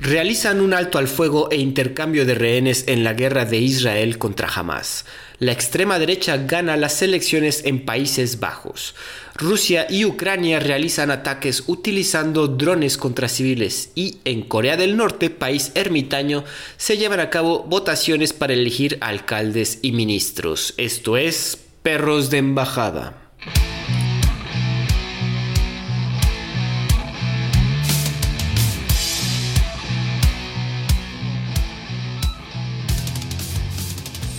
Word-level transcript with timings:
realizan 0.00 0.62
un 0.62 0.72
alto 0.72 0.96
al 0.96 1.08
fuego 1.08 1.50
e 1.50 1.58
intercambio 1.58 2.24
de 2.24 2.34
rehenes 2.34 2.84
en 2.86 3.04
la 3.04 3.12
guerra 3.12 3.44
de 3.44 3.58
Israel 3.58 4.16
contra 4.16 4.48
Hamas. 4.48 5.04
La 5.38 5.52
extrema 5.52 5.98
derecha 5.98 6.38
gana 6.38 6.78
las 6.78 7.02
elecciones 7.02 7.62
en 7.66 7.84
Países 7.84 8.40
Bajos. 8.40 8.94
Rusia 9.36 9.86
y 9.90 10.06
Ucrania 10.06 10.58
realizan 10.58 11.10
ataques 11.10 11.64
utilizando 11.66 12.48
drones 12.48 12.96
contra 12.96 13.28
civiles 13.28 13.90
y 13.94 14.18
en 14.24 14.42
Corea 14.42 14.78
del 14.78 14.96
Norte, 14.96 15.28
país 15.28 15.70
ermitaño, 15.74 16.44
se 16.78 16.96
llevan 16.96 17.20
a 17.20 17.28
cabo 17.28 17.64
votaciones 17.64 18.32
para 18.32 18.54
elegir 18.54 18.96
alcaldes 19.02 19.80
y 19.82 19.92
ministros. 19.92 20.72
Esto 20.78 21.18
es 21.18 21.58
perros 21.82 22.30
de 22.30 22.38
embajada. 22.38 23.19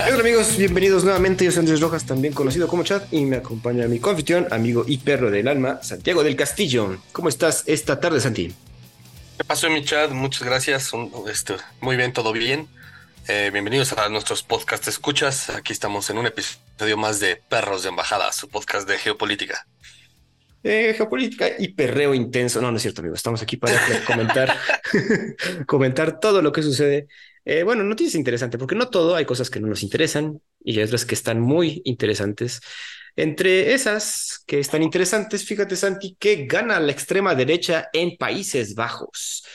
Hola 0.03 0.19
amigos, 0.19 0.57
bienvenidos 0.57 1.03
nuevamente. 1.03 1.45
Yo 1.45 1.51
soy 1.51 1.59
Andrés 1.59 1.79
Rojas, 1.79 2.05
también 2.05 2.33
conocido 2.33 2.67
como 2.67 2.83
Chad, 2.83 3.03
y 3.11 3.23
me 3.23 3.37
acompaña 3.37 3.87
mi 3.87 3.99
confitrión, 3.99 4.47
amigo 4.49 4.83
y 4.87 4.97
perro 4.97 5.29
del 5.29 5.47
alma, 5.47 5.81
Santiago 5.83 6.23
del 6.23 6.35
Castillo. 6.35 6.97
¿Cómo 7.11 7.29
estás 7.29 7.63
esta 7.67 7.99
tarde, 7.99 8.19
Santi? 8.19 8.53
¿Qué 9.37 9.43
pasó, 9.45 9.69
mi 9.69 9.85
Chad? 9.85 10.09
Muchas 10.09 10.43
gracias. 10.43 10.91
Este, 11.29 11.55
muy 11.81 11.97
bien, 11.97 12.13
todo 12.13 12.33
bien. 12.33 12.67
Eh, 13.27 13.51
bienvenidos 13.53 13.93
a 13.93 14.09
nuestros 14.09 14.41
podcast 14.41 14.87
escuchas. 14.87 15.51
Aquí 15.51 15.71
estamos 15.71 16.09
en 16.09 16.17
un 16.17 16.25
episodio 16.25 16.97
más 16.97 17.19
de 17.19 17.35
Perros 17.35 17.83
de 17.83 17.89
Embajada, 17.89 18.31
su 18.31 18.49
podcast 18.49 18.87
de 18.87 18.97
geopolítica. 18.97 19.67
Eh, 20.63 20.95
geopolítica 20.97 21.47
y 21.59 21.69
perreo 21.69 22.15
intenso. 22.15 22.59
No, 22.59 22.71
no 22.71 22.77
es 22.77 22.81
cierto, 22.81 23.01
amigo. 23.01 23.15
Estamos 23.15 23.43
aquí 23.43 23.55
para 23.55 23.79
comentar, 24.05 24.57
comentar 25.67 26.19
todo 26.19 26.41
lo 26.41 26.51
que 26.51 26.63
sucede 26.63 27.07
eh, 27.45 27.63
bueno, 27.63 27.83
noticias 27.83 28.15
interesantes, 28.15 28.59
porque 28.59 28.75
no 28.75 28.89
todo, 28.89 29.15
hay 29.15 29.25
cosas 29.25 29.49
que 29.49 29.59
no 29.59 29.67
nos 29.67 29.83
interesan 29.83 30.41
y 30.63 30.77
hay 30.77 30.83
otras 30.83 31.05
que 31.05 31.15
están 31.15 31.39
muy 31.39 31.81
interesantes. 31.85 32.61
Entre 33.15 33.73
esas 33.73 34.43
que 34.47 34.59
están 34.59 34.83
interesantes, 34.83 35.45
fíjate 35.45 35.75
Santi, 35.75 36.15
que 36.19 36.45
gana 36.45 36.79
la 36.79 36.91
extrema 36.91 37.35
derecha 37.35 37.89
en 37.93 38.17
Países 38.17 38.75
Bajos. 38.75 39.45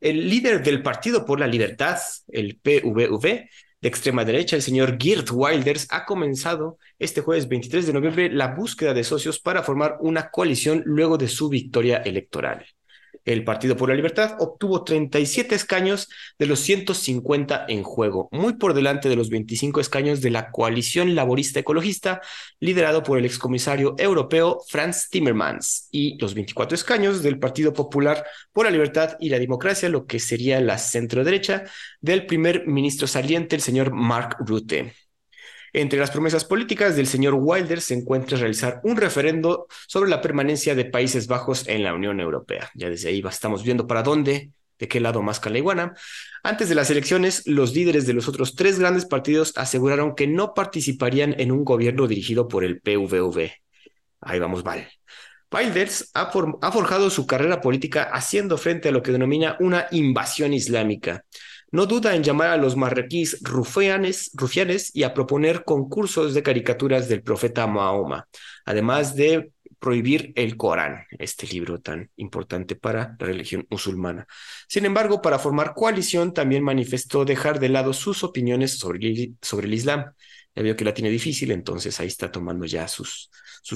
El 0.00 0.28
líder 0.28 0.62
del 0.62 0.82
Partido 0.82 1.24
por 1.24 1.38
la 1.38 1.46
Libertad, 1.46 1.98
el 2.28 2.56
PVV, 2.56 3.48
de 3.84 3.88
extrema 3.88 4.24
derecha, 4.24 4.56
el 4.56 4.62
señor 4.62 4.96
Geert 4.98 5.28
Wilders, 5.30 5.86
ha 5.90 6.06
comenzado 6.06 6.78
este 6.98 7.20
jueves 7.20 7.48
23 7.48 7.86
de 7.86 7.92
noviembre 7.92 8.30
la 8.30 8.54
búsqueda 8.54 8.94
de 8.94 9.04
socios 9.04 9.40
para 9.40 9.62
formar 9.62 9.98
una 10.00 10.30
coalición 10.30 10.82
luego 10.86 11.18
de 11.18 11.28
su 11.28 11.50
victoria 11.50 11.98
electoral. 11.98 12.64
El 13.24 13.44
Partido 13.44 13.76
por 13.76 13.88
la 13.88 13.94
Libertad 13.94 14.36
obtuvo 14.38 14.84
37 14.84 15.54
escaños 15.54 16.08
de 16.38 16.46
los 16.46 16.60
150 16.60 17.64
en 17.68 17.82
juego, 17.82 18.28
muy 18.32 18.54
por 18.54 18.74
delante 18.74 19.08
de 19.08 19.16
los 19.16 19.30
25 19.30 19.80
escaños 19.80 20.20
de 20.20 20.30
la 20.30 20.50
coalición 20.50 21.14
laborista 21.14 21.60
ecologista 21.60 22.20
liderado 22.60 23.02
por 23.02 23.18
el 23.18 23.24
excomisario 23.24 23.94
europeo 23.98 24.60
Franz 24.68 25.08
Timmermans 25.08 25.88
y 25.90 26.18
los 26.20 26.34
24 26.34 26.74
escaños 26.74 27.22
del 27.22 27.38
Partido 27.38 27.72
Popular 27.72 28.24
por 28.52 28.66
la 28.66 28.70
Libertad 28.70 29.16
y 29.20 29.30
la 29.30 29.38
Democracia, 29.38 29.88
lo 29.88 30.06
que 30.06 30.20
sería 30.20 30.60
la 30.60 30.78
centro 30.78 31.24
derecha 31.24 31.64
del 32.00 32.26
primer 32.26 32.66
ministro 32.66 33.06
saliente, 33.06 33.56
el 33.56 33.62
señor 33.62 33.92
Mark 33.92 34.36
Rutte. 34.40 35.03
Entre 35.76 35.98
las 35.98 36.12
promesas 36.12 36.44
políticas 36.44 36.94
del 36.94 37.08
señor 37.08 37.34
Wilder 37.34 37.80
se 37.80 37.94
encuentra 37.94 38.38
realizar 38.38 38.80
un 38.84 38.96
referendo 38.96 39.66
sobre 39.88 40.08
la 40.08 40.20
permanencia 40.20 40.76
de 40.76 40.84
Países 40.84 41.26
Bajos 41.26 41.66
en 41.66 41.82
la 41.82 41.92
Unión 41.92 42.20
Europea. 42.20 42.70
Ya 42.76 42.88
desde 42.88 43.08
ahí 43.08 43.20
estamos 43.28 43.64
viendo 43.64 43.88
para 43.88 44.04
dónde, 44.04 44.52
de 44.78 44.86
qué 44.86 45.00
lado 45.00 45.20
más 45.20 45.44
la 45.44 45.58
iguana. 45.58 45.94
Antes 46.44 46.68
de 46.68 46.76
las 46.76 46.90
elecciones, 46.90 47.42
los 47.48 47.74
líderes 47.74 48.06
de 48.06 48.12
los 48.12 48.28
otros 48.28 48.54
tres 48.54 48.78
grandes 48.78 49.04
partidos 49.04 49.52
aseguraron 49.56 50.14
que 50.14 50.28
no 50.28 50.54
participarían 50.54 51.34
en 51.40 51.50
un 51.50 51.64
gobierno 51.64 52.06
dirigido 52.06 52.46
por 52.46 52.62
el 52.62 52.80
PVV. 52.80 53.50
Ahí 54.20 54.38
vamos, 54.38 54.62
vale. 54.62 54.88
Wilders 55.52 56.12
ha, 56.14 56.30
forjado 56.30 57.10
su 57.10 57.26
carrera 57.26 57.60
política 57.60 58.10
haciendo 58.12 58.58
frente 58.58 58.90
a 58.90 58.92
lo 58.92 59.02
que 59.02 59.10
denomina 59.10 59.56
una 59.58 59.86
invasión 59.90 60.52
islámica. 60.52 61.24
No 61.74 61.86
duda 61.86 62.14
en 62.14 62.22
llamar 62.22 62.50
a 62.50 62.56
los 62.56 62.76
marroquíes 62.76 63.40
rufianes, 63.42 64.30
y 64.94 65.02
a 65.02 65.12
proponer 65.12 65.64
concursos 65.64 66.32
de 66.32 66.40
caricaturas 66.40 67.08
del 67.08 67.24
profeta 67.24 67.66
Mahoma, 67.66 68.28
además 68.64 69.16
de 69.16 69.50
prohibir 69.80 70.32
el 70.36 70.56
Corán, 70.56 71.04
este 71.18 71.48
libro 71.48 71.80
tan 71.80 72.12
importante 72.14 72.76
para 72.76 73.16
la 73.18 73.26
religión 73.26 73.66
musulmana. 73.70 74.24
Sin 74.68 74.84
embargo, 74.84 75.20
para 75.20 75.40
formar 75.40 75.74
coalición 75.74 76.32
también 76.32 76.62
manifestó 76.62 77.24
dejar 77.24 77.58
de 77.58 77.70
lado 77.70 77.92
sus 77.92 78.22
opiniones 78.22 78.78
sobre, 78.78 79.08
el 79.08 79.74
Islam. 79.74 80.12
Ya 80.54 80.62
veo 80.62 80.76
que 80.76 80.84
la 80.84 80.94
tiene 80.94 81.10
difícil, 81.10 81.50
entonces 81.50 81.98
ahí 81.98 82.06
está 82.06 82.30
tomando 82.30 82.66
ya 82.66 82.86
sus 82.86 83.30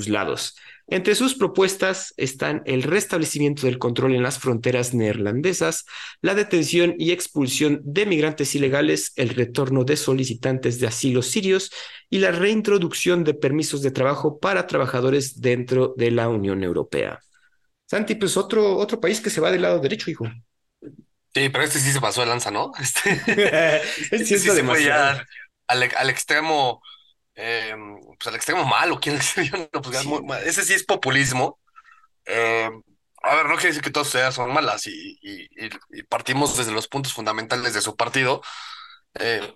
lados. 0.06 0.54
Entre 0.90 1.14
sus 1.14 1.34
propuestas 1.34 2.14
están 2.16 2.62
el 2.64 2.82
restablecimiento 2.82 3.66
del 3.66 3.78
control 3.78 4.14
en 4.14 4.22
las 4.22 4.38
fronteras 4.38 4.94
neerlandesas, 4.94 5.84
la 6.22 6.34
detención 6.34 6.94
y 6.98 7.10
expulsión 7.12 7.82
de 7.84 8.06
migrantes 8.06 8.54
ilegales, 8.54 9.12
el 9.16 9.28
retorno 9.30 9.84
de 9.84 9.98
solicitantes 9.98 10.80
de 10.80 10.86
asilo 10.86 11.20
sirios 11.20 11.70
y 12.08 12.20
la 12.20 12.30
reintroducción 12.30 13.22
de 13.22 13.34
permisos 13.34 13.82
de 13.82 13.90
trabajo 13.90 14.38
para 14.38 14.66
trabajadores 14.66 15.42
dentro 15.42 15.94
de 15.94 16.10
la 16.10 16.30
Unión 16.30 16.64
Europea. 16.64 17.20
Santi, 17.84 18.14
pues 18.14 18.38
otro, 18.38 18.76
otro 18.76 18.98
país 18.98 19.20
que 19.20 19.30
se 19.30 19.42
va 19.42 19.50
del 19.50 19.62
lado 19.62 19.80
derecho, 19.80 20.10
hijo. 20.10 20.24
Sí, 20.80 21.50
pero 21.50 21.64
este 21.64 21.80
sí 21.80 21.92
se 21.92 22.00
pasó 22.00 22.22
de 22.22 22.28
lanza, 22.28 22.50
¿no? 22.50 22.72
Este, 22.80 23.10
este 24.10 24.24
sí, 24.24 24.38
se 24.38 24.64
fue 24.64 24.84
ya 24.84 25.22
al, 25.66 25.88
al 25.96 26.08
extremo 26.08 26.80
eh, 27.40 27.72
pues 28.18 28.26
al 28.26 28.34
extremo 28.34 28.64
malo, 28.64 28.98
¿quién 29.00 29.16
pues, 29.82 30.44
ese 30.44 30.64
sí 30.64 30.74
es 30.74 30.84
populismo. 30.84 31.60
Eh, 32.26 32.68
a 33.22 33.34
ver, 33.36 33.46
no 33.46 33.54
quiere 33.54 33.68
decir 33.68 33.82
que 33.82 33.90
todas 33.90 34.12
ideas 34.14 34.34
son 34.34 34.52
malas 34.52 34.88
y, 34.88 35.18
y, 35.22 36.02
partimos 36.08 36.56
desde 36.56 36.72
los 36.72 36.88
puntos 36.88 37.12
fundamentales 37.12 37.74
de 37.74 37.80
su 37.80 37.94
partido. 37.94 38.42
Eh, 39.14 39.54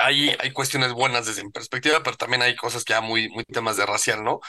hay, 0.00 0.34
hay 0.38 0.50
cuestiones 0.52 0.92
buenas 0.92 1.26
desde 1.26 1.44
mi 1.44 1.50
perspectiva, 1.50 2.02
pero 2.02 2.16
también 2.16 2.42
hay 2.42 2.56
cosas 2.56 2.84
que 2.84 2.92
ya 2.92 3.00
muy, 3.00 3.28
muy 3.28 3.44
temas 3.44 3.76
de 3.76 3.86
racial, 3.86 4.24
¿no? 4.24 4.40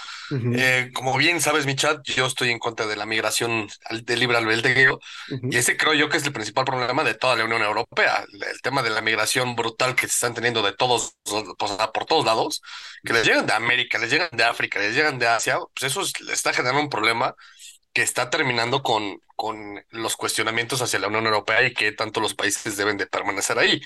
Eh, 0.55 0.91
como 0.93 1.17
bien 1.17 1.41
sabes, 1.41 1.65
mi 1.65 1.75
chat, 1.75 2.01
yo 2.03 2.25
estoy 2.25 2.49
en 2.49 2.59
contra 2.59 2.87
de 2.87 2.95
la 2.95 3.05
migración 3.05 3.69
de 3.89 4.17
libre 4.17 4.37
albedrío, 4.37 4.99
y 5.43 5.57
ese 5.57 5.77
creo 5.77 5.93
yo 5.93 6.09
que 6.09 6.17
es 6.17 6.25
el 6.25 6.33
principal 6.33 6.65
problema 6.65 7.03
de 7.03 7.13
toda 7.13 7.35
la 7.35 7.45
Unión 7.45 7.61
Europea, 7.61 8.25
el, 8.31 8.61
tema 8.61 8.81
de 8.81 8.89
la 8.89 9.01
migración 9.01 9.55
brutal 9.55 9.95
que 9.95 10.07
se 10.07 10.13
están 10.13 10.33
teniendo 10.33 10.61
de 10.61 10.73
todos, 10.73 11.15
pues, 11.23 11.71
por 11.93 12.05
todos 12.05 12.25
lados, 12.25 12.61
que 13.03 13.13
les 13.13 13.25
llegan 13.25 13.45
de 13.45 13.53
América, 13.53 13.97
les 13.97 14.11
llegan 14.11 14.29
de 14.31 14.43
África, 14.43 14.79
les 14.79 14.95
llegan 14.95 15.19
de 15.19 15.27
Asia, 15.27 15.59
pues 15.73 15.91
eso 15.91 16.01
le 16.25 16.33
está 16.33 16.53
generando 16.53 16.81
un 16.81 16.89
problema 16.89 17.35
que 17.93 18.03
está 18.03 18.29
terminando 18.29 18.83
con, 18.83 19.19
con 19.35 19.83
los 19.89 20.15
cuestionamientos 20.15 20.81
hacia 20.81 20.99
la 20.99 21.07
Unión 21.07 21.25
Europea 21.25 21.63
y 21.63 21.73
que 21.73 21.91
tanto 21.91 22.21
los 22.21 22.33
países 22.33 22.77
deben 22.77 22.97
de 22.97 23.07
permanecer 23.07 23.59
ahí 23.59 23.81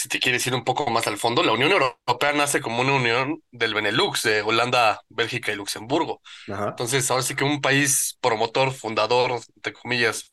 si 0.00 0.08
te 0.08 0.18
quieres 0.18 0.46
ir 0.46 0.54
un 0.54 0.64
poco 0.64 0.88
más 0.90 1.06
al 1.06 1.18
fondo, 1.18 1.42
la 1.42 1.52
Unión 1.52 1.72
Europea 1.72 2.32
nace 2.32 2.60
como 2.62 2.80
una 2.80 2.94
unión 2.94 3.42
del 3.50 3.74
Benelux, 3.74 4.22
de 4.22 4.40
Holanda, 4.42 5.02
Bélgica 5.10 5.52
y 5.52 5.56
Luxemburgo. 5.56 6.22
Entonces, 6.70 7.10
ahora 7.10 7.22
sí 7.22 7.34
que 7.36 7.44
un 7.44 7.60
país 7.60 8.16
promotor, 8.22 8.72
fundador, 8.72 9.40
de 9.56 9.72
comillas, 9.74 10.30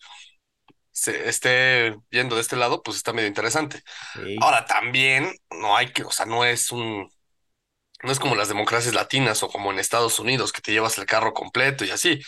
se 0.91 1.29
esté 1.29 1.95
yendo 2.09 2.35
de 2.35 2.41
este 2.41 2.55
lado, 2.55 2.81
pues 2.83 2.97
está 2.97 3.13
medio 3.13 3.27
interesante. 3.27 3.81
Ahora, 4.37 4.65
también 4.65 5.31
no 5.51 5.77
hay 5.77 5.91
que, 5.93 6.03
o 6.03 6.11
sea, 6.11 6.25
no 6.25 6.45
es 6.45 6.71
un, 6.71 7.09
no 8.03 8.11
es 8.11 8.19
como 8.19 8.35
las 8.35 8.49
democracias 8.49 8.93
latinas 8.95 9.43
o 9.43 9.49
como 9.49 9.71
en 9.71 9.79
Estados 9.79 10.19
Unidos, 10.19 10.51
que 10.53 10.61
te 10.61 10.71
llevas 10.71 10.97
el 10.97 11.05
carro 11.05 11.33
completo 11.33 11.85
y 11.85 11.91
así. 11.91 12.19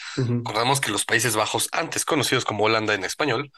Recordemos 0.43 0.81
que 0.81 0.91
los 0.91 1.05
Países 1.05 1.35
Bajos, 1.35 1.69
antes 1.71 2.05
conocidos 2.05 2.45
como 2.45 2.65
Holanda 2.65 2.93
en 2.95 3.03
español, 3.03 3.51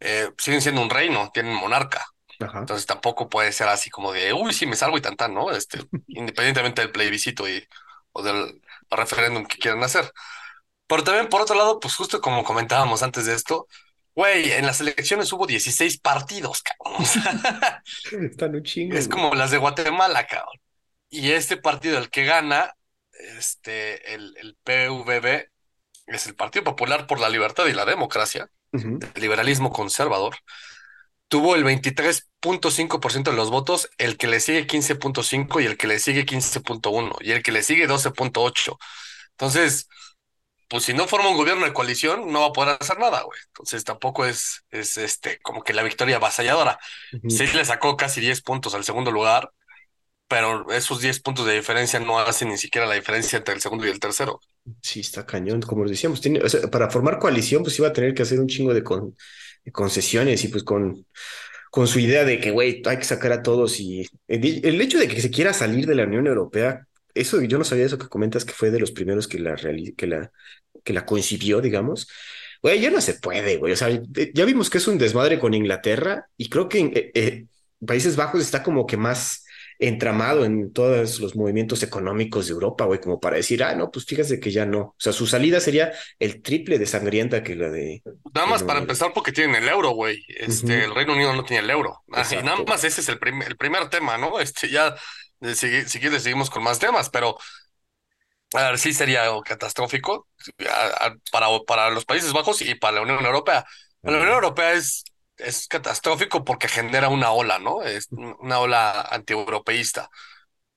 eh, 0.00 0.30
siguen 0.38 0.62
siendo 0.62 0.82
un 0.82 0.90
reino, 0.90 1.30
tienen 1.32 1.54
monarca. 1.54 2.06
Entonces 2.40 2.86
tampoco 2.86 3.28
puede 3.28 3.52
ser 3.52 3.68
así 3.68 3.90
como 3.90 4.12
de, 4.12 4.32
uy, 4.32 4.52
sí, 4.52 4.66
me 4.66 4.76
salgo 4.76 4.96
y 4.96 5.02
tan, 5.02 5.16
¿no? 5.34 5.50
Este, 5.50 5.78
independientemente 6.08 6.82
del 6.82 6.92
plebiscito 6.92 7.48
y, 7.48 7.66
o 8.12 8.22
del 8.22 8.60
referéndum 8.90 9.44
que 9.44 9.58
quieran 9.58 9.82
hacer. 9.82 10.10
Pero 10.86 11.04
también, 11.04 11.28
por 11.28 11.42
otro 11.42 11.56
lado, 11.56 11.78
pues 11.80 11.94
justo 11.94 12.20
como 12.20 12.42
comentábamos 12.44 13.02
antes 13.02 13.26
de 13.26 13.34
esto, 13.34 13.68
güey, 14.14 14.52
en 14.52 14.66
las 14.66 14.80
elecciones 14.80 15.32
hubo 15.32 15.46
16 15.46 15.98
partidos, 15.98 16.62
cabrón. 16.62 17.02
Están 18.30 18.54
un 18.54 18.62
chingo. 18.62 18.96
Es 18.96 19.06
como 19.06 19.34
las 19.34 19.50
de 19.50 19.58
Guatemala, 19.58 20.26
cabrón. 20.26 20.56
Y 21.10 21.32
este 21.32 21.56
partido, 21.56 21.98
el 21.98 22.10
que 22.10 22.24
gana, 22.24 22.74
este, 23.12 24.14
el, 24.14 24.34
el 24.38 24.56
PVB, 24.64 25.48
es 26.06 26.26
el 26.26 26.34
Partido 26.34 26.64
Popular 26.64 27.06
por 27.06 27.20
la 27.20 27.28
Libertad 27.28 27.66
y 27.66 27.72
la 27.72 27.84
Democracia, 27.84 28.50
el 28.72 29.00
liberalismo 29.16 29.70
conservador 29.72 30.36
tuvo 31.30 31.54
el 31.54 31.64
23.5% 32.40 33.30
de 33.30 33.36
los 33.36 33.50
votos, 33.50 33.90
el 33.98 34.16
que 34.16 34.26
le 34.26 34.40
sigue 34.40 34.66
15.5 34.66 35.62
y 35.62 35.66
el 35.66 35.76
que 35.76 35.86
le 35.86 35.98
sigue 35.98 36.24
15.1 36.24 37.16
y 37.20 37.32
el 37.32 37.42
que 37.42 37.52
le 37.52 37.62
sigue 37.62 37.88
12.8. 37.88 38.78
Entonces, 39.32 39.88
pues 40.68 40.84
si 40.84 40.94
no 40.94 41.08
forma 41.08 41.30
un 41.30 41.36
gobierno 41.36 41.64
de 41.64 41.72
coalición, 41.72 42.32
no 42.32 42.40
va 42.40 42.46
a 42.46 42.52
poder 42.52 42.76
hacer 42.80 42.98
nada, 42.98 43.22
güey. 43.22 43.38
Entonces 43.48 43.82
tampoco 43.84 44.24
es, 44.24 44.64
es 44.70 44.96
este, 44.98 45.38
como 45.42 45.64
que 45.64 45.74
la 45.74 45.82
victoria 45.82 46.16
avasalladora. 46.16 46.78
Sí 47.28 47.46
le 47.48 47.64
sacó 47.64 47.96
casi 47.96 48.20
10 48.20 48.40
puntos 48.42 48.74
al 48.74 48.84
segundo 48.84 49.10
lugar, 49.10 49.50
pero 50.28 50.70
esos 50.70 51.00
10 51.00 51.20
puntos 51.22 51.44
de 51.44 51.54
diferencia 51.54 51.98
no 51.98 52.20
hacen 52.20 52.50
ni 52.50 52.56
siquiera 52.56 52.86
la 52.86 52.94
diferencia 52.94 53.36
entre 53.36 53.54
el 53.54 53.60
segundo 53.60 53.84
y 53.84 53.90
el 53.90 53.98
tercero. 53.98 54.40
Sí, 54.80 55.00
está 55.00 55.26
cañón, 55.26 55.60
como 55.60 55.84
decíamos, 55.88 56.20
tiene, 56.20 56.40
para 56.70 56.88
formar 56.88 57.18
coalición, 57.18 57.64
pues 57.64 57.76
iba 57.80 57.88
a 57.88 57.92
tener 57.92 58.14
que 58.14 58.22
hacer 58.22 58.38
un 58.38 58.46
chingo 58.46 58.72
de, 58.72 58.84
concesiones 59.72 60.44
y 60.44 60.48
pues 60.48 60.62
con, 60.62 61.04
con 61.70 61.86
su 61.86 62.00
idea 62.00 62.24
de 62.24 62.40
que, 62.40 62.50
güey, 62.50 62.82
hay 62.84 62.98
que 62.98 63.04
sacar 63.04 63.32
a 63.32 63.42
todos 63.42 63.78
y 63.80 64.06
el, 64.28 64.80
hecho 64.80 64.98
de 64.98 65.08
que 65.08 65.20
se 65.20 65.30
quiera 65.30 65.52
salir 65.52 65.86
de 65.86 65.94
la 65.94 66.04
Unión 66.04 66.26
Europea, 66.26 66.86
eso 67.14 67.40
yo 67.42 67.58
no 67.58 67.64
sabía 67.64 67.86
eso 67.86 67.98
que 67.98 68.08
comentas 68.08 68.44
que 68.44 68.52
fue 68.52 68.70
de 68.70 68.80
los 68.80 68.90
primeros 68.90 69.28
que 69.28 69.38
la, 69.38 69.56
que 69.96 70.06
la, 70.06 70.32
que 70.84 70.92
la 70.92 71.06
coincidió, 71.06 71.60
digamos. 71.60 72.08
Güey, 72.62 72.80
ya 72.80 72.90
no 72.90 73.00
se 73.00 73.14
puede, 73.14 73.56
güey. 73.56 73.72
O 73.72 73.76
sea, 73.76 73.88
ya 73.88 74.44
vimos 74.44 74.68
que 74.68 74.78
es 74.78 74.88
un 74.88 74.98
desmadre 74.98 75.38
con 75.38 75.54
Inglaterra 75.54 76.26
y 76.36 76.48
creo 76.48 76.68
que 76.68 76.78
en 76.78 76.92
eh, 76.94 77.10
eh, 77.14 77.46
Países 77.86 78.16
Bajos 78.16 78.42
está 78.42 78.62
como 78.62 78.86
que 78.86 78.96
más 78.96 79.44
entramado 79.80 80.44
en 80.44 80.72
todos 80.74 81.18
los 81.20 81.34
movimientos 81.34 81.82
económicos 81.82 82.46
de 82.46 82.52
Europa, 82.52 82.84
güey, 82.84 83.00
como 83.00 83.18
para 83.18 83.36
decir, 83.36 83.64
ah, 83.64 83.74
no, 83.74 83.90
pues 83.90 84.04
fíjate 84.04 84.38
que 84.38 84.50
ya 84.50 84.66
no. 84.66 84.80
O 84.80 84.94
sea, 84.98 85.12
su 85.14 85.26
salida 85.26 85.58
sería 85.58 85.90
el 86.18 86.42
triple 86.42 86.78
de 86.78 86.86
sangrienta 86.86 87.42
que 87.42 87.56
la 87.56 87.70
de. 87.70 88.02
Nada 88.34 88.46
más 88.46 88.62
para 88.62 88.80
empezar, 88.80 89.12
porque 89.14 89.32
tienen 89.32 89.62
el 89.62 89.68
euro, 89.68 89.90
güey. 89.90 90.22
Este, 90.28 90.84
el 90.84 90.94
Reino 90.94 91.14
Unido 91.14 91.32
no 91.32 91.44
tiene 91.44 91.64
el 91.64 91.70
euro. 91.70 92.02
Ah, 92.12 92.24
y 92.30 92.36
nada 92.42 92.58
más 92.66 92.84
ese 92.84 93.00
es 93.00 93.08
el, 93.08 93.18
el 93.46 93.56
primer 93.56 93.88
tema, 93.88 94.18
¿no? 94.18 94.38
Este, 94.38 94.68
ya, 94.68 94.94
si, 95.54 95.88
si 95.88 95.98
quieres, 95.98 96.22
seguimos 96.22 96.50
con 96.50 96.62
más 96.62 96.78
temas, 96.78 97.08
pero. 97.08 97.38
A 98.52 98.64
ver, 98.64 98.78
sí 98.78 98.92
sería 98.92 99.26
catastrófico 99.44 100.26
para, 101.30 101.46
para 101.66 101.90
los 101.90 102.04
Países 102.04 102.32
Bajos 102.32 102.60
y 102.62 102.74
para 102.74 102.96
la 102.96 103.02
Unión 103.02 103.24
Europea. 103.24 103.64
La 104.02 104.12
Unión 104.12 104.34
Europea 104.34 104.72
es 104.72 105.04
es 105.44 105.66
catastrófico 105.68 106.44
porque 106.44 106.68
genera 106.68 107.08
una 107.08 107.30
ola, 107.32 107.58
¿no? 107.58 107.82
Es 107.82 108.08
una 108.10 108.58
ola 108.58 109.02
antieuropeísta. 109.02 110.10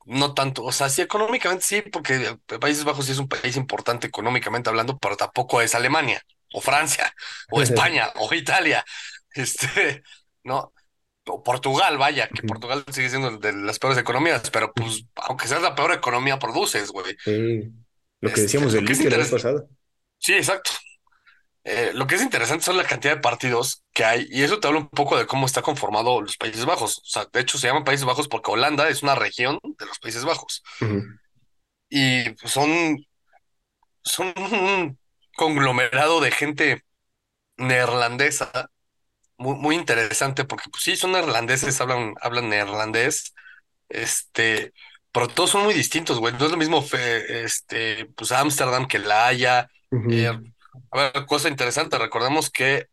No 0.06 0.34
tanto, 0.34 0.64
o 0.64 0.72
sea, 0.72 0.90
sí 0.90 1.02
económicamente 1.02 1.64
sí, 1.64 1.82
porque 1.82 2.38
Países 2.60 2.84
Bajos 2.84 3.06
sí 3.06 3.14
es 3.14 3.20
un 3.20 3.30
país 3.30 3.56
importante 3.56 4.08
económicamente 4.08 4.70
hablando, 4.70 4.98
pero 4.98 5.16
tampoco 5.16 5.62
es 5.62 5.76
Alemania, 5.76 6.22
o 6.54 6.60
Francia, 6.60 7.14
o 7.50 7.62
España, 7.62 8.12
o 8.16 8.34
Italia, 8.34 8.84
este, 9.34 10.04
¿no? 10.44 10.74
O 11.26 11.42
Portugal, 11.42 11.98
vaya, 11.98 12.28
que 12.28 12.44
Portugal 12.44 12.84
sigue 12.92 13.10
siendo 13.10 13.38
de 13.38 13.54
las 13.54 13.80
peores 13.80 13.98
economías, 13.98 14.50
pero 14.50 14.74
pues, 14.74 15.06
aunque 15.16 15.48
seas 15.48 15.62
la 15.62 15.74
peor 15.74 15.94
economía, 15.94 16.38
produces, 16.38 16.92
güey. 16.92 17.16
Sí. 17.24 17.72
Lo 18.20 18.32
que 18.34 18.42
decíamos 18.42 18.74
este, 18.74 19.10
del 19.10 19.20
litio 19.20 19.32
pasado. 19.32 19.70
Sí, 20.18 20.34
exacto. 20.34 20.72
Eh, 21.66 21.92
lo 21.94 22.08
que 22.08 22.16
es 22.16 22.22
interesante 22.22 22.66
son 22.66 22.78
la 22.78 22.84
cantidad 22.84 23.16
de 23.16 23.22
partidos 23.22 23.84
que 23.94 24.04
hay, 24.04 24.28
y 24.30 24.44
eso 24.44 24.60
te 24.60 24.68
habla 24.68 24.80
un 24.80 24.90
poco 24.90 25.18
de 25.18 25.26
cómo 25.26 25.46
está 25.46 25.62
conformado 25.62 26.22
los 26.22 26.38
Países 26.38 26.66
Bajos. 26.66 27.00
O 27.00 27.06
sea, 27.06 27.28
de 27.32 27.40
hecho 27.40 27.58
se 27.58 27.68
llaman 27.68 27.86
Países 27.86 28.06
Bajos 28.06 28.28
porque 28.28 28.52
Holanda 28.52 28.90
es 28.90 29.04
una 29.04 29.16
región 29.16 29.60
de 29.64 29.86
los 29.86 30.00
Países 30.00 30.26
Bajos. 30.26 30.62
Y 31.90 32.24
son, 32.44 32.98
son 34.04 34.34
un 34.38 35.00
conglomerado 35.36 36.20
de 36.20 36.32
gente 36.32 36.84
neerlandesa 37.58 38.70
muy, 39.38 39.56
muy 39.56 39.76
interesante, 39.76 40.44
porque 40.46 40.70
pues 40.70 40.84
sí, 40.84 40.96
son 40.96 41.14
neerlandeses, 41.14 41.80
hablan, 41.82 42.14
hablan 42.22 42.50
neerlandés, 42.50 43.34
este, 43.90 44.74
pero 45.12 45.28
todos 45.28 45.52
son 45.52 45.64
muy 45.64 45.74
distintos, 45.74 46.20
güey. 46.20 46.34
No 46.34 46.46
es 46.46 46.52
lo 46.52 46.58
mismo 46.58 46.84
este, 46.92 48.06
pues 48.16 48.32
Ámsterdam 48.32 48.88
que 48.88 49.00
La 49.00 49.28
Haya. 49.28 49.70
A 50.92 50.98
ver, 50.98 51.26
cosa 51.26 51.50
interesante, 51.50 51.98
recordemos 51.98 52.50
que 52.50 52.88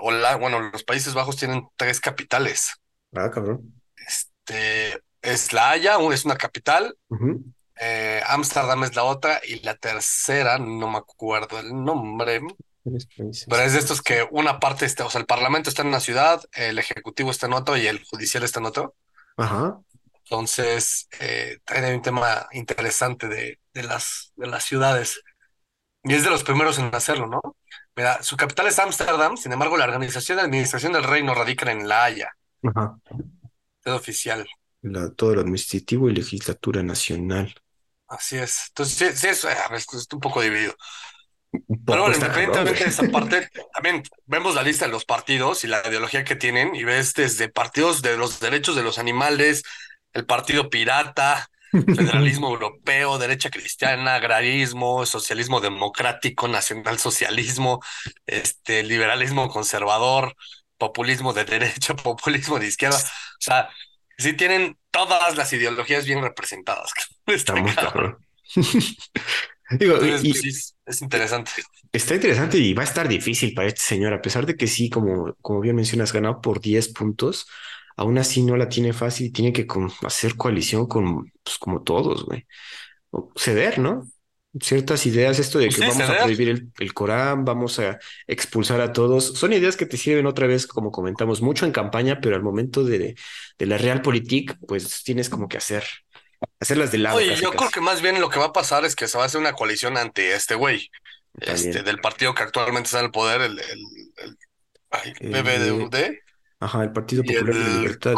hola, 0.00 0.36
bueno, 0.36 0.60
los 0.60 0.84
Países 0.84 1.14
Bajos 1.14 1.36
tienen 1.36 1.66
tres 1.76 2.00
capitales. 2.00 2.72
Ah, 3.14 3.30
cabrón. 3.30 3.74
Este, 3.96 5.02
es 5.22 5.52
La 5.52 5.70
Haya, 5.70 5.98
es 6.12 6.24
una 6.24 6.36
capital, 6.36 6.96
eh, 7.80 8.22
Ámsterdam 8.26 8.84
es 8.84 8.94
la 8.96 9.04
otra, 9.04 9.40
y 9.46 9.60
la 9.60 9.74
tercera, 9.76 10.58
no 10.58 10.90
me 10.90 10.98
acuerdo 10.98 11.58
el 11.58 11.74
nombre, 11.74 12.40
pero 13.48 13.62
es 13.62 13.72
de 13.74 13.78
estos 13.78 14.00
que 14.00 14.26
una 14.30 14.60
parte 14.60 14.86
está, 14.86 15.04
o 15.04 15.10
sea, 15.10 15.20
el 15.20 15.26
Parlamento 15.26 15.68
está 15.68 15.82
en 15.82 15.88
una 15.88 16.00
ciudad, 16.00 16.42
el 16.52 16.78
Ejecutivo 16.78 17.30
está 17.30 17.46
en 17.46 17.52
otro 17.52 17.76
y 17.76 17.86
el 17.86 18.02
Judicial 18.04 18.42
está 18.44 18.60
en 18.60 18.66
otro. 18.66 18.94
Ajá. 19.36 19.78
Entonces, 20.24 21.08
eh, 21.20 21.58
hay 21.66 21.94
un 21.94 22.02
tema 22.02 22.48
interesante 22.52 23.28
de, 23.28 23.58
de, 23.72 23.82
las, 23.82 24.32
de 24.36 24.46
las 24.46 24.64
ciudades. 24.64 25.22
Y 26.04 26.14
es 26.14 26.24
de 26.24 26.30
los 26.30 26.44
primeros 26.44 26.78
en 26.78 26.94
hacerlo, 26.94 27.26
¿no? 27.26 27.40
Mira, 27.96 28.22
su 28.22 28.36
capital 28.36 28.68
es 28.68 28.78
Ámsterdam, 28.78 29.36
sin 29.36 29.52
embargo, 29.52 29.76
la 29.76 29.84
organización 29.84 30.36
de 30.36 30.44
administración 30.44 30.92
del 30.92 31.04
reino 31.04 31.34
radica 31.34 31.70
en 31.70 31.88
La 31.88 32.04
Haya. 32.04 32.30
Ajá. 32.62 32.98
Es 33.84 33.92
oficial. 33.92 34.46
La, 34.82 35.10
todo 35.10 35.34
lo 35.34 35.40
administrativo 35.40 36.08
y 36.08 36.14
legislatura 36.14 36.82
nacional. 36.82 37.54
Así 38.06 38.36
es. 38.36 38.66
Entonces, 38.68 39.18
sí, 39.18 39.26
es, 39.26 39.44
un 40.12 40.20
poco 40.20 40.40
dividido. 40.40 40.74
Pero 41.50 42.02
bueno, 42.02 42.14
independientemente 42.14 42.84
de 42.84 42.90
esa 42.90 43.02
parte, 43.08 43.48
también 43.74 44.02
vemos 44.26 44.54
la 44.54 44.62
lista 44.62 44.86
de 44.86 44.92
los 44.92 45.04
partidos 45.04 45.64
y 45.64 45.66
la 45.66 45.82
ideología 45.86 46.24
que 46.24 46.36
tienen, 46.36 46.74
y 46.74 46.84
ves 46.84 47.14
desde 47.14 47.48
partidos 47.48 48.02
de 48.02 48.16
los 48.16 48.40
derechos 48.40 48.76
de 48.76 48.82
los 48.82 48.98
animales, 48.98 49.62
el 50.12 50.26
partido 50.26 50.70
pirata, 50.70 51.50
federalismo 51.96 52.48
europeo, 52.48 53.18
derecha 53.18 53.50
cristiana, 53.50 54.16
agrarismo, 54.16 55.04
socialismo 55.06 55.60
democrático, 55.60 56.48
nacionalsocialismo, 56.48 57.80
este, 58.26 58.82
liberalismo 58.82 59.48
conservador, 59.48 60.34
populismo 60.76 61.32
de 61.32 61.44
derecha, 61.44 61.94
populismo 61.96 62.58
de 62.58 62.68
izquierda. 62.68 62.98
O 62.98 63.40
sea, 63.40 63.68
sí 64.16 64.32
tienen 64.34 64.76
todas 64.90 65.36
las 65.36 65.52
ideologías 65.52 66.06
bien 66.06 66.22
representadas. 66.22 66.90
Está 67.26 67.54
muy 67.54 67.72
cabrón. 67.72 68.18
Digo, 69.70 69.98
pues, 69.98 70.74
es 70.86 71.02
interesante. 71.02 71.50
Está 71.92 72.14
interesante 72.14 72.56
y 72.56 72.72
va 72.72 72.82
a 72.82 72.86
estar 72.86 73.06
difícil 73.06 73.52
para 73.52 73.68
este 73.68 73.82
señor, 73.82 74.14
a 74.14 74.22
pesar 74.22 74.46
de 74.46 74.56
que 74.56 74.66
sí, 74.66 74.88
como, 74.88 75.34
como 75.42 75.60
bien 75.60 75.76
mencionas, 75.76 76.12
ganado 76.12 76.40
por 76.40 76.60
10 76.60 76.88
puntos 76.94 77.46
aún 77.98 78.16
así 78.16 78.42
no 78.42 78.56
la 78.56 78.68
tiene 78.68 78.92
fácil 78.92 79.26
y 79.26 79.30
tiene 79.30 79.52
que 79.52 79.66
hacer 80.06 80.36
coalición 80.36 80.86
con, 80.86 81.32
pues, 81.42 81.58
como 81.58 81.82
todos, 81.82 82.24
güey. 82.24 82.46
O 83.10 83.32
ceder, 83.36 83.80
¿no? 83.80 84.06
Ciertas 84.60 85.04
ideas, 85.04 85.38
esto 85.40 85.58
de 85.58 85.68
que 85.68 85.80
vamos 85.80 86.00
a 86.00 86.22
prohibir 86.22 86.70
el, 86.78 86.94
Corán, 86.94 87.44
vamos 87.44 87.78
a 87.80 87.98
expulsar 88.26 88.80
a 88.80 88.92
todos, 88.92 89.24
son 89.38 89.52
ideas 89.52 89.76
que 89.76 89.84
te 89.84 89.96
sirven 89.96 90.26
otra 90.26 90.46
vez, 90.46 90.66
como 90.66 90.92
comentamos, 90.92 91.42
mucho 91.42 91.66
en 91.66 91.72
campaña, 91.72 92.20
pero 92.20 92.36
al 92.36 92.42
momento 92.42 92.84
de, 92.84 93.16
de 93.58 93.66
la 93.66 93.78
realpolitik, 93.78 94.56
pues 94.66 95.02
tienes 95.02 95.28
como 95.28 95.48
que 95.48 95.58
hacer, 95.58 95.84
hacerlas 96.60 96.92
de 96.92 96.98
lado. 96.98 97.16
Oye, 97.16 97.34
yo 97.34 97.50
creo 97.50 97.70
que 97.70 97.80
más 97.80 98.00
bien 98.00 98.20
lo 98.20 98.30
que 98.30 98.38
va 98.38 98.46
a 98.46 98.52
pasar 98.52 98.84
es 98.84 98.94
que 98.94 99.08
se 99.08 99.18
va 99.18 99.24
a 99.24 99.26
hacer 99.26 99.40
una 99.40 99.54
coalición 99.54 99.96
ante 99.96 100.34
este 100.34 100.54
güey, 100.54 100.88
este, 101.40 101.82
del 101.82 101.98
partido 101.98 102.34
que 102.34 102.44
actualmente 102.44 102.86
está 102.86 103.00
en 103.00 103.06
el 103.06 103.10
poder, 103.10 103.40
el, 103.42 103.58
el, 103.58 104.36
el, 105.20 105.44
Ajá, 106.60 106.82
el 106.82 106.92
Partido 106.92 107.22
Popular 107.22 107.54
de 107.54 107.54
la 107.54 107.78
Libertad. 107.80 108.14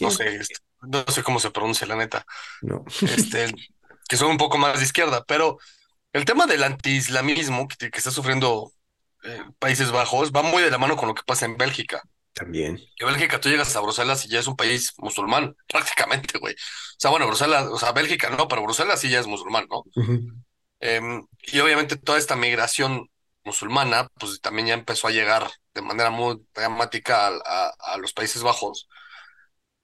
no 0.00 0.10
sé, 0.10 0.40
no 0.82 1.04
sé 1.08 1.22
cómo 1.22 1.40
se 1.40 1.50
pronuncia, 1.50 1.86
la 1.86 1.96
neta. 1.96 2.24
No. 2.62 2.84
Este, 3.02 3.52
que 4.08 4.16
son 4.16 4.30
un 4.30 4.38
poco 4.38 4.58
más 4.58 4.78
de 4.78 4.84
izquierda, 4.84 5.24
pero 5.26 5.58
el 6.12 6.24
tema 6.24 6.46
del 6.46 6.62
antiislamismo 6.64 7.68
que, 7.68 7.90
que 7.90 7.98
está 7.98 8.10
sufriendo 8.10 8.72
eh, 9.24 9.42
Países 9.58 9.90
Bajos 9.90 10.32
va 10.32 10.42
muy 10.42 10.62
de 10.62 10.70
la 10.70 10.78
mano 10.78 10.96
con 10.96 11.08
lo 11.08 11.14
que 11.14 11.22
pasa 11.24 11.44
en 11.44 11.56
Bélgica. 11.56 12.02
También. 12.32 12.78
En 12.98 13.06
Bélgica 13.06 13.40
tú 13.40 13.48
llegas 13.48 13.74
a 13.74 13.80
Bruselas 13.80 14.24
y 14.24 14.28
ya 14.28 14.38
es 14.38 14.46
un 14.46 14.56
país 14.56 14.92
musulmán, 14.98 15.56
prácticamente, 15.68 16.38
güey. 16.38 16.54
O 16.54 16.96
sea, 17.00 17.10
bueno, 17.10 17.26
Bruselas, 17.26 17.66
o 17.66 17.78
sea, 17.78 17.92
Bélgica 17.92 18.30
no, 18.30 18.48
pero 18.48 18.62
Bruselas 18.62 19.00
sí 19.00 19.10
ya 19.10 19.20
es 19.20 19.26
musulmán, 19.26 19.66
¿no? 19.68 19.84
Em, 20.80 21.26
y 21.42 21.58
obviamente 21.58 21.96
toda 21.96 22.18
esta 22.18 22.36
migración 22.36 23.08
musulmana, 23.48 24.08
pues 24.20 24.40
también 24.40 24.68
ya 24.68 24.74
empezó 24.74 25.08
a 25.08 25.10
llegar 25.10 25.50
de 25.74 25.82
manera 25.82 26.10
muy 26.10 26.40
dramática 26.54 27.28
a, 27.28 27.96
los 27.98 28.12
Países 28.12 28.42
Bajos. 28.42 28.88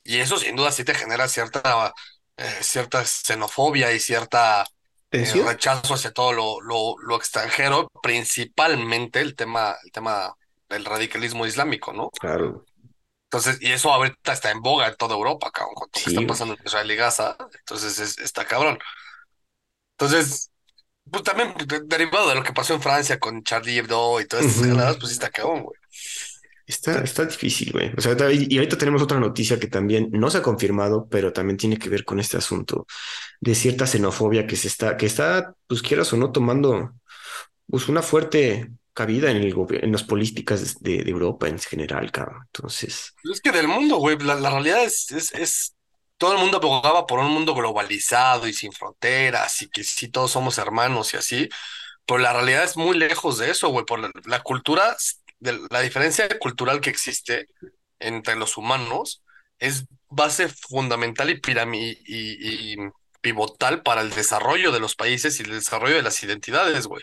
Y 0.05 0.19
eso 0.19 0.37
sin 0.37 0.55
duda 0.55 0.71
sí 0.71 0.85
te 0.85 0.95
genera 0.95 1.29
cierta, 1.29 1.93
eh, 2.37 2.59
cierta 2.61 3.05
xenofobia 3.05 3.93
y 3.93 4.01
cierta 4.01 4.67
eh, 5.11 5.43
rechazo 5.45 5.95
hacia 5.95 6.13
todo 6.13 6.33
lo, 6.33 6.97
lo, 6.99 7.17
extranjero, 7.17 7.89
principalmente 8.03 9.21
el 9.21 9.35
tema, 9.35 9.77
el 9.83 9.91
tema 9.93 10.35
del 10.69 10.85
radicalismo 10.85 11.47
islámico, 11.47 11.93
¿no? 11.93 12.11
Claro. 12.11 12.65
Entonces, 13.25 13.59
y 13.63 13.73
eso 13.73 13.93
ahorita 13.93 14.33
está 14.33 14.51
en 14.51 14.61
boga 14.61 14.87
en 14.87 14.97
toda 14.97 15.15
Europa, 15.15 15.51
cabrón, 15.51 15.75
con 15.75 15.91
todo 15.91 16.05
que 16.05 16.11
está 16.11 16.27
pasando 16.27 16.55
en 16.55 16.61
Israel 16.65 16.91
y 16.91 16.97
Gaza, 16.97 17.37
entonces 17.59 18.19
está 18.19 18.45
cabrón. 18.45 18.79
Entonces, 19.97 20.51
pues 21.15 21.25
también 21.25 21.55
derivado 21.87 22.29
de 22.29 22.35
lo 22.35 22.43
que 22.43 22.53
pasó 22.53 22.75
en 22.75 22.83
Francia 22.83 23.19
con 23.19 23.43
Charlie 23.45 23.79
Hebdo 23.79 24.21
y 24.21 24.27
todas 24.27 24.47
estas 24.47 24.67
uh 24.67 24.99
pues 24.99 25.09
sí 25.09 25.15
está 25.15 25.31
cabrón, 25.31 25.63
güey. 25.63 25.79
Está, 26.67 27.01
está 27.01 27.27
difícil, 27.27 27.73
güey. 27.73 27.93
O 27.97 28.01
sea, 28.01 28.17
y 28.33 28.57
ahorita 28.57 28.79
tenemos 28.79 29.03
otra 29.03 29.21
noticia 29.21 29.61
que 29.61 29.67
también 29.67 30.09
no 30.13 30.31
se 30.31 30.39
ha 30.39 30.43
confirmado, 30.43 31.07
pero 31.11 31.33
también 31.33 31.59
tiene 31.59 31.79
que 31.79 31.91
ver 31.91 32.05
con 32.05 32.21
este 32.21 32.39
asunto 32.39 32.87
de 33.41 33.55
cierta 33.55 33.87
xenofobia 33.87 34.47
que 34.47 34.57
se 34.57 34.69
está, 34.69 34.97
que 34.97 35.07
está, 35.07 35.55
pues 35.67 35.83
quieras 35.83 36.13
o 36.15 36.17
no, 36.17 36.33
tomando 36.33 36.95
pues, 37.69 37.89
una 37.89 38.01
fuerte 38.01 38.71
cabida 38.95 39.31
en, 39.31 39.39
el 39.39 39.55
en 39.83 39.93
las 39.93 40.05
políticas 40.05 40.81
de, 40.81 41.03
Europa 41.03 41.49
en 41.49 41.59
general, 41.59 42.11
cabrón. 42.11 42.43
Entonces. 42.47 43.15
Es 43.31 43.41
que 43.41 43.53
del 43.53 43.69
mundo, 43.69 43.97
güey, 43.97 44.17
la, 44.19 44.37
realidad 44.37 44.85
es, 44.85 45.11
es, 45.11 45.35
es, 45.35 45.74
todo 46.25 46.33
el 46.33 46.41
mundo 46.41 46.57
abogaba 46.57 47.07
por 47.07 47.19
un 47.19 47.31
mundo 47.31 47.55
globalizado 47.55 48.49
y 48.49 48.55
sin 48.55 48.73
fronteras 48.73 49.61
y 49.61 49.69
que 49.69 49.85
sí 49.85 50.09
todos 50.09 50.31
somos 50.31 50.57
hermanos 50.57 51.13
y 51.13 51.19
así. 51.19 51.51
Pero 52.07 52.19
la 52.19 52.33
realidad 52.33 52.65
es 52.65 52.79
muy 52.79 52.97
lejos 52.97 53.37
de 53.37 53.51
eso, 53.51 53.69
güey, 53.69 53.85
por 53.85 54.01
la, 54.27 54.41
cultura, 54.43 54.97
de, 55.39 55.61
la 55.69 55.83
diferencia 55.83 56.27
cultural 56.39 56.81
que 56.81 56.89
existe 56.89 57.49
entre 57.99 58.37
los 58.37 58.57
humanos 58.57 59.23
es 59.59 59.85
base 60.09 60.49
fundamental 60.49 61.29
y, 61.29 61.43
y, 62.07 62.73
y, 62.73 62.77
pivotal 63.21 63.83
para 63.83 64.01
el 64.01 64.09
desarrollo 64.09 64.73
de 64.73 64.81
los 64.81 64.97
países 64.97 65.39
y 65.39 65.43
el 65.43 65.51
desarrollo 65.51 65.97
de 65.97 66.03
las 66.03 66.23
identidades, 66.23 66.87
güey. 66.87 67.03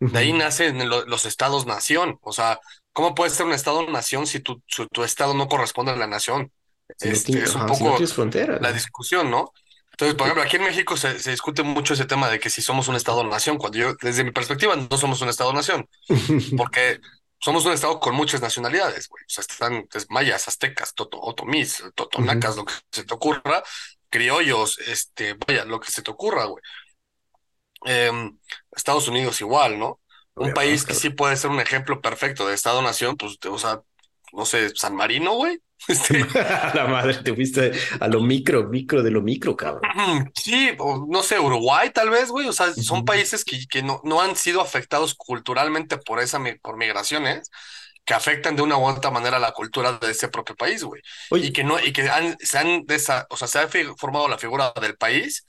De 0.00 0.18
ahí 0.18 0.32
nacen 0.32 0.88
los 0.88 1.24
estados-nación. 1.24 2.18
O 2.20 2.32
sea, 2.32 2.58
¿cómo 2.92 3.14
puede 3.14 3.30
ser 3.30 3.46
un 3.46 3.52
estado-nación 3.52 4.26
si 4.26 4.40
tu, 4.40 4.60
tu 4.90 5.04
estado 5.04 5.34
no 5.34 5.46
corresponde 5.46 5.92
a 5.92 5.96
la 5.96 6.08
nación? 6.08 6.50
Este, 7.00 7.42
es 7.42 7.54
un 7.54 7.66
poco 7.66 7.98
la 8.60 8.72
discusión, 8.72 9.30
¿no? 9.30 9.52
Entonces, 9.92 10.14
por 10.14 10.26
ejemplo, 10.26 10.42
aquí 10.42 10.56
en 10.56 10.64
México 10.64 10.96
se, 10.96 11.18
se, 11.18 11.30
discute 11.30 11.62
mucho 11.62 11.94
ese 11.94 12.04
tema 12.04 12.28
de 12.28 12.38
que 12.38 12.50
si 12.50 12.60
somos 12.60 12.86
un 12.88 12.96
Estado-nación, 12.96 13.56
cuando 13.56 13.78
yo, 13.78 13.94
desde 14.02 14.24
mi 14.24 14.30
perspectiva, 14.30 14.76
no 14.76 14.98
somos 14.98 15.22
un 15.22 15.30
Estado-nación, 15.30 15.88
porque 16.56 17.00
somos 17.38 17.64
un 17.64 17.72
Estado 17.72 17.98
con 17.98 18.14
muchas 18.14 18.42
nacionalidades, 18.42 19.08
güey. 19.08 19.22
O 19.22 19.28
sea, 19.28 19.42
están 19.42 19.88
mayas, 20.10 20.48
aztecas, 20.48 20.94
toto, 20.94 21.18
otomís, 21.20 21.82
totonacas, 21.94 22.56
lo 22.56 22.64
que 22.66 22.74
se 22.92 23.04
te 23.04 23.14
ocurra, 23.14 23.62
criollos, 24.10 24.78
este, 24.80 25.34
vaya, 25.46 25.64
lo 25.64 25.80
que 25.80 25.90
se 25.90 26.02
te 26.02 26.10
ocurra, 26.10 26.44
güey. 26.44 26.62
Em, 27.84 28.38
Estados 28.72 29.08
Unidos 29.08 29.40
igual, 29.40 29.78
¿no? 29.78 30.00
Un 30.34 30.52
país 30.52 30.84
que 30.84 30.92
sí 30.92 31.08
puede 31.08 31.36
ser 31.36 31.50
un 31.50 31.60
ejemplo 31.60 32.02
perfecto 32.02 32.46
de 32.46 32.54
Estado-nación, 32.54 33.16
pues, 33.16 33.38
o 33.48 33.58
sea, 33.58 33.80
no 34.32 34.44
sé, 34.44 34.74
San 34.74 34.94
Marino, 34.94 35.32
güey. 35.32 35.58
Este... 35.88 36.18
la 36.74 36.86
madre, 36.88 37.14
te 37.14 37.34
fuiste 37.34 37.72
a 38.00 38.08
lo 38.08 38.20
micro, 38.20 38.68
micro 38.68 39.02
de 39.02 39.10
lo 39.10 39.22
micro, 39.22 39.56
cabrón. 39.56 40.32
Sí, 40.34 40.70
o 40.78 41.06
no 41.08 41.22
sé, 41.22 41.38
Uruguay 41.38 41.90
tal 41.90 42.10
vez, 42.10 42.30
güey. 42.30 42.48
O 42.48 42.52
sea, 42.52 42.72
son 42.74 43.04
países 43.04 43.44
que, 43.44 43.66
que 43.66 43.82
no, 43.82 44.00
no 44.04 44.20
han 44.20 44.36
sido 44.36 44.60
afectados 44.60 45.14
culturalmente 45.14 45.98
por 45.98 46.20
esa 46.20 46.40
por 46.62 46.76
migraciones 46.76 47.50
que 48.06 48.14
afectan 48.14 48.54
de 48.54 48.62
una 48.62 48.78
u 48.78 48.86
otra 48.86 49.10
manera 49.10 49.40
la 49.40 49.50
cultura 49.50 49.92
de 49.94 50.12
ese 50.12 50.28
propio 50.28 50.54
país, 50.54 50.84
güey. 50.84 51.02
Y 51.32 51.52
que 51.52 51.64
no, 51.64 51.78
y 51.80 51.92
que 51.92 52.08
han, 52.08 52.36
se 52.38 52.56
han 52.56 52.86
o 53.28 53.36
sea, 53.36 53.48
se 53.48 53.58
ha 53.58 53.68
formado 53.96 54.28
la 54.28 54.38
figura 54.38 54.72
del 54.80 54.96
país 54.96 55.44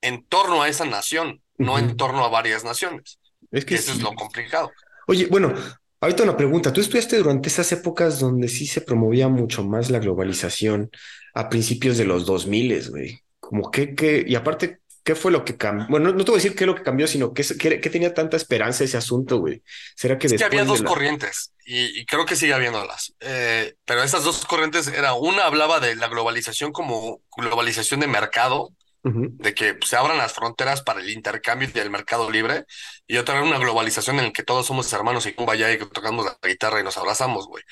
en 0.00 0.26
torno 0.26 0.62
a 0.62 0.68
esa 0.68 0.84
nación, 0.84 1.40
no 1.58 1.78
en 1.78 1.96
torno 1.96 2.24
a 2.24 2.28
varias 2.28 2.64
naciones. 2.64 3.20
Es 3.52 3.64
que 3.64 3.76
eso 3.76 3.92
es 3.92 4.02
lo 4.02 4.12
complicado. 4.14 4.72
Oye, 5.06 5.26
bueno, 5.26 5.54
Ahorita 6.02 6.24
una 6.24 6.36
pregunta, 6.36 6.72
tú 6.72 6.80
estudiaste 6.80 7.16
durante 7.16 7.48
esas 7.48 7.70
épocas 7.70 8.18
donde 8.18 8.48
sí 8.48 8.66
se 8.66 8.80
promovía 8.80 9.28
mucho 9.28 9.62
más 9.62 9.88
la 9.88 10.00
globalización 10.00 10.90
a 11.32 11.48
principios 11.48 11.96
de 11.96 12.04
los 12.04 12.26
2000, 12.26 12.90
güey. 12.90 13.20
Como 13.38 13.70
que, 13.70 13.94
que, 13.94 14.24
y 14.26 14.34
aparte, 14.34 14.80
¿qué 15.04 15.14
fue 15.14 15.30
lo 15.30 15.44
que 15.44 15.56
cambió? 15.56 15.86
Bueno, 15.88 16.12
no, 16.12 16.24
te 16.24 16.32
voy 16.32 16.40
a 16.40 16.42
decir 16.42 16.56
qué 16.56 16.64
es 16.64 16.66
lo 16.66 16.74
que 16.74 16.82
cambió, 16.82 17.06
sino 17.06 17.32
que, 17.32 17.44
que, 17.44 17.88
tenía 17.88 18.12
tanta 18.12 18.36
esperanza 18.36 18.82
ese 18.82 18.96
asunto, 18.96 19.38
güey. 19.38 19.62
¿Será 19.94 20.18
que 20.18 20.26
es 20.26 20.32
que 20.32 20.42
había 20.42 20.64
dos 20.64 20.82
corrientes 20.82 21.52
y, 21.64 22.04
creo 22.06 22.26
que 22.26 22.34
sigue 22.34 22.52
habiéndolas. 22.52 23.14
Eh, 23.20 23.76
pero 23.84 24.02
esas 24.02 24.24
dos 24.24 24.44
corrientes 24.44 24.88
era 24.88 25.14
una 25.14 25.44
hablaba 25.44 25.78
de 25.78 25.94
la 25.94 26.08
globalización 26.08 26.72
como 26.72 27.20
globalización 27.36 28.00
de 28.00 28.08
mercado, 28.08 28.72
de 29.02 29.54
que 29.54 29.76
se 29.84 29.96
abran 29.96 30.18
las 30.18 30.32
fronteras 30.32 30.82
para 30.82 31.00
el 31.00 31.10
intercambio 31.10 31.68
y 31.74 31.78
el 31.78 31.90
mercado 31.90 32.30
libre, 32.30 32.64
y 33.06 33.16
otra 33.16 33.34
vez 33.34 33.44
una 33.44 33.58
globalización 33.58 34.18
en 34.18 34.26
la 34.26 34.32
que 34.32 34.44
todos 34.44 34.66
somos 34.66 34.92
hermanos 34.92 35.26
y 35.26 35.34
vaya 35.44 35.72
y 35.72 35.78
tocamos 35.78 36.24
la 36.24 36.38
guitarra 36.48 36.80
y 36.80 36.84
nos 36.84 36.96
abrazamos, 36.96 37.48
güey. 37.48 37.64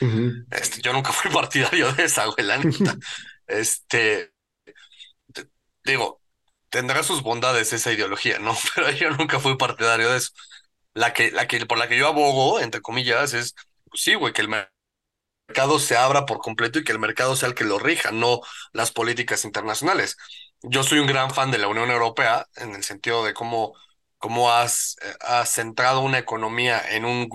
este, 0.50 0.80
yo 0.82 0.92
nunca 0.92 1.12
fui 1.12 1.30
partidario 1.30 1.92
de 1.92 2.04
esa, 2.04 2.26
güey, 2.26 2.44
la 2.46 2.58
neta. 2.58 2.96
este, 3.46 4.32
digo, 5.84 6.20
tendrá 6.68 7.02
sus 7.02 7.22
bondades 7.22 7.72
esa 7.72 7.92
ideología, 7.92 8.38
¿no? 8.38 8.56
Pero 8.74 8.90
yo 8.90 9.10
nunca 9.10 9.38
fui 9.38 9.56
partidario 9.56 10.10
de 10.10 10.18
eso. 10.18 10.30
La 10.94 11.12
que, 11.12 11.30
la 11.30 11.46
que, 11.46 11.64
por 11.66 11.78
la 11.78 11.88
que 11.88 11.96
yo 11.98 12.08
abogo, 12.08 12.60
entre 12.60 12.80
comillas, 12.82 13.34
es, 13.34 13.54
pues 13.90 14.02
sí, 14.02 14.14
güey, 14.14 14.32
que 14.32 14.42
el 14.42 14.48
mercado 15.48 15.78
se 15.78 15.96
abra 15.96 16.26
por 16.26 16.38
completo 16.38 16.78
y 16.78 16.84
que 16.84 16.92
el 16.92 16.98
mercado 16.98 17.36
sea 17.36 17.48
el 17.48 17.54
que 17.54 17.64
lo 17.64 17.78
rija, 17.78 18.10
no 18.10 18.40
las 18.72 18.90
políticas 18.92 19.44
internacionales 19.44 20.16
yo 20.62 20.82
soy 20.82 20.98
un 21.00 21.06
gran 21.06 21.30
fan 21.32 21.50
de 21.50 21.58
la 21.58 21.68
Unión 21.68 21.90
Europea 21.90 22.46
en 22.56 22.74
el 22.74 22.84
sentido 22.84 23.24
de 23.24 23.34
cómo, 23.34 23.74
cómo 24.18 24.52
has, 24.52 24.96
has 25.20 25.50
centrado 25.50 26.00
una 26.02 26.18
economía 26.18 26.82
en, 26.90 27.04
un, 27.04 27.28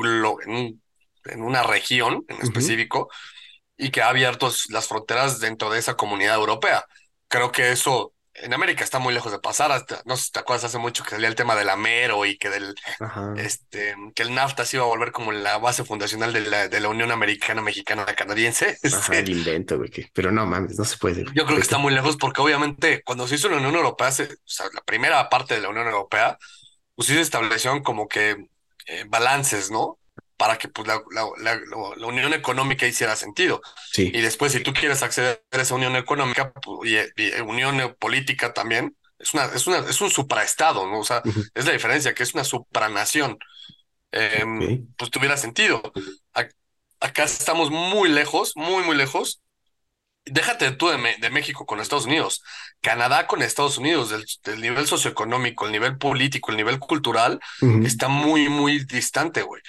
en, 0.45 0.81
en 1.25 1.43
una 1.43 1.63
región 1.63 2.25
en 2.29 2.41
específico 2.41 3.09
y 3.77 3.91
que 3.91 4.03
ha 4.03 4.09
abierto 4.09 4.51
las 4.71 4.89
fronteras 4.89 5.41
dentro 5.41 5.71
de 5.71 5.79
esa 5.79 5.95
comunidad 5.95 6.35
europea. 6.37 6.85
Creo 7.29 7.53
que 7.53 7.71
eso 7.73 8.14
en 8.35 8.53
América 8.53 8.83
está 8.83 8.99
muy 8.99 9.13
lejos 9.13 9.31
de 9.31 9.39
pasar. 9.39 9.71
Hasta, 9.71 10.01
no 10.05 10.17
sé 10.17 10.25
si 10.25 10.31
te 10.31 10.39
acuerdas 10.39 10.65
hace 10.65 10.77
mucho 10.77 11.03
que 11.03 11.11
salía 11.11 11.27
el 11.27 11.35
tema 11.35 11.55
del 11.55 11.69
Amero 11.69 12.25
y 12.25 12.37
que 12.37 12.49
del 12.49 12.75
este 13.37 13.95
que 14.13 14.23
el 14.23 14.33
NAFTA 14.33 14.65
se 14.65 14.77
iba 14.77 14.85
a 14.85 14.89
volver 14.89 15.11
como 15.11 15.31
la 15.31 15.57
base 15.57 15.83
fundacional 15.83 16.33
de 16.33 16.41
la, 16.41 16.67
de 16.67 16.79
la 16.79 16.89
Unión 16.89 17.11
Americana 17.11 17.61
Mexicana 17.61 18.05
Canadiense. 18.05 18.77
Ajá, 18.93 19.17
el 19.17 19.29
invento, 19.29 19.77
güey. 19.77 19.91
Pero 20.13 20.31
no 20.31 20.45
mames, 20.45 20.77
no 20.77 20.85
se 20.85 20.97
puede. 20.97 21.25
Yo 21.33 21.45
creo 21.45 21.57
que 21.57 21.63
está 21.63 21.77
muy 21.77 21.93
lejos 21.93 22.17
porque 22.17 22.41
obviamente 22.41 23.01
cuando 23.03 23.27
se 23.27 23.35
hizo 23.35 23.49
la 23.49 23.57
Unión 23.57 23.75
Europea, 23.75 24.09
o 24.09 24.11
sea, 24.11 24.67
la 24.73 24.81
primera 24.81 25.29
parte 25.29 25.55
de 25.55 25.61
la 25.61 25.69
Unión 25.69 25.87
Europea, 25.87 26.37
pues 26.95 27.07
sí 27.07 27.13
se 27.13 27.21
establecieron 27.21 27.83
como 27.83 28.07
que 28.07 28.47
eh, 28.87 29.05
balances, 29.07 29.71
¿no? 29.71 29.99
Para 30.37 30.57
que 30.57 30.67
pues, 30.67 30.87
la, 30.87 31.01
la, 31.11 31.55
la, 31.97 32.07
unión 32.07 32.33
económica 32.33 32.87
hiciera 32.87 33.15
sentido. 33.15 33.61
Sí. 33.91 34.11
Y 34.13 34.21
después, 34.21 34.51
si 34.51 34.61
tú 34.61 34.73
quieres 34.73 35.03
acceder 35.03 35.43
a 35.51 35.61
esa 35.61 35.75
unión 35.75 35.95
económica 35.95 36.51
pues, 36.51 36.91
y, 37.15 37.41
unión 37.41 37.95
política 37.99 38.53
también, 38.53 38.95
es, 39.17 39.33
una, 39.33 39.45
es, 39.45 39.67
una, 39.67 39.79
es 39.79 40.01
un 40.01 40.09
supraestado, 40.09 40.87
¿no? 40.87 40.99
O 40.99 41.05
sea, 41.05 41.21
es 41.53 41.65
la 41.65 41.71
diferencia, 41.71 42.13
que 42.13 42.23
es 42.23 42.33
una 42.33 42.43
supranación. 42.43 43.37
Em, 44.11 44.87
pues 44.97 45.11
tuviera 45.11 45.35
sentido. 45.37 45.81
Acá 46.99 47.23
estamos 47.25 47.69
muy 47.69 48.09
lejos, 48.09 48.53
muy, 48.55 48.83
muy 48.83 48.95
lejos 48.95 49.41
déjate 50.25 50.71
tú 50.71 50.89
de, 50.89 51.29
México 51.29 51.65
con 51.65 51.79
Estados 51.79 52.05
Unidos, 52.05 52.43
Canadá 52.81 53.27
con 53.27 53.41
Estados 53.41 53.77
Unidos, 53.77 54.09
del, 54.43 54.61
nivel 54.61 54.87
socioeconómico, 54.87 55.65
el 55.65 55.71
nivel 55.71 55.97
político, 55.97 56.51
el 56.51 56.57
nivel 56.57 56.79
cultural, 56.79 57.39
está 57.83 58.07
muy, 58.07 58.49
muy 58.49 58.85
distante, 58.85 59.43
güey. 59.43 59.61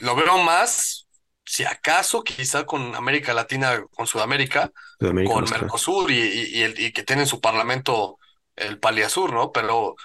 Lo 0.00 0.16
veo 0.16 0.38
más, 0.38 1.06
si 1.44 1.64
acaso, 1.64 2.22
quizá 2.22 2.64
con 2.64 2.94
América 2.94 3.34
Latina, 3.34 3.84
con 3.94 4.06
Sudamérica, 4.06 4.70
con 4.98 5.44
Mercosur 5.50 6.10
y, 6.10 6.62
el, 6.62 6.78
y 6.80 6.92
que 6.92 7.02
tienen 7.02 7.26
su 7.26 7.40
parlamento 7.40 8.18
el 8.56 8.78
Paliasur, 8.78 9.32
¿no? 9.32 9.52
Pero 9.52 9.96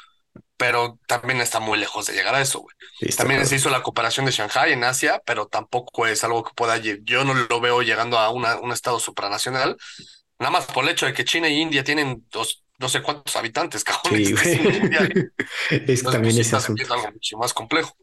pero 0.57 0.99
también 1.07 1.41
está 1.41 1.59
muy 1.59 1.77
lejos 1.77 2.05
de 2.05 2.13
llegar 2.13 2.35
a 2.35 2.41
eso, 2.41 2.61
güey. 2.61 2.75
también 3.15 3.45
se 3.45 3.55
hizo 3.55 3.69
la 3.69 3.83
cooperación 3.83 4.25
de 4.25 4.31
Shanghai 4.31 4.71
en 4.71 4.83
Asia, 4.83 5.21
pero 5.25 5.47
tampoco 5.47 6.07
es 6.07 6.23
algo 6.23 6.43
que 6.43 6.53
pueda, 6.55 6.77
yo 6.77 7.25
no 7.25 7.33
lo 7.33 7.59
veo 7.59 7.81
llegando 7.81 8.17
a 8.17 8.29
una, 8.29 8.57
un 8.57 8.71
estado 8.71 8.99
supranacional, 8.99 9.77
nada 10.39 10.51
más 10.51 10.65
por 10.65 10.83
el 10.83 10.91
hecho 10.91 11.05
de 11.05 11.13
que 11.13 11.25
China 11.25 11.49
y 11.49 11.59
India 11.59 11.83
tienen 11.83 12.25
dos, 12.31 12.63
no 12.79 12.89
sé 12.89 13.01
cuántos 13.01 13.35
habitantes, 13.35 13.83
cabrón. 13.85 14.15
Sí, 14.15 14.33
es 15.69 16.03
también 16.03 16.35
pues, 16.35 16.47
ese 16.47 16.55
asunto. 16.55 16.83
Es 16.83 16.91
algo 16.91 17.11
mucho 17.11 17.37
más 17.37 17.53
complejo. 17.53 17.95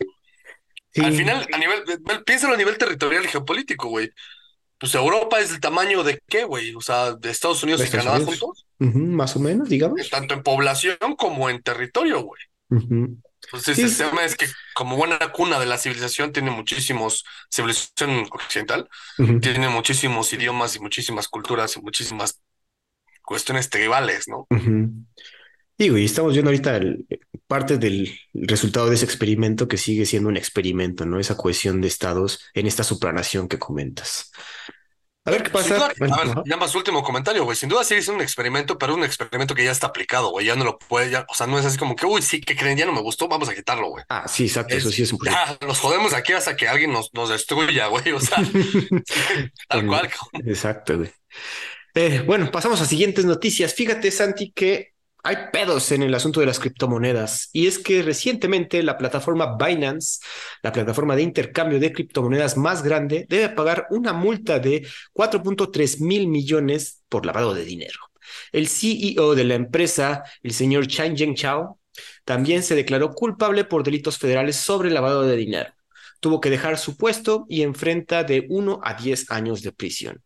Al 0.97 1.14
final, 1.14 1.47
a 1.50 1.59
nivel, 1.59 1.85
piénsalo 2.26 2.52
a 2.52 2.56
nivel 2.59 2.76
territorial 2.76 3.25
y 3.25 3.28
geopolítico, 3.28 3.88
güey. 3.88 4.11
Pues 4.83 4.97
Europa 4.97 5.39
es 5.39 5.53
el 5.53 5.61
tamaño 5.61 6.03
de 6.03 6.21
qué, 6.27 6.43
güey? 6.43 6.75
O 6.75 6.81
sea, 6.81 7.15
de 7.15 7.31
Estados 7.31 7.62
Unidos 7.62 7.87
y 7.87 7.89
Canadá 7.89 8.19
juntos. 8.19 8.67
más 8.81 9.37
o 9.37 9.39
menos, 9.39 9.69
digamos. 9.69 10.11
Tanto 10.11 10.35
en 10.35 10.43
población 10.43 10.97
como 11.17 11.49
en 11.49 11.62
territorio, 11.62 12.23
güey. 12.23 12.43
Entonces, 12.69 13.79
el 13.79 13.97
tema 13.97 14.25
es 14.25 14.35
que 14.35 14.47
como 14.75 14.97
buena 14.97 15.21
cuna 15.31 15.61
de 15.61 15.67
la 15.67 15.79
civilización 15.79 16.33
tiene 16.33 16.51
muchísimos, 16.51 17.25
civilización 17.49 18.27
occidental, 18.33 18.89
tiene 19.41 19.69
muchísimos 19.69 20.33
idiomas 20.33 20.75
y 20.75 20.81
muchísimas 20.81 21.29
culturas 21.29 21.77
y 21.77 21.81
muchísimas 21.81 22.41
cuestiones 23.23 23.71
tribales, 23.71 24.27
¿no? 24.27 24.49
Digo, 25.83 25.99
y 25.99 26.05
estamos 26.05 26.33
viendo 26.33 26.51
ahorita 26.51 26.81
parte 27.49 27.77
del 27.77 28.17
resultado 28.35 28.89
de 28.89 28.95
ese 28.95 29.05
experimento 29.05 29.67
que 29.67 29.77
sigue 29.77 30.07
siendo 30.07 30.29
un 30.29 30.37
experimento, 30.37 31.05
¿no? 31.05 31.19
Esa 31.19 31.37
cohesión 31.37 31.81
de 31.81 31.89
estados 31.89 32.39
en 32.55 32.69
esta 32.69 32.85
supranación 32.85 33.49
que 33.49 33.59
comentas. 33.59 34.31
A 35.25 35.33
ver 35.33 35.43
qué 35.43 35.51
pasa. 35.51 35.87
a 35.87 35.89
ver, 35.89 36.37
ya 36.47 36.57
más 36.57 36.73
último 36.77 37.03
comentario, 37.03 37.43
güey. 37.43 37.57
Sin 37.57 37.69
duda 37.69 37.83
sigue 37.83 38.01
siendo 38.01 38.19
un 38.19 38.23
experimento, 38.23 38.79
pero 38.79 38.95
un 38.95 39.03
experimento 39.03 39.57
que 39.57 39.65
ya 39.65 39.73
está 39.73 39.89
aplicado, 39.89 40.31
güey. 40.31 40.47
Ya 40.47 40.55
no 40.55 40.62
lo 40.62 40.79
puede, 40.79 41.11
ya, 41.11 41.27
o 41.29 41.35
sea, 41.35 41.49
no 41.49 41.59
es 41.59 41.67
así 41.67 41.79
como 41.79 41.97
que, 41.97 42.07
uy, 42.07 42.23
sí, 42.23 42.41
que 42.41 42.55
creen, 42.55 42.79
ya 42.79 42.87
no 42.87 42.93
me 42.93 43.03
gustó, 43.03 43.27
vamos 43.27 43.49
a 43.49 43.55
quitarlo, 43.55 43.89
güey. 43.89 44.05
Ah, 44.09 44.29
sí, 44.29 44.45
exacto, 44.45 44.77
eso 44.77 44.93
sí 44.93 45.03
es 45.03 45.12
un 45.12 45.19
Ya, 45.25 45.59
nos 45.67 45.81
jodemos 45.81 46.15
aquí 46.15 46.33
hasta 46.33 46.55
que 46.55 46.69
alguien 46.69 46.93
nos, 46.93 47.12
nos 47.12 47.29
destruya, 47.29 47.89
güey. 47.89 48.12
O 48.12 48.21
sea, 48.21 48.39
tal 49.69 49.87
cual. 49.89 50.09
Exacto, 50.47 50.99
güey. 50.99 51.11
Eh, 51.95 52.23
bueno, 52.25 52.53
pasamos 52.53 52.81
a 52.81 52.87
siguientes 52.87 53.25
noticias. 53.25 53.75
Fíjate, 53.75 54.12
Santi, 54.12 54.53
que 54.53 54.92
hay 55.23 55.37
pedos 55.52 55.93
en 55.93 56.02
el 56.02 56.14
asunto 56.14 56.41
de 56.41 56.47
las 56.47 56.59
criptomonedas 56.59 57.49
y 57.52 57.67
es 57.69 57.79
que 57.79 58.02
recientemente 58.02 58.83
la 58.83 58.99
plataforma 58.99 59.57
Binance, 59.57 60.21
la 60.62 60.73
plataforma 60.73 61.14
de 61.14 61.23
intercambio 61.23 61.79
de 61.79 61.93
criptomonedas 61.93 62.57
más 62.57 62.83
grande, 62.83 63.26
debe 63.29 63.49
pagar 63.50 63.87
una 63.91 64.12
multa 64.12 64.59
de 64.59 64.87
4.3 65.12 66.00
mil 66.00 66.26
millones 66.26 67.02
por 67.09 67.25
lavado 67.25 67.55
de 67.55 67.64
dinero. 67.64 67.99
El 68.50 68.67
CEO 68.67 69.35
de 69.35 69.45
la 69.45 69.55
empresa, 69.55 70.25
el 70.43 70.52
señor 70.52 70.88
Chang 70.88 71.35
Chao, 71.35 71.79
también 72.25 72.62
se 72.62 72.75
declaró 72.75 73.12
culpable 73.12 73.64
por 73.64 73.85
delitos 73.85 74.19
federales 74.19 74.57
sobre 74.57 74.91
lavado 74.91 75.23
de 75.23 75.37
dinero. 75.37 75.73
Tuvo 76.21 76.41
que 76.41 76.50
dejar 76.50 76.79
su 76.79 76.97
puesto 76.97 77.47
y 77.49 77.62
enfrenta 77.62 78.25
de 78.25 78.47
1 78.49 78.81
a 78.83 78.95
10 78.95 79.31
años 79.31 79.62
de 79.62 79.73
prisión. 79.73 80.23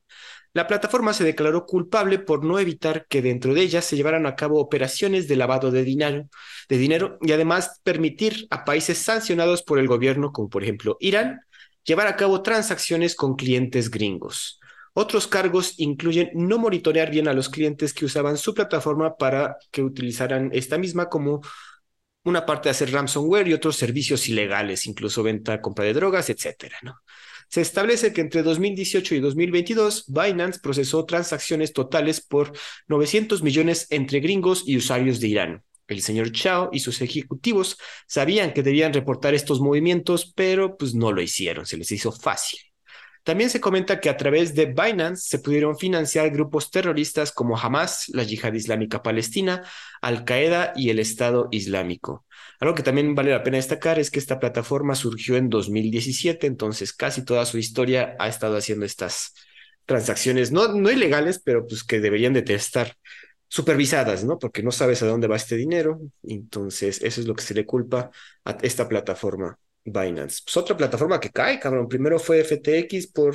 La 0.57 0.67
plataforma 0.67 1.13
se 1.13 1.23
declaró 1.23 1.67
culpable 1.67 2.19
por 2.19 2.43
no 2.43 2.59
evitar 2.59 3.05
que 3.11 3.21
dentro 3.21 3.53
de 3.53 3.61
ella 3.61 3.83
se 3.83 3.95
llevaran 3.95 4.25
a 4.25 4.37
cabo 4.37 4.59
operaciones 4.59 5.29
de 5.29 5.37
lavado 5.37 5.71
de 5.71 5.85
dinero, 5.85 6.31
de 6.71 6.79
dinero 6.79 7.19
y 7.21 7.33
además 7.33 7.83
permitir 7.85 8.47
a 8.49 8.65
países 8.65 8.97
sancionados 8.97 9.63
por 9.63 9.79
el 9.79 9.87
gobierno, 9.87 10.33
como 10.33 10.49
por 10.49 10.63
ejemplo 10.63 10.97
Irán, 10.99 11.43
llevar 11.85 12.07
a 12.07 12.17
cabo 12.17 12.41
transacciones 12.41 13.15
con 13.15 13.37
clientes 13.37 13.91
gringos. 13.91 14.59
Otros 14.95 15.27
cargos 15.27 15.75
incluyen 15.77 16.31
no 16.33 16.57
monitorear 16.57 17.11
bien 17.11 17.29
a 17.29 17.35
los 17.35 17.51
clientes 17.51 17.93
que 17.93 18.07
usaban 18.07 18.39
su 18.39 18.55
plataforma 18.55 19.19
para 19.19 19.59
que 19.71 19.83
utilizaran 19.83 20.49
esta 20.55 20.79
misma 20.79 21.11
como 21.11 21.43
una 22.25 22.47
parte 22.47 22.71
de 22.71 22.71
hacer 22.71 22.93
ransomware 22.93 23.47
y 23.47 23.53
otros 23.53 23.77
servicios 23.77 24.27
ilegales, 24.27 24.87
incluso 24.87 25.23
venta, 25.23 25.61
compra 25.61 25.85
de 25.85 25.93
drogas, 25.93 26.31
etcétera, 26.31 26.79
¿no? 26.83 27.03
Se 27.49 27.61
establece 27.61 28.13
que 28.13 28.21
entre 28.21 28.43
2018 28.43 29.15
y 29.15 29.21
2022, 29.21 30.07
Binance 30.09 30.61
procesó 30.61 31.05
transacciones 31.05 31.73
totales 31.73 32.21
por 32.21 32.53
900 32.89 33.43
millones 33.43 33.87
entre 33.91 34.21
gringos 34.21 34.65
y 34.67 34.77
usuarios 34.77 35.21
de 35.21 35.29
Irán. 35.29 35.63
El 35.89 36.03
señor 36.03 36.33
Chao 36.33 36.71
y 36.73 36.81
sus 36.81 37.01
ejecutivos 37.01 37.79
sabían 38.09 38.53
que 38.53 38.63
debían 38.63 38.93
reportar 38.93 39.35
estos 39.35 39.61
movimientos, 39.61 40.33
pero 40.35 40.77
pues 40.77 40.95
no 40.95 41.13
lo 41.13 41.23
hicieron, 41.23 41.65
se 41.65 41.77
les 41.77 41.93
hizo 41.93 42.11
fácil. 42.11 42.59
También 43.23 43.51
se 43.51 43.61
comenta 43.61 44.01
que 44.01 44.09
a 44.09 44.17
través 44.17 44.55
de 44.55 44.67
Binance 44.67 45.29
se 45.29 45.39
pudieron 45.41 45.77
financiar 45.77 46.31
grupos 46.31 46.71
terroristas 46.71 47.33
como 47.33 47.59
Hamas, 47.59 48.09
la 48.11 48.23
Yihad 48.23 48.53
Islámica 48.53 49.03
Palestina, 49.03 49.65
Al 50.01 50.25
Qaeda 50.25 50.73
y 50.77 50.91
el 50.91 51.01
Estado 51.01 51.49
Islámico. 51.51 52.26
Algo 52.61 52.75
que 52.75 52.83
también 52.83 53.15
vale 53.15 53.31
la 53.31 53.43
pena 53.43 53.57
destacar 53.57 53.99
es 53.99 54.11
que 54.11 54.19
esta 54.19 54.39
plataforma 54.39 54.95
surgió 54.95 55.37
en 55.37 55.49
2017, 55.51 56.47
entonces 56.47 56.93
casi 56.93 57.25
toda 57.25 57.45
su 57.47 57.59
historia 57.59 58.17
ha 58.19 58.29
estado 58.29 58.57
haciendo 58.57 58.87
estas 58.87 59.35
transacciones, 59.85 60.53
no, 60.53 60.69
no 60.69 60.91
ilegales, 60.91 61.39
pero 61.39 61.67
pues 61.67 61.85
que 61.85 62.01
deberían 62.01 62.33
de 62.33 62.45
estar 62.55 62.97
supervisadas, 63.49 64.25
¿no? 64.25 64.39
Porque 64.39 64.63
no 64.63 64.73
sabes 64.73 65.03
a 65.03 65.07
dónde 65.07 65.29
va 65.29 65.37
este 65.37 65.57
dinero, 65.57 66.01
entonces 66.23 67.01
eso 67.03 67.21
es 67.21 67.27
lo 67.27 67.35
que 67.35 67.45
se 67.45 67.55
le 67.55 67.65
culpa 67.65 68.11
a 68.45 68.59
esta 68.63 68.89
plataforma. 68.89 69.59
Binance. 69.87 70.43
Pues 70.45 70.57
otra 70.57 70.77
plataforma 70.77 71.21
que 71.21 71.31
cae, 71.31 71.59
cabrón. 71.61 71.89
Primero 71.89 72.19
fue 72.19 72.41
FTX 72.45 73.07
por 73.09 73.35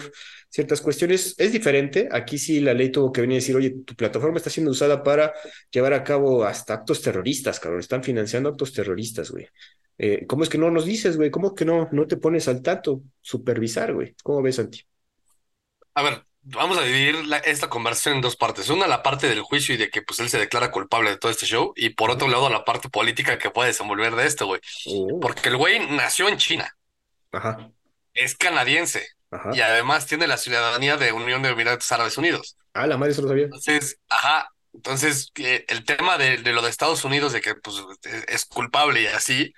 ciertas 0.50 0.82
cuestiones. 0.82 1.34
Es 1.38 1.52
diferente. 1.52 2.10
Aquí 2.12 2.38
sí 2.38 2.60
la 2.60 2.74
ley 2.74 2.92
tuvo 2.92 3.12
que 3.12 3.22
venir 3.22 3.36
a 3.36 3.40
decir, 3.40 3.56
oye, 3.56 3.72
tu 3.86 3.96
plataforma 3.96 4.38
está 4.38 4.50
siendo 4.50 4.72
usada 4.72 5.02
para 5.02 5.34
llevar 5.72 5.94
a 5.94 6.04
cabo 6.04 6.44
hasta 6.44 6.74
actos 6.74 7.02
terroristas, 7.02 7.60
cabrón. 7.60 7.80
Están 7.80 8.04
financiando 8.04 8.50
actos 8.50 8.74
terroristas, 8.74 9.32
güey. 9.32 9.48
Eh, 9.98 10.26
¿Cómo 10.28 10.44
es 10.44 10.50
que 10.50 10.58
no 10.58 10.70
nos 10.72 10.86
dices, 10.86 11.16
güey? 11.16 11.32
¿Cómo 11.32 11.56
que 11.56 11.66
no, 11.66 11.88
no 11.92 12.06
te 12.08 12.18
pones 12.18 12.48
al 12.48 12.62
tanto? 12.62 13.02
Supervisar, 13.22 13.94
güey. 13.94 14.16
¿Cómo 14.24 14.42
ves, 14.42 14.56
Santi? 14.56 14.82
A 15.96 16.04
ver, 16.04 16.24
vamos 16.44 16.78
a 16.78 16.84
dividir 16.84 17.16
esta 17.46 17.70
conversación 17.70 18.16
en 18.16 18.22
dos 18.22 18.36
partes. 18.36 18.70
Una, 18.70 18.88
la 18.88 19.04
parte 19.04 19.28
del 19.28 19.42
juicio 19.42 19.76
y 19.76 19.78
de 19.78 19.90
que 19.90 20.02
pues 20.02 20.20
él 20.20 20.30
se 20.30 20.40
declara 20.40 20.72
culpable 20.72 21.12
de 21.12 21.18
todo 21.18 21.32
este 21.32 21.46
show. 21.46 21.74
Y 21.76 21.90
por 21.90 22.10
otro 22.10 22.28
lado, 22.28 22.50
la 22.50 22.66
parte 22.66 22.90
política 22.90 23.38
que 23.38 23.50
puede 23.50 23.70
desenvolver 23.70 24.16
de 24.16 24.26
esto, 24.26 24.48
güey. 24.48 24.62
Oh. 24.88 25.20
Porque 25.20 25.50
el 25.50 25.58
güey 25.58 25.80
nació 25.90 26.30
en 26.30 26.38
China. 26.38 26.76
Ajá. 27.32 27.70
Es 28.14 28.36
canadiense. 28.36 29.08
Ajá. 29.30 29.52
Y 29.54 29.62
además 29.62 30.06
tiene 30.08 30.28
la 30.28 30.38
ciudadanía 30.38 30.98
de 30.98 31.14
Unión 31.14 31.42
de 31.42 31.50
Emiratos 31.50 31.92
Árabes 31.92 32.18
Unidos. 32.18 32.58
Ah, 32.74 32.88
la 32.88 32.98
madre 32.98 33.14
se 33.14 33.22
lo 33.22 33.28
sabía. 33.28 33.46
Entonces, 33.46 34.00
ajá. 34.10 34.50
Entonces, 34.74 35.32
eh, 35.36 35.66
el 35.68 35.84
tema 35.84 36.18
de, 36.18 36.38
de, 36.38 36.54
lo 36.54 36.62
de 36.62 36.70
Estados 36.70 37.04
Unidos, 37.04 37.34
de 37.34 37.42
que 37.42 37.56
pues, 37.56 37.76
es 38.28 38.46
culpable 38.46 39.02
y 39.02 39.08
así, 39.08 39.54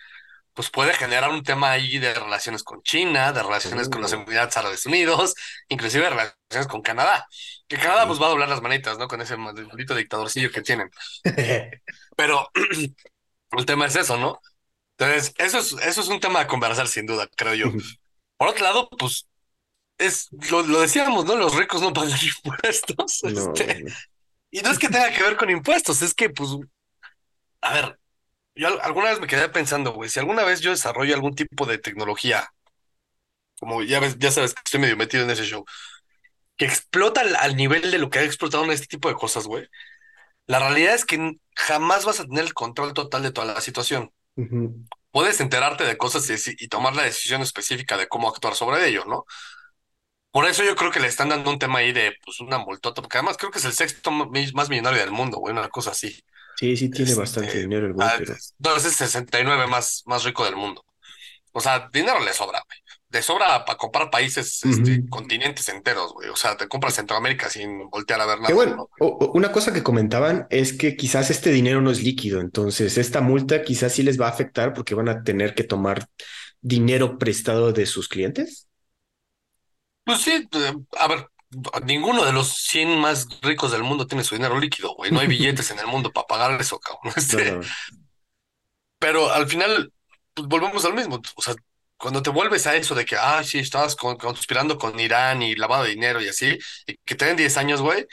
pues 0.54 0.70
puede 0.70 0.94
generar 0.94 1.32
un 1.32 1.44
tema 1.44 1.72
ahí 1.72 1.98
de 1.98 2.14
relaciones 2.14 2.64
con 2.64 2.82
China, 2.84 3.34
de 3.34 3.42
relaciones 3.42 3.90
con 3.90 4.02
los 4.02 4.14
Emiratos 4.14 4.58
Árabes 4.58 4.86
Unidos, 4.86 5.34
inclusive 5.68 6.10
relaciones 6.10 6.68
con 6.70 6.82
Canadá. 6.82 7.28
Que 7.68 7.78
Canadá 7.78 8.06
pues 8.08 8.22
va 8.22 8.28
a 8.28 8.30
doblar 8.30 8.50
las 8.50 8.62
manitas, 8.62 8.98
¿no? 8.98 9.08
Con 9.08 9.22
ese 9.22 9.36
maldito 9.36 9.96
dictadorcillo 9.96 10.52
que 10.52 10.62
tienen. 10.62 10.92
Pero 12.16 12.50
el 13.52 13.66
tema 13.66 13.88
es 13.88 13.96
eso, 13.96 14.18
¿no? 14.18 14.40
Entonces, 14.98 15.34
eso 15.38 15.60
es, 15.60 15.74
eso 15.86 16.02
es 16.02 16.08
un 16.08 16.20
tema 16.20 16.40
de 16.40 16.48
conversar 16.48 16.88
sin 16.88 17.06
duda, 17.06 17.28
creo 17.36 17.56
yo. 17.56 17.66
Por 18.38 18.50
otro 18.50 18.64
lado, 18.64 18.90
pues, 18.90 19.28
es, 19.98 20.30
lo, 20.52 20.64
decíamos, 20.82 21.26
¿no? 21.26 21.36
Los 21.36 21.56
ricos 21.56 21.82
no 21.82 21.94
pagan 21.94 22.20
impuestos. 22.46 23.24
Este, 23.24 23.86
y 24.52 24.62
no 24.62 24.70
es 24.70 24.78
que 24.78 24.90
tenga 24.90 25.12
que 25.12 25.24
ver 25.24 25.36
con 25.36 25.50
impuestos, 25.50 26.02
es 26.04 26.14
que, 26.14 26.30
pues, 26.30 26.52
a 27.62 27.74
ver, 27.74 28.00
yo 28.56 28.82
alguna 28.84 29.10
vez 29.10 29.20
me 29.20 29.28
quedé 29.28 29.50
pensando, 29.50 29.94
güey, 29.94 30.10
si 30.10 30.20
alguna 30.20 30.44
vez 30.44 30.62
yo 30.62 30.72
desarrollo 30.72 31.16
algún 31.16 31.36
tipo 31.36 31.66
de 31.66 31.78
tecnología, 31.78 32.50
como 33.60 33.82
ya 33.84 34.00
ves, 34.00 34.18
ya 34.20 34.32
sabes 34.32 34.54
que 34.54 34.62
estoy 34.66 34.80
medio 34.82 34.98
metido 34.98 35.24
en 35.24 35.32
ese 35.32 35.46
show, 35.46 35.66
que 36.58 36.66
explota 36.66 37.22
al, 37.22 37.56
nivel 37.56 37.92
de 37.92 37.98
lo 37.98 38.10
que 38.10 38.20
ha 38.20 38.24
explotado 38.24 38.64
en 38.66 38.72
este 38.72 38.88
tipo 38.88 39.10
de 39.10 39.16
cosas, 39.16 39.46
güey. 39.48 39.68
La 40.46 40.60
realidad 40.60 40.94
es 40.94 41.06
que 41.06 41.38
jamás 41.56 42.06
vas 42.06 42.20
a 42.20 42.26
tener 42.26 42.44
el 42.44 42.54
control 42.54 42.94
total 42.94 43.24
de 43.24 43.32
toda 43.32 43.54
la 43.54 43.62
situación. 43.62 44.12
Puedes 45.12 45.40
enterarte 45.40 45.84
de 45.86 45.98
cosas 45.98 46.28
y, 46.48 46.68
tomar 46.68 46.96
la 46.96 47.04
decisión 47.04 47.42
específica 47.42 47.98
de 47.98 48.08
cómo 48.08 48.30
actuar 48.30 48.56
sobre 48.56 48.88
ello, 48.88 49.06
¿no? 49.06 49.26
Por 50.32 50.46
eso 50.48 50.64
yo 50.64 50.76
creo 50.76 50.92
que 50.92 51.00
le 51.00 51.08
están 51.08 51.30
dando 51.30 51.52
un 51.52 51.60
tema 51.60 51.80
ahí 51.80 51.94
de 51.94 52.18
pues 52.26 52.40
una 52.40 52.58
multota, 52.58 53.02
porque 53.02 53.18
además 53.20 53.38
creo 53.38 53.52
que 53.52 53.60
es 53.60 53.66
el 53.66 53.74
sexto 53.74 54.12
más 54.12 54.70
millonario 54.70 55.00
del 55.00 55.12
mundo, 55.12 55.38
güey, 55.38 55.54
una 55.54 55.70
cosa 55.70 55.92
así. 55.92 56.24
Sí, 56.64 56.78
sí 56.78 56.90
tiene 56.90 57.14
bastante 57.14 57.50
este, 57.50 57.60
dinero 57.60 57.88
el 57.88 57.94
güey, 57.94 58.08
ah, 58.08 58.16
pero... 58.18 58.36
Entonces 58.58 58.92
es 58.92 58.98
69 58.98 59.68
más, 59.68 60.04
más 60.06 60.24
rico 60.24 60.46
del 60.46 60.56
mundo. 60.56 60.86
O 61.52 61.60
sea, 61.60 61.90
dinero 61.92 62.22
le 62.24 62.32
sobra, 62.32 62.64
güey. 62.66 62.80
Le 63.10 63.22
sobra 63.22 63.66
para 63.66 63.78
comprar 63.78 64.10
países, 64.10 64.64
este, 64.64 65.08
continentes 65.10 65.68
enteros, 65.68 66.14
güey. 66.14 66.30
O 66.30 66.38
sea, 66.38 66.56
te 66.56 66.70
compras 66.70 66.96
Centroamérica 66.96 67.50
sin 67.50 67.90
voltear 67.90 68.22
a 68.22 68.26
ver 68.26 68.40
nada. 68.40 68.56
bueno, 68.56 68.90
una 69.34 69.52
cosa 69.52 69.74
que 69.74 69.84
comentaban 69.84 70.48
es 70.50 70.72
que 70.72 70.96
quizás 70.96 71.30
este 71.30 71.52
dinero 71.52 71.82
no 71.82 71.92
es 71.92 72.02
líquido, 72.02 72.40
entonces 72.40 72.98
esta 72.98 73.20
multa 73.20 73.62
quizás 73.62 73.92
sí 73.92 74.02
les 74.02 74.20
va 74.20 74.28
a 74.28 74.32
afectar 74.32 74.74
porque 74.74 74.96
van 74.96 75.10
a 75.10 75.22
tener 75.22 75.54
que 75.54 75.66
tomar 75.66 76.08
dinero 76.62 77.20
prestado 77.20 77.74
de 77.74 77.86
sus 77.86 78.08
clientes. 78.08 78.68
Pues 80.06 80.22
sí, 80.22 80.32
eh, 80.32 80.74
a 80.98 81.08
ver, 81.10 81.28
ninguno 81.86 82.26
de 82.26 82.34
los 82.34 82.50
100 82.50 83.00
más 83.00 83.28
ricos 83.42 83.72
del 83.72 83.84
mundo 83.84 84.08
tiene 84.08 84.24
su 84.24 84.36
dinero 84.36 84.60
líquido, 84.60 84.94
güey. 84.96 85.12
No 85.12 85.20
hay 85.20 85.28
billetes 85.28 85.72
en 85.72 85.80
el 85.80 85.88
mundo 85.88 86.12
para 86.12 86.28
pagar 86.28 86.60
eso, 86.60 86.80
cabrón. 86.80 87.14
Este, 87.18 87.60
pero 89.00 89.32
al 89.32 89.48
final, 89.48 89.92
pues 90.34 90.48
volvemos 90.48 90.86
al 90.86 90.94
mismo. 90.94 91.22
O 91.36 91.42
sea, 91.42 91.56
cuando 91.98 92.22
te 92.22 92.30
vuelves 92.30 92.68
a 92.68 92.76
eso 92.76 92.96
de 92.96 93.06
que, 93.06 93.16
ah, 93.18 93.44
sí, 93.44 93.60
estabas 93.60 93.96
conspirando 93.96 94.78
con 94.78 95.00
Irán 95.00 95.42
y 95.42 95.56
lavado 95.56 95.84
de 95.84 95.92
dinero 95.92 96.22
y 96.22 96.28
así, 96.28 96.58
y 96.86 96.98
que 97.06 97.16
te 97.16 97.26
den 97.26 97.38
10 97.38 97.58
años, 97.58 97.82
güey, 97.82 98.06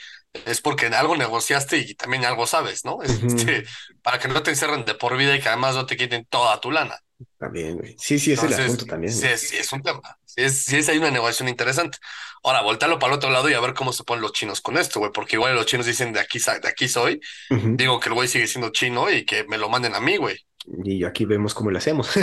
es 0.45 0.61
porque 0.61 0.87
algo 0.87 1.15
negociaste 1.15 1.77
y 1.77 1.95
también 1.95 2.25
algo 2.25 2.47
sabes, 2.47 2.85
¿no? 2.85 3.01
Este, 3.03 3.65
para 4.01 4.19
que 4.19 4.27
no 4.27 4.43
te 4.43 4.51
encierren 4.51 4.85
de 4.85 4.95
por 4.95 5.17
vida 5.17 5.35
y 5.35 5.41
que 5.41 5.49
además 5.49 5.75
no 5.75 5.85
te 5.85 5.97
quiten 5.97 6.25
toda 6.25 6.59
tu 6.61 6.71
lana. 6.71 6.97
También, 7.37 7.77
güey. 7.77 7.95
Sí, 7.99 8.17
sí, 8.17 8.31
es 8.33 8.43
el 8.43 8.53
asunto 8.53 8.85
también. 8.85 9.13
Sí, 9.13 9.27
sí, 9.37 9.57
es 9.57 9.71
un 9.73 9.81
tema. 9.81 10.01
Sí, 10.35 10.43
es, 10.43 10.63
sí, 10.63 10.77
es 10.77 10.87
hay 10.89 10.97
una 10.97 11.11
negociación 11.11 11.49
interesante. 11.49 11.97
Ahora, 12.43 12.61
voltearlo 12.61 12.99
para 12.99 13.13
el 13.13 13.17
otro 13.17 13.29
lado 13.29 13.49
y 13.49 13.53
a 13.53 13.59
ver 13.59 13.73
cómo 13.73 13.91
se 13.91 14.03
ponen 14.03 14.21
los 14.21 14.33
chinos 14.33 14.61
con 14.61 14.77
esto, 14.77 14.99
güey, 14.99 15.11
porque 15.11 15.35
igual 15.35 15.55
los 15.55 15.65
chinos 15.65 15.85
dicen 15.85 16.13
de 16.13 16.21
aquí, 16.21 16.39
de 16.39 16.67
aquí 16.67 16.87
soy. 16.87 17.19
Digo 17.49 17.99
que 17.99 18.09
el 18.09 18.15
güey 18.15 18.27
sigue 18.27 18.47
siendo 18.47 18.69
chino 18.71 19.11
y 19.11 19.25
que 19.25 19.43
me 19.43 19.57
lo 19.57 19.69
manden 19.69 19.93
a 19.93 19.99
mí, 19.99 20.17
güey. 20.17 20.37
Y 20.83 21.03
aquí 21.03 21.25
vemos 21.25 21.53
cómo 21.53 21.71
lo 21.71 21.77
hacemos. 21.77 22.09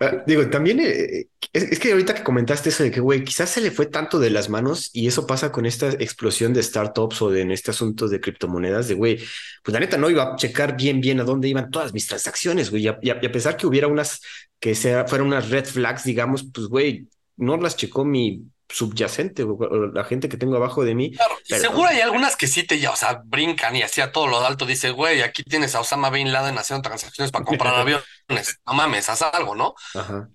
Ah, 0.00 0.22
digo, 0.26 0.48
también 0.48 0.80
eh, 0.80 1.26
es, 1.52 1.78
que 1.78 1.92
ahorita 1.92 2.14
que 2.14 2.22
comentaste 2.22 2.70
eso 2.70 2.84
de 2.84 2.90
que, 2.90 3.00
güey, 3.00 3.22
quizás 3.22 3.50
se 3.50 3.60
le 3.60 3.70
fue 3.70 3.84
tanto 3.84 4.18
de 4.18 4.30
las 4.30 4.48
manos 4.48 4.88
y 4.94 5.08
eso 5.08 5.26
pasa 5.26 5.52
con 5.52 5.66
esta 5.66 5.90
explosión 5.90 6.54
de 6.54 6.62
startups 6.62 7.20
o 7.20 7.30
de 7.30 7.42
en 7.42 7.50
este 7.50 7.72
asunto 7.72 8.08
de 8.08 8.18
criptomonedas, 8.18 8.88
de, 8.88 8.94
güey, 8.94 9.18
pues 9.62 9.74
la 9.74 9.80
neta 9.80 9.98
no 9.98 10.08
iba 10.08 10.22
a 10.22 10.36
checar 10.36 10.74
bien, 10.74 11.02
bien 11.02 11.20
a 11.20 11.24
dónde 11.24 11.48
iban 11.48 11.70
todas 11.70 11.92
mis 11.92 12.06
transacciones, 12.06 12.70
güey, 12.70 12.88
y, 13.02 13.10
a, 13.10 13.20
pesar 13.20 13.58
que 13.58 13.66
hubiera 13.66 13.88
unas 13.88 14.22
que 14.60 14.74
sea, 14.74 15.06
fueran 15.06 15.28
unas 15.28 15.50
red 15.50 15.64
flags, 15.64 16.04
digamos, 16.04 16.44
pues, 16.52 16.66
güey, 16.68 17.08
no 17.36 17.56
las 17.56 17.76
checó 17.76 18.04
mi 18.04 18.42
subyacente 18.68 19.44
o, 19.44 19.56
la 19.92 20.04
gente 20.04 20.28
que 20.28 20.36
tengo 20.36 20.56
abajo 20.56 20.84
de 20.84 20.94
mí. 20.94 21.12
Claro, 21.12 21.36
seguro 21.44 21.88
hay 21.88 22.00
algunas 22.00 22.36
que 22.36 22.46
sí 22.46 22.64
te, 22.64 22.78
ya, 22.78 22.90
o 22.90 22.96
sea, 22.96 23.22
brincan 23.24 23.74
y 23.76 23.82
así 23.82 24.00
a 24.00 24.12
todo 24.12 24.26
lo 24.26 24.44
alto 24.44 24.66
dice, 24.66 24.90
güey, 24.90 25.22
aquí 25.22 25.42
tienes 25.42 25.74
a 25.74 25.80
Osama 25.80 26.10
Bin 26.10 26.32
Laden 26.32 26.58
haciendo 26.58 26.82
transacciones 26.82 27.32
para 27.32 27.44
comprar 27.44 27.74
aviones. 27.76 28.60
No 28.66 28.74
mames, 28.74 29.08
haz 29.08 29.22
algo, 29.22 29.54
¿no? 29.54 29.74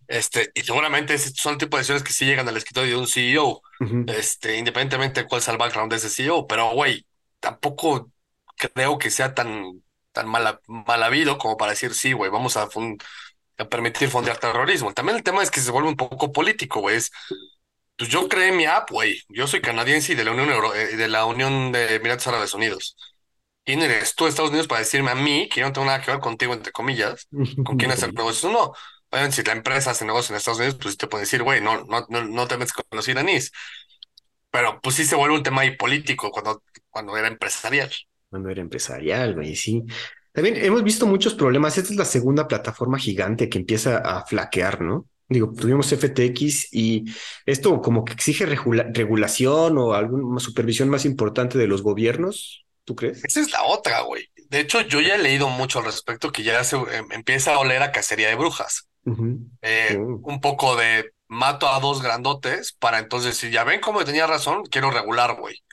Este, 0.07 0.51
y 0.55 0.62
seguramente 0.62 1.17
son 1.17 1.53
el 1.53 1.59
tipo 1.59 1.77
de 1.77 1.81
decisiones 1.81 2.03
que 2.03 2.13
sí 2.13 2.25
llegan 2.25 2.47
al 2.47 2.57
escritorio 2.57 2.95
de 2.95 3.01
un 3.01 3.07
CEO, 3.07 3.62
este, 4.07 4.57
independientemente 4.57 5.21
de 5.21 5.27
cuál 5.27 5.41
sea 5.41 5.53
el 5.53 5.59
background 5.59 5.91
de 5.91 5.97
ese 5.97 6.09
CEO, 6.09 6.47
pero 6.47 6.71
güey, 6.71 7.05
tampoco 7.39 8.09
creo 8.55 8.97
que 8.97 9.12
sea 9.12 9.36
tan, 9.36 9.83
tan 10.12 10.27
mal, 10.27 10.59
mal 10.67 11.03
habido 11.03 11.38
como 11.38 11.57
para 11.57 11.71
decir, 11.71 11.93
sí, 11.93 12.13
güey, 12.13 12.31
vamos 12.31 12.57
a, 12.57 12.67
a 13.57 13.65
permitir 13.65 14.09
fondear 14.09 14.37
terrorismo. 14.39 14.93
También 14.93 15.17
el 15.17 15.23
tema 15.23 15.43
es 15.43 15.51
que 15.51 15.61
se 15.61 15.71
vuelve 15.71 15.89
un 15.89 15.95
poco 15.95 16.31
político, 16.31 16.81
güey. 16.81 16.99
pues 17.97 18.09
yo 18.09 18.27
creé 18.27 18.51
mi 18.51 18.65
app, 18.65 18.89
güey. 18.91 19.21
Yo 19.29 19.47
soy 19.47 19.61
canadiense 19.61 20.13
y 20.13 20.15
de 20.15 20.23
la 20.25 20.31
Unión 20.31 20.49
Euro 20.49 20.73
eh, 20.75 20.95
de 20.95 21.07
la 21.07 21.25
Unión 21.25 21.71
de 21.71 21.95
Emiratos 21.95 22.27
Árabes 22.27 22.53
Unidos. 22.53 22.95
¿Quién 23.65 23.81
eres 23.81 24.15
tú, 24.15 24.27
Estados 24.27 24.49
Unidos, 24.49 24.67
para 24.67 24.79
decirme 24.81 25.11
a 25.11 25.15
mí 25.15 25.47
que 25.49 25.61
yo 25.61 25.67
no 25.67 25.73
tengo 25.73 25.87
nada 25.87 26.01
que 26.01 26.11
ver 26.11 26.19
contigo, 26.19 26.53
entre 26.53 26.71
comillas, 26.73 27.27
con 27.63 27.77
quién 27.77 27.91
hacer 27.91 28.13
negocios? 28.13 28.51
No, 28.51 28.73
Obviamente, 29.13 29.35
si 29.35 29.43
la 29.43 29.53
empresa 29.53 29.91
hace 29.91 30.05
negocios 30.05 30.31
en 30.31 30.37
Estados 30.37 30.57
Unidos, 30.57 30.79
pues 30.81 30.97
te 30.97 31.05
puede 31.05 31.25
decir, 31.25 31.43
güey, 31.43 31.61
no, 31.61 31.83
no, 31.85 32.03
no, 32.09 32.23
no 32.23 32.47
te 32.47 32.57
metes 32.57 32.73
con 32.73 32.83
los 32.89 33.07
iraníes. 33.07 33.51
Pero 34.49 34.81
pues 34.81 34.95
sí 34.95 35.05
se 35.05 35.15
vuelve 35.15 35.35
un 35.35 35.43
tema 35.43 35.61
ahí 35.61 35.77
político 35.77 36.31
cuando, 36.31 36.63
cuando 36.89 37.15
era 37.15 37.27
empresarial. 37.27 37.91
Cuando 38.31 38.49
era 38.49 38.61
empresarial, 38.61 39.35
güey, 39.35 39.55
sí. 39.55 39.83
También 40.33 40.57
hemos 40.57 40.83
visto 40.83 41.05
muchos 41.05 41.35
problemas. 41.35 41.77
Esta 41.77 41.93
es 41.93 41.97
la 41.97 42.05
segunda 42.05 42.47
plataforma 42.47 42.97
gigante 42.97 43.49
que 43.49 43.59
empieza 43.59 43.97
a 43.97 44.25
flaquear, 44.25 44.81
¿no? 44.81 45.07
Digo, 45.29 45.53
tuvimos 45.53 45.87
FTX 45.87 46.73
y 46.73 47.05
esto 47.45 47.81
como 47.81 48.03
que 48.03 48.13
exige 48.13 48.45
regulación 48.45 49.77
o 49.77 49.93
alguna 49.93 50.39
supervisión 50.39 50.89
más 50.89 51.05
importante 51.05 51.57
de 51.57 51.67
los 51.67 51.81
gobiernos, 51.81 52.65
¿tú 52.83 52.95
crees? 52.95 53.23
Esa 53.23 53.39
es 53.41 53.51
la 53.51 53.63
otra, 53.63 54.01
güey. 54.01 54.27
De 54.49 54.59
hecho, 54.59 54.81
yo 54.81 55.01
ya 55.01 55.15
he 55.15 55.19
leído 55.19 55.49
mucho 55.49 55.79
al 55.79 55.85
respecto 55.85 56.31
que 56.31 56.43
ya 56.43 56.63
se 56.63 56.75
em, 56.75 57.11
empieza 57.11 57.53
a 57.53 57.59
oler 57.59 57.81
a 57.81 57.91
cacería 57.91 58.27
de 58.27 58.35
brujas. 58.35 58.87
Eh, 59.61 59.97
oh. 59.99 60.19
Un 60.23 60.41
poco 60.41 60.75
de 60.75 61.13
mato 61.27 61.67
a 61.67 61.79
dos 61.79 62.01
grandotes 62.01 62.73
para 62.73 62.99
entonces 62.99 63.31
decir, 63.31 63.51
ya 63.51 63.63
ven 63.63 63.81
cómo 63.81 64.03
tenía 64.03 64.27
razón, 64.27 64.63
quiero 64.69 64.91
regular, 64.91 65.37
güey. 65.39 65.63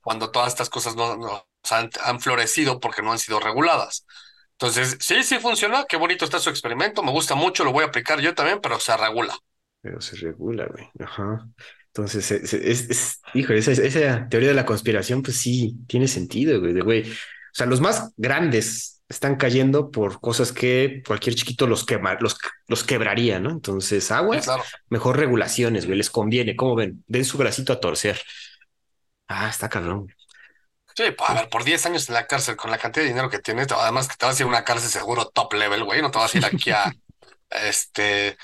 Cuando 0.00 0.30
todas 0.30 0.48
estas 0.48 0.68
cosas 0.68 0.96
no, 0.96 1.46
han, 1.72 2.20
florecido 2.20 2.80
porque 2.80 3.02
no 3.02 3.12
han 3.12 3.18
sido 3.18 3.40
reguladas. 3.40 4.06
Entonces, 4.52 4.96
sí, 5.00 5.22
sí 5.22 5.38
funciona, 5.38 5.84
qué 5.88 5.96
bonito 5.96 6.24
está 6.24 6.38
su 6.38 6.50
experimento, 6.50 7.02
me 7.02 7.12
gusta 7.12 7.34
mucho, 7.34 7.64
lo 7.64 7.72
voy 7.72 7.84
a 7.84 7.88
aplicar 7.88 8.20
yo 8.20 8.34
también, 8.34 8.60
pero 8.62 8.80
se 8.80 8.96
regula. 8.96 9.36
Pero 9.82 10.00
se 10.00 10.16
regula, 10.16 10.66
güey. 10.66 10.88
Ajá. 10.98 11.46
Entonces, 11.88 12.30
es, 12.30 12.52
esa, 13.34 13.82
esa, 13.82 14.28
teoría 14.28 14.48
de 14.50 14.54
la 14.54 14.66
conspiración, 14.66 15.22
pues 15.22 15.38
sí, 15.38 15.76
tiene 15.86 16.08
sentido, 16.08 16.60
güey, 16.60 16.72
de 16.72 16.80
güey. 16.82 17.10
O 17.10 17.14
sea, 17.52 17.66
los 17.66 17.80
más 17.80 18.12
grandes 18.16 19.02
están 19.08 19.36
cayendo 19.36 19.90
por 19.90 20.20
cosas 20.20 20.52
que 20.52 21.02
cualquier 21.06 21.36
chiquito 21.36 21.66
los, 21.66 21.86
quema, 21.86 22.16
los, 22.20 22.36
los 22.68 22.84
quebraría, 22.84 23.40
¿no? 23.40 23.50
Entonces, 23.50 24.10
aguas, 24.10 24.46
mejor 24.90 25.16
regulaciones, 25.16 25.86
güey, 25.86 25.98
les 25.98 26.10
conviene. 26.10 26.56
¿Cómo 26.56 26.74
ven? 26.74 27.04
Den 27.06 27.24
su 27.24 27.38
bracito 27.38 27.72
a 27.72 27.80
torcer. 27.80 28.20
Ah, 29.28 29.48
está 29.48 29.68
cabrón. 29.68 30.08
Sí, 30.96 31.04
pues, 31.16 31.28
a 31.28 31.34
ver, 31.34 31.48
por 31.50 31.62
10 31.62 31.84
años 31.86 32.08
en 32.08 32.14
la 32.14 32.26
cárcel 32.26 32.56
con 32.56 32.70
la 32.70 32.78
cantidad 32.78 33.04
de 33.04 33.10
dinero 33.10 33.28
que 33.28 33.38
tienes, 33.38 33.70
además 33.70 34.08
que 34.08 34.16
te 34.16 34.24
vas 34.24 34.38
a 34.38 34.42
ir 34.42 34.46
a 34.46 34.48
una 34.48 34.64
cárcel 34.64 34.88
seguro 34.88 35.26
top 35.26 35.52
level, 35.52 35.84
güey, 35.84 36.00
no 36.00 36.10
te 36.10 36.18
vas 36.18 36.34
a 36.34 36.38
ir 36.38 36.44
aquí 36.46 36.70
a, 36.70 36.90
este, 37.50 38.38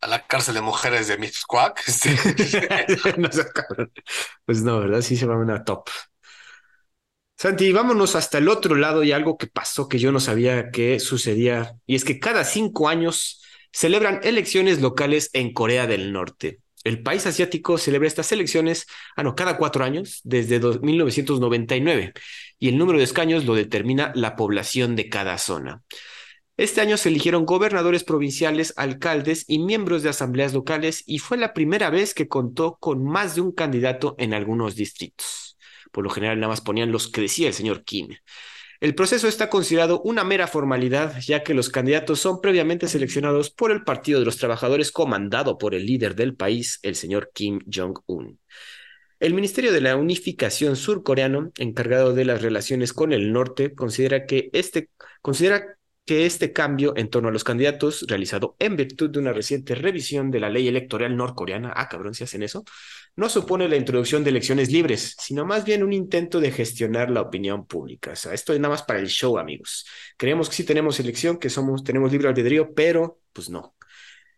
a 0.00 0.06
la 0.06 0.24
cárcel 0.24 0.54
de 0.54 0.60
mujeres 0.60 1.08
de 1.08 1.18
Miss 1.18 1.44
Quack. 1.48 1.82
Este. 1.88 2.16
pues 4.44 4.62
no, 4.62 4.78
¿verdad? 4.78 5.00
Sí 5.00 5.16
se 5.16 5.26
va 5.26 5.34
a 5.34 5.38
una 5.38 5.64
top. 5.64 5.88
Santi, 7.36 7.72
vámonos 7.72 8.14
hasta 8.14 8.38
el 8.38 8.48
otro 8.48 8.76
lado 8.76 9.02
y 9.02 9.12
algo 9.12 9.36
que 9.36 9.48
pasó 9.48 9.88
que 9.88 9.98
yo 9.98 10.12
no 10.12 10.20
sabía 10.20 10.70
que 10.70 11.00
sucedía, 11.00 11.74
y 11.86 11.96
es 11.96 12.04
que 12.04 12.20
cada 12.20 12.44
cinco 12.44 12.88
años 12.88 13.42
celebran 13.72 14.20
elecciones 14.22 14.80
locales 14.80 15.28
en 15.32 15.52
Corea 15.52 15.86
del 15.86 16.12
Norte. 16.12 16.60
El 16.86 17.02
país 17.02 17.26
asiático 17.26 17.78
celebra 17.78 18.06
estas 18.06 18.30
elecciones, 18.30 18.86
ah, 19.16 19.24
no, 19.24 19.34
cada 19.34 19.56
cuatro 19.58 19.82
años, 19.84 20.20
desde 20.22 20.60
1999, 20.60 22.12
y 22.60 22.68
el 22.68 22.78
número 22.78 22.98
de 22.98 23.04
escaños 23.04 23.44
lo 23.44 23.56
determina 23.56 24.12
la 24.14 24.36
población 24.36 24.94
de 24.94 25.08
cada 25.08 25.36
zona. 25.38 25.82
Este 26.56 26.80
año 26.80 26.96
se 26.96 27.08
eligieron 27.08 27.44
gobernadores 27.44 28.04
provinciales, 28.04 28.72
alcaldes 28.76 29.46
y 29.48 29.58
miembros 29.58 30.04
de 30.04 30.10
asambleas 30.10 30.54
locales, 30.54 31.02
y 31.06 31.18
fue 31.18 31.38
la 31.38 31.54
primera 31.54 31.90
vez 31.90 32.14
que 32.14 32.28
contó 32.28 32.76
con 32.78 33.02
más 33.02 33.34
de 33.34 33.40
un 33.40 33.50
candidato 33.50 34.14
en 34.16 34.32
algunos 34.32 34.76
distritos. 34.76 35.58
Por 35.90 36.04
lo 36.04 36.10
general 36.10 36.38
nada 36.38 36.50
más 36.50 36.60
ponían 36.60 36.92
los 36.92 37.08
que 37.08 37.22
decía 37.22 37.48
el 37.48 37.54
señor 37.54 37.82
Kim. 37.82 38.10
El 38.80 38.94
proceso 38.94 39.26
está 39.28 39.48
considerado 39.48 40.02
una 40.02 40.22
mera 40.22 40.46
formalidad, 40.46 41.18
ya 41.20 41.42
que 41.42 41.54
los 41.54 41.70
candidatos 41.70 42.20
son 42.20 42.40
previamente 42.40 42.88
seleccionados 42.88 43.50
por 43.50 43.70
el 43.70 43.84
Partido 43.84 44.18
de 44.18 44.26
los 44.26 44.36
Trabajadores 44.36 44.92
comandado 44.92 45.56
por 45.56 45.74
el 45.74 45.86
líder 45.86 46.14
del 46.14 46.34
país, 46.34 46.78
el 46.82 46.94
señor 46.94 47.30
Kim 47.32 47.60
Jong-un. 47.72 48.38
El 49.18 49.32
Ministerio 49.32 49.72
de 49.72 49.80
la 49.80 49.96
Unificación 49.96 50.76
surcoreano, 50.76 51.50
encargado 51.56 52.12
de 52.12 52.26
las 52.26 52.42
relaciones 52.42 52.92
con 52.92 53.14
el 53.14 53.32
norte, 53.32 53.74
considera 53.74 54.26
que 54.26 54.50
este, 54.52 54.90
considera 55.22 55.76
que 56.04 56.26
este 56.26 56.52
cambio 56.52 56.94
en 56.96 57.08
torno 57.08 57.30
a 57.30 57.32
los 57.32 57.44
candidatos, 57.44 58.04
realizado 58.08 58.56
en 58.58 58.76
virtud 58.76 59.10
de 59.10 59.18
una 59.18 59.32
reciente 59.32 59.74
revisión 59.74 60.30
de 60.30 60.40
la 60.40 60.50
ley 60.50 60.68
electoral 60.68 61.16
norcoreana, 61.16 61.72
ah, 61.74 61.88
cabrón, 61.88 62.14
si 62.14 62.24
hacen 62.24 62.42
eso, 62.42 62.64
no 63.16 63.28
supone 63.30 63.68
la 63.68 63.76
introducción 63.76 64.22
de 64.22 64.30
elecciones 64.30 64.70
libres, 64.70 65.16
sino 65.18 65.44
más 65.46 65.64
bien 65.64 65.82
un 65.82 65.92
intento 65.92 66.38
de 66.38 66.52
gestionar 66.52 67.10
la 67.10 67.22
opinión 67.22 67.66
pública. 67.66 68.12
O 68.12 68.16
sea, 68.16 68.34
esto 68.34 68.52
es 68.52 68.60
nada 68.60 68.74
más 68.74 68.82
para 68.82 68.98
el 68.98 69.08
show, 69.08 69.38
amigos. 69.38 69.86
Creemos 70.16 70.48
que 70.48 70.56
sí 70.56 70.64
tenemos 70.64 71.00
elección, 71.00 71.38
que 71.38 71.48
somos, 71.50 71.82
tenemos 71.82 72.12
libre 72.12 72.28
albedrío, 72.28 72.74
pero 72.74 73.20
pues 73.32 73.48
no. 73.48 73.74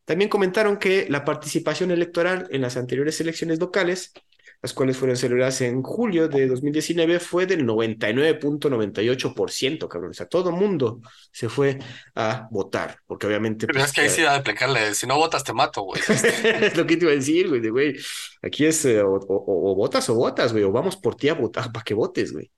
También 0.04 0.30
comentaron 0.30 0.78
que 0.78 1.06
la 1.10 1.24
participación 1.24 1.90
electoral 1.90 2.46
en 2.50 2.62
las 2.62 2.76
anteriores 2.76 3.20
elecciones 3.20 3.58
locales 3.58 4.12
las 4.60 4.72
cuales 4.72 4.96
fueron 4.96 5.16
celebradas 5.16 5.60
en 5.60 5.82
julio 5.82 6.26
de 6.26 6.48
2019, 6.48 7.20
fue 7.20 7.46
del 7.46 7.64
99.98%, 7.64 9.86
cabrón. 9.86 10.10
O 10.10 10.14
sea, 10.14 10.26
todo 10.26 10.50
mundo 10.50 11.00
se 11.30 11.48
fue 11.48 11.78
a 12.16 12.48
votar, 12.50 12.98
porque 13.06 13.28
obviamente... 13.28 13.68
Pero 13.68 13.78
es 13.78 13.84
pues, 13.86 13.92
que 13.92 14.00
ahí 14.00 14.10
sí 14.10 14.22
a 14.22 14.34
aplicarle, 14.34 14.94
si 14.94 15.06
no 15.06 15.16
votas 15.16 15.44
te 15.44 15.52
mato, 15.52 15.82
güey. 15.82 16.02
es 16.08 16.76
lo 16.76 16.84
que 16.86 16.96
te 16.96 17.04
iba 17.04 17.12
a 17.12 17.16
decir, 17.16 17.48
güey, 17.48 17.60
de, 17.60 17.70
güey, 17.70 17.96
aquí 18.42 18.66
es 18.66 18.84
eh, 18.84 19.00
o, 19.00 19.76
votas 19.76 20.08
o 20.08 20.14
votas, 20.14 20.52
güey, 20.52 20.64
o 20.64 20.72
vamos 20.72 20.96
por 20.96 21.14
ti 21.14 21.28
a 21.28 21.34
votar 21.34 21.70
para 21.72 21.84
que 21.84 21.94
votes, 21.94 22.32
güey. 22.32 22.50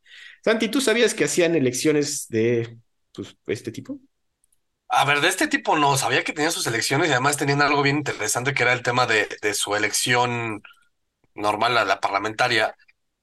Santi, 0.43 0.69
¿tú 0.69 0.81
sabías 0.81 1.13
que 1.13 1.25
hacían 1.25 1.55
elecciones 1.55 2.29
de 2.29 2.79
pues, 3.13 3.37
este 3.47 3.73
tipo? 3.73 4.01
A 4.89 5.05
ver, 5.05 5.21
de 5.21 5.29
este 5.29 5.49
tipo 5.49 5.77
no, 5.77 5.99
sabía 5.99 6.25
que 6.25 6.33
tenían 6.33 6.51
sus 6.51 6.67
elecciones 6.67 7.09
y 7.09 7.13
además 7.13 7.37
tenían 7.37 7.61
algo 7.61 7.83
bien 7.83 7.99
interesante 7.99 8.55
que 8.55 8.63
era 8.63 8.73
el 8.73 8.83
tema 8.83 9.07
de, 9.07 9.29
de 9.41 9.55
su 9.55 9.77
elección 9.77 10.63
normal, 11.41 11.79
a 11.79 11.85
la 11.85 12.01
parlamentaria, 12.01 12.75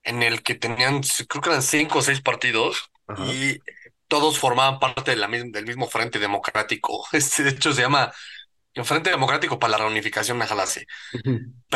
en 0.04 0.24
el 0.24 0.44
que 0.44 0.56
tenían, 0.56 1.02
creo 1.28 1.42
que 1.42 1.50
eran 1.50 1.62
cinco 1.62 2.00
o 2.00 2.02
seis 2.02 2.22
partidos 2.22 2.90
y 3.28 3.60
todos 4.08 4.40
formaban 4.40 4.80
parte 4.80 5.12
de 5.12 5.18
la, 5.18 5.28
del 5.28 5.66
mismo 5.66 5.88
Frente 5.88 6.20
Democrático. 6.20 7.06
Este, 7.12 7.44
de 7.44 7.52
hecho, 7.52 7.74
se 7.74 7.82
llama 7.82 8.12
el 8.74 8.86
Frente 8.86 9.10
Democrático 9.10 9.60
para 9.60 9.72
la 9.72 9.78
Reunificación 9.80 10.38
Najalase. 10.38 10.86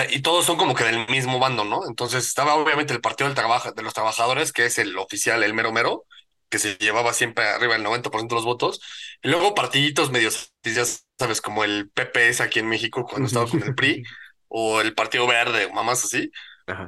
Y 0.10 0.22
todos 0.22 0.46
son 0.46 0.58
como 0.58 0.76
que 0.76 0.84
del 0.84 1.08
mismo 1.08 1.40
bando, 1.40 1.64
¿no? 1.64 1.82
Entonces 1.88 2.28
estaba 2.28 2.56
obviamente 2.56 2.94
el 2.94 3.02
Partido 3.02 3.28
del 3.28 3.36
Trabajo, 3.36 3.72
de 3.72 3.84
los 3.84 3.94
Trabajadores, 3.94 4.54
que 4.54 4.66
es 4.66 4.78
el 4.78 4.98
oficial, 4.98 5.44
el 5.44 5.54
mero 5.54 5.72
mero, 5.72 6.06
que 6.50 6.60
se 6.60 6.76
llevaba 6.76 7.14
siempre 7.14 7.48
arriba 7.48 7.74
del 7.74 7.84
90% 7.84 8.28
de 8.28 8.36
los 8.36 8.46
votos. 8.46 8.82
Y 9.24 9.30
luego 9.30 9.56
partiditos 9.56 10.12
medios, 10.12 10.54
ya 10.64 10.84
sabes, 11.18 11.42
como 11.42 11.64
el 11.64 11.90
PPS 11.90 12.42
aquí 12.42 12.60
en 12.60 12.70
México, 12.70 13.06
cuando 13.10 13.28
estaba 13.28 13.48
con 13.48 13.64
el 13.64 13.74
PRI. 13.76 14.04
o 14.54 14.82
el 14.82 14.94
Partido 14.96 15.28
Verde, 15.28 15.66
o 15.66 15.74
mamás 15.74 16.04
así, 16.04 16.30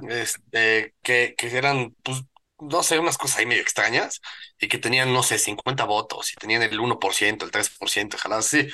este, 0.10 0.96
que, 1.02 1.36
que 1.38 1.58
eran, 1.58 1.96
pues, 2.04 2.24
no 2.60 2.84
sé, 2.84 3.00
unas 3.00 3.18
cosas 3.18 3.40
ahí 3.40 3.46
medio 3.46 3.62
extrañas, 3.62 4.22
y 4.60 4.68
que 4.68 4.78
tenían, 4.80 5.14
no 5.14 5.24
sé, 5.24 5.38
50 5.40 5.86
votos, 5.86 6.34
y 6.34 6.36
tenían 6.36 6.64
el 6.64 6.80
1%, 6.80 7.46
el 7.46 7.52
3%, 7.52 8.18
ojalá 8.18 8.38
así. 8.38 8.68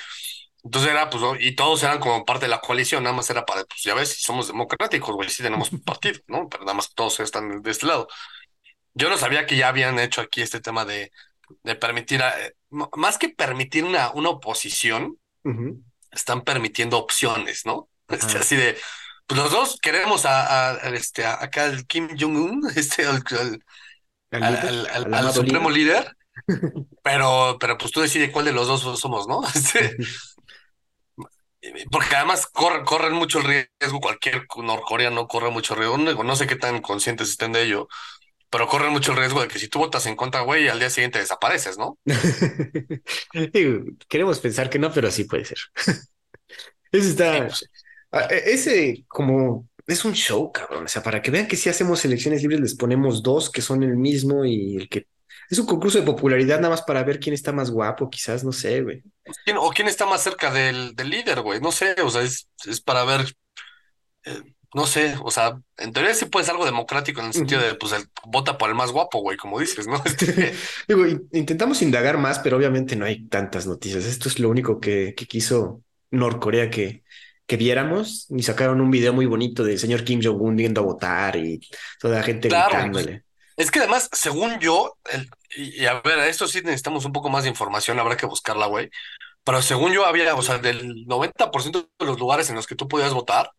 Entonces 0.64 0.92
era, 0.92 1.10
pues, 1.10 1.24
y 1.40 1.56
todos 1.56 1.84
eran 1.84 2.00
como 2.00 2.26
parte 2.26 2.46
de 2.46 2.50
la 2.50 2.62
coalición, 2.62 3.04
nada 3.04 3.16
más 3.16 3.30
era 3.30 3.46
para, 3.46 3.64
pues, 3.66 3.84
ya 3.84 3.94
ves, 3.96 4.10
si 4.14 4.22
somos 4.24 4.48
democráticos, 4.48 5.16
güey, 5.16 5.30
sí 5.30 5.44
tenemos 5.44 5.70
partido, 5.86 6.20
¿no? 6.28 6.50
Pero 6.50 6.64
nada 6.64 6.76
más 6.76 6.94
todos 6.96 7.20
están 7.20 7.62
de 7.62 7.72
este 7.72 7.86
lado. 7.88 8.08
Yo 8.94 9.10
no 9.10 9.18
sabía 9.18 9.46
que 9.46 9.58
ya 9.58 9.70
habían 9.70 10.00
hecho 10.00 10.22
aquí 10.22 10.42
este 10.42 10.62
tema 10.62 10.86
de, 10.86 11.12
de 11.64 11.76
permitir, 11.76 12.22
más 12.70 13.18
que 13.18 13.30
permitir 13.30 13.84
una, 13.86 14.12
una 14.12 14.30
oposición, 14.30 15.18
están 16.12 16.42
permitiendo 16.44 16.98
opciones, 16.98 17.66
¿no? 17.66 17.89
Este, 18.10 18.38
así 18.38 18.56
de, 18.56 18.78
pues 19.28 19.40
los 19.40 19.52
dos 19.52 19.80
queremos 19.80 20.26
a, 20.26 20.74
este, 20.94 21.26
acá 21.26 21.66
al 21.66 21.86
Kim 21.86 22.10
Jong-un, 22.20 22.70
este, 22.76 23.06
al, 23.06 23.24
al, 24.32 25.34
supremo 25.34 25.70
líder, 25.70 26.16
pero, 27.04 27.58
pero 27.60 27.78
pues 27.78 27.92
tú 27.92 28.02
decides 28.02 28.32
cuál 28.32 28.46
de 28.46 28.54
los 28.54 28.68
dos 28.68 29.00
somos, 29.00 29.28
¿no? 29.28 29.42
Este, 31.62 31.86
porque 31.92 32.16
además 32.16 32.48
corren, 32.48 32.86
corren 32.86 33.14
mucho 33.14 33.40
el 33.40 33.68
riesgo, 33.80 34.00
cualquier 34.00 34.46
norcoreano 34.64 35.28
corre 35.28 35.52
mucho 35.52 35.76
riesgo, 35.76 36.24
no, 36.24 36.36
sé 36.38 36.48
qué 36.48 36.56
tan 36.56 36.82
conscientes 36.82 37.30
estén 37.30 37.52
de 37.52 37.64
ello, 37.64 37.90
pero 38.50 38.68
corren 38.68 38.92
mucho 38.92 39.12
el 39.12 39.18
riesgo 39.18 39.42
de 39.42 39.50
que 39.50 39.60
si 39.60 39.68
tú 39.68 39.80
votas 39.80 40.06
en 40.06 40.16
contra, 40.16 40.42
güey, 40.42 40.70
al 40.70 40.80
día 40.80 40.90
siguiente 40.90 41.20
desapareces, 41.20 41.78
¿no? 41.78 42.00
Queremos 44.08 44.40
pensar 44.40 44.70
que 44.70 44.80
no, 44.80 44.92
pero 44.92 45.12
sí 45.12 45.26
puede 45.26 45.44
ser. 45.44 45.58
Eso 46.92 47.10
está, 47.10 47.48
pues, 47.48 47.70
ese 48.30 49.06
como 49.08 49.68
es 49.88 50.06
un 50.06 50.14
show, 50.14 50.52
cabrón. 50.52 50.86
O 50.86 50.88
sea, 50.88 51.02
para 51.04 51.22
que 51.22 51.32
vean 51.32 51.48
que 51.48 51.56
si 51.58 51.70
hacemos 51.70 52.04
elecciones 52.06 52.42
libres 52.42 52.60
les 52.62 52.76
ponemos 52.76 53.24
dos 53.24 53.50
que 53.52 53.62
son 53.62 53.84
el 53.84 53.96
mismo 53.98 54.46
y 54.46 54.76
el 54.78 54.90
que 54.90 55.08
Es 55.50 55.60
un 55.60 55.66
concurso 55.66 56.00
de 56.00 56.06
popularidad 56.06 56.58
nada 56.58 56.70
más 56.70 56.84
para 56.84 57.04
ver 57.04 57.20
quién 57.20 57.34
está 57.34 57.52
más 57.52 57.72
guapo, 57.72 58.10
quizás, 58.10 58.44
no 58.44 58.52
sé, 58.52 58.82
güey. 58.82 59.04
O 59.60 59.70
quién 59.72 59.88
está 59.88 60.06
más 60.06 60.24
cerca 60.24 60.52
del, 60.52 60.96
del 60.96 61.10
líder, 61.10 61.42
güey. 61.42 61.60
No 61.62 61.72
sé, 61.72 61.96
o 62.04 62.10
sea, 62.10 62.22
es, 62.22 62.50
es 62.66 62.82
para 62.82 63.04
ver. 63.06 63.22
eh, 64.26 64.42
no 64.74 64.86
sé, 64.86 65.16
o 65.24 65.32
sea, 65.32 65.60
en 65.78 65.94
teoría 65.94 66.14
sí 66.14 66.26
puede 66.26 66.46
ser 66.46 66.54
algo 66.54 66.66
democrático 66.66 67.22
en 67.22 67.28
el 67.28 67.34
sentido 67.34 67.60
de, 67.62 67.74
pues, 67.76 67.92
el, 67.94 68.04
vota 68.28 68.58
por 68.58 68.70
el 68.70 68.76
más 68.76 68.92
guapo, 68.92 69.20
güey, 69.22 69.36
como 69.38 69.60
dices, 69.60 69.88
¿no? 69.88 70.02
Este, 70.06 70.54
Digo, 70.88 71.06
intentamos 71.32 71.82
indagar 71.82 72.18
más, 72.20 72.40
pero 72.40 72.58
obviamente 72.58 72.96
no 72.96 73.06
hay 73.06 73.28
tantas 73.28 73.66
noticias. 73.68 74.06
Esto 74.06 74.30
es 74.30 74.40
lo 74.40 74.50
único 74.50 74.80
que, 74.80 75.16
que 75.18 75.26
quiso 75.26 75.84
Norcorea 76.12 76.70
que, 76.70 77.04
que 77.50 77.58
viéramos. 77.58 78.28
Y 78.30 78.44
sacaron 78.44 78.80
un 78.80 78.92
video 78.92 79.12
muy 79.12 79.26
bonito 79.26 79.64
del 79.64 79.80
señor 79.80 80.04
Kim 80.04 80.22
Jong-un 80.24 80.58
yendo 80.58 80.82
a 80.82 80.84
votar 80.86 81.36
y 81.36 81.60
toda 82.00 82.18
la 82.18 82.24
gente 82.24 82.48
claro, 82.48 82.70
gritándole. 82.70 83.24
es 83.58 83.72
que 83.72 83.80
además, 83.80 84.08
según 84.14 84.60
yo, 84.60 84.98
el, 85.12 85.28
y, 85.58 85.82
y 85.82 85.86
a 85.88 86.00
ver, 86.02 86.20
a 86.20 86.28
esto 86.28 86.48
sí 86.48 86.62
necesitamos 86.62 87.06
un 87.06 87.12
poco 87.12 87.30
más 87.30 87.44
de 87.44 87.50
información, 87.50 88.00
habrá 88.00 88.16
que 88.16 88.28
buscarla, 88.28 88.68
güey. 88.68 88.92
Pero 89.44 89.64
según 89.64 89.92
yo 89.94 90.06
había, 90.06 90.36
o 90.36 90.42
sea, 90.44 90.60
del 90.60 91.08
90% 91.08 91.90
de 91.98 92.06
los 92.06 92.20
lugares 92.20 92.50
en 92.50 92.56
los 92.56 92.68
que 92.68 92.76
tú 92.76 92.88
podías 92.88 93.14
votar, 93.14 93.52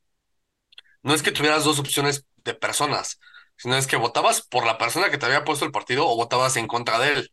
no 1.03 1.13
es 1.15 1.23
que 1.23 1.33
tuvieras 1.33 1.65
dos 1.65 1.81
opciones 1.81 2.27
de 2.45 2.55
personas, 2.55 3.19
sino 3.57 3.77
es 3.77 3.89
que 3.89 3.97
votabas 3.97 4.43
por 4.43 4.65
la 4.67 4.79
persona 4.79 5.11
que 5.11 5.19
te 5.19 5.27
había 5.27 5.45
puesto 5.45 5.65
el 5.65 5.73
partido 5.73 6.07
o 6.07 6.17
votabas 6.17 6.57
en 6.57 6.69
contra 6.69 6.99
de 7.01 7.13
él. 7.15 7.33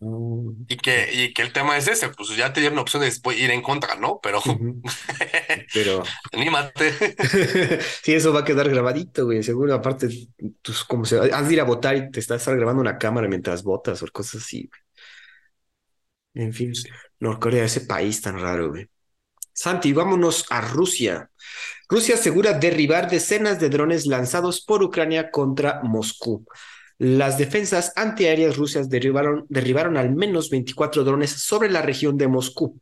Mm, 0.00 0.64
Y 0.68 0.76
que, 0.78 1.10
y 1.12 1.34
que 1.34 1.42
el 1.42 1.52
tema 1.52 1.76
es 1.76 1.86
ese, 1.86 2.08
pues 2.08 2.34
ya 2.36 2.52
te 2.52 2.60
dieron 2.60 2.78
opción 2.78 3.02
de 3.02 3.12
ir 3.36 3.50
en 3.50 3.60
contra, 3.62 3.96
¿no? 3.96 4.18
Pero 4.22 4.38
ujú. 4.38 4.80
Pero 5.74 6.02
anímate. 6.32 6.92
sí, 8.02 8.14
eso 8.14 8.32
va 8.32 8.40
a 8.40 8.44
quedar 8.44 8.68
grabadito, 8.70 9.26
güey. 9.26 9.42
Seguro, 9.42 9.74
aparte, 9.74 10.08
tus, 10.62 10.84
como 10.84 11.04
se, 11.04 11.18
has 11.18 11.48
de 11.48 11.54
ir 11.54 11.60
a 11.60 11.64
votar 11.64 11.96
y 11.96 12.10
te 12.10 12.20
estás 12.20 12.46
grabando 12.48 12.80
una 12.80 12.98
cámara 12.98 13.28
mientras 13.28 13.62
votas 13.62 14.02
o 14.02 14.06
cosas 14.12 14.42
así. 14.42 14.70
En 16.34 16.52
fin. 16.52 16.72
Norcorea, 17.20 17.64
ese 17.64 17.82
país 17.82 18.20
tan 18.22 18.38
raro, 18.40 18.70
güey. 18.70 18.88
Santi, 19.52 19.92
vámonos 19.92 20.46
a 20.50 20.60
Rusia. 20.62 21.30
Rusia 21.88 22.16
asegura 22.16 22.54
derribar 22.54 23.10
decenas 23.10 23.60
de 23.60 23.70
drones 23.70 24.06
lanzados 24.06 24.62
por 24.62 24.82
Ucrania 24.82 25.30
contra 25.30 25.82
Moscú. 25.84 26.46
Las 27.00 27.38
defensas 27.38 27.94
antiaéreas 27.96 28.58
rusas 28.58 28.90
derribaron, 28.90 29.46
derribaron 29.48 29.96
al 29.96 30.14
menos 30.14 30.50
24 30.50 31.02
drones 31.02 31.30
sobre 31.30 31.70
la 31.70 31.80
región 31.80 32.18
de 32.18 32.28
Moscú, 32.28 32.78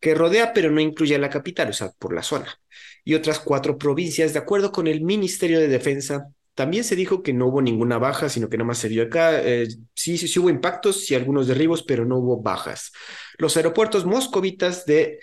que 0.00 0.14
rodea 0.14 0.54
pero 0.54 0.70
no 0.70 0.80
incluye 0.80 1.14
a 1.14 1.18
la 1.18 1.28
capital, 1.28 1.68
o 1.68 1.72
sea, 1.74 1.90
por 1.98 2.14
la 2.14 2.22
zona, 2.22 2.58
y 3.04 3.12
otras 3.12 3.38
cuatro 3.38 3.76
provincias, 3.76 4.32
de 4.32 4.38
acuerdo 4.38 4.72
con 4.72 4.86
el 4.86 5.02
Ministerio 5.02 5.60
de 5.60 5.68
Defensa. 5.68 6.28
También 6.54 6.84
se 6.84 6.96
dijo 6.96 7.22
que 7.22 7.34
no 7.34 7.48
hubo 7.48 7.60
ninguna 7.60 7.98
baja, 7.98 8.30
sino 8.30 8.48
que 8.48 8.56
nada 8.56 8.68
más 8.68 8.78
se 8.78 8.88
vio 8.88 9.02
acá. 9.02 9.42
eh, 9.42 9.68
sí, 9.94 10.16
sí, 10.16 10.26
sí 10.26 10.38
hubo 10.38 10.48
impactos, 10.48 11.04
sí 11.04 11.14
algunos 11.14 11.46
derribos, 11.46 11.82
pero 11.82 12.06
no 12.06 12.16
hubo 12.16 12.40
bajas. 12.40 12.92
Los 13.36 13.58
aeropuertos 13.58 14.06
moscovitas 14.06 14.86
de 14.86 15.18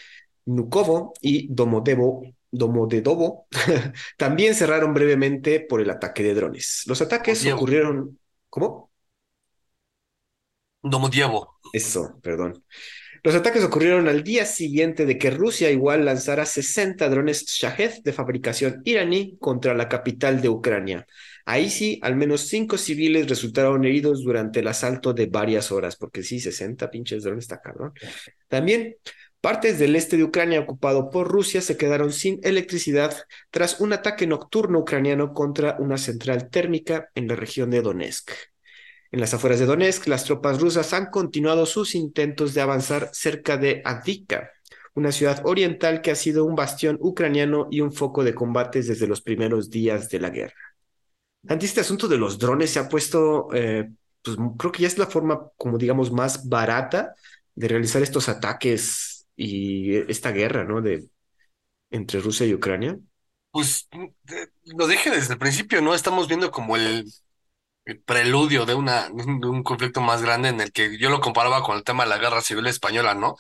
Nukovo 0.46 1.14
y 1.22 1.48
Domodedovo, 1.52 2.24
Domodedovo 2.52 3.48
también 4.18 4.54
cerraron 4.54 4.94
brevemente 4.94 5.60
por 5.60 5.82
el 5.82 5.90
ataque 5.90 6.22
de 6.22 6.36
drones. 6.36 6.84
Los 6.86 7.02
ataques 7.02 7.44
ocurrieron... 7.48 8.20
¿Cómo? 8.58 8.90
Domodievo. 10.82 11.60
Eso, 11.74 12.20
perdón. 12.24 12.64
Los 13.22 13.36
ataques 13.36 13.64
ocurrieron 13.64 14.08
al 14.08 14.24
día 14.24 14.46
siguiente 14.46 15.06
de 15.06 15.20
que 15.20 15.30
Rusia 15.30 15.70
igual 15.70 16.06
lanzara 16.06 16.44
60 16.44 17.08
drones 17.08 17.46
Shahed 17.46 18.02
de 18.04 18.14
fabricación 18.14 18.82
iraní 18.84 19.38
contra 19.38 19.76
la 19.76 19.88
capital 19.88 20.42
de 20.42 20.50
Ucrania. 20.50 21.06
Ahí 21.46 21.70
sí, 21.70 22.00
al 22.02 22.16
menos 22.16 22.48
cinco 22.48 22.80
civiles 22.80 23.30
resultaron 23.30 23.86
heridos 23.86 24.24
durante 24.24 24.62
el 24.62 24.68
asalto 24.70 25.14
de 25.14 25.28
varias 25.28 25.72
horas, 25.72 25.96
porque 25.96 26.24
sí, 26.24 26.40
60 26.40 26.90
pinches 26.90 27.24
drones 27.24 27.44
está 27.44 27.62
cabrón. 27.62 27.94
También 28.48 28.96
partes 29.42 29.80
del 29.80 29.96
este 29.96 30.18
de 30.18 30.24
Ucrania 30.24 30.60
ocupado 30.60 31.10
por 31.10 31.28
Rusia 31.28 31.62
se 31.62 31.78
quedaron 31.78 32.12
sin 32.12 32.40
electricidad 32.44 33.16
tras 33.52 33.80
un 33.80 33.94
ataque 33.94 34.28
nocturno 34.28 34.80
ucraniano 34.80 35.34
contra 35.34 35.78
una 35.80 35.98
central 35.98 36.50
térmica 36.50 37.10
en 37.16 37.28
la 37.28 37.36
región 37.36 37.70
de 37.70 37.82
Donetsk. 37.82 38.32
En 39.12 39.22
las 39.22 39.34
afueras 39.34 39.60
de 39.60 39.66
Donetsk, 39.66 40.08
las 40.08 40.26
tropas 40.26 40.60
rusas 40.60 40.94
han 40.94 41.08
continuado 41.08 41.66
sus 41.66 41.96
intentos 41.96 42.54
de 42.54 42.62
avanzar 42.62 43.10
cerca 43.14 43.58
de 43.58 43.82
Avdiivka, 43.86 44.52
una 44.96 45.12
ciudad 45.12 45.42
oriental 45.46 46.02
que 46.02 46.12
ha 46.12 46.16
sido 46.16 46.44
un 46.44 46.56
bastión 46.56 46.98
ucraniano 47.00 47.68
y 47.72 47.82
un 47.82 47.94
foco 47.94 48.24
de 48.24 48.36
combates 48.36 48.88
desde 48.88 49.08
los 49.08 49.22
primeros 49.22 49.70
días 49.70 50.10
de 50.10 50.20
la 50.20 50.30
guerra. 50.30 50.56
Ante 51.48 51.66
este 51.66 51.82
asunto 51.82 52.08
de 52.08 52.18
los 52.18 52.38
drones 52.38 52.72
se 52.72 52.80
ha 52.80 52.90
puesto, 52.90 53.48
eh, 53.54 53.90
pues 54.22 54.36
creo 54.58 54.72
que 54.72 54.82
ya 54.82 54.88
es 54.88 54.98
la 54.98 55.06
forma, 55.06 55.50
como 55.56 55.78
digamos, 55.78 56.12
más 56.12 56.50
barata 56.50 57.16
de 57.56 57.68
realizar 57.68 58.02
estos 58.02 58.28
ataques 58.28 59.17
y 59.38 59.98
esta 60.12 60.32
guerra, 60.34 60.66
¿no? 60.66 60.82
De 60.82 61.10
entre 61.92 62.22
Rusia 62.22 62.48
y 62.48 62.54
Ucrania. 62.56 63.00
Pues 63.52 63.88
eh, 63.92 64.14
lo 64.66 64.88
dije 64.88 65.10
desde 65.10 65.34
el 65.34 65.40
principio, 65.40 65.82
¿no? 65.82 65.94
Estamos 65.96 66.28
viendo 66.28 66.52
como 66.52 66.76
el, 66.76 67.06
el 67.86 68.02
preludio 68.04 68.66
de 68.66 68.76
una, 68.76 69.10
de 69.10 69.48
un 69.48 69.64
conflicto 69.64 70.02
más 70.02 70.22
grande 70.24 70.50
en 70.50 70.62
el 70.62 70.72
que 70.74 70.98
yo 71.00 71.10
lo 71.10 71.22
comparaba 71.22 71.64
con 71.64 71.78
el 71.78 71.84
tema 71.84 72.04
de 72.06 72.12
la 72.12 72.20
guerra 72.20 72.42
civil 72.42 72.68
española, 72.68 73.16
¿no? 73.16 73.38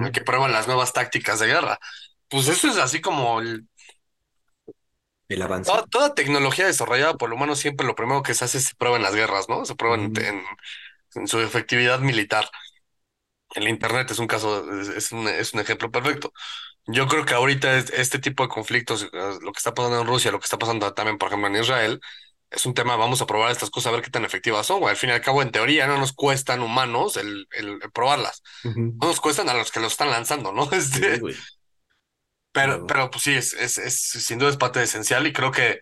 En 0.00 0.06
el 0.08 0.12
que 0.12 0.22
prueban 0.22 0.52
las 0.52 0.68
nuevas 0.68 0.92
tácticas 0.92 1.40
de 1.40 1.48
guerra. 1.48 1.78
Pues 2.28 2.48
eso 2.48 2.68
es 2.68 2.78
así 2.78 3.00
como 3.02 3.40
el- 3.40 3.68
El 5.28 5.40
avance. 5.40 5.72
toda, 5.72 5.86
toda 5.86 6.14
tecnología 6.14 6.66
desarrollada 6.66 7.14
por 7.16 7.28
el 7.30 7.34
humano 7.34 7.54
siempre 7.56 7.86
lo 7.86 7.94
primero 7.94 8.22
que 8.22 8.34
se 8.34 8.44
hace 8.44 8.58
es 8.58 8.64
se 8.66 8.74
prueba 8.76 8.96
en 8.96 9.02
las 9.02 9.14
guerras, 9.14 9.48
¿no? 9.48 9.64
Se 9.64 9.74
prueba 9.74 9.96
en 9.96 11.28
su 11.28 11.40
efectividad 11.40 12.00
militar. 12.00 12.50
El 13.54 13.68
Internet 13.68 14.10
es 14.10 14.18
un 14.18 14.26
caso, 14.26 14.70
es, 14.80 14.88
es 14.88 15.12
un, 15.12 15.26
es 15.28 15.54
un 15.54 15.60
ejemplo 15.60 15.90
perfecto. 15.90 16.32
Yo 16.86 17.06
creo 17.08 17.24
que 17.26 17.34
ahorita 17.34 17.76
es- 17.78 17.90
este 17.92 18.18
tipo 18.20 18.42
de 18.44 18.50
conflictos, 18.50 19.04
eh, 19.04 19.08
lo 19.42 19.52
que 19.52 19.58
está 19.58 19.74
pasando 19.74 20.00
en 20.02 20.06
Rusia, 20.08 20.32
lo 20.32 20.40
que 20.40 20.46
está 20.46 20.58
pasando 20.58 20.92
también, 20.94 21.18
por 21.18 21.28
ejemplo, 21.28 21.48
en 21.48 21.56
Israel, 21.62 22.00
es 22.50 22.66
un 22.66 22.74
tema, 22.74 22.96
vamos 22.96 23.22
a 23.22 23.26
probar 23.26 23.52
estas 23.52 23.70
cosas 23.70 23.92
a 23.92 23.96
ver 23.96 24.02
qué 24.04 24.10
tan 24.10 24.24
efectivas 24.26 24.66
son, 24.66 24.80
güey. 24.80 24.90
Al 24.92 24.96
fin 24.98 25.10
y 25.10 25.12
al 25.14 25.22
cabo, 25.22 25.42
en 25.42 25.52
teoría, 25.52 25.86
no 25.86 25.98
nos 25.98 26.12
cuestan 26.14 26.62
humanos 26.62 27.16
el, 27.18 27.48
el, 27.52 27.78
el 27.82 27.92
probarlas. 27.92 28.42
No 29.00 29.08
nos 29.08 29.20
cuestan 29.20 29.48
a 29.48 29.54
los 29.54 29.72
que 29.72 29.80
lo 29.80 29.86
están 29.88 30.10
lanzando, 30.10 30.52
¿no? 30.52 30.68
Sí, 30.92 31.12
Este, 31.12 31.18
güey. 31.18 31.34
pero, 32.52 32.72
Pero, 32.74 32.86
pero 32.86 33.10
pues 33.10 33.22
sí, 33.24 33.34
es, 33.34 33.52
es, 33.54 33.78
es 33.78 34.00
sin 34.00 34.38
duda 34.38 34.50
es 34.50 34.56
parte 34.56 34.82
esencial 34.82 35.26
y 35.26 35.32
creo 35.32 35.50
que 35.52 35.80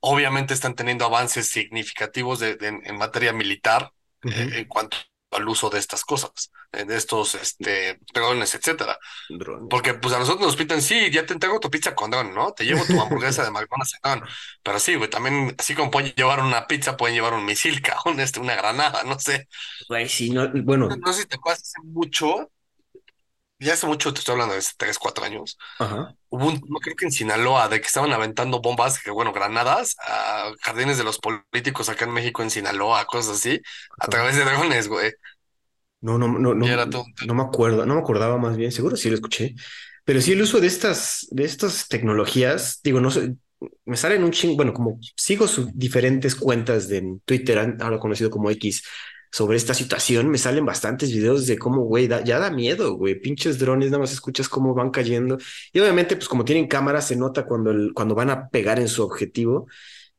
obviamente 0.00 0.54
están 0.54 0.74
teniendo 0.74 1.04
avances 1.04 1.48
significativos 1.48 2.38
de, 2.40 2.56
de- 2.56 2.68
en, 2.68 2.82
en 2.84 2.96
materia 2.98 3.32
militar 3.32 3.92
eh, 4.28 4.48
en 4.52 4.64
cuanto 4.66 4.96
al 5.30 5.48
uso 5.48 5.70
de 5.70 5.78
estas 5.78 6.04
cosas, 6.04 6.50
de 6.72 6.96
estos 6.96 7.34
este, 7.34 7.98
drones, 8.12 8.54
etcétera. 8.54 8.98
Drones, 9.28 9.68
Porque 9.70 9.94
pues 9.94 10.14
a 10.14 10.18
nosotros 10.18 10.46
nos 10.46 10.56
pitan, 10.56 10.82
sí, 10.82 11.10
ya 11.10 11.24
te 11.24 11.34
entrego 11.34 11.60
tu 11.60 11.70
pizza 11.70 11.94
con 11.94 12.10
dron, 12.10 12.34
¿no? 12.34 12.52
Te 12.52 12.64
llevo 12.64 12.84
tu 12.84 12.92
hamburguesa 13.00 13.44
de 13.44 13.50
McDonald's 13.50 13.98
con. 14.00 14.22
Pero 14.62 14.78
sí, 14.78 14.94
güey, 14.96 15.08
también, 15.08 15.54
así 15.58 15.74
como 15.74 15.90
pueden 15.90 16.12
llevar 16.12 16.40
una 16.40 16.66
pizza, 16.66 16.96
pueden 16.96 17.14
llevar 17.14 17.34
un 17.34 17.44
misil, 17.44 17.80
cabrón, 17.82 18.20
este, 18.20 18.40
una 18.40 18.56
granada, 18.56 19.02
no 19.04 19.18
sé. 19.18 19.48
Güey, 19.88 20.08
sí, 20.08 20.30
no, 20.30 20.48
No, 20.48 20.62
bueno, 20.62 20.88
no 20.88 21.12
sé 21.12 21.22
si 21.22 21.28
te 21.28 21.38
hace 21.44 21.80
mucho, 21.84 22.50
ya 23.60 23.74
hace 23.74 23.86
mucho, 23.86 24.12
te 24.14 24.20
estoy 24.20 24.32
hablando 24.34 24.54
de 24.54 24.60
hace 24.60 24.72
tres, 24.76 24.98
cuatro 24.98 25.24
años, 25.24 25.58
ajá. 25.78 26.14
hubo 26.30 26.46
un, 26.48 26.54
no 26.68 26.78
creo 26.80 26.96
que 26.96 27.06
en 27.06 27.12
Sinaloa, 27.12 27.68
de 27.68 27.80
que 27.80 27.86
estaban 27.86 28.12
aventando 28.12 28.60
bombas, 28.60 29.02
que 29.02 29.10
bueno, 29.10 29.32
granadas, 29.32 29.96
a 30.00 30.52
jardines 30.62 30.98
de 30.98 31.04
los 31.04 31.18
políticos 31.18 31.88
acá 31.88 32.04
en 32.06 32.12
México, 32.12 32.42
en 32.42 32.50
Sinaloa, 32.50 33.06
cosas 33.06 33.38
así, 33.38 33.60
a 34.00 34.06
ajá. 34.06 34.08
través 34.08 34.36
de 34.36 34.44
drones, 34.44 34.88
güey. 34.88 35.12
No, 36.00 36.16
no, 36.18 36.28
no, 36.28 36.54
no, 36.54 36.66
era 36.66 36.88
todo 36.88 37.02
un 37.02 37.14
no 37.26 37.34
me 37.34 37.42
acuerdo, 37.42 37.84
no 37.84 37.94
me 37.94 38.00
acordaba 38.00 38.38
más 38.38 38.56
bien, 38.56 38.72
seguro 38.72 38.96
sí 38.96 39.10
lo 39.10 39.16
escuché, 39.16 39.54
pero 40.04 40.20
sí 40.22 40.32
el 40.32 40.40
uso 40.40 40.58
de 40.58 40.66
estas, 40.66 41.26
de 41.30 41.44
estas 41.44 41.88
tecnologías, 41.88 42.80
digo, 42.82 43.00
no 43.02 43.10
sé, 43.10 43.34
me 43.84 43.98
salen 43.98 44.24
un 44.24 44.30
chingo, 44.30 44.56
bueno, 44.56 44.72
como 44.72 44.98
sigo 45.16 45.46
sus 45.46 45.76
diferentes 45.76 46.34
cuentas 46.34 46.88
de 46.88 47.18
Twitter, 47.26 47.76
ahora 47.80 47.98
conocido 47.98 48.30
como 48.30 48.50
X, 48.50 48.82
sobre 49.30 49.56
esta 49.56 49.74
situación, 49.74 50.28
me 50.28 50.38
salen 50.38 50.64
bastantes 50.66 51.12
videos 51.12 51.46
de 51.46 51.58
cómo, 51.58 51.82
güey, 51.82 52.08
ya 52.08 52.38
da 52.38 52.50
miedo, 52.50 52.94
güey, 52.94 53.20
pinches 53.20 53.58
drones, 53.58 53.90
nada 53.90 54.00
más 54.00 54.12
escuchas 54.12 54.48
cómo 54.48 54.74
van 54.74 54.90
cayendo, 54.90 55.38
y 55.72 55.80
obviamente, 55.80 56.16
pues 56.16 56.28
como 56.28 56.44
tienen 56.44 56.66
cámaras, 56.66 57.06
se 57.08 57.16
nota 57.16 57.46
cuando, 57.46 57.72
cuando 57.94 58.14
van 58.14 58.30
a 58.30 58.48
pegar 58.48 58.78
en 58.78 58.88
su 58.88 59.02
objetivo, 59.02 59.66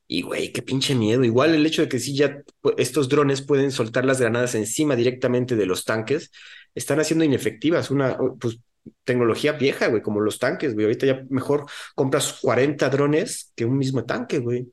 y 0.07 0.23
güey, 0.23 0.51
qué 0.51 0.61
pinche 0.61 0.93
miedo. 0.93 1.23
Igual 1.23 1.55
el 1.55 1.65
hecho 1.65 1.83
de 1.83 1.87
que 1.87 1.97
sí 1.97 2.13
ya 2.13 2.43
estos 2.77 3.07
drones 3.07 3.41
pueden 3.41 3.71
soltar 3.71 4.03
las 4.03 4.19
granadas 4.19 4.55
encima 4.55 4.97
directamente 4.97 5.55
de 5.55 5.65
los 5.65 5.85
tanques, 5.85 6.31
están 6.75 6.99
haciendo 6.99 7.23
inefectivas 7.23 7.91
una 7.91 8.17
pues, 8.39 8.59
tecnología 9.05 9.53
vieja, 9.53 9.87
güey, 9.87 10.01
como 10.01 10.19
los 10.19 10.37
tanques, 10.37 10.73
güey. 10.73 10.85
Ahorita 10.85 11.05
ya 11.05 11.23
mejor 11.29 11.65
compras 11.95 12.39
40 12.41 12.89
drones 12.89 13.53
que 13.55 13.63
un 13.63 13.77
mismo 13.77 14.03
tanque, 14.03 14.39
güey, 14.39 14.67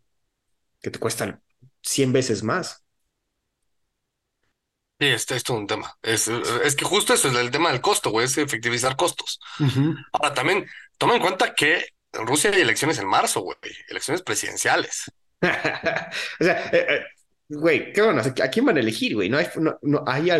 que 0.82 0.90
te 0.90 0.98
cuestan 0.98 1.40
100 1.82 2.12
veces 2.12 2.42
más. 2.42 2.84
Sí, 5.00 5.06
este 5.06 5.36
es 5.36 5.44
todo 5.44 5.58
un 5.58 5.66
tema. 5.66 5.96
Es, 6.02 6.26
es 6.28 6.74
que 6.74 6.84
justo 6.84 7.14
eso 7.14 7.28
es 7.28 7.36
el 7.36 7.50
tema 7.50 7.70
del 7.70 7.80
costo, 7.80 8.10
güey, 8.10 8.26
es 8.26 8.36
efectivizar 8.36 8.96
costos. 8.96 9.38
Ahora, 10.12 10.34
también 10.34 10.66
toma 10.98 11.14
en 11.14 11.22
cuenta 11.22 11.54
que 11.54 11.86
en 12.12 12.26
Rusia 12.26 12.50
hay 12.50 12.62
elecciones 12.62 12.98
en 12.98 13.06
marzo, 13.06 13.40
güey, 13.40 13.56
elecciones 13.88 14.22
presidenciales. 14.22 15.10
O 16.40 16.44
sea, 16.44 16.70
eh, 16.72 16.86
eh, 16.88 17.00
Güey, 17.48 17.92
¿qué 17.92 18.02
van 18.02 18.18
a 18.18 18.22
quién 18.50 18.66
van 18.66 18.76
a 18.76 18.80
elegir, 18.80 19.14
güey? 19.14 19.30
No 19.30 19.38
hay, 19.38 19.46
no, 19.82 20.04
hay 20.06 20.30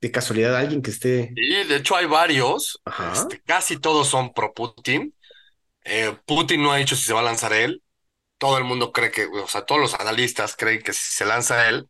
de 0.00 0.10
casualidad 0.10 0.54
alguien 0.56 0.82
que 0.82 0.90
esté. 0.90 1.32
Y 1.34 1.64
de 1.64 1.76
hecho 1.76 1.96
hay 1.96 2.04
varios, 2.04 2.82
este, 3.12 3.40
casi 3.40 3.78
todos 3.78 4.08
son 4.08 4.34
pro 4.34 4.52
Putin. 4.52 5.14
Eh, 5.84 6.14
Putin 6.26 6.62
no 6.62 6.72
ha 6.72 6.76
dicho 6.76 6.96
si 6.96 7.04
se 7.04 7.14
va 7.14 7.20
a 7.20 7.24
lanzar 7.24 7.54
él. 7.54 7.82
Todo 8.36 8.58
el 8.58 8.64
mundo 8.64 8.92
cree 8.92 9.10
que, 9.10 9.24
o 9.26 9.48
sea, 9.48 9.62
todos 9.62 9.80
los 9.80 9.94
analistas 9.94 10.54
creen 10.56 10.82
que 10.82 10.92
si 10.92 11.14
se 11.14 11.24
lanza 11.24 11.68
él, 11.68 11.88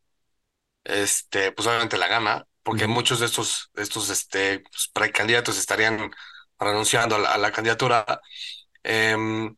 este, 0.84 1.52
pues 1.52 1.66
obviamente 1.68 1.98
la 1.98 2.08
gana, 2.08 2.46
porque 2.62 2.86
muchos 2.86 3.20
de 3.20 3.26
estos, 3.26 3.70
estos 3.74 4.10
este, 4.10 4.60
pues, 4.60 4.90
precandidatos 4.92 5.58
estarían 5.58 6.10
renunciando 6.58 7.16
a 7.16 7.38
la, 7.38 7.52
candidatura. 7.52 8.20
Em, 8.82 9.56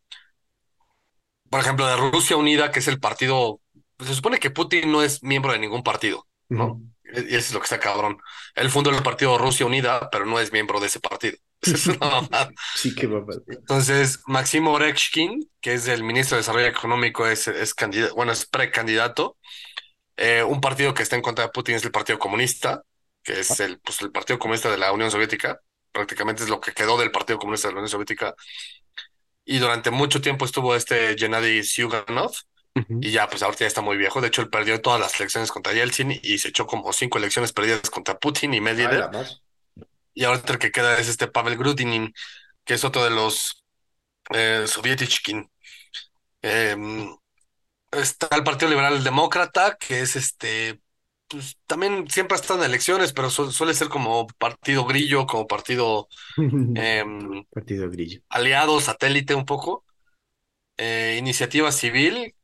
por 1.51 1.61
ejemplo, 1.61 1.87
de 1.87 1.97
Rusia 1.97 2.37
Unida, 2.37 2.71
que 2.71 2.79
es 2.79 2.89
el 2.89 3.01
partido, 3.01 3.61
pues, 3.97 4.09
se 4.09 4.17
supone 4.17 4.39
que 4.39 4.51
Putin 4.51 4.91
no 4.91 5.03
es 5.03 5.23
miembro 5.23 5.53
de 5.53 5.59
ningún 5.59 5.83
partido, 5.83 6.27
¿no? 6.49 6.81
Y 7.15 7.35
eso 7.35 7.37
es 7.37 7.53
lo 7.53 7.61
que 7.61 7.65
está 7.65 7.79
cabrón. 7.79 8.19
Él 8.55 8.71
fundó 8.71 8.91
el 8.91 9.03
partido 9.03 9.37
Rusia 9.37 9.67
Unida, 9.67 10.09
pero 10.11 10.25
no 10.25 10.41
es 10.41 10.51
miembro 10.53 10.81
de 10.81 10.87
ese 10.87 11.01
partido. 11.01 11.37
sí, 12.75 12.95
qué 12.95 13.09
Entonces, 13.49 14.21
Maximo 14.27 14.73
Orechkin, 14.73 15.49
que 15.61 15.75
es 15.75 15.89
el 15.89 16.05
ministro 16.05 16.37
de 16.37 16.41
Desarrollo 16.41 16.67
Económico, 16.67 17.27
es, 17.27 17.49
es 17.49 17.75
candidato, 17.75 18.15
bueno, 18.15 18.33
es 18.33 18.47
precandidato. 18.47 19.37
Eh, 20.25 20.45
un 20.45 20.61
partido 20.61 20.95
que 20.95 21.03
está 21.03 21.17
en 21.17 21.23
contra 21.23 21.47
de 21.47 21.51
Putin 21.51 21.75
es 21.75 21.85
el 21.85 21.91
Partido 21.91 22.17
Comunista, 22.17 22.85
que 23.25 23.41
es 23.41 23.59
el, 23.59 23.81
pues, 23.81 24.01
el 24.03 24.13
Partido 24.13 24.39
Comunista 24.39 24.71
de 24.71 24.79
la 24.79 24.93
Unión 24.93 25.11
Soviética. 25.11 25.61
Prácticamente 25.91 26.45
es 26.45 26.49
lo 26.49 26.61
que 26.61 26.71
quedó 26.71 26.97
del 26.97 27.11
Partido 27.11 27.41
Comunista 27.41 27.67
de 27.67 27.75
la 27.75 27.81
Unión 27.81 27.89
Soviética. 27.89 28.33
Y 29.45 29.59
durante 29.59 29.91
mucho 29.91 30.21
tiempo 30.21 30.45
estuvo 30.45 30.77
este 30.77 31.17
Gennady 31.19 31.65
Zyuganov, 31.65 32.31
y 33.01 33.11
ya, 33.11 33.29
pues 33.29 33.43
ahorita 33.43 33.65
ya 33.65 33.67
está 33.67 33.81
muy 33.81 33.97
viejo. 33.97 34.21
De 34.21 34.29
hecho, 34.29 34.43
él 34.43 34.49
perdió 34.49 34.81
todas 34.81 35.01
las 35.01 35.19
elecciones 35.19 35.51
contra 35.51 35.73
Yeltsin 35.73 36.21
y 36.23 36.39
se 36.39 36.49
echó 36.49 36.69
como 36.69 36.93
cinco 36.93 37.19
elecciones 37.19 37.53
perdidas 37.53 37.91
contra 37.91 38.17
Putin 38.17 38.55
y 38.55 38.61
Medvedev. 38.61 39.11
y 40.15 40.25
ahorita 40.25 40.53
el 40.53 40.59
que 40.61 40.71
queda 40.71 40.99
es 40.99 41.09
este 41.09 41.27
Pavel 41.27 41.59
Grudinin, 41.59 42.15
que 42.65 42.75
es 42.75 42.85
otro 42.85 43.03
de 43.03 43.11
los 43.11 43.65
eh, 44.33 44.67
em, 46.43 47.17
está 47.93 48.29
el 48.33 48.45
Partido 48.45 48.71
Liberal 48.71 49.05
Demócrata, 49.05 49.77
que 49.77 50.01
es 50.01 50.17
este, 50.17 50.81
pues 51.29 51.59
también 51.67 52.09
siempre 52.11 52.37
ha 52.37 52.41
estado 52.41 52.61
en 52.61 52.67
elecciones, 52.69 53.13
pero 53.13 53.31
suele 53.31 53.75
ser 53.75 53.89
como 53.89 54.27
partido 54.27 54.85
grillo, 54.85 55.27
como 55.27 55.47
partido, 55.47 56.09
em, 56.37 57.45
partido 57.45 57.91
grillo. 57.91 58.21
Aliado, 58.29 58.81
satélite 58.81 59.35
un 59.35 59.45
poco. 59.45 59.85
Eh, 60.77 61.17
iniciativa 61.19 61.71
Civil, 61.73 62.35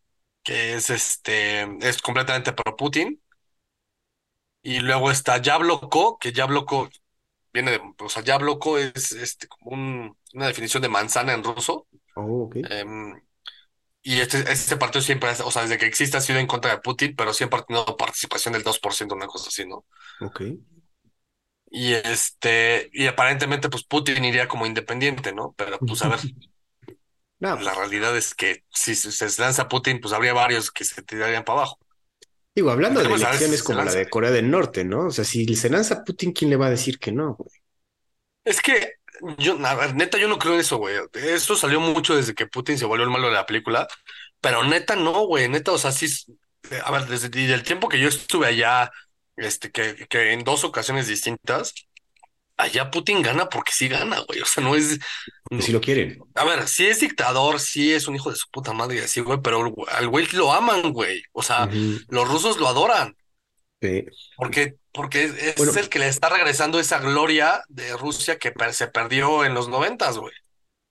que 0.42 0.74
es 0.74 0.90
este, 0.90 1.62
es 1.86 2.00
completamente 2.00 2.52
pro 2.52 2.76
Putin. 2.76 3.20
Y 4.62 4.80
luego 4.80 5.10
está 5.10 5.40
Yabloko, 5.40 6.18
que 6.18 6.32
Yabloko 6.32 6.88
viene 7.52 7.72
de, 7.72 7.80
o 8.00 8.08
sea, 8.08 8.22
Yabloko 8.22 8.78
es 8.78 9.12
este, 9.12 9.48
como 9.48 10.16
una 10.34 10.46
definición 10.46 10.82
de 10.82 10.88
manzana 10.88 11.32
en 11.32 11.44
ruso. 11.44 11.86
Oh, 12.16 12.50
em, 12.54 13.20
y 14.02 14.20
este, 14.20 14.50
este 14.50 14.76
partido 14.76 15.02
siempre, 15.02 15.30
o 15.44 15.50
sea, 15.50 15.62
desde 15.62 15.78
que 15.78 15.86
existe 15.86 16.16
ha 16.16 16.20
sido 16.20 16.38
en 16.38 16.46
contra 16.46 16.70
de 16.70 16.78
Putin, 16.78 17.14
pero 17.16 17.32
siempre 17.34 17.60
ha 17.60 17.64
tenido 17.64 17.96
participación 17.96 18.54
del 18.54 18.62
2%, 18.64 19.14
una 19.14 19.26
cosa 19.26 19.48
así, 19.48 19.66
¿no? 19.66 19.84
Ok. 20.20 20.42
Y 21.70 21.92
este, 21.92 22.88
y 22.92 23.06
aparentemente, 23.06 23.68
pues 23.68 23.84
Putin 23.84 24.24
iría 24.24 24.48
como 24.48 24.66
independiente, 24.66 25.32
¿no? 25.32 25.54
Pero 25.56 25.78
pues 25.78 26.02
a 26.02 26.08
ver, 26.08 26.20
La 27.40 27.56
pues 27.56 27.76
realidad 27.76 28.16
es 28.16 28.34
que 28.34 28.64
si 28.70 28.94
se 28.96 29.40
lanza 29.40 29.68
Putin, 29.68 30.00
pues 30.00 30.12
habría 30.12 30.32
varios 30.32 30.70
que 30.72 30.84
se 30.84 31.02
tirarían 31.02 31.44
para 31.44 31.60
abajo. 31.60 31.78
Digo, 32.54 32.70
hablando 32.70 33.00
de 33.00 33.06
elecciones 33.06 33.62
como 33.62 33.82
la 33.82 33.92
de 33.92 34.08
Corea 34.10 34.32
del 34.32 34.50
Norte, 34.50 34.84
¿no? 34.84 35.06
O 35.06 35.10
sea, 35.10 35.24
si 35.24 35.54
se 35.54 35.70
lanza 35.70 36.02
Putin, 36.02 36.32
¿quién 36.32 36.50
le 36.50 36.56
va 36.56 36.66
a 36.66 36.70
decir 36.70 36.98
que 36.98 37.12
no, 37.12 37.34
güey? 37.34 37.50
Es 38.44 38.60
que 38.60 38.97
yo, 39.38 39.58
neta, 39.94 40.18
yo 40.18 40.28
no 40.28 40.38
creo 40.38 40.54
en 40.54 40.60
eso, 40.60 40.78
güey. 40.78 40.96
Esto 41.14 41.56
salió 41.56 41.80
mucho 41.80 42.16
desde 42.16 42.34
que 42.34 42.46
Putin 42.46 42.78
se 42.78 42.84
volvió 42.84 43.04
el 43.04 43.10
malo 43.10 43.28
de 43.28 43.34
la 43.34 43.46
película, 43.46 43.88
pero 44.40 44.64
neta 44.64 44.96
no, 44.96 45.26
güey. 45.26 45.48
Neta, 45.48 45.72
o 45.72 45.78
sea, 45.78 45.92
sí. 45.92 46.06
A 46.84 46.90
ver, 46.90 47.06
desde 47.06 47.54
el 47.54 47.62
tiempo 47.62 47.88
que 47.88 48.00
yo 48.00 48.08
estuve 48.08 48.46
allá, 48.46 48.90
este, 49.36 49.70
que, 49.70 50.06
que 50.08 50.32
en 50.32 50.44
dos 50.44 50.64
ocasiones 50.64 51.08
distintas, 51.08 51.74
allá 52.58 52.90
Putin 52.90 53.22
gana 53.22 53.48
porque 53.48 53.72
sí 53.72 53.88
gana, 53.88 54.18
güey. 54.20 54.40
O 54.40 54.44
sea, 54.44 54.62
no 54.62 54.74
es. 54.74 54.98
Si 55.60 55.72
lo 55.72 55.80
quieren. 55.80 56.18
A 56.34 56.44
ver, 56.44 56.68
sí 56.68 56.86
es 56.86 57.00
dictador, 57.00 57.60
sí 57.60 57.92
es 57.92 58.06
un 58.08 58.16
hijo 58.16 58.30
de 58.30 58.36
su 58.36 58.48
puta 58.50 58.72
madre 58.74 58.96
y 58.96 59.00
así, 59.00 59.20
güey, 59.20 59.38
pero 59.42 59.74
al 59.88 60.08
güey 60.08 60.26
lo 60.32 60.52
aman, 60.52 60.92
güey. 60.92 61.22
O 61.32 61.42
sea, 61.42 61.68
los 62.08 62.28
rusos 62.28 62.58
lo 62.58 62.68
adoran. 62.68 63.16
Sí. 63.80 64.04
Porque, 64.36 64.74
porque 64.98 65.26
es, 65.26 65.76
el 65.76 65.88
que 65.88 66.00
le 66.00 66.08
está 66.08 66.28
regresando 66.28 66.80
esa 66.80 66.98
gloria 66.98 67.62
de 67.68 67.96
Rusia 67.96 68.36
que 68.36 68.52
se 68.72 68.88
perdió 68.88 69.44
en 69.44 69.54
los 69.54 69.68
noventas, 69.68 70.18
güey. 70.18 70.32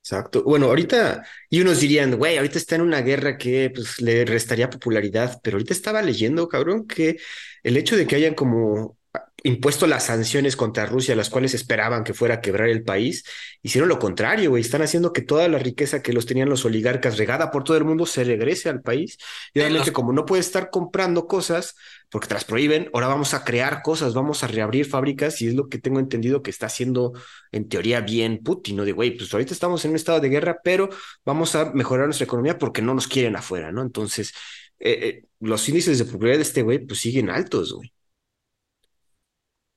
Exacto. 0.02 0.44
Bueno, 0.44 0.68
ahorita, 0.68 1.26
y 1.50 1.60
unos 1.60 1.82
dirían, 1.82 2.16
güey, 2.16 2.38
ahorita 2.38 2.58
está 2.58 2.76
en 2.76 2.84
una 2.84 3.02
guerra 3.02 3.38
que 3.38 3.70
pues 3.70 4.00
le 4.00 4.24
restaría 4.24 4.70
popularidad, 4.70 5.42
pero 5.44 5.58
ahorita 5.58 5.74
estaba 5.74 6.02
leyendo, 6.02 6.48
cabrón, 6.48 6.88
que 6.88 7.18
el 7.64 7.76
hecho 7.76 7.98
de 7.98 8.08
que 8.08 8.16
hayan 8.16 8.34
como 8.34 8.98
impuesto 9.44 9.86
las 9.88 10.06
sanciones 10.06 10.56
contra 10.56 10.86
Rusia, 10.86 11.16
las 11.16 11.30
cuales 11.30 11.54
esperaban 11.54 12.04
que 12.04 12.14
fuera 12.14 12.36
a 12.36 12.42
quebrar 12.42 12.70
el 12.70 12.84
país, 12.84 13.24
hicieron 13.62 13.88
lo 13.88 14.00
contrario, 14.00 14.50
güey. 14.50 14.62
Están 14.62 14.82
haciendo 14.82 15.14
que 15.14 15.22
toda 15.22 15.48
la 15.48 15.60
riqueza 15.60 16.02
que 16.02 16.14
los 16.14 16.26
tenían 16.26 16.50
los 16.50 16.66
oligarcas 16.66 17.18
regada 17.18 17.52
por 17.52 17.64
todo 17.64 17.78
el 17.78 17.84
mundo 17.86 18.06
se 18.06 18.24
regrese 18.24 18.70
al 18.70 18.82
país. 18.82 19.18
Y 19.54 19.60
obviamente, 19.60 19.94
como 19.94 20.12
no 20.12 20.26
puede 20.26 20.42
estar 20.42 20.70
comprando 20.70 21.28
cosas 21.28 21.76
porque 22.10 22.28
te 22.28 22.34
las 22.34 22.46
prohíben, 22.46 22.90
ahora 22.94 23.08
vamos 23.08 23.34
a 23.34 23.44
crear 23.44 23.82
cosas, 23.84 24.14
vamos 24.14 24.44
a 24.44 24.48
reabrir 24.48 24.86
fábricas 24.86 25.42
y 25.42 25.48
es 25.48 25.54
lo 25.56 25.68
que 25.70 25.78
tengo 25.78 26.00
entendido 26.00 26.42
que 26.42 26.50
está 26.52 26.68
haciendo 26.68 27.14
en 27.52 27.68
teoría 27.68 28.02
bien 28.02 28.40
Putin, 28.44 28.78
¿no? 28.78 28.86
De, 28.86 28.94
güey, 28.94 29.18
pues 29.18 29.32
ahorita 29.34 29.54
estamos 29.54 29.84
en 29.86 29.92
un 29.92 29.98
estado 29.98 30.20
de 30.20 30.30
guerra, 30.30 30.60
pero 30.64 30.90
vamos 31.26 31.56
a 31.56 31.72
mejorar 31.74 32.06
nuestra 32.08 32.26
economía 32.26 32.58
porque 32.58 32.82
no 32.82 32.94
nos 32.94 33.08
quieren 33.08 33.36
afuera, 33.36 33.72
¿no? 33.72 33.82
Entonces, 33.82 34.34
eh, 34.80 35.00
eh, 35.02 35.24
los 35.40 35.68
índices 35.70 36.00
de 36.00 36.06
popularidad 36.06 36.38
de 36.38 36.44
este 36.44 36.62
güey, 36.64 36.80
pues 36.80 37.00
siguen 37.00 37.30
altos, 37.30 37.74
güey. 37.74 37.92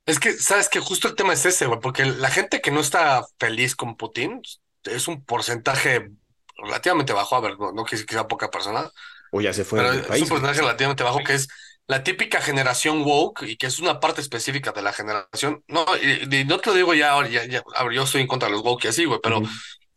Es 0.06 0.18
que, 0.18 0.32
sabes 0.32 0.68
que 0.68 0.80
justo 0.80 1.08
el 1.08 1.14
tema 1.14 1.32
es 1.32 1.44
ese, 1.46 1.66
güey, 1.66 1.80
porque 1.80 2.04
la 2.04 2.30
gente 2.30 2.60
que 2.60 2.70
no 2.70 2.80
está 2.80 3.24
feliz 3.38 3.76
con 3.76 3.96
Putin 3.96 4.42
es 4.84 5.08
un 5.08 5.24
porcentaje 5.24 6.10
relativamente 6.56 7.12
bajo, 7.12 7.36
a 7.36 7.40
ver, 7.40 7.58
no, 7.58 7.72
no 7.72 7.84
sea 7.86 8.26
poca 8.26 8.50
persona. 8.50 8.90
O 9.32 9.40
ya 9.40 9.52
se 9.52 9.64
fue. 9.64 9.80
Pero 9.80 9.92
es 9.92 10.22
un 10.22 10.28
porcentaje 10.28 10.60
relativamente 10.60 11.04
bajo 11.04 11.20
que 11.24 11.34
es 11.34 11.48
la 11.86 12.04
típica 12.04 12.40
generación 12.40 13.02
woke 13.02 13.42
y 13.42 13.56
que 13.56 13.66
es 13.66 13.78
una 13.80 13.98
parte 13.98 14.20
específica 14.20 14.72
de 14.72 14.82
la 14.82 14.92
generación. 14.92 15.64
No, 15.66 15.84
y, 15.96 16.44
no 16.44 16.58
te 16.58 16.70
lo 16.70 16.76
digo 16.76 16.94
ya, 16.94 17.26
ya, 17.28 17.44
ya, 17.46 17.62
yo 17.92 18.02
estoy 18.04 18.22
en 18.22 18.26
contra 18.26 18.48
de 18.48 18.54
los 18.54 18.62
woke 18.62 18.84
y 18.84 18.88
así, 18.88 19.04
güey, 19.04 19.20
pero 19.22 19.42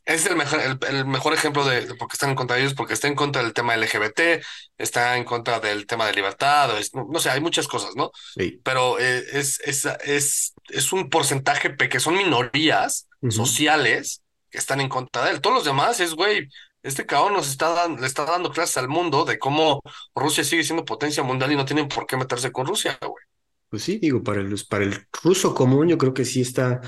es 0.05 0.25
el 0.25 0.35
mejor, 0.35 0.59
el, 0.89 1.05
mejor 1.05 1.33
ejemplo 1.33 1.63
de, 1.65 1.95
por 1.95 2.07
qué 2.07 2.13
están 2.13 2.31
en 2.31 2.35
contra 2.35 2.55
de 2.55 2.63
ellos, 2.63 2.73
porque 2.73 2.93
está 2.93 3.07
en 3.07 3.15
contra 3.15 3.41
del 3.41 3.53
tema 3.53 3.75
LGBT, 3.77 4.43
está 4.77 5.17
en 5.17 5.23
contra 5.23 5.59
del 5.59 5.85
tema 5.85 6.05
de 6.05 6.13
libertad, 6.13 6.71
no, 6.93 7.19
sé, 7.19 7.29
hay 7.29 7.39
muchas 7.39 7.67
cosas, 7.67 7.95
¿no? 7.95 8.11
Sí. 8.35 8.59
Pero 8.63 8.99
eh, 8.99 9.23
es, 9.31 9.59
es, 9.61 9.85
es, 10.03 10.53
es, 10.69 10.93
un 10.93 11.09
porcentaje 11.09 11.75
que 11.75 11.99
son 11.99 12.17
minorías 12.17 13.07
sociales 13.29 14.21
que 14.49 14.57
están 14.57 14.81
en 14.81 14.89
contra 14.89 15.25
de 15.25 15.31
él. 15.31 15.41
Todos 15.41 15.57
los 15.57 15.65
demás 15.65 15.99
es, 16.01 16.13
güey, 16.13 16.49
este 16.83 17.05
cabrón 17.05 17.33
nos 17.33 17.49
está 17.49 17.69
dando, 17.69 18.01
le 18.01 18.07
está 18.07 18.25
dando 18.25 18.51
clases 18.51 18.77
al 18.77 18.89
mundo 18.89 19.23
de 19.23 19.39
cómo 19.39 19.81
Rusia 20.13 20.43
sigue 20.43 20.65
siendo 20.65 20.83
potencia 20.83 21.23
mundial 21.23 21.53
y 21.53 21.55
no 21.55 21.65
tienen 21.65 21.87
por 21.87 22.05
qué 22.05 22.17
meterse 22.17 22.51
con 22.51 22.67
Rusia, 22.67 22.99
güey. 23.01 23.23
Pues 23.69 23.83
sí, 23.83 23.97
digo, 23.97 24.21
para 24.21 24.41
el, 24.41 24.55
para 24.69 24.83
el 24.83 25.07
ruso 25.23 25.55
común 25.55 25.87
yo 25.87 25.97
creo 25.97 26.13
que 26.13 26.25
sí 26.25 26.41
está 26.41 26.81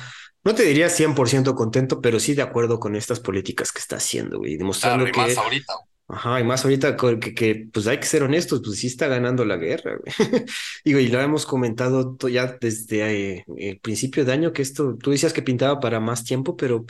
no 0.46 0.54
te 0.56 0.64
diría 0.64 0.90
100% 0.90 1.56
contento, 1.56 2.00
pero 2.02 2.20
sí 2.20 2.36
de 2.36 2.44
acuerdo 2.44 2.80
con 2.80 2.96
estas 2.96 3.20
políticas 3.20 3.72
que 3.72 3.80
está 3.80 3.98
haciendo, 3.98 4.38
güey. 4.38 4.58
Demostrando 4.58 5.06
que. 5.06 5.12
más 5.12 5.36
ahorita. 5.38 5.74
Ajá, 6.08 6.40
y 6.40 6.44
más 6.44 6.64
ahorita 6.64 6.96
que, 6.96 7.34
que, 7.34 7.68
pues 7.74 7.88
hay 7.88 8.00
que 8.00 8.06
ser 8.06 8.22
honestos, 8.22 8.62
pues 8.64 8.78
sí 8.78 8.86
está 8.86 9.08
ganando 9.08 9.44
la 9.44 9.58
guerra, 9.58 9.98
güey. 9.98 10.14
Digo, 10.86 11.00
y 11.00 11.08
lo 11.08 11.20
hemos 11.20 11.48
comentado 11.48 12.16
ya 12.30 12.58
desde 12.62 13.38
eh, 13.38 13.46
el 13.58 13.80
principio 13.80 14.24
de 14.24 14.32
año 14.32 14.54
que 14.54 14.62
esto, 14.62 14.96
tú 14.98 15.10
decías 15.10 15.34
que 15.34 15.42
pintaba 15.42 15.80
para 15.80 16.00
más 16.00 16.24
tiempo, 16.24 16.56
pero 16.56 16.86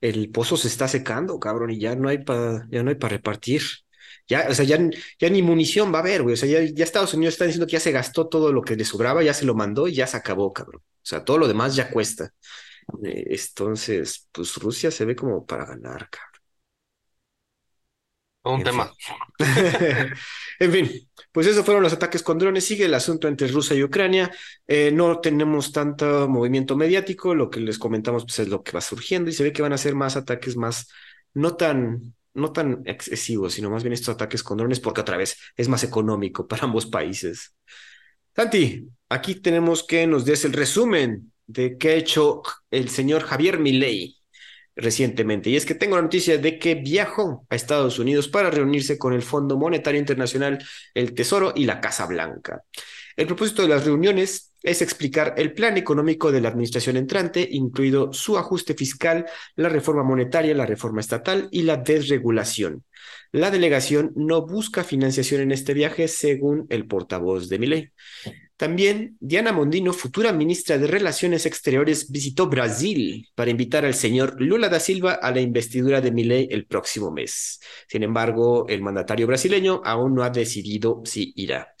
el 0.00 0.30
pozo 0.30 0.56
se 0.56 0.66
está 0.66 0.88
secando, 0.88 1.38
cabrón, 1.38 1.70
y 1.70 1.78
ya 1.78 1.94
no 1.94 2.08
hay 2.08 2.18
para, 2.18 2.66
ya 2.68 2.82
no 2.82 2.90
hay 2.90 2.96
para 2.96 3.16
repartir. 3.16 3.62
Ya, 4.28 4.48
o 4.50 4.54
sea, 4.54 4.64
ya, 4.64 4.78
ya 5.20 5.30
ni 5.30 5.42
munición 5.42 5.92
va 5.94 5.98
a 5.98 6.00
haber, 6.00 6.24
güey. 6.24 6.34
O 6.34 6.36
sea, 6.36 6.48
ya, 6.48 6.60
ya 6.62 6.82
Estados 6.82 7.14
Unidos 7.14 7.34
está 7.34 7.44
diciendo 7.44 7.66
que 7.66 7.74
ya 7.74 7.80
se 7.80 7.92
gastó 7.92 8.26
todo 8.28 8.50
lo 8.50 8.62
que 8.62 8.74
le 8.74 8.84
sobraba, 8.84 9.22
ya 9.22 9.32
se 9.34 9.44
lo 9.44 9.54
mandó 9.54 9.86
y 9.86 9.94
ya 9.94 10.08
se 10.08 10.16
acabó, 10.16 10.52
cabrón. 10.52 10.82
O 10.82 11.08
sea, 11.08 11.24
todo 11.24 11.38
lo 11.38 11.46
demás 11.46 11.76
ya 11.76 11.88
cuesta. 11.90 12.32
Eh, 13.04 13.26
entonces, 13.28 14.28
pues 14.32 14.54
Rusia 14.56 14.90
se 14.90 15.04
ve 15.04 15.16
como 15.16 15.44
para 15.44 15.66
ganar, 15.66 16.08
cabrón. 16.10 16.36
Un 18.46 18.62
tema. 18.62 18.92
en 20.60 20.72
fin, 20.72 20.90
pues 21.32 21.48
esos 21.48 21.64
fueron 21.64 21.82
los 21.82 21.92
ataques 21.92 22.22
con 22.22 22.38
drones. 22.38 22.64
Sigue 22.64 22.84
el 22.84 22.94
asunto 22.94 23.26
entre 23.26 23.48
Rusia 23.48 23.74
y 23.74 23.82
Ucrania. 23.82 24.30
Eh, 24.68 24.92
no 24.92 25.20
tenemos 25.20 25.72
tanto 25.72 26.28
movimiento 26.28 26.76
mediático. 26.76 27.34
Lo 27.34 27.50
que 27.50 27.58
les 27.58 27.78
comentamos 27.78 28.24
pues, 28.24 28.38
es 28.38 28.48
lo 28.48 28.62
que 28.62 28.70
va 28.72 28.80
surgiendo 28.80 29.30
y 29.30 29.32
se 29.32 29.42
ve 29.42 29.52
que 29.52 29.62
van 29.62 29.72
a 29.72 29.78
ser 29.78 29.96
más 29.96 30.16
ataques 30.16 30.56
más, 30.56 30.88
no 31.34 31.56
tan, 31.56 32.14
no 32.34 32.52
tan 32.52 32.82
excesivos, 32.84 33.54
sino 33.54 33.68
más 33.68 33.82
bien 33.82 33.92
estos 33.94 34.14
ataques 34.14 34.44
con 34.44 34.58
drones, 34.58 34.78
porque 34.78 35.00
otra 35.00 35.16
vez 35.16 35.36
es 35.56 35.68
más 35.68 35.82
económico 35.82 36.46
para 36.46 36.64
ambos 36.64 36.86
países. 36.86 37.52
Santi, 38.36 38.86
aquí 39.08 39.36
tenemos 39.36 39.84
que 39.84 40.06
nos 40.06 40.24
des 40.24 40.44
el 40.44 40.52
resumen 40.52 41.32
de 41.46 41.78
qué 41.78 41.90
ha 41.90 41.94
hecho 41.94 42.42
el 42.70 42.88
señor 42.88 43.22
Javier 43.22 43.58
Milei 43.58 44.16
recientemente. 44.76 45.50
Y 45.50 45.56
es 45.56 45.64
que 45.64 45.74
tengo 45.74 45.96
la 45.96 46.02
noticia 46.02 46.38
de 46.38 46.58
que 46.58 46.74
viajó 46.74 47.46
a 47.48 47.56
Estados 47.56 47.98
Unidos 47.98 48.28
para 48.28 48.50
reunirse 48.50 48.98
con 48.98 49.14
el 49.14 49.22
Fondo 49.22 49.56
Monetario 49.56 49.98
Internacional, 49.98 50.62
el 50.94 51.14
Tesoro 51.14 51.52
y 51.56 51.64
la 51.64 51.80
Casa 51.80 52.06
Blanca. 52.06 52.62
El 53.16 53.26
propósito 53.26 53.62
de 53.62 53.68
las 53.68 53.86
reuniones 53.86 54.52
es 54.62 54.82
explicar 54.82 55.34
el 55.38 55.54
plan 55.54 55.78
económico 55.78 56.30
de 56.30 56.40
la 56.42 56.48
administración 56.48 56.96
entrante, 56.96 57.48
incluido 57.50 58.12
su 58.12 58.36
ajuste 58.36 58.74
fiscal, 58.74 59.24
la 59.54 59.70
reforma 59.70 60.02
monetaria, 60.02 60.54
la 60.54 60.66
reforma 60.66 61.00
estatal 61.00 61.48
y 61.50 61.62
la 61.62 61.78
desregulación. 61.78 62.84
La 63.32 63.50
delegación 63.50 64.12
no 64.16 64.44
busca 64.44 64.84
financiación 64.84 65.40
en 65.40 65.52
este 65.52 65.72
viaje, 65.72 66.08
según 66.08 66.66
el 66.68 66.86
portavoz 66.86 67.48
de 67.48 67.58
Miley. 67.58 67.90
También 68.56 69.18
Diana 69.20 69.52
Mondino, 69.52 69.92
futura 69.92 70.32
ministra 70.32 70.78
de 70.78 70.86
Relaciones 70.86 71.44
Exteriores, 71.44 72.10
visitó 72.10 72.48
Brasil 72.48 73.28
para 73.34 73.50
invitar 73.50 73.84
al 73.84 73.94
señor 73.94 74.40
Lula 74.40 74.70
da 74.70 74.80
Silva 74.80 75.12
a 75.12 75.30
la 75.30 75.42
investidura 75.42 76.00
de 76.00 76.10
Milei 76.10 76.48
el 76.50 76.64
próximo 76.64 77.10
mes. 77.10 77.60
Sin 77.86 78.02
embargo, 78.02 78.66
el 78.68 78.80
mandatario 78.80 79.26
brasileño 79.26 79.82
aún 79.84 80.14
no 80.14 80.22
ha 80.22 80.30
decidido 80.30 81.02
si 81.04 81.34
irá. 81.36 81.76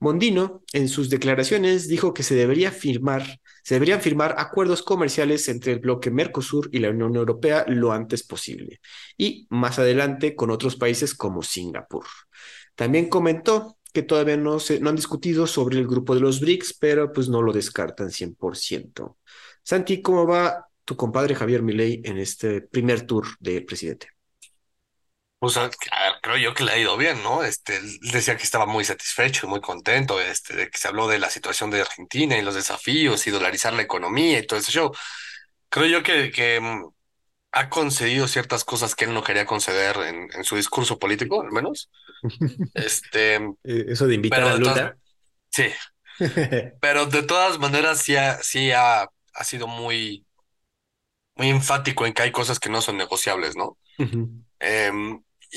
Mondino, 0.00 0.62
en 0.72 0.88
sus 0.88 1.08
declaraciones, 1.10 1.88
dijo 1.88 2.12
que 2.12 2.22
se 2.22 2.34
deberían 2.34 2.72
firmar 2.72 4.34
acuerdos 4.36 4.82
comerciales 4.82 5.48
entre 5.48 5.72
el 5.72 5.78
bloque 5.78 6.10
Mercosur 6.10 6.68
y 6.72 6.80
la 6.80 6.90
Unión 6.90 7.14
Europea 7.16 7.64
lo 7.68 7.92
antes 7.92 8.22
posible, 8.22 8.80
y 9.16 9.46
más 9.48 9.78
adelante 9.78 10.34
con 10.34 10.50
otros 10.50 10.76
países 10.76 11.14
como 11.14 11.42
Singapur. 11.42 12.04
También 12.74 13.08
comentó 13.08 13.78
que 13.96 14.02
todavía 14.02 14.36
no, 14.36 14.60
se, 14.60 14.78
no 14.78 14.90
han 14.90 14.96
discutido 14.96 15.46
sobre 15.46 15.78
el 15.78 15.86
grupo 15.86 16.14
de 16.14 16.20
los 16.20 16.38
BRICS, 16.38 16.74
pero 16.78 17.14
pues 17.14 17.30
no 17.30 17.40
lo 17.40 17.50
descartan 17.50 18.10
100%. 18.10 19.16
Santi, 19.62 20.02
¿cómo 20.02 20.26
va 20.26 20.68
tu 20.84 20.96
compadre 20.96 21.34
Javier 21.34 21.62
Milei 21.62 22.02
en 22.04 22.18
este 22.18 22.60
primer 22.60 23.06
tour 23.06 23.26
del 23.40 23.64
presidente? 23.64 24.08
Pues 25.38 25.58
creo 26.20 26.36
yo 26.36 26.52
que 26.52 26.64
le 26.64 26.72
ha 26.72 26.78
ido 26.78 26.98
bien, 26.98 27.22
¿no? 27.22 27.42
Este, 27.42 27.80
decía 28.12 28.36
que 28.36 28.42
estaba 28.42 28.66
muy 28.66 28.84
satisfecho 28.84 29.46
y 29.46 29.48
muy 29.48 29.62
contento, 29.62 30.20
este, 30.20 30.54
de 30.54 30.68
que 30.68 30.76
se 30.76 30.88
habló 30.88 31.08
de 31.08 31.18
la 31.18 31.30
situación 31.30 31.70
de 31.70 31.80
Argentina 31.80 32.36
y 32.36 32.42
los 32.42 32.54
desafíos 32.54 33.26
y 33.26 33.30
dolarizar 33.30 33.72
la 33.72 33.80
economía 33.80 34.40
y 34.40 34.46
todo 34.46 34.58
ese 34.58 34.72
show. 34.72 34.92
Creo 35.70 35.86
yo 35.86 36.02
que, 36.02 36.30
que 36.30 36.60
mm, 36.60 36.84
ha 37.52 37.70
concedido 37.70 38.28
ciertas 38.28 38.64
cosas 38.64 38.94
que 38.94 39.06
él 39.06 39.14
no 39.14 39.22
quería 39.22 39.46
conceder 39.46 39.96
en, 39.98 40.28
en 40.34 40.44
su 40.44 40.56
discurso 40.56 40.98
político, 40.98 41.42
al 41.42 41.52
menos. 41.52 41.90
Este, 42.74 43.36
eh, 43.36 43.84
Eso 43.88 44.06
de 44.06 44.14
invitar 44.14 44.42
a 44.42 44.56
Lula. 44.56 44.96
sí. 45.50 45.66
pero 46.80 47.06
de 47.06 47.22
todas 47.22 47.58
maneras 47.58 48.00
sí 48.02 48.16
ha, 48.16 48.42
sí 48.42 48.70
ha, 48.72 49.02
ha 49.02 49.44
sido 49.44 49.66
muy, 49.66 50.26
muy 51.36 51.48
enfático 51.50 52.06
en 52.06 52.12
que 52.12 52.22
hay 52.22 52.32
cosas 52.32 52.58
que 52.58 52.70
no 52.70 52.80
son 52.80 52.96
negociables, 52.96 53.56
¿no? 53.56 53.78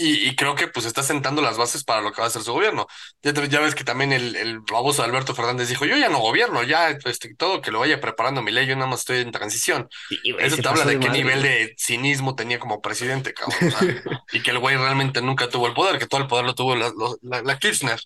Y, 0.02 0.34
creo 0.36 0.56
que 0.56 0.68
pues 0.68 0.86
está 0.86 1.04
sentando 1.04 1.42
las 1.42 1.58
bases 1.58 1.84
para 1.84 2.02
lo 2.02 2.14
que 2.14 2.22
va 2.22 2.26
a 2.26 2.28
hacer 2.30 2.42
su 2.42 2.54
gobierno. 2.54 2.88
Ya, 3.22 3.34
ya 3.34 3.60
ves 3.60 3.76
que 3.76 3.84
también 3.84 4.14
el, 4.14 4.36
el 4.38 4.60
baboso 4.62 5.04
Alberto 5.04 5.36
Fernández 5.36 5.68
dijo, 5.68 5.86
yo 5.86 5.98
ya 5.98 6.08
no 6.08 6.20
gobierno, 6.20 6.64
ya 6.64 6.90
este, 6.90 7.36
todo 7.36 7.62
que 7.62 7.72
lo 7.72 7.80
vaya 7.80 8.00
preparando 8.00 8.42
mi 8.42 8.52
ley, 8.52 8.66
yo 8.66 8.76
nada 8.76 8.88
más 8.88 9.02
estoy 9.02 9.20
en 9.20 9.32
transición. 9.32 9.90
Eso 10.40 10.58
te 10.58 10.68
habla 10.68 10.86
de, 10.86 11.00
qué 11.00 11.10
nivel 11.10 11.42
de 11.42 11.76
cinismo 11.78 12.36
tenía 12.36 12.60
como 12.60 12.82
presidente, 12.82 13.34
cabrón. 13.34 13.60
y 14.32 14.42
que 14.42 14.52
el 14.52 14.60
güey 14.60 14.78
realmente 14.78 15.22
nunca 15.22 15.50
tuvo 15.50 15.68
el 15.68 15.74
poder, 15.74 16.00
que 16.00 16.08
todo 16.08 16.22
el 16.22 16.28
poder 16.28 16.46
lo 16.46 16.56
tuvo 16.56 16.76
la, 16.76 16.94
la, 17.22 17.58
Kirchner. 17.58 18.00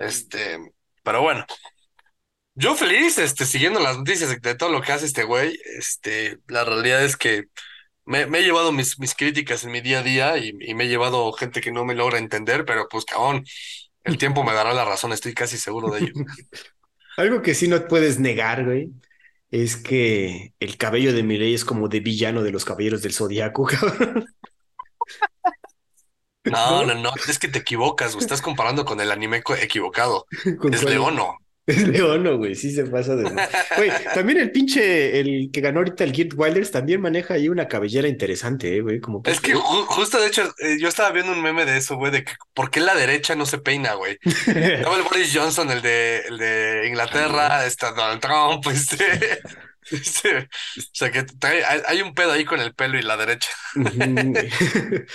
Este, 0.00 0.58
pero 1.04 1.22
bueno. 1.22 1.46
Yo 2.56 2.74
feliz, 2.74 3.16
este, 3.18 3.46
siguiendo 3.46 3.78
las 3.78 3.96
noticias 3.96 4.38
de 4.40 4.54
todo 4.56 4.70
lo 4.70 4.82
que 4.82 4.92
hace 4.92 5.06
este 5.06 5.22
güey, 5.22 5.58
este, 5.78 6.38
la 6.48 6.64
realidad 6.64 7.02
es 7.04 7.16
que 7.16 7.44
me, 8.04 8.22
he 8.22 8.42
llevado 8.42 8.72
mis, 8.72 8.98
mis 8.98 9.14
críticas 9.14 9.64
en 9.64 9.72
mi 9.72 9.80
día 9.80 10.00
a 10.00 10.02
día 10.02 10.38
y, 10.38 10.52
me 10.52 10.84
he 10.84 10.88
llevado 10.88 11.32
gente 11.32 11.60
que 11.60 11.72
no 11.72 11.84
me 11.84 11.94
logra 11.94 12.18
entender, 12.18 12.64
pero 12.64 12.88
pues 12.88 13.04
cabrón, 13.04 13.44
el 14.04 14.18
tiempo 14.18 14.44
me 14.44 14.52
dará 14.52 14.72
la 14.74 14.84
razón, 14.84 15.12
estoy 15.12 15.34
casi 15.34 15.58
seguro 15.58 15.90
de 15.90 16.00
ello. 16.00 16.12
Algo 17.16 17.42
que 17.42 17.54
sí 17.54 17.68
no 17.68 17.86
puedes 17.86 18.18
negar, 18.18 18.64
güey, 18.64 18.90
es 19.50 19.76
que 19.76 20.54
el 20.60 20.76
cabello 20.76 21.12
de 21.12 21.22
Mireille 21.22 21.54
es 21.54 21.64
como 21.64 21.88
de 21.88 22.00
villano 22.00 22.42
de 22.42 22.52
los 22.52 22.64
caballeros 22.64 23.02
del 23.02 23.12
zodiaco, 23.12 23.64
cabrón. 23.66 24.26
No, 26.44 26.84
no, 26.84 26.94
no, 26.94 27.12
es 27.28 27.38
que 27.38 27.48
te 27.48 27.58
equivocas, 27.58 28.14
güey. 28.14 28.24
Estás 28.24 28.40
comparando 28.40 28.84
con 28.84 28.98
el 29.00 29.10
anime 29.10 29.42
equivocado. 29.60 30.26
es 30.72 30.82
Leono. 30.84 31.36
Es 31.70 31.86
Leono, 31.86 32.36
güey, 32.36 32.54
sí 32.54 32.72
se 32.72 32.84
pasa 32.84 33.14
de. 33.14 33.24
Güey, 33.76 33.90
también 34.14 34.38
el 34.38 34.50
pinche, 34.50 35.20
el 35.20 35.50
que 35.52 35.60
ganó 35.60 35.78
ahorita 35.78 36.04
el 36.04 36.12
Geert 36.12 36.32
Wilders, 36.36 36.70
también 36.70 37.00
maneja 37.00 37.34
ahí 37.34 37.48
una 37.48 37.68
cabellera 37.68 38.08
interesante, 38.08 38.76
eh, 38.76 38.80
güey. 38.80 39.00
Como 39.00 39.22
es 39.24 39.40
que 39.40 39.54
justo, 39.54 40.20
de 40.20 40.26
hecho, 40.26 40.52
eh, 40.58 40.76
yo 40.80 40.88
estaba 40.88 41.12
viendo 41.12 41.32
un 41.32 41.42
meme 41.42 41.64
de 41.64 41.76
eso, 41.76 41.96
güey, 41.96 42.10
de 42.12 42.24
que 42.24 42.32
por 42.54 42.70
qué 42.70 42.80
la 42.80 42.94
derecha 42.94 43.34
no 43.34 43.46
se 43.46 43.58
peina, 43.58 43.94
güey. 43.94 44.18
Estaba 44.46 44.96
el 44.96 45.02
Boris 45.02 45.32
Johnson, 45.32 45.70
el 45.70 45.82
de, 45.82 46.22
el 46.28 46.38
de 46.38 46.88
Inglaterra, 46.88 47.64
está 47.66 47.92
Donald 47.92 48.20
Trump, 48.20 48.66
este. 48.66 49.40
este 49.90 50.38
o 50.38 50.82
sea 50.92 51.10
que 51.10 51.24
hay, 51.86 52.02
un 52.02 52.14
pedo 52.14 52.32
ahí 52.32 52.44
con 52.44 52.60
el 52.60 52.74
pelo 52.74 52.98
y 52.98 53.02
la 53.02 53.16
derecha. 53.16 53.50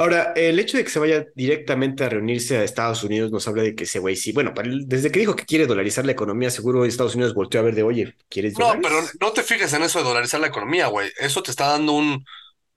Ahora, 0.00 0.32
el 0.34 0.58
hecho 0.58 0.78
de 0.78 0.84
que 0.84 0.88
se 0.88 0.98
vaya 0.98 1.26
directamente 1.34 2.04
a 2.04 2.08
reunirse 2.08 2.56
a 2.56 2.64
Estados 2.64 3.04
Unidos 3.04 3.30
nos 3.30 3.46
habla 3.46 3.62
de 3.62 3.74
que 3.74 3.84
ese 3.84 3.98
güey 3.98 4.16
sí, 4.16 4.32
bueno, 4.32 4.54
desde 4.86 5.10
que 5.10 5.20
dijo 5.20 5.36
que 5.36 5.44
quiere 5.44 5.66
dolarizar 5.66 6.06
la 6.06 6.12
economía, 6.12 6.48
seguro 6.48 6.86
Estados 6.86 7.16
Unidos 7.16 7.34
volteó 7.34 7.60
a 7.60 7.64
ver 7.64 7.74
de, 7.74 7.82
oye, 7.82 8.14
¿quieres 8.30 8.58
No, 8.58 8.72
pero 8.80 8.96
no 9.20 9.32
te 9.32 9.42
fijes 9.42 9.70
en 9.74 9.82
eso 9.82 9.98
de 9.98 10.06
dolarizar 10.06 10.40
la 10.40 10.46
economía, 10.46 10.86
güey. 10.86 11.10
Eso 11.18 11.42
te 11.42 11.50
está 11.50 11.66
dando 11.66 11.92
un, 11.92 12.24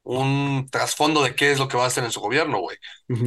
un 0.03 0.67
trasfondo 0.69 1.23
de 1.23 1.33
qué 1.33 1.53
es 1.53 1.59
lo 1.59 1.69
que 1.69 1.77
va 1.77 1.85
a 1.85 1.87
hacer 1.87 2.03
en 2.03 2.11
su 2.11 2.19
gobierno, 2.19 2.59
güey. 2.59 2.77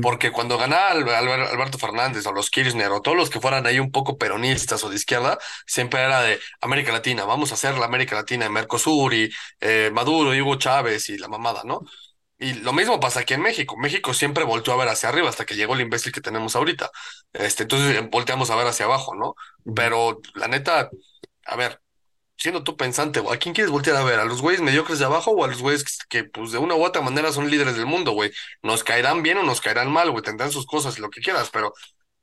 Porque 0.03 0.31
cuando 0.31 0.59
ganaba 0.59 0.91
Alberto 0.91 1.79
Fernández 1.79 2.27
o 2.27 2.33
los 2.33 2.51
Kirchner 2.51 2.91
o 2.91 3.01
todos 3.01 3.17
los 3.17 3.31
que 3.31 3.41
fueran 3.41 3.67
ahí 3.67 3.79
un 3.79 3.91
poco 3.91 4.19
peronistas 4.19 4.85
o 4.85 4.91
de 4.91 4.97
izquierda, 4.97 5.39
siempre 5.67 6.03
era 6.03 6.21
de 6.21 6.39
América 6.61 6.93
Latina, 6.93 7.25
vamos 7.25 7.51
a 7.51 7.55
hacer 7.55 7.79
la 7.79 7.87
América 7.87 8.15
Latina 8.15 8.45
de 8.45 8.51
Mercosur 8.51 9.15
y 9.15 9.31
eh, 9.61 9.91
Maduro 9.93 10.35
y 10.35 10.41
Hugo 10.43 10.57
Chávez 10.57 11.09
y 11.09 11.17
la 11.17 11.29
mamada, 11.29 11.63
¿no? 11.65 11.81
Y 12.39 12.55
lo 12.55 12.73
mismo 12.73 13.01
pasa 13.01 13.21
aquí 13.21 13.35
en 13.35 13.41
México. 13.41 13.77
México 13.79 14.13
siempre 14.13 14.45
volteó 14.45 14.75
a 14.75 14.77
ver 14.77 14.89
hacia 14.89 15.09
arriba 15.09 15.29
hasta 15.31 15.47
que 15.47 15.55
llegó 15.57 15.75
el 15.75 15.81
imbécil 15.81 16.13
que 16.13 16.21
tenemos 16.21 16.55
ahorita. 16.55 16.91
Este, 17.33 17.63
entonces 17.63 17.97
eh, 17.97 18.09
volteamos 18.11 18.51
a 18.51 18.57
ver 18.57 18.67
hacia 18.67 18.87
abajo, 18.87 19.15
¿no? 19.15 19.35
Pero 19.75 20.21
la 20.35 20.47
neta, 20.47 20.91
a 21.47 21.57
ver, 21.57 21.81
siendo 22.37 22.63
tú 22.63 22.77
pensante, 22.77 23.23
¿a 23.31 23.37
quién 23.39 23.55
quieres 23.55 23.71
voltear 23.71 23.97
a 23.97 24.05
ver? 24.05 24.21
¿A 24.21 24.25
los 24.27 24.43
güeyes 24.43 24.61
mediocres 24.61 24.99
de 24.99 25.07
abajo 25.07 25.31
o 25.31 25.45
a 25.45 25.49
los 25.49 25.63
güeyes 25.63 25.85
que, 26.09 26.25
pues, 26.25 26.53
de 26.53 26.59
una 26.59 26.75
u 26.75 26.85
otra 26.85 27.01
manera 27.01 27.33
son 27.33 27.51
líderes 27.51 27.77
del 27.77 27.87
mundo, 27.87 28.13
güey? 28.13 28.31
Nos 28.63 28.85
caerán 28.85 29.23
bien 29.23 29.39
o 29.39 29.43
nos 29.43 29.61
caerán 29.61 29.91
mal, 29.91 30.11
güey, 30.11 30.23
tendrán 30.23 30.53
sus 30.53 30.67
cosas 30.67 30.99
y 30.99 31.01
lo 31.01 31.09
que 31.11 31.23
quieras, 31.23 31.49
pero, 31.51 31.73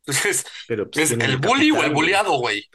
pero 0.68 0.90
pues, 0.92 1.12
es 1.12 1.20
el 1.20 1.38
bully 1.38 1.72
o 1.72 1.84
el 1.84 1.92
bulleado, 1.92 2.34
güey. 2.34 2.70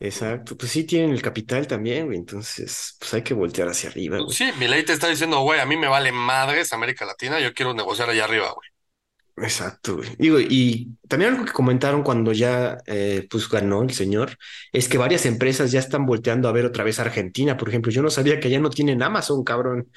Exacto, 0.00 0.56
pues 0.56 0.70
sí 0.70 0.84
tienen 0.84 1.10
el 1.10 1.20
capital 1.20 1.66
también, 1.66 2.06
güey, 2.06 2.18
entonces 2.18 2.96
pues 3.00 3.14
hay 3.14 3.22
que 3.22 3.34
voltear 3.34 3.68
hacia 3.68 3.90
arriba, 3.90 4.18
güey. 4.18 4.32
Sí, 4.32 4.50
mi 4.58 4.68
ley 4.68 4.84
te 4.84 4.92
está 4.92 5.08
diciendo, 5.08 5.40
güey, 5.40 5.58
a 5.58 5.66
mí 5.66 5.76
me 5.76 5.88
vale 5.88 6.12
madres 6.12 6.72
América 6.72 7.04
Latina, 7.04 7.40
yo 7.40 7.52
quiero 7.52 7.74
negociar 7.74 8.08
allá 8.08 8.24
arriba, 8.24 8.52
güey. 8.52 8.68
Exacto, 9.44 9.96
güey. 9.96 10.08
Digo, 10.18 10.38
y 10.40 10.96
también 11.08 11.32
algo 11.32 11.44
que 11.44 11.52
comentaron 11.52 12.02
cuando 12.02 12.32
ya 12.32 12.78
eh, 12.86 13.26
pues 13.30 13.48
ganó 13.48 13.82
el 13.82 13.92
señor, 13.92 14.36
es 14.72 14.88
que 14.88 14.98
varias 14.98 15.26
empresas 15.26 15.70
ya 15.72 15.80
están 15.80 16.06
volteando 16.06 16.48
a 16.48 16.52
ver 16.52 16.64
otra 16.64 16.84
vez 16.84 16.98
Argentina, 16.98 17.56
por 17.56 17.68
ejemplo. 17.68 17.90
Yo 17.90 18.02
no 18.02 18.10
sabía 18.10 18.40
que 18.40 18.50
ya 18.50 18.60
no 18.60 18.70
tienen 18.70 19.02
Amazon, 19.02 19.44
cabrón. 19.44 19.90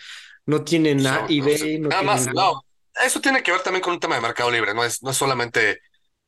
No 0.45 0.63
tienen 0.63 0.99
eBay, 1.29 1.79
no, 1.79 1.89
nada 1.89 2.01
más, 2.03 2.27
no. 2.33 2.63
Eso 3.05 3.21
tiene 3.21 3.41
que 3.41 3.51
ver 3.51 3.61
también 3.61 3.81
con 3.81 3.93
un 3.93 3.99
tema 3.99 4.15
de 4.15 4.21
mercado 4.21 4.51
libre, 4.51 4.73
no 4.73 4.83
es, 4.83 5.01
no 5.01 5.11
es 5.11 5.17
solamente 5.17 5.79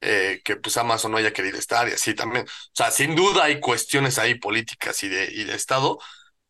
eh, 0.06 0.42
que 0.44 0.58
pues 0.58 0.76
Amazon 0.76 1.12
no 1.12 1.18
haya 1.18 1.32
querido 1.32 1.58
estar 1.58 1.88
y 1.88 1.94
así 1.94 2.14
también. 2.14 2.46
O 2.46 2.76
sea, 2.76 2.92
sin 2.92 3.16
duda 3.16 3.46
hay 3.46 3.62
cuestiones 3.62 4.20
ahí 4.20 4.36
políticas 4.36 5.02
y 5.04 5.08
de, 5.08 5.32
y 5.32 5.46
de 5.46 5.56
Estado, 5.56 5.98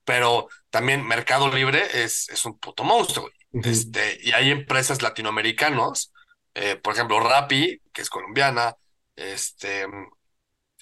pero 0.03 0.47
también 0.71 1.05
Mercado 1.05 1.51
Libre 1.53 2.03
es, 2.03 2.29
es 2.29 2.45
un 2.45 2.57
puto 2.57 2.83
monstruo. 2.83 3.29
este, 3.63 4.17
y 4.23 4.31
hay 4.31 4.49
empresas 4.49 5.03
latinoamericanas, 5.03 6.11
eh, 6.55 6.77
por 6.77 6.95
ejemplo, 6.95 7.19
Rappi, 7.19 7.79
que 7.93 8.01
es 8.01 8.09
colombiana, 8.09 8.75
este, 9.15 9.85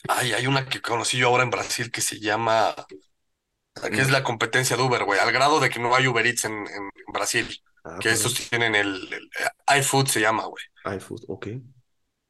hay, 0.08 0.32
hay 0.32 0.48
una 0.48 0.66
que 0.66 0.82
conocí 0.82 1.18
yo 1.18 1.28
ahora 1.28 1.44
en 1.44 1.50
Brasil 1.50 1.92
que 1.92 2.00
se 2.00 2.20
llama, 2.20 2.74
que 3.84 4.02
es 4.02 4.10
la 4.10 4.24
competencia 4.24 4.78
de 4.78 4.84
Uber, 4.84 5.04
güey, 5.04 5.20
al 5.20 5.34
grado 5.34 5.60
de 5.60 5.70
que 5.70 5.80
no 5.80 5.94
hay 5.94 6.08
Uber 6.08 6.26
Eats 6.26 6.46
en, 6.46 6.54
en 6.54 6.90
Brasil, 7.12 7.62
ah, 7.84 7.98
que 8.00 8.12
estos 8.12 8.34
tienen 8.50 8.76
el, 8.76 9.14
el, 9.14 9.30
iFood 9.80 10.08
se 10.08 10.22
llama, 10.22 10.46
güey. 10.46 10.64
iFood, 10.96 11.24
ok. 11.28 11.48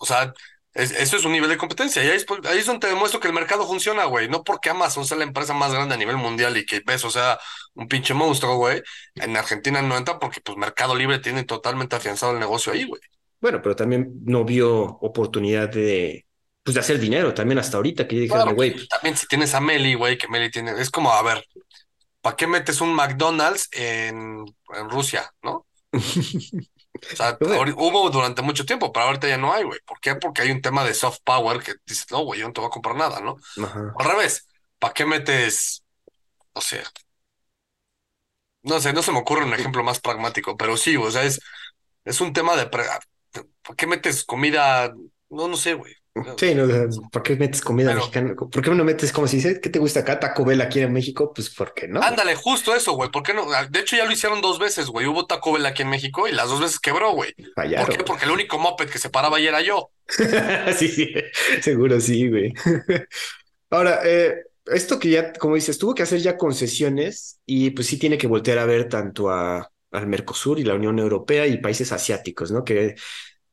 O 0.01 0.05
sea, 0.05 0.33
eso 0.73 1.17
es 1.17 1.25
un 1.25 1.31
nivel 1.31 1.49
de 1.49 1.57
competencia. 1.57 2.03
Y 2.03 2.07
ahí 2.07 2.17
es, 2.17 2.25
ahí 2.49 2.57
es 2.57 2.65
donde 2.65 2.87
te 2.87 2.93
demuestro 2.93 3.19
que 3.19 3.27
el 3.27 3.33
mercado 3.33 3.67
funciona, 3.67 4.05
güey. 4.05 4.27
No 4.27 4.43
porque 4.43 4.69
Amazon 4.69 5.05
sea 5.05 5.17
la 5.17 5.25
empresa 5.25 5.53
más 5.53 5.71
grande 5.71 5.93
a 5.93 5.97
nivel 5.97 6.17
mundial 6.17 6.57
y 6.57 6.65
que 6.65 6.81
Beso 6.85 7.11
sea 7.11 7.39
un 7.75 7.87
pinche 7.87 8.13
monstruo, 8.13 8.55
güey. 8.55 8.81
En 9.15 9.37
Argentina 9.37 9.81
no 9.81 9.95
entra 9.95 10.17
porque 10.17 10.41
pues 10.41 10.57
Mercado 10.57 10.95
Libre 10.95 11.19
tiene 11.19 11.43
totalmente 11.43 11.95
afianzado 11.95 12.33
el 12.33 12.39
negocio 12.39 12.73
ahí, 12.73 12.85
güey. 12.85 13.01
Bueno, 13.39 13.61
pero 13.61 13.75
también 13.75 14.11
no 14.23 14.43
vio 14.43 14.83
oportunidad 14.83 15.69
de, 15.69 16.25
pues, 16.63 16.73
de 16.73 16.79
hacer 16.79 16.99
dinero 16.99 17.33
también 17.33 17.59
hasta 17.59 17.77
ahorita, 17.77 18.07
que 18.07 18.15
dijeron, 18.15 18.55
güey. 18.55 18.71
Pues 18.71 18.87
también 18.87 19.17
si 19.17 19.27
tienes 19.27 19.53
a 19.53 19.61
Meli, 19.61 19.93
güey, 19.93 20.17
que 20.17 20.27
Meli 20.27 20.49
tiene, 20.49 20.79
es 20.79 20.89
como, 20.89 21.11
a 21.11 21.21
ver, 21.21 21.43
¿para 22.21 22.35
qué 22.35 22.47
metes 22.47 22.81
un 22.81 22.93
McDonald's 22.93 23.67
en, 23.71 24.45
en 24.75 24.89
Rusia, 24.89 25.29
no? 25.43 25.65
O 27.13 27.15
sea, 27.15 27.41
hubo 27.77 28.09
durante 28.09 28.41
mucho 28.41 28.65
tiempo, 28.65 28.91
pero 28.91 29.05
ahorita 29.07 29.27
ya 29.27 29.37
no 29.37 29.53
hay, 29.53 29.63
güey. 29.63 29.79
¿Por 29.85 29.99
qué? 29.99 30.15
Porque 30.15 30.41
hay 30.43 30.51
un 30.51 30.61
tema 30.61 30.83
de 30.85 30.93
soft 30.93 31.19
power 31.23 31.61
que 31.63 31.73
dices, 31.85 32.07
no, 32.11 32.23
güey, 32.23 32.39
yo 32.41 32.47
no 32.47 32.53
te 32.53 32.61
voy 32.61 32.67
a 32.69 32.71
comprar 32.71 32.95
nada, 32.95 33.19
¿no? 33.21 33.37
Al 33.95 34.05
revés, 34.11 34.47
¿para 34.79 34.93
qué 34.93 35.05
metes, 35.05 35.83
o 36.53 36.61
sea, 36.61 36.83
no 38.63 38.79
sé, 38.79 38.93
no 38.93 39.01
se 39.03 39.11
me 39.11 39.19
ocurre 39.19 39.45
un 39.45 39.53
ejemplo 39.53 39.83
más 39.83 39.99
pragmático, 39.99 40.55
pero 40.57 40.77
sí, 40.77 40.95
o 40.97 41.09
sea, 41.11 41.23
es, 41.23 41.39
es 42.05 42.21
un 42.21 42.33
tema 42.33 42.55
de, 42.57 42.67
¿para 42.67 42.99
qué 43.77 43.87
metes 43.87 44.23
comida? 44.25 44.93
No, 45.29 45.47
no 45.47 45.57
sé, 45.57 45.73
güey. 45.75 45.95
Sí, 46.37 46.53
no, 46.55 46.67
¿por 47.09 47.23
qué 47.23 47.37
metes 47.37 47.61
comida 47.61 47.95
mexicana? 47.95 48.35
¿Por 48.35 48.61
qué 48.61 48.69
no 48.71 48.83
metes, 48.83 49.13
como 49.13 49.27
si 49.27 49.37
dice, 49.37 49.61
¿qué 49.61 49.69
te 49.69 49.79
gusta 49.79 50.01
acá? 50.01 50.19
Taco 50.19 50.43
Bell 50.43 50.59
aquí 50.59 50.81
en 50.81 50.91
México, 50.91 51.31
pues 51.33 51.49
¿por 51.49 51.73
qué 51.73 51.87
no? 51.87 52.01
Ándale, 52.01 52.35
justo 52.35 52.75
eso, 52.75 52.93
güey. 52.93 53.09
¿Por 53.09 53.23
qué 53.23 53.33
no? 53.33 53.45
De 53.69 53.79
hecho, 53.79 53.95
ya 53.95 54.03
lo 54.03 54.11
hicieron 54.11 54.41
dos 54.41 54.59
veces, 54.59 54.87
güey. 54.87 55.07
Hubo 55.07 55.25
Taco 55.25 55.53
Bell 55.53 55.65
aquí 55.65 55.83
en 55.83 55.89
México 55.89 56.27
y 56.27 56.33
las 56.33 56.49
dos 56.49 56.59
veces 56.59 56.79
quebró, 56.79 57.13
güey. 57.13 57.33
¿Por 57.55 57.89
qué? 57.89 58.03
Porque 58.03 58.25
el 58.25 58.31
único 58.31 58.59
moped 58.59 58.89
que 58.89 58.99
se 58.99 59.09
paraba 59.09 59.37
ahí 59.37 59.47
era 59.47 59.61
yo. 59.61 59.89
sí, 60.77 60.89
sí, 60.89 61.13
seguro 61.61 62.01
sí, 62.01 62.27
güey. 62.29 62.53
Ahora, 63.69 64.01
eh, 64.03 64.35
esto 64.65 64.99
que 64.99 65.09
ya, 65.11 65.31
como 65.31 65.55
dices, 65.55 65.77
tuvo 65.77 65.95
que 65.95 66.03
hacer 66.03 66.19
ya 66.19 66.37
concesiones 66.37 67.39
y 67.45 67.69
pues 67.71 67.87
sí 67.87 67.97
tiene 67.97 68.17
que 68.17 68.27
voltear 68.27 68.59
a 68.59 68.65
ver 68.65 68.89
tanto 68.89 69.29
a, 69.29 69.71
al 69.91 70.07
Mercosur 70.07 70.59
y 70.59 70.63
la 70.63 70.75
Unión 70.75 70.99
Europea 70.99 71.47
y 71.47 71.57
países 71.57 71.93
asiáticos, 71.93 72.51
¿no? 72.51 72.65
Que 72.65 72.95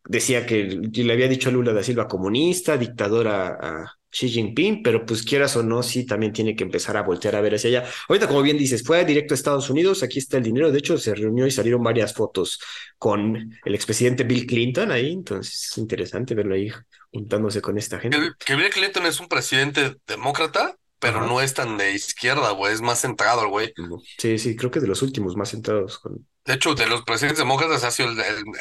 decía 0.08 0.46
que 0.46 0.64
le 0.64 1.12
había 1.12 1.28
dicho 1.28 1.50
a 1.50 1.52
Lula 1.52 1.72
da 1.72 1.82
Silva 1.82 2.08
comunista, 2.08 2.76
dictadora 2.76 3.58
a 3.60 3.98
Xi 4.10 4.28
Jinping, 4.30 4.82
pero 4.82 5.04
pues 5.04 5.22
quieras 5.22 5.54
o 5.56 5.62
no, 5.62 5.82
sí 5.82 6.06
también 6.06 6.32
tiene 6.32 6.56
que 6.56 6.64
empezar 6.64 6.96
a 6.96 7.02
voltear 7.02 7.36
a 7.36 7.42
ver 7.42 7.54
hacia 7.54 7.68
allá. 7.68 7.90
Ahorita, 8.08 8.26
como 8.26 8.42
bien 8.42 8.56
dices, 8.56 8.82
fue 8.82 9.04
directo 9.04 9.34
a 9.34 9.36
Estados 9.36 9.68
Unidos, 9.68 10.02
aquí 10.02 10.18
está 10.18 10.38
el 10.38 10.44
dinero, 10.44 10.72
de 10.72 10.78
hecho 10.78 10.96
se 10.96 11.14
reunió 11.14 11.46
y 11.46 11.50
salieron 11.50 11.82
varias 11.82 12.14
fotos 12.14 12.58
con 12.96 13.52
el 13.64 13.74
expresidente 13.74 14.24
Bill 14.24 14.46
Clinton 14.46 14.90
ahí, 14.90 15.12
entonces 15.12 15.68
es 15.70 15.78
interesante 15.78 16.34
verlo 16.34 16.54
ahí 16.54 16.70
juntándose 17.12 17.60
con 17.60 17.76
esta 17.76 18.00
gente. 18.00 18.18
Que, 18.44 18.56
Bill 18.56 18.70
Clinton 18.70 19.04
es 19.04 19.20
un 19.20 19.28
presidente 19.28 19.96
demócrata, 20.06 20.74
pero 20.98 21.26
no 21.26 21.40
es 21.42 21.52
tan 21.52 21.76
de 21.76 21.92
izquierda, 21.92 22.50
güey, 22.52 22.72
es 22.72 22.80
más 22.80 23.02
centrado 23.02 23.42
el 23.42 23.48
güey. 23.48 23.72
Sí, 24.16 24.38
sí, 24.38 24.56
creo 24.56 24.70
que 24.70 24.80
de 24.80 24.88
los 24.88 25.02
últimos 25.02 25.36
más 25.36 25.50
centrados 25.50 25.98
con... 25.98 26.26
De 26.44 26.54
hecho, 26.54 26.74
de 26.74 26.86
los 26.86 27.02
presidentes 27.02 27.38
demócratas 27.38 27.84
ha 27.84 27.90
sido 27.90 28.08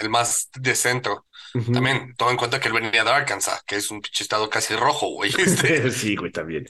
el 0.01 0.09
más 0.09 0.49
de 0.59 0.75
centro. 0.75 1.25
También, 1.71 2.13
toma 2.17 2.31
en 2.31 2.37
cuenta 2.37 2.59
que 2.59 2.67
él 2.67 2.73
venía 2.73 3.03
de 3.03 3.09
Arkansas, 3.09 3.63
que 3.63 3.77
es 3.77 3.91
un 3.91 4.01
estado 4.19 4.49
casi 4.49 4.75
rojo, 4.75 5.09
güey. 5.09 5.31
Este. 5.37 5.89
sí, 5.91 6.15
güey, 6.15 6.31
también. 6.31 6.67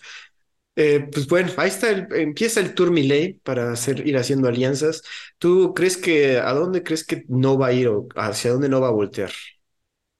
Eh, 0.75 1.07
pues 1.11 1.27
bueno, 1.27 1.51
ahí 1.57 1.69
está, 1.69 1.89
el, 1.89 2.07
empieza 2.11 2.59
el 2.59 2.75
Tour 2.75 2.91
Miley 2.91 3.33
para 3.43 3.71
hacer, 3.71 4.07
ir 4.07 4.15
haciendo 4.17 4.47
alianzas. 4.47 5.01
¿Tú 5.39 5.73
crees 5.73 5.97
que, 5.97 6.37
a 6.37 6.53
dónde 6.53 6.83
crees 6.83 7.03
que 7.03 7.25
no 7.27 7.57
va 7.57 7.67
a 7.67 7.73
ir 7.73 7.87
o 7.87 8.07
hacia 8.15 8.51
dónde 8.51 8.69
no 8.69 8.79
va 8.79 8.89
a 8.89 8.91
voltear? 8.91 9.31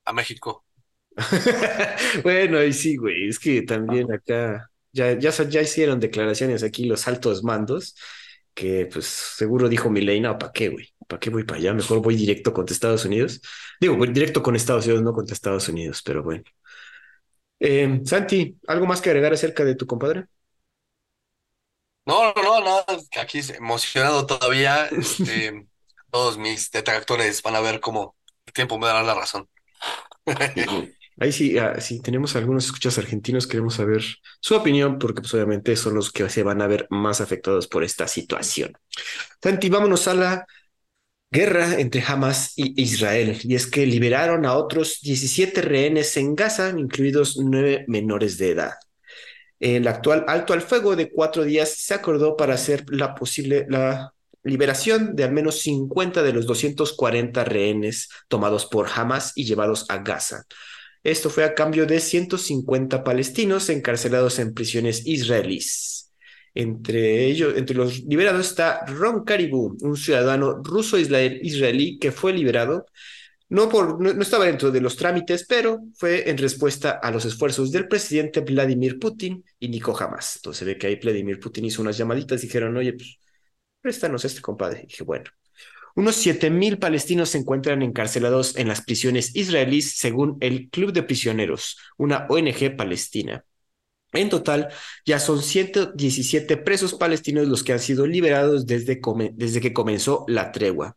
A 0.06 0.14
México. 0.14 0.66
bueno, 2.24 2.58
ahí 2.60 2.74
sí, 2.74 2.96
güey, 2.96 3.30
es 3.30 3.40
que 3.40 3.62
también 3.64 4.12
acá 4.12 4.70
ya, 4.92 5.18
ya, 5.18 5.32
ya 5.32 5.62
hicieron 5.62 6.00
declaraciones 6.00 6.64
aquí 6.64 6.86
los 6.86 7.08
altos 7.08 7.44
mandos 7.44 7.96
que 8.58 8.88
pues 8.92 9.06
seguro 9.06 9.70
dijo 9.70 9.88
Milei, 9.92 10.20
no, 10.20 10.36
¿para 10.40 10.52
qué, 10.52 10.70
güey? 10.70 10.92
¿Para 11.08 11.20
qué 11.20 11.30
voy 11.30 11.44
para 11.44 11.60
allá? 11.60 11.76
Mejor 11.76 12.02
voy 12.02 12.16
directo 12.16 12.52
contra 12.54 12.74
Estados 12.74 13.06
Unidos. 13.06 13.40
Digo, 13.80 13.96
voy 13.96 14.08
directo 14.12 14.42
con 14.42 14.56
Estados 14.56 14.86
Unidos, 14.88 15.04
no 15.04 15.14
contra 15.14 15.34
Estados 15.36 15.70
Unidos, 15.70 16.02
pero 16.04 16.24
bueno. 16.24 16.44
Eh, 17.60 18.02
Santi, 18.04 18.58
¿algo 18.68 18.88
más 18.88 19.00
que 19.00 19.10
agregar 19.10 19.32
acerca 19.32 19.64
de 19.64 19.76
tu 19.76 19.86
compadre? 19.86 20.26
No, 22.08 22.34
no, 22.34 22.42
no, 22.42 22.62
nada, 22.62 22.86
aquí 23.22 23.42
emocionado 23.56 24.26
todavía. 24.26 24.88
Este, 24.88 25.68
todos 26.12 26.40
mis 26.40 26.72
detractores 26.72 27.44
van 27.44 27.56
a 27.56 27.60
ver 27.60 27.80
cómo 27.80 28.16
el 28.48 28.54
tiempo 28.54 28.80
me 28.80 28.88
dará 28.88 29.04
la 29.04 29.14
razón. 29.14 29.48
Ahí 31.20 31.32
sí, 31.32 31.58
ah, 31.58 31.80
sí, 31.82 32.00
tenemos 32.02 32.36
algunos 32.36 32.66
escuchas 32.66 32.98
argentinos, 33.00 33.48
queremos 33.48 33.76
saber 33.76 34.04
su 34.40 34.56
opinión, 34.56 35.00
porque 35.00 35.22
pues 35.22 35.34
obviamente 35.34 35.76
son 35.76 35.96
los 35.96 36.12
que 36.12 36.30
se 36.30 36.44
van 36.44 36.62
a 36.62 36.68
ver 36.68 36.88
más 36.92 37.22
afectados 37.22 37.68
por 37.68 37.84
esta 37.84 38.08
situación. 38.08 38.74
Santi, 39.42 39.70
vámonos 39.70 40.08
a 40.08 40.14
la 40.14 40.46
guerra 41.32 41.80
entre 41.80 42.04
Hamas 42.06 42.54
y 42.56 42.80
Israel, 42.82 43.40
y 43.44 43.56
es 43.56 43.68
que 43.68 43.86
liberaron 43.88 44.46
a 44.46 44.54
otros 44.54 45.00
17 45.02 45.62
rehenes 45.62 46.16
en 46.18 46.36
Gaza, 46.36 46.70
incluidos 46.78 47.38
nueve 47.38 47.86
menores 47.88 48.38
de 48.38 48.52
edad. 48.52 48.74
El 49.60 49.88
actual 49.88 50.24
alto 50.28 50.54
al 50.54 50.62
fuego 50.62 50.96
de 50.96 51.12
cuatro 51.12 51.44
días 51.44 51.70
se 51.78 51.96
acordó 51.96 52.38
para 52.38 52.54
hacer 52.54 52.86
la 52.90 53.16
posible 53.16 53.66
la 53.70 54.14
liberación 54.44 55.16
de 55.16 55.24
al 55.24 55.34
menos 55.34 55.60
50 55.62 56.22
de 56.22 56.32
los 56.32 56.46
240 56.46 57.44
rehenes 57.44 58.10
tomados 58.28 58.68
por 58.68 58.88
Hamas 58.94 59.34
y 59.36 59.46
llevados 59.46 59.86
a 59.90 59.98
Gaza. 59.98 60.44
Esto 61.04 61.30
fue 61.30 61.44
a 61.44 61.54
cambio 61.54 61.86
de 61.86 62.00
150 62.00 63.04
palestinos 63.04 63.70
encarcelados 63.70 64.40
en 64.40 64.54
prisiones 64.54 65.06
israelíes. 65.06 66.12
Entre 66.54 67.26
ellos, 67.26 67.54
entre 67.56 67.76
los 67.76 68.00
liberados 68.06 68.48
está 68.48 68.84
Ron 68.88 69.24
Caribou, 69.24 69.78
un 69.82 69.96
ciudadano 69.96 70.62
ruso-israelí 70.64 72.00
que 72.00 72.12
fue 72.12 72.34
liberado. 72.34 72.88
No, 73.50 73.70
por, 73.70 74.02
no, 74.02 74.10
estaba 74.22 74.46
dentro 74.46 74.72
de 74.72 74.82
los 74.82 74.98
trámites, 74.98 75.46
pero 75.48 75.80
fue 75.96 76.30
en 76.30 76.38
respuesta 76.38 76.92
a 76.92 77.12
los 77.12 77.26
esfuerzos 77.26 77.72
del 77.72 77.88
presidente 77.88 78.42
Vladimir 78.42 79.00
Putin 79.00 79.44
y 79.60 79.70
Nico 79.70 79.96
Hamas. 79.98 80.38
Entonces 80.38 80.60
se 80.60 80.66
ve 80.66 80.78
que 80.78 80.88
ahí 80.88 80.96
Vladimir 80.96 81.40
Putin 81.40 81.66
hizo 81.66 81.82
unas 81.82 81.98
llamaditas, 81.98 82.42
dijeron, 82.42 82.76
oye, 82.76 82.94
pues 82.94 83.20
préstanos 83.82 84.26
este 84.26 84.42
compadre. 84.42 84.82
Y 84.84 84.88
dije, 84.88 85.04
bueno, 85.04 85.26
unos 85.98 86.24
7.000 86.24 86.78
palestinos 86.78 87.30
se 87.30 87.40
encuentran 87.40 87.82
encarcelados 87.82 88.56
en 88.56 88.68
las 88.68 88.82
prisiones 88.82 89.36
israelíes, 89.36 89.98
según 89.98 90.38
el 90.42 90.70
Club 90.70 90.94
de 90.94 91.02
Prisioneros, 91.02 91.76
una 91.98 92.28
ONG 92.30 92.76
palestina. 92.78 93.44
En 94.14 94.30
total, 94.30 94.70
ya 95.08 95.18
son 95.18 95.42
117 95.42 96.58
presos 96.58 96.94
palestinos 96.94 97.48
los 97.48 97.64
que 97.64 97.74
han 97.74 97.80
sido 97.80 98.06
liberados 98.06 98.68
desde, 98.68 99.00
que 99.00 99.74
comenzó 99.74 100.24
la 100.28 100.52
tregua. 100.52 100.96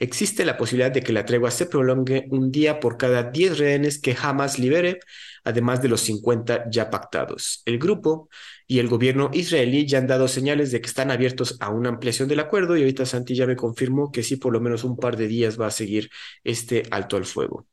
Existe 0.00 0.44
la 0.44 0.56
posibilidad 0.56 0.90
de 0.90 1.02
que 1.02 1.12
la 1.12 1.24
tregua 1.24 1.52
se 1.52 1.66
prolongue 1.66 2.26
un 2.30 2.50
día 2.50 2.80
por 2.80 2.96
cada 2.96 3.30
10 3.30 3.56
rehenes 3.56 4.00
que 4.00 4.16
jamás 4.16 4.58
libere, 4.58 4.98
además 5.44 5.80
de 5.80 5.90
los 5.90 6.00
50 6.00 6.68
ya 6.72 6.90
pactados. 6.90 7.62
El 7.66 7.78
grupo 7.78 8.28
y 8.70 8.78
el 8.78 8.86
gobierno 8.86 9.30
israelí 9.32 9.84
ya 9.84 9.98
han 9.98 10.06
dado 10.06 10.28
señales 10.28 10.70
de 10.70 10.80
que 10.80 10.86
están 10.86 11.10
abiertos 11.10 11.56
a 11.58 11.70
una 11.70 11.88
ampliación 11.88 12.28
del 12.28 12.38
acuerdo 12.38 12.76
y 12.76 12.82
ahorita 12.82 13.04
Santi 13.04 13.34
ya 13.34 13.44
me 13.44 13.56
confirmó 13.56 14.12
que 14.12 14.22
sí, 14.22 14.36
por 14.36 14.52
lo 14.52 14.60
menos 14.60 14.84
un 14.84 14.96
par 14.96 15.16
de 15.16 15.26
días 15.26 15.60
va 15.60 15.66
a 15.66 15.72
seguir 15.72 16.08
este 16.44 16.84
alto 16.92 17.16
al 17.16 17.24
fuego. 17.24 17.66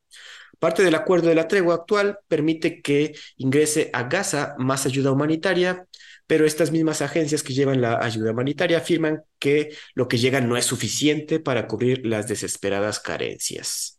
Parte 0.57 0.81
del 0.81 0.95
acuerdo 0.95 1.29
de 1.29 1.35
la 1.35 1.47
tregua 1.47 1.75
actual 1.75 2.17
permite 2.27 2.81
que 2.81 3.13
ingrese 3.35 3.91
a 3.93 4.05
Gaza 4.05 4.55
más 4.57 4.87
ayuda 4.87 5.11
humanitaria, 5.11 5.85
pero 6.25 6.47
estas 6.47 6.71
mismas 6.71 7.03
agencias 7.03 7.43
que 7.43 7.53
llevan 7.53 7.79
la 7.79 8.03
ayuda 8.03 8.31
humanitaria 8.31 8.79
afirman 8.79 9.21
que 9.37 9.77
lo 9.93 10.07
que 10.07 10.17
llega 10.17 10.41
no 10.41 10.57
es 10.57 10.65
suficiente 10.65 11.39
para 11.39 11.67
cubrir 11.67 12.07
las 12.07 12.27
desesperadas 12.27 12.99
carencias. 12.99 13.96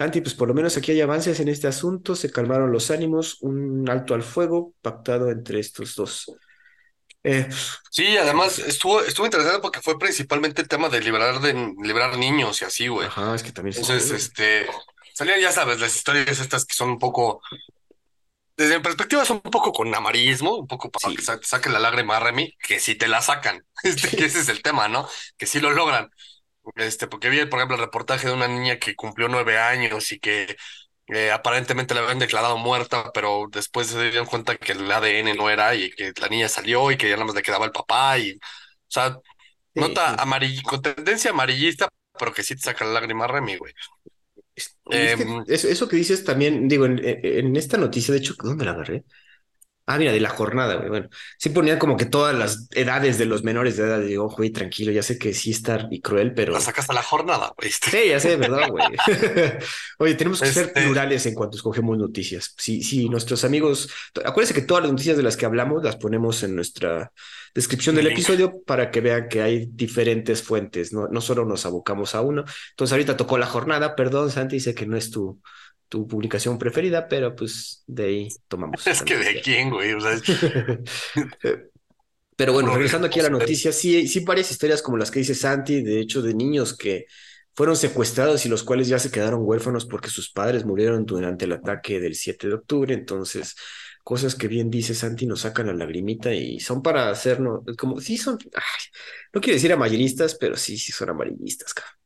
Santi, 0.00 0.22
pues 0.22 0.34
por 0.34 0.48
lo 0.48 0.54
menos 0.54 0.78
aquí 0.78 0.92
hay 0.92 1.02
avances 1.02 1.40
en 1.40 1.48
este 1.48 1.66
asunto, 1.66 2.16
se 2.16 2.32
calmaron 2.32 2.72
los 2.72 2.90
ánimos, 2.90 3.36
un 3.42 3.86
alto 3.90 4.14
al 4.14 4.22
fuego 4.22 4.72
pactado 4.80 5.30
entre 5.30 5.60
estos 5.60 5.94
dos. 5.94 6.32
Eh, 7.22 7.46
sí, 7.90 8.16
además 8.16 8.58
estuvo, 8.60 9.02
estuvo 9.02 9.26
interesante 9.26 9.60
porque 9.60 9.82
fue 9.82 9.98
principalmente 9.98 10.62
el 10.62 10.68
tema 10.68 10.88
de 10.88 11.02
liberar 11.02 11.38
de 11.42 11.74
liberar 11.82 12.16
niños 12.16 12.62
y 12.62 12.64
así, 12.64 12.88
güey. 12.88 13.08
Ajá, 13.08 13.34
es 13.34 13.42
que 13.42 13.52
también 13.52 13.76
Entonces, 13.76 14.10
este, 14.10 14.66
salían, 15.12 15.38
ya 15.38 15.52
sabes, 15.52 15.78
las 15.80 15.94
historias 15.94 16.40
estas 16.40 16.64
que 16.64 16.72
son 16.72 16.88
un 16.88 16.98
poco, 16.98 17.42
desde 18.56 18.78
mi 18.78 18.82
perspectiva, 18.82 19.26
son 19.26 19.42
un 19.44 19.50
poco 19.50 19.70
con 19.70 19.94
amarillismo, 19.94 20.56
un 20.56 20.66
poco 20.66 20.90
para 20.90 21.14
que 21.14 21.20
saquen 21.46 21.74
la 21.74 21.78
lágrima 21.78 22.16
a 22.16 22.20
Remy, 22.20 22.56
que 22.66 22.80
si 22.80 22.94
te 22.94 23.06
la 23.06 23.20
sacan, 23.20 23.66
este, 23.82 24.16
que 24.16 24.24
ese 24.24 24.40
es 24.40 24.48
el 24.48 24.62
tema, 24.62 24.88
¿no? 24.88 25.06
Que 25.36 25.44
sí 25.44 25.60
lo 25.60 25.72
logran. 25.72 26.10
Este, 26.76 27.06
porque 27.06 27.30
vi, 27.30 27.44
por 27.46 27.58
ejemplo, 27.58 27.76
el 27.76 27.82
reportaje 27.82 28.26
de 28.28 28.34
una 28.34 28.48
niña 28.48 28.78
que 28.78 28.94
cumplió 28.94 29.28
nueve 29.28 29.58
años 29.58 30.12
y 30.12 30.18
que 30.18 30.56
eh, 31.08 31.30
aparentemente 31.30 31.94
la 31.94 32.02
habían 32.02 32.18
declarado 32.18 32.56
muerta, 32.58 33.10
pero 33.12 33.46
después 33.50 33.88
se 33.88 34.10
dieron 34.10 34.26
cuenta 34.26 34.56
que 34.56 34.72
el 34.72 34.90
ADN 34.90 35.34
no 35.34 35.50
era 35.50 35.74
y 35.74 35.90
que 35.90 36.12
la 36.20 36.28
niña 36.28 36.48
salió 36.48 36.90
y 36.90 36.96
que 36.96 37.08
ya 37.08 37.16
nada 37.16 37.26
más 37.26 37.34
le 37.34 37.42
quedaba 37.42 37.64
el 37.64 37.72
papá 37.72 38.18
y, 38.18 38.32
o 38.32 38.38
sea, 38.88 39.16
nota 39.74 40.16
con 40.64 40.82
tendencia 40.82 41.30
amarillista, 41.30 41.88
pero 42.18 42.32
que 42.32 42.42
sí 42.42 42.54
te 42.54 42.62
saca 42.62 42.84
la 42.84 42.92
lágrima 42.92 43.26
Remy, 43.26 43.56
güey. 43.56 43.72
Em, 44.90 45.44
eso, 45.48 45.88
que 45.88 45.96
dices 45.96 46.24
también, 46.24 46.68
digo, 46.68 46.84
en, 46.84 47.00
en, 47.02 47.56
esta 47.56 47.78
noticia, 47.78 48.12
de 48.12 48.20
hecho, 48.20 48.34
¿dónde 48.38 48.64
la 48.64 48.72
agarré? 48.72 49.04
Ah, 49.92 49.98
mira, 49.98 50.12
de 50.12 50.20
la 50.20 50.28
jornada, 50.28 50.76
güey. 50.76 50.88
Bueno, 50.88 51.08
sí 51.36 51.48
ponían 51.48 51.76
como 51.76 51.96
que 51.96 52.04
todas 52.04 52.32
las 52.32 52.68
edades 52.70 53.18
de 53.18 53.24
los 53.24 53.42
menores 53.42 53.76
de 53.76 53.82
edad. 53.82 54.00
Digo, 54.00 54.28
güey, 54.28 54.50
tranquilo, 54.50 54.92
ya 54.92 55.02
sé 55.02 55.18
que 55.18 55.34
sí 55.34 55.50
está 55.50 55.88
y 55.90 56.00
cruel, 56.00 56.32
pero. 56.32 56.52
La 56.52 56.60
sacaste 56.60 56.94
la 56.94 57.02
jornada, 57.02 57.52
güey. 57.58 57.72
Sí, 57.72 58.08
ya 58.08 58.20
sé, 58.20 58.36
¿verdad, 58.36 58.68
güey? 58.68 58.84
Oye, 59.98 60.14
tenemos 60.14 60.40
que 60.40 60.52
ser 60.52 60.66
este 60.66 60.82
plurales 60.82 61.26
en 61.26 61.34
cuanto 61.34 61.56
escogemos 61.56 61.98
noticias. 61.98 62.54
Si, 62.56 62.84
sí, 62.84 63.08
nuestros 63.08 63.42
amigos. 63.42 63.90
Acuérdense 64.24 64.54
que 64.54 64.64
todas 64.64 64.84
las 64.84 64.92
noticias 64.92 65.16
de 65.16 65.24
las 65.24 65.36
que 65.36 65.46
hablamos 65.46 65.82
las 65.82 65.96
ponemos 65.96 66.40
en 66.44 66.54
nuestra 66.54 67.10
descripción 67.52 67.96
del 67.96 68.06
episodio 68.06 68.62
para 68.62 68.92
que 68.92 69.00
vean 69.00 69.28
que 69.28 69.42
hay 69.42 69.66
diferentes 69.72 70.40
fuentes, 70.40 70.92
no, 70.92 71.08
no 71.08 71.20
solo 71.20 71.44
nos 71.44 71.66
abocamos 71.66 72.14
a 72.14 72.20
uno. 72.20 72.44
Entonces, 72.70 72.92
ahorita 72.92 73.16
tocó 73.16 73.38
la 73.38 73.46
jornada, 73.46 73.96
perdón, 73.96 74.30
Santi, 74.30 74.54
dice 74.54 74.72
que 74.72 74.86
no 74.86 74.96
es 74.96 75.10
tu 75.10 75.40
tu 75.90 76.06
publicación 76.06 76.56
preferida, 76.56 77.08
pero 77.08 77.34
pues 77.34 77.82
de 77.86 78.04
ahí 78.04 78.28
tomamos. 78.48 78.86
Es 78.86 79.02
que 79.02 79.16
de 79.16 79.40
quién, 79.42 79.70
güey. 79.70 79.92
pero 82.36 82.52
bueno, 82.52 82.72
regresando 82.72 83.08
aquí 83.08 83.18
a 83.18 83.24
la 83.24 83.30
noticia, 83.30 83.72
sí, 83.72 84.06
sí 84.06 84.20
varias 84.20 84.52
historias 84.52 84.80
como 84.80 84.96
las 84.96 85.10
que 85.10 85.18
dice 85.18 85.34
Santi, 85.34 85.82
de 85.82 86.00
hecho, 86.00 86.22
de 86.22 86.32
niños 86.32 86.76
que 86.76 87.06
fueron 87.54 87.76
secuestrados 87.76 88.46
y 88.46 88.48
los 88.48 88.62
cuales 88.62 88.86
ya 88.86 89.00
se 89.00 89.10
quedaron 89.10 89.40
huérfanos 89.42 89.84
porque 89.84 90.08
sus 90.08 90.30
padres 90.30 90.64
murieron 90.64 91.04
durante 91.04 91.44
el 91.44 91.52
ataque 91.52 91.98
del 91.98 92.14
7 92.14 92.46
de 92.46 92.54
octubre. 92.54 92.94
Entonces, 92.94 93.56
cosas 94.04 94.36
que 94.36 94.46
bien 94.46 94.70
dice 94.70 94.94
Santi 94.94 95.26
nos 95.26 95.40
sacan 95.40 95.66
la 95.66 95.74
lagrimita 95.74 96.32
y 96.32 96.60
son 96.60 96.82
para 96.82 97.10
hacernos, 97.10 97.62
como, 97.76 98.00
sí 98.00 98.16
son, 98.16 98.38
no 99.34 99.40
quiero 99.40 99.56
decir 99.56 99.72
amarillistas, 99.72 100.36
pero 100.36 100.56
sí, 100.56 100.78
sí 100.78 100.92
son 100.92 101.10
amarillistas, 101.10 101.74
cabrón. 101.74 101.99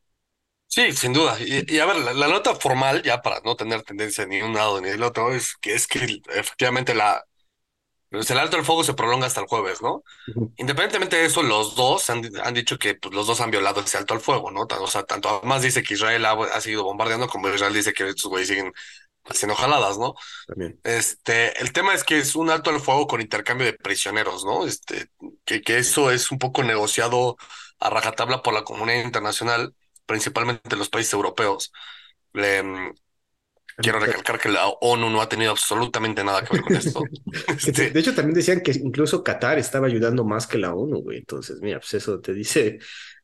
Sí, 0.75 0.93
sin 0.93 1.13
duda. 1.13 1.37
Y, 1.39 1.79
a 1.79 1.87
ver, 1.87 1.99
la, 2.17 2.27
nota 2.27 2.57
formal, 2.57 3.01
ya 3.05 3.23
para 3.23 3.41
no 3.45 3.55
tener 3.55 3.83
tendencia 3.83 4.27
ni 4.27 4.43
un 4.43 4.55
lado 4.55 4.81
ni 4.81 4.89
del 4.89 5.05
otro, 5.05 5.33
es 5.33 5.55
que 5.59 5.73
es 5.73 5.87
que 5.87 6.21
efectivamente 6.35 6.97
la, 6.97 7.25
pues, 8.11 8.29
el 8.33 8.41
alto 8.41 8.57
del 8.57 8.67
fuego 8.67 8.83
se 8.83 8.95
prolonga 8.95 9.29
hasta 9.29 9.41
el 9.41 9.47
jueves, 9.47 9.81
¿no? 9.83 10.03
Independientemente 10.57 11.15
de 11.15 11.27
eso, 11.27 11.45
los 11.45 11.77
dos 11.77 12.11
han, 12.11 12.29
han 12.43 12.55
dicho 12.55 12.77
que 12.77 12.97
pues, 12.97 13.15
los 13.15 13.29
dos 13.29 13.41
han 13.41 13.53
violado 13.53 13.83
ese 13.83 13.99
alto 13.99 14.15
al 14.15 14.21
fuego, 14.21 14.51
¿no? 14.51 14.67
O 14.81 14.87
sea, 14.89 15.05
tanto 15.05 15.41
más 15.45 15.63
dice 15.63 15.85
que 15.85 15.95
Israel 15.95 16.27
ha, 16.27 16.33
ha 16.33 16.61
seguido 16.61 16.83
bombardeando 16.83 17.29
como 17.29 17.49
Israel 17.51 17.73
dice 17.73 17.93
que 17.93 18.09
estos 18.09 18.29
güeyes 18.29 18.49
siguen 18.49 18.73
haciendo 19.27 19.55
jaladas, 19.55 19.97
¿no? 19.97 20.17
También. 20.49 20.81
Este, 20.83 21.57
el 21.63 21.73
tema 21.73 21.95
es 21.95 22.03
que 22.03 22.19
es 22.19 22.35
un 22.35 22.51
alto 22.51 22.71
al 22.71 22.81
fuego 22.81 23.07
con 23.07 23.21
intercambio 23.21 23.67
de 23.69 23.75
prisioneros, 23.75 24.45
¿no? 24.45 24.67
Este, 24.67 25.07
que, 25.45 25.63
que 25.63 25.79
eso 25.79 26.11
es 26.11 26.33
un 26.33 26.41
poco 26.41 26.65
negociado 26.65 27.37
a 27.79 27.91
rajatabla 27.91 28.43
por 28.43 28.55
la 28.55 28.65
comunidad 28.65 29.05
internacional 29.05 29.73
principalmente 30.07 30.77
los 30.77 30.89
países 30.89 31.13
europeos. 31.13 31.73
Mm, 32.33 32.91
quiero 33.77 33.99
recalcar 33.99 34.39
que 34.39 34.49
la 34.49 34.69
ONU 34.69 35.11
no 35.11 35.21
ha 35.21 35.29
tenido 35.29 35.51
absolutamente 35.51 36.23
nada 36.25 36.45
que 36.45 36.55
ver 36.55 36.63
con 36.63 36.77
esto. 36.77 37.03
Este 37.67 37.91
de 37.91 38.01
hecho, 38.01 38.15
también 38.15 38.35
decían 38.35 38.61
que 38.61 38.73
incluso 38.73 39.23
Qatar 39.23 39.59
estaba 39.59 39.87
ayudando 39.87 40.25
más 40.25 40.47
que 40.47 40.59
la 40.59 40.75
ONU, 40.75 41.03
güey. 41.03 41.19
Entonces, 41.19 41.59
mira, 41.61 41.79
pues 41.81 41.95
eso 41.95 42.21
te 42.21 42.33
dice 42.33 42.79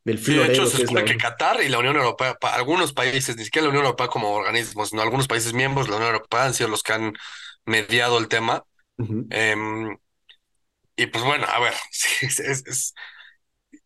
del 0.05 0.19
filo. 0.19 0.43
de 0.43 0.53
hecho, 0.53 0.67
se 0.67 0.79
supone 0.79 1.05
que 1.05 1.17
Qatar 1.17 1.63
y 1.63 1.69
la 1.69 1.79
Unión 1.79 1.97
Europea, 1.97 2.37
algunos 2.55 2.93
países, 2.93 3.37
ni 3.37 3.45
siquiera 3.45 3.65
la 3.65 3.71
Unión 3.71 3.85
Europea 3.85 4.09
como 4.09 4.31
organismo, 4.33 4.87
sino 4.87 5.03
algunos 5.03 5.29
países 5.29 5.53
miembros 5.53 5.87
de 5.87 5.93
la 5.93 5.97
Unión 5.99 6.15
Europea 6.15 6.45
han 6.45 6.55
sido 6.55 6.69
los 6.69 6.83
que 6.83 6.93
han 6.93 7.13
mediado 7.67 8.19
el 8.19 8.29
tema. 8.29 8.65
Em, 9.31 9.97
y 10.97 11.07
pues 11.07 11.25
bueno, 11.25 11.47
a 11.47 11.61
ver, 11.61 11.73
es, 12.21 12.95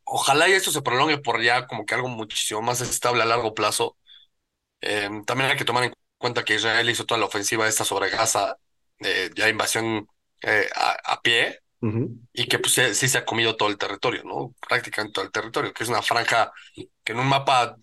ojalá 0.05 0.49
y 0.49 0.53
esto 0.53 0.71
se 0.71 0.83
prolongue 0.83 1.19
por 1.19 1.43
ya 1.43 1.67
como 1.67 1.85
que 1.85 1.95
algo 1.95 2.09
muchísimo 2.09 2.63
más 2.63 2.81
estable 2.81 3.23
a 3.23 3.27
largo 3.27 3.55
plazo. 3.55 3.97
Em, 4.81 5.25
también 5.25 5.51
hay 5.51 5.57
que 5.57 5.65
tomar 5.65 5.85
en 5.85 5.95
cuenta 6.19 6.45
que 6.45 6.57
Israel 6.57 6.89
hizo 6.89 7.07
toda 7.07 7.19
la 7.19 7.27
ofensiva 7.27 7.69
esta 7.69 7.85
sobre 7.85 8.11
Gaza, 8.11 8.57
ya 9.35 9.49
invasión 9.49 10.07
eh, 10.43 10.69
a, 10.75 11.21
pie, 11.23 11.61
y 12.33 12.47
que 12.47 12.59
pues 12.59 12.81
sí 12.97 13.09
se 13.09 13.19
ha 13.19 13.25
comido 13.25 13.57
todo 13.57 13.69
el 13.69 13.77
territorio, 13.77 14.23
¿no? 14.25 14.55
Prácticamente 14.67 15.13
todo 15.15 15.25
el 15.25 15.31
territorio, 15.31 15.73
que 15.73 15.83
es 15.83 15.91
una 15.91 16.01
franja 16.01 16.53
que 16.75 17.13
en 17.13 17.19
un 17.19 17.27
mapa 17.27 17.77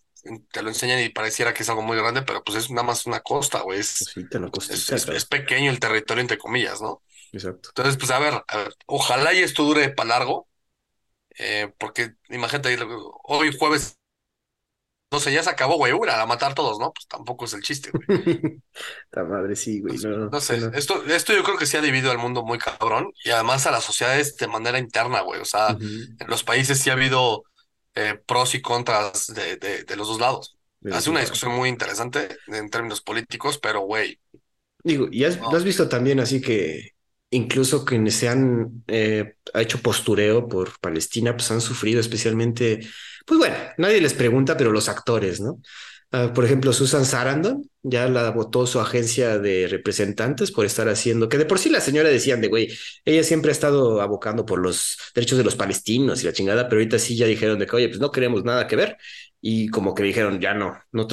te 0.51 0.61
lo 0.61 0.69
enseñan 0.69 0.99
y 0.99 1.09
pareciera 1.09 1.53
que 1.53 1.63
es 1.63 1.69
algo 1.69 1.82
muy 1.82 1.97
grande, 1.97 2.22
pero 2.22 2.43
pues 2.43 2.57
es 2.57 2.69
nada 2.69 2.84
más 2.84 3.05
una 3.05 3.22
costa, 3.22 3.61
güey. 3.61 3.80
Es, 3.80 4.13
es, 4.15 5.26
pequeño 5.26 5.72
el 5.72 5.80
territorio, 5.80 6.22
entre 6.22 6.38
comillas, 6.38 6.82
¿no? 6.82 7.01
Exacto. 7.32 7.69
Entonces, 7.69 7.97
pues 7.97 8.11
a 8.11 8.19
ver, 8.19 8.43
a 8.47 8.57
ver, 8.57 8.76
ojalá 8.86 9.34
y 9.34 9.39
esto 9.39 9.63
dure 9.63 9.89
para 9.89 10.09
largo, 10.09 10.47
eh, 11.38 11.73
porque 11.77 12.13
imagínate, 12.29 12.77
hoy 13.23 13.55
jueves 13.57 13.97
no 15.11 15.19
sé, 15.19 15.34
ya 15.34 15.43
se 15.43 15.49
acabó, 15.49 15.75
güey, 15.75 15.91
a 16.09 16.25
matar 16.25 16.55
todos, 16.55 16.79
¿no? 16.79 16.93
Pues 16.93 17.05
tampoco 17.05 17.43
es 17.43 17.53
el 17.53 17.61
chiste, 17.61 17.91
güey. 17.91 18.61
La 19.11 19.25
madre 19.25 19.57
sí, 19.57 19.82
güey. 19.82 19.97
No, 19.97 20.39
sé, 20.39 20.61
Esto, 20.73 21.03
esto 21.05 21.34
yo 21.34 21.43
creo 21.43 21.57
que 21.57 21.65
sí 21.65 21.75
ha 21.75 21.82
dividido 21.82 22.11
al 22.11 22.17
mundo 22.17 22.43
muy 22.43 22.57
cabrón 22.57 23.11
y 23.25 23.29
además 23.32 23.67
a 23.67 23.71
las 23.71 23.84
sociedades 23.84 24.38
de 24.38 24.47
manera 24.47 24.79
interna, 24.79 25.19
güey. 25.19 25.41
O 25.41 25.45
sea, 25.45 25.75
en 25.77 26.27
los 26.27 26.45
países 26.45 26.79
sí 26.79 26.89
ha 26.89 26.93
habido 26.93 27.43
eh, 27.93 28.17
pros 28.25 28.55
y 28.55 28.61
contras 28.61 29.27
de, 29.27 29.57
de, 29.57 29.95
los 29.97 30.07
dos 30.07 30.21
lados. 30.21 30.57
Hace 30.89 31.09
una 31.09 31.19
discusión 31.19 31.51
muy 31.51 31.67
interesante 31.67 32.38
en 32.47 32.69
términos 32.69 33.01
políticos, 33.01 33.59
pero, 33.61 33.82
güey. 33.82 34.17
Digo, 34.82 35.09
y 35.11 35.25
has, 35.25 35.38
has 35.38 35.63
visto 35.65 35.89
también 35.89 36.21
así 36.21 36.39
que 36.39 36.91
incluso 37.32 37.86
quienes 37.86 38.15
se 38.15 38.29
han 38.29 38.84
eh, 38.88 39.36
hecho 39.55 39.82
postureo 39.82 40.47
por 40.47 40.79
Palestina, 40.79 41.36
pues 41.36 41.49
han 41.51 41.61
sufrido 41.61 41.99
especialmente, 41.99 42.82
pues 43.25 43.39
bueno, 43.39 43.55
nadie 43.77 44.01
les 44.01 44.13
pregunta, 44.13 44.57
pero 44.57 44.71
los 44.71 44.89
actores, 44.89 45.41
¿no? 45.41 45.59
Ah, 46.13 46.34
por 46.34 46.43
ejemplo, 46.43 46.73
Susan 46.73 47.05
Sarandon 47.05 47.69
ya 47.84 48.09
la 48.09 48.32
votó 48.32 48.67
su 48.67 48.82
agencia 48.82 49.39
de 49.39 49.67
representantes 49.69 50.51
por 50.51 50.65
estar 50.65 50.89
haciendo, 50.89 51.29
que 51.29 51.38
de 51.38 51.45
por 51.45 51.57
sí 51.57 51.69
la 51.69 51.79
señora 51.79 52.09
decían 52.09 52.41
de, 52.41 52.49
güey, 52.49 52.67
ella 53.05 53.23
siempre 53.23 53.49
ha 53.49 53.53
estado 53.53 54.01
abocando 54.01 54.45
por 54.45 54.59
los 54.59 54.97
derechos 55.15 55.38
de 55.38 55.45
los 55.45 55.55
palestinos 55.55 56.21
y 56.21 56.25
la 56.25 56.34
chingada, 56.34 56.67
pero 56.67 56.82
ahorita 56.82 56.99
sí 56.99 57.15
ya 57.15 57.27
dijeron 57.27 57.59
de 57.59 57.65
que, 57.65 57.75
oye, 57.77 57.88
pues 57.88 58.01
no 58.01 58.11
queremos 58.11 58.43
nada 58.43 58.67
que 58.67 58.75
ver 58.75 58.97
y 59.41 59.69
como 59.69 59.95
que 59.95 60.03
dijeron, 60.03 60.39
ya 60.39 60.53
no, 60.53 60.79
no 60.91 61.07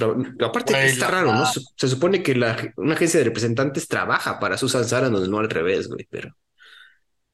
Aparte, 0.44 0.86
está 0.86 1.08
raro, 1.08 1.32
¿no? 1.32 1.46
Se, 1.46 1.88
supone 1.88 2.22
que 2.22 2.34
la, 2.34 2.72
una 2.76 2.94
agencia 2.94 3.18
de 3.18 3.24
representantes 3.24 3.88
trabaja 3.88 4.38
para 4.38 4.58
Susan 4.58 4.84
Sarandon, 4.84 5.30
no 5.30 5.38
al 5.38 5.48
revés, 5.48 5.88
güey, 5.88 6.06
pero. 6.10 6.36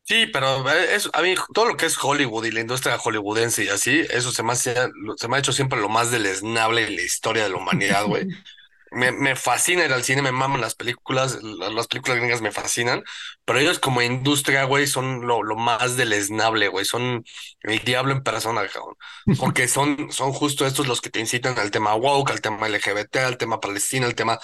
Sí, 0.05 0.27
pero 0.33 0.69
eh, 0.71 0.95
es, 0.95 1.11
a 1.13 1.23
mí 1.23 1.35
todo 1.53 1.67
lo 1.67 1.77
que 1.77 1.87
es 1.87 1.97
Hollywood 2.01 2.45
y 2.45 2.53
la 2.53 2.61
industria 2.61 2.99
hollywoodense 2.99 3.65
y 3.65 3.69
así, 3.69 4.05
eso 4.11 4.31
se 4.31 4.43
me, 4.43 4.53
ha, 4.53 4.57
se 4.57 5.29
me 5.29 5.37
ha 5.37 5.39
hecho 5.39 5.53
siempre 5.53 5.81
lo 5.81 5.89
más 5.89 6.11
deleznable 6.11 6.87
en 6.87 6.95
la 6.95 7.03
historia 7.03 7.45
de 7.45 7.51
la 7.51 7.57
humanidad, 7.57 8.05
güey. 8.07 8.29
me, 8.95 9.13
me 9.13 9.37
fascina 9.37 9.85
ir 9.85 9.93
al 9.93 10.05
cine, 10.05 10.23
me 10.23 10.33
maman 10.33 10.61
las 10.61 10.75
películas, 10.75 11.39
las 11.43 11.87
películas 11.89 12.19
gringas 12.19 12.41
me 12.43 12.53
fascinan, 12.53 13.05
pero 13.45 13.59
ellos 13.59 13.79
como 13.79 14.03
industria, 14.03 14.65
güey, 14.65 14.87
son 14.87 15.27
lo, 15.27 15.43
lo 15.43 15.57
más 15.57 15.97
deleznable, 15.97 16.69
güey, 16.69 16.85
son 16.85 17.25
el 17.63 17.81
diablo 17.81 18.13
en 18.13 18.23
persona, 18.23 18.67
cabrón, 18.69 18.97
porque 19.37 19.69
son, 19.69 20.11
son 20.13 20.33
justo 20.33 20.67
estos 20.67 20.87
los 20.89 21.01
que 21.01 21.11
te 21.11 21.21
incitan 21.21 21.59
al 21.59 21.71
tema 21.71 21.95
woke, 21.95 22.31
al 22.31 22.41
tema 22.41 22.69
LGBT, 22.69 23.17
al 23.19 23.37
tema 23.39 23.61
palestina, 23.61 24.07
al 24.07 24.15
tema 24.15 24.39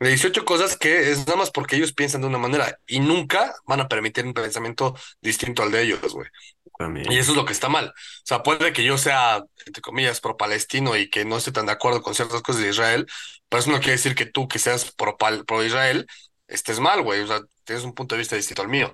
de 0.00 0.08
18 0.10 0.44
cosas 0.44 0.76
que 0.76 1.10
es 1.10 1.26
nada 1.26 1.36
más 1.36 1.50
porque 1.50 1.76
ellos 1.76 1.92
piensan 1.92 2.20
de 2.20 2.26
una 2.26 2.38
manera 2.38 2.78
y 2.86 3.00
nunca 3.00 3.54
van 3.66 3.80
a 3.80 3.88
permitir 3.88 4.26
un 4.26 4.34
pensamiento 4.34 4.94
distinto 5.22 5.62
al 5.62 5.70
de 5.72 5.82
ellos, 5.82 6.12
güey. 6.12 6.28
Y 7.08 7.18
eso 7.18 7.32
es 7.32 7.36
lo 7.36 7.44
que 7.44 7.52
está 7.52 7.68
mal. 7.68 7.88
O 7.88 7.92
sea, 8.24 8.42
puede 8.42 8.72
que 8.72 8.84
yo 8.84 8.98
sea, 8.98 9.42
entre 9.64 9.80
comillas, 9.82 10.20
pro-palestino 10.20 10.96
y 10.96 11.08
que 11.08 11.24
no 11.24 11.38
esté 11.38 11.52
tan 11.52 11.66
de 11.66 11.72
acuerdo 11.72 12.02
con 12.02 12.14
ciertas 12.14 12.42
cosas 12.42 12.62
de 12.62 12.70
Israel, 12.70 13.06
pero 13.48 13.60
eso 13.60 13.70
no 13.70 13.78
quiere 13.78 13.92
decir 13.92 14.14
que 14.14 14.26
tú, 14.26 14.48
que 14.48 14.58
seas 14.58 14.92
pro-Israel, 14.92 16.06
estés 16.48 16.80
mal, 16.80 17.02
güey. 17.02 17.20
O 17.20 17.26
sea, 17.26 17.40
tienes 17.64 17.84
un 17.84 17.94
punto 17.94 18.14
de 18.14 18.20
vista 18.20 18.36
distinto 18.36 18.62
al 18.62 18.68
mío. 18.68 18.92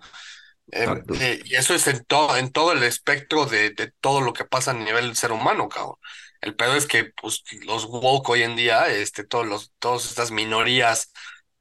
Em, 0.70 1.02
eh, 1.20 1.40
y 1.44 1.54
eso 1.56 1.74
es 1.74 1.86
en 1.86 2.04
todo, 2.04 2.36
en 2.36 2.50
todo 2.50 2.72
el 2.72 2.82
espectro 2.82 3.46
de, 3.46 3.70
de, 3.70 3.92
todo 4.00 4.20
lo 4.20 4.32
que 4.32 4.44
pasa 4.44 4.70
a 4.70 4.74
nivel 4.74 5.16
ser 5.16 5.32
humano, 5.32 5.68
cabrón. 5.68 5.96
El 6.40 6.56
pedo 6.56 6.74
es 6.74 6.86
que 6.86 7.12
pues, 7.20 7.44
los 7.64 7.86
woke 7.86 8.30
hoy 8.30 8.42
en 8.42 8.56
día, 8.56 8.88
este, 8.88 9.24
todos 9.24 9.46
los, 9.46 9.72
todas 9.78 10.06
estas 10.06 10.32
minorías 10.32 11.12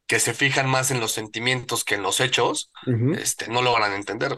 que 0.08 0.20
se 0.20 0.34
fijan 0.34 0.68
más 0.68 0.92
en 0.92 1.00
los 1.00 1.14
sentimientos 1.14 1.86
que 1.86 1.96
en 1.96 2.04
los 2.04 2.20
hechos, 2.20 2.70
este, 3.16 3.48
no 3.48 3.62
logran 3.62 3.94
entender. 3.94 4.36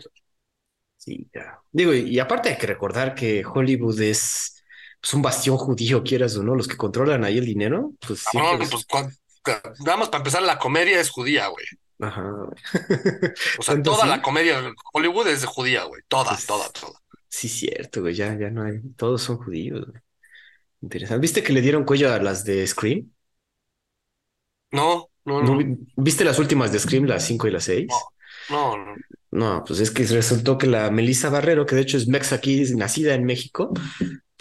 Sí, 0.97 1.27
ya. 1.33 1.59
Digo, 1.71 1.93
y, 1.93 2.19
aparte 2.19 2.49
hay 2.49 2.57
que 2.57 2.67
recordar 2.67 3.15
que 3.15 3.43
Hollywood 3.43 3.99
es 4.01 4.62
pues, 5.03 5.13
un 5.13 5.21
bastión 5.21 5.57
judío, 5.57 6.01
quieras 6.01 6.37
o 6.37 6.43
no, 6.43 6.55
los 6.55 6.65
que 6.65 6.77
controlan 6.77 7.25
ahí 7.25 7.37
el 7.37 7.45
dinero, 7.45 7.91
pues 7.99 8.23
ah, 8.35 8.57
pues 8.57 8.87
vamos, 9.79 10.07
para 10.07 10.19
empezar, 10.19 10.41
la 10.43 10.57
comedia 10.57 10.97
es 11.01 11.09
judía, 11.09 11.47
güey. 11.47 11.65
Ajá. 11.99 12.31
o 13.59 13.61
sea, 13.61 13.81
toda 13.83 14.05
la 14.05 14.21
comedia 14.21 14.73
Hollywood 14.93 15.27
es 15.27 15.41
de 15.41 15.47
judía, 15.47 15.83
güey. 15.83 16.01
Toda, 16.07 16.29
pues, 16.29 16.45
toda, 16.45 16.69
toda. 16.69 16.93
Sí, 17.27 17.49
cierto, 17.49 17.99
güey. 17.99 18.15
Ya, 18.15 18.33
ya 18.37 18.49
no 18.49 18.63
hay. 18.63 18.79
Todos 18.95 19.21
son 19.21 19.37
judíos, 19.39 19.87
Interesante. 20.81 21.21
¿Viste 21.21 21.43
que 21.43 21.51
le 21.51 21.61
dieron 21.61 21.83
cuello 21.83 22.13
a 22.13 22.19
las 22.19 22.45
de 22.45 22.65
Scream? 22.65 23.11
No, 24.71 25.09
no, 25.25 25.41
no. 25.41 25.77
¿Viste 25.97 26.23
las 26.23 26.39
últimas 26.39 26.71
de 26.71 26.79
Scream, 26.79 27.05
las 27.05 27.25
5 27.25 27.47
y 27.47 27.51
las 27.51 27.65
6? 27.65 27.87
No, 28.49 28.77
no. 28.77 28.95
No, 29.31 29.63
pues 29.65 29.79
es 29.79 29.91
que 29.91 30.05
resultó 30.05 30.57
que 30.57 30.67
la 30.67 30.91
Melissa 30.91 31.29
Barrero, 31.29 31.65
que 31.65 31.75
de 31.75 31.81
hecho 31.81 31.97
es 31.97 32.07
mex 32.07 32.33
aquí, 32.33 32.63
nacida 32.75 33.15
en 33.15 33.25
México, 33.25 33.73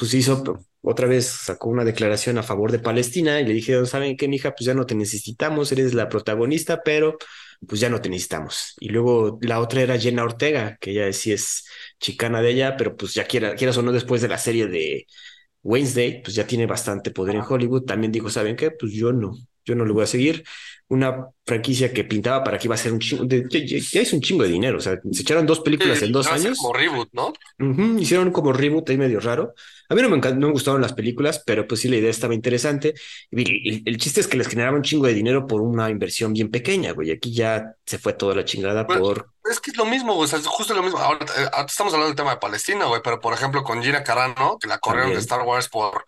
pues 0.03 0.15
hizo 0.15 0.43
otra 0.81 1.07
vez 1.07 1.27
sacó 1.29 1.69
una 1.69 1.85
declaración 1.85 2.37
a 2.37 2.43
favor 2.43 2.73
de 2.73 2.81
Palestina 2.81 3.41
y 3.41 3.47
le 3.47 3.53
dijeron, 3.53 3.87
¿saben 3.87 4.17
qué, 4.17 4.27
mija? 4.27 4.51
Pues 4.51 4.67
ya 4.67 4.75
no 4.75 4.85
te 4.85 4.97
necesitamos, 4.97 5.71
eres 5.71 5.95
la 5.95 6.09
protagonista, 6.09 6.83
pero 6.83 7.19
pues 7.69 7.81
ya 7.81 7.89
no 7.89 8.01
te 8.01 8.09
necesitamos. 8.09 8.75
Y 8.81 8.89
luego 8.89 9.39
la 9.43 9.61
otra 9.61 9.81
era 9.81 9.97
Jenna 9.97 10.25
Ortega, 10.25 10.77
que 10.81 10.91
ella 10.91 11.13
sí 11.13 11.31
es 11.31 11.67
chicana 12.01 12.43
de 12.43 12.51
ella, 12.51 12.77
pero 12.77 12.97
pues 12.97 13.15
ya 13.15 13.27
quiera, 13.29 13.55
quieras 13.55 13.77
o 13.77 13.83
no, 13.83 13.93
después 13.93 14.21
de 14.23 14.27
la 14.29 14.39
serie 14.39 14.67
de 14.67 15.07
Wednesday, 15.63 16.21
pues 16.21 16.35
ya 16.35 16.49
tiene 16.49 16.67
bastante 16.67 17.13
poder 17.13 17.37
en 17.37 17.43
Hollywood. 17.49 17.85
También 17.85 18.11
dijo, 18.11 18.29
¿saben 18.29 18.57
qué? 18.57 18.73
Pues 18.73 18.93
yo 18.93 19.13
no, 19.13 19.37
yo 19.65 19.77
no 19.77 19.85
le 19.85 19.93
voy 19.93 20.03
a 20.03 20.07
seguir. 20.09 20.43
Una 20.89 21.29
franquicia 21.45 21.93
que 21.93 22.05
pintaba 22.05 22.45
para 22.45 22.59
que 22.59 22.67
iba 22.67 22.75
a 22.75 22.79
ser 22.79 22.93
un 22.93 23.01
chingo, 23.01 23.25
de, 23.25 23.47
ya, 23.49 24.01
es 24.01 24.13
un 24.13 24.21
chingo 24.21 24.43
de 24.43 24.51
dinero. 24.51 24.79
O 24.79 24.81
sea, 24.81 25.01
se 25.11 25.23
echaron 25.23 25.47
dos 25.47 25.61
películas 25.61 26.03
en 26.03 26.13
dos 26.13 26.27
años. 26.27 26.59
Como 26.59 26.75
reboot, 26.75 27.09
¿no? 27.13 27.33
hicieron 27.99 28.31
como 28.31 28.53
reboot 28.53 28.89
ahí 28.91 28.99
medio 28.99 29.21
raro. 29.21 29.55
A 29.89 29.95
mí 29.95 30.03
no 30.03 30.09
me, 30.09 30.19
no 30.19 30.47
me 30.47 30.53
gustaron 30.53 30.81
las 30.81 30.93
películas, 30.93 31.43
pero 31.45 31.67
pues 31.67 31.81
sí, 31.81 31.89
la 31.89 31.97
idea 31.97 32.11
estaba 32.11 32.35
interesante. 32.35 32.95
Y 33.31 33.89
el, 33.89 33.97
chiste 33.99 34.21
es 34.21 34.29
que 34.29 34.37
les 34.37 34.49
generaba 34.49 34.77
un 34.77 34.83
chingo 34.83 35.07
de 35.07 35.15
dinero 35.15 35.47
por 35.47 35.61
una 35.61 35.91
inversión 35.91 36.33
bien 36.33 36.51
pequeña, 36.51 36.93
güey. 36.93 37.11
Aquí 37.11 37.33
ya 37.33 37.75
se 37.85 37.99
fue 37.99 38.13
toda 38.15 38.35
la 38.35 38.45
chingada 38.45 38.87
pues, 38.87 38.99
por. 38.99 39.31
Es 39.51 39.61
que 39.61 39.71
es 39.71 39.77
lo 39.77 39.85
mismo, 39.85 40.15
güey. 40.15 40.25
O 40.25 40.29
sea, 40.29 40.39
es 40.39 40.47
justo 40.47 40.75
lo 40.75 40.83
mismo. 40.83 40.99
Ahora, 40.99 41.27
eh, 41.37 41.49
estamos 41.67 41.93
hablando 41.93 42.09
del 42.09 42.17
tema 42.17 42.31
de 42.31 42.37
Palestina, 42.39 42.87
güey, 42.87 43.01
pero 43.03 43.21
por 43.21 43.35
ejemplo 43.35 43.63
con 43.63 43.83
Gina 43.83 44.03
Carano, 44.03 44.59
que 44.59 44.69
la 44.69 44.79
corrieron 44.79 45.13
de 45.13 45.19
Star 45.19 45.43
Wars 45.43 45.69
por 45.69 46.05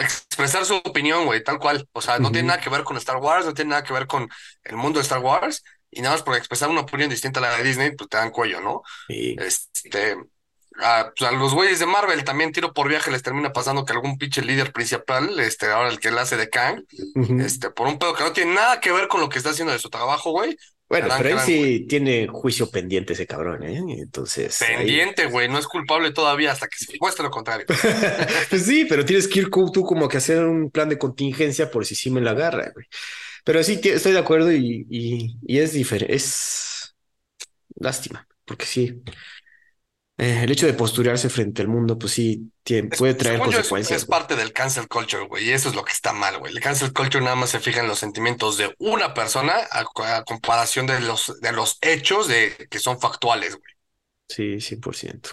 expresar 0.00 0.64
su 0.64 0.74
opinión, 0.76 1.26
güey, 1.26 1.42
tal 1.42 1.58
cual. 1.58 1.88
O 1.92 2.00
sea, 2.00 2.18
no 2.18 2.32
tiene 2.32 2.48
nada 2.48 2.60
que 2.60 2.70
ver 2.70 2.84
con 2.84 2.96
Star 2.96 3.16
Wars, 3.16 3.46
no 3.46 3.54
tiene 3.54 3.70
nada 3.70 3.84
que 3.84 3.92
ver 3.92 4.06
con 4.06 4.28
el 4.64 4.76
mundo 4.76 4.98
de 4.98 5.02
Star 5.02 5.20
Wars, 5.20 5.62
y 5.90 6.02
nada 6.02 6.14
más 6.14 6.22
por 6.22 6.36
expresar 6.36 6.68
una 6.70 6.82
opinión 6.82 7.10
distinta 7.10 7.40
a 7.40 7.42
la 7.42 7.56
de 7.56 7.64
Disney, 7.64 7.94
pues 7.96 8.08
te 8.08 8.16
dan 8.16 8.30
cuello, 8.30 8.60
¿no? 8.60 8.82
Este, 9.08 10.16
a, 10.82 11.12
pues 11.16 11.30
a 11.30 11.32
los 11.32 11.54
güeyes 11.54 11.78
de 11.78 11.86
Marvel 11.86 12.24
también 12.24 12.52
tiro 12.52 12.72
por 12.72 12.88
viaje 12.88 13.10
les 13.10 13.22
termina 13.22 13.52
pasando 13.52 13.84
que 13.84 13.92
algún 13.92 14.18
pinche 14.18 14.42
líder 14.42 14.72
principal, 14.72 15.38
este, 15.40 15.66
ahora 15.70 15.88
el 15.88 16.00
que 16.00 16.10
le 16.10 16.20
hace 16.20 16.36
de 16.36 16.48
Kang, 16.48 16.84
este, 17.40 17.70
por 17.70 17.86
un 17.86 17.98
pedo 17.98 18.14
que 18.14 18.24
no 18.24 18.32
tiene 18.32 18.54
nada 18.54 18.80
que 18.80 18.92
ver 18.92 19.08
con 19.08 19.20
lo 19.20 19.28
que 19.28 19.38
está 19.38 19.50
haciendo 19.50 19.72
de 19.72 19.78
su 19.78 19.90
trabajo, 19.90 20.30
güey, 20.30 20.56
bueno, 20.90 21.06
pero 21.16 21.28
él 21.28 21.38
sí 21.38 21.86
tiene 21.88 22.26
juicio 22.26 22.68
pendiente 22.68 23.12
ese 23.12 23.24
cabrón, 23.24 23.62
¿eh? 23.62 23.80
Entonces. 24.00 24.58
Pendiente, 24.58 25.26
güey, 25.26 25.48
no 25.48 25.56
es 25.56 25.68
culpable 25.68 26.10
todavía 26.10 26.50
hasta 26.50 26.66
que 26.66 26.76
se 26.76 26.92
demuestre 26.92 27.22
lo 27.22 27.30
contrario. 27.30 27.64
pues 28.50 28.66
sí, 28.66 28.86
pero 28.88 29.04
tienes 29.04 29.28
que 29.28 29.38
ir 29.38 29.50
tú 29.50 29.84
como 29.84 30.08
que 30.08 30.16
hacer 30.16 30.44
un 30.44 30.68
plan 30.68 30.88
de 30.88 30.98
contingencia 30.98 31.70
por 31.70 31.86
si 31.86 31.94
sí 31.94 32.10
me 32.10 32.20
la 32.20 32.32
agarra, 32.32 32.72
güey. 32.74 32.86
Pero 33.44 33.62
sí, 33.62 33.80
estoy 33.84 34.10
de 34.10 34.18
acuerdo 34.18 34.50
y, 34.50 34.84
y, 34.90 35.36
y 35.46 35.58
es 35.60 35.74
diferente. 35.74 36.12
Es 36.12 36.96
lástima, 37.76 38.26
porque 38.44 38.66
sí, 38.66 39.00
eh, 40.20 40.44
el 40.44 40.52
hecho 40.52 40.66
de 40.66 40.74
posturearse 40.74 41.30
frente 41.30 41.62
al 41.62 41.68
mundo, 41.68 41.98
pues 41.98 42.12
sí, 42.12 42.52
puede 42.98 43.14
traer 43.14 43.38
consecuencias. 43.38 44.02
Es, 44.02 44.06
parte 44.06 44.36
del 44.36 44.52
cancel 44.52 44.86
culture, 44.86 45.26
güey, 45.26 45.46
y 45.46 45.50
eso 45.52 45.70
es 45.70 45.74
lo 45.74 45.82
que 45.82 45.92
está 45.92 46.12
mal, 46.12 46.38
güey. 46.38 46.52
El 46.52 46.60
cancel 46.60 46.92
culture 46.92 47.24
nada 47.24 47.36
más 47.36 47.48
se 47.48 47.58
fija 47.58 47.80
en 47.80 47.88
los 47.88 48.00
sentimientos 48.00 48.58
de 48.58 48.74
una 48.78 49.14
persona 49.14 49.54
a, 49.70 50.22
comparación 50.24 50.86
de 50.86 51.00
los, 51.00 51.40
de 51.40 51.52
los 51.52 51.78
hechos 51.80 52.28
de, 52.28 52.52
que 52.68 52.78
son 52.78 53.00
factuales, 53.00 53.56
güey. 53.56 53.72
Sí, 54.28 54.76
100%. 54.76 55.30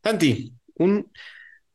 Santi, 0.00 0.52
un... 0.76 1.10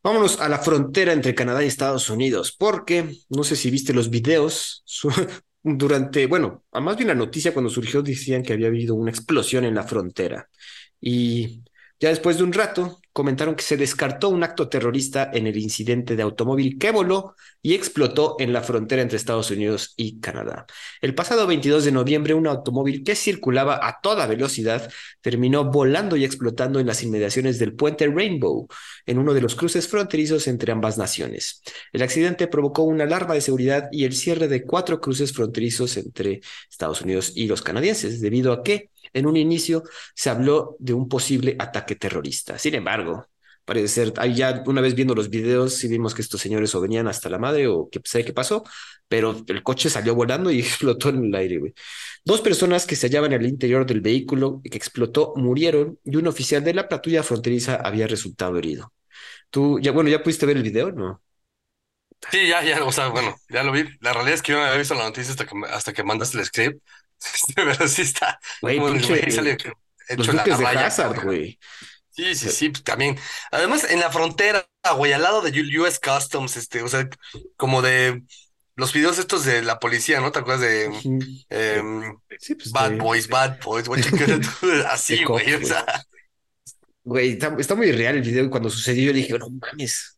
vámonos 0.01 0.39
a 0.39 0.47
la 0.47 0.59
frontera 0.59 1.11
entre 1.11 1.35
Canadá 1.35 1.61
y 1.61 1.67
Estados 1.67 2.09
Unidos, 2.09 2.55
porque 2.57 3.17
no 3.27 3.43
sé 3.43 3.57
si 3.57 3.69
viste 3.69 3.91
los 3.91 4.09
videos 4.09 4.85
durante, 5.61 6.25
bueno, 6.27 6.63
a 6.71 6.79
más 6.79 6.95
bien 6.95 7.09
la 7.09 7.15
noticia 7.15 7.51
cuando 7.51 7.69
surgió 7.69 8.01
decían 8.01 8.43
que 8.43 8.53
había 8.53 8.67
habido 8.67 8.95
una 8.95 9.11
explosión 9.11 9.65
en 9.65 9.75
la 9.75 9.83
frontera. 9.83 10.47
Y 11.01 11.63
ya 11.99 12.09
después 12.09 12.37
de 12.37 12.43
un 12.43 12.53
rato, 12.53 12.99
comentaron 13.17 13.55
que 13.55 13.63
se 13.63 13.77
descartó 13.77 14.29
un 14.29 14.43
acto 14.43 14.69
terrorista 14.69 15.31
en 15.33 15.47
el 15.47 15.57
incidente 15.57 16.15
de 16.15 16.21
automóvil 16.21 16.77
que 16.77 16.91
voló 16.91 17.33
y 17.63 17.73
explotó 17.73 18.35
en 18.37 18.53
la 18.53 18.61
frontera 18.61 19.01
entre 19.01 19.17
Estados 19.17 19.49
Unidos 19.49 19.95
y 19.97 20.19
Canadá. 20.19 20.67
El 21.01 21.15
pasado 21.15 21.47
22 21.47 21.85
de 21.85 21.91
noviembre, 21.91 22.35
un 22.35 22.45
automóvil 22.45 23.03
que 23.03 23.15
circulaba 23.15 23.79
a 23.81 23.99
toda 24.01 24.27
velocidad 24.27 24.91
terminó 25.21 25.65
volando 25.65 26.15
y 26.15 26.25
explotando 26.25 26.79
en 26.79 26.85
las 26.85 27.01
inmediaciones 27.01 27.57
del 27.57 27.73
puente 27.73 28.05
Rainbow, 28.05 28.67
en 29.07 29.17
uno 29.17 29.33
de 29.33 29.41
los 29.41 29.55
cruces 29.55 29.87
fronterizos 29.87 30.47
entre 30.47 30.71
ambas 30.71 30.99
naciones. 30.99 31.63
El 31.93 32.03
accidente 32.03 32.45
provocó 32.45 32.83
una 32.83 33.05
alarma 33.05 33.33
de 33.33 33.41
seguridad 33.41 33.89
y 33.91 34.03
el 34.03 34.13
cierre 34.13 34.47
de 34.47 34.63
cuatro 34.63 35.01
cruces 35.01 35.33
fronterizos 35.33 35.97
entre 35.97 36.41
Estados 36.69 37.01
Unidos 37.01 37.31
y 37.35 37.47
los 37.47 37.63
canadienses, 37.63 38.21
debido 38.21 38.53
a 38.53 38.61
que 38.61 38.91
en 39.17 39.25
un 39.27 39.37
inicio 39.37 39.83
se 40.15 40.29
habló 40.29 40.75
de 40.79 40.93
un 40.93 41.09
posible 41.09 41.55
ataque 41.59 41.95
terrorista. 41.95 42.57
Sin 42.57 42.75
embargo, 42.75 43.25
parece 43.65 43.87
ser, 43.89 44.13
ahí 44.17 44.35
ya 44.35 44.63
una 44.67 44.81
vez 44.81 44.95
viendo 44.95 45.15
los 45.15 45.29
videos, 45.29 45.73
sí 45.75 45.87
vimos 45.87 46.13
que 46.15 46.21
estos 46.21 46.41
señores 46.41 46.73
o 46.75 46.81
venían 46.81 47.07
hasta 47.07 47.29
la 47.29 47.39
madre 47.39 47.67
o 47.67 47.89
que 47.89 47.99
sé 48.05 48.23
qué 48.25 48.33
pasó, 48.33 48.63
pero 49.07 49.35
el 49.47 49.63
coche 49.63 49.89
salió 49.89 50.15
volando 50.15 50.51
y 50.51 50.59
explotó 50.61 51.09
en 51.09 51.25
el 51.25 51.35
aire. 51.35 51.73
Dos 52.23 52.41
personas 52.41 52.85
que 52.85 52.95
se 52.95 53.07
hallaban 53.07 53.33
en 53.33 53.41
el 53.41 53.47
interior 53.47 53.85
del 53.85 54.01
vehículo 54.01 54.61
que 54.63 54.77
explotó 54.77 55.33
murieron 55.35 55.99
y 56.03 56.15
un 56.17 56.27
oficial 56.27 56.63
de 56.63 56.73
la 56.73 56.87
patrulla 56.89 57.23
fronteriza 57.23 57.75
había 57.75 58.07
resultado 58.07 58.57
herido. 58.57 58.93
Tú, 59.51 59.79
ya, 59.79 59.91
bueno, 59.93 60.09
¿ya 60.09 60.23
pudiste 60.23 60.45
ver 60.47 60.57
el 60.57 60.63
video, 60.63 60.91
no? 60.93 61.21
Sí, 62.31 62.47
ya, 62.47 62.61
ya, 62.63 62.83
o 62.83 62.91
sea, 62.91 63.07
bueno, 63.09 63.35
ya 63.49 63.63
lo 63.63 63.71
vi. 63.71 63.85
La 64.01 64.11
realidad 64.11 64.35
es 64.35 64.41
que 64.41 64.51
yo 64.51 64.57
no 64.57 64.65
había 64.65 64.77
visto 64.77 64.95
la 64.95 65.03
noticia 65.03 65.31
hasta 65.31 65.45
que, 65.45 65.53
hasta 65.69 65.93
que 65.93 66.03
mandaste 66.03 66.37
el 66.39 66.45
script. 66.45 66.81
Pero 67.55 67.87
sí 67.87 68.03
está. 68.03 68.39
Güey, 68.61 68.79
pinche, 68.79 69.31
sale 69.31 69.57
hecho 70.09 70.33
la 70.33 70.43
de 70.43 70.65
Hazard, 70.65 71.23
güey. 71.23 71.59
Sí, 72.09 72.33
sí, 72.35 72.49
sí, 72.49 72.69
pues, 72.69 72.83
también. 72.83 73.17
Además, 73.51 73.85
en 73.89 73.99
la 73.99 74.09
frontera, 74.09 74.67
güey, 74.95 75.13
al 75.13 75.21
lado 75.21 75.41
de 75.41 75.51
US 75.79 75.99
Customs, 75.99 76.57
este, 76.57 76.81
o 76.81 76.87
sea, 76.87 77.07
como 77.57 77.81
de 77.81 78.23
los 78.75 78.91
videos 78.91 79.19
estos 79.19 79.45
de 79.45 79.61
la 79.61 79.79
policía, 79.79 80.19
¿no? 80.19 80.31
¿Te 80.31 80.39
acuerdas 80.39 80.61
de 80.61 80.85
em, 81.49 82.17
pues, 82.27 82.71
Bad 82.71 82.97
Boys, 82.97 83.27
Bad 83.27 83.59
Boys, 83.63 83.87
güey? 83.87 84.01
Así, 84.89 85.23
güey, 85.23 85.53
o 85.53 85.65
sea. 85.65 85.85
Güey, 87.03 87.39
está, 87.57 87.75
muy 87.75 87.91
real 87.93 88.17
el 88.17 88.21
video 88.21 88.43
y 88.43 88.49
cuando 88.49 88.69
sucedió 88.69 89.05
yo 89.05 89.13
dije, 89.13 89.39
no 89.39 89.49
mames, 89.49 90.17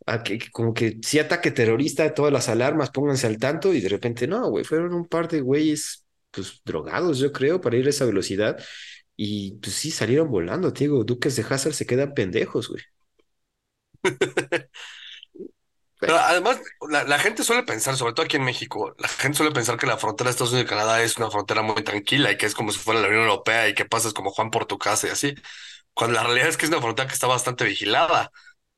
como 0.51 0.73
que 0.73 0.97
si 1.03 1.19
ataque 1.19 1.51
terrorista, 1.51 2.11
todas 2.15 2.33
las 2.33 2.49
alarmas, 2.49 2.89
pónganse 2.89 3.27
al 3.27 3.37
tanto 3.37 3.75
y 3.75 3.79
de 3.79 3.89
repente 3.89 4.25
no, 4.25 4.49
güey, 4.49 4.65
fueron 4.65 4.95
un 4.95 5.07
par 5.07 5.27
de 5.27 5.41
güeyes 5.41 6.03
pues 6.31 6.61
drogados, 6.65 7.19
yo 7.19 7.31
creo, 7.31 7.61
para 7.61 7.77
ir 7.77 7.87
a 7.87 7.89
esa 7.91 8.05
velocidad. 8.05 8.57
Y 9.15 9.53
pues 9.59 9.75
sí, 9.75 9.91
salieron 9.91 10.31
volando, 10.31 10.71
Diego. 10.71 11.03
Duques 11.03 11.35
de 11.35 11.45
Hazard 11.49 11.73
se 11.73 11.85
quedan 11.85 12.13
pendejos, 12.13 12.69
güey. 12.69 12.83
Pero 15.99 16.17
además, 16.17 16.61
la, 16.89 17.19
gente 17.19 17.43
suele 17.43 17.63
pensar, 17.63 17.97
sobre 17.97 18.13
todo 18.13 18.25
aquí 18.25 18.37
en 18.37 18.45
México, 18.45 18.95
la 18.97 19.09
gente 19.09 19.37
suele 19.37 19.51
pensar 19.51 19.77
que 19.77 19.85
la 19.85 19.97
frontera 19.97 20.29
de 20.29 20.31
Estados 20.31 20.53
Unidos 20.53 20.67
y 20.67 20.69
Canadá 20.69 21.03
es 21.03 21.17
una 21.17 21.29
frontera 21.29 21.61
muy 21.61 21.83
tranquila 21.83 22.31
y 22.31 22.37
que 22.37 22.45
es 22.45 22.55
como 22.55 22.71
si 22.71 22.79
fuera 22.79 23.01
la 23.01 23.09
Unión 23.09 23.23
Europea 23.23 23.67
y 23.67 23.73
que 23.73 23.83
pasas 23.83 24.13
como 24.13 24.31
Juan 24.31 24.49
por 24.49 24.65
tu 24.65 24.77
casa 24.77 25.07
y 25.07 25.09
así. 25.11 25.35
Cuando 25.93 26.15
la 26.15 26.23
realidad 26.23 26.47
es 26.47 26.55
que 26.57 26.65
es 26.65 26.71
una 26.71 26.81
frontera 26.81 27.07
que 27.07 27.13
está 27.13 27.27
bastante 27.27 27.65
vigilada. 27.65 28.31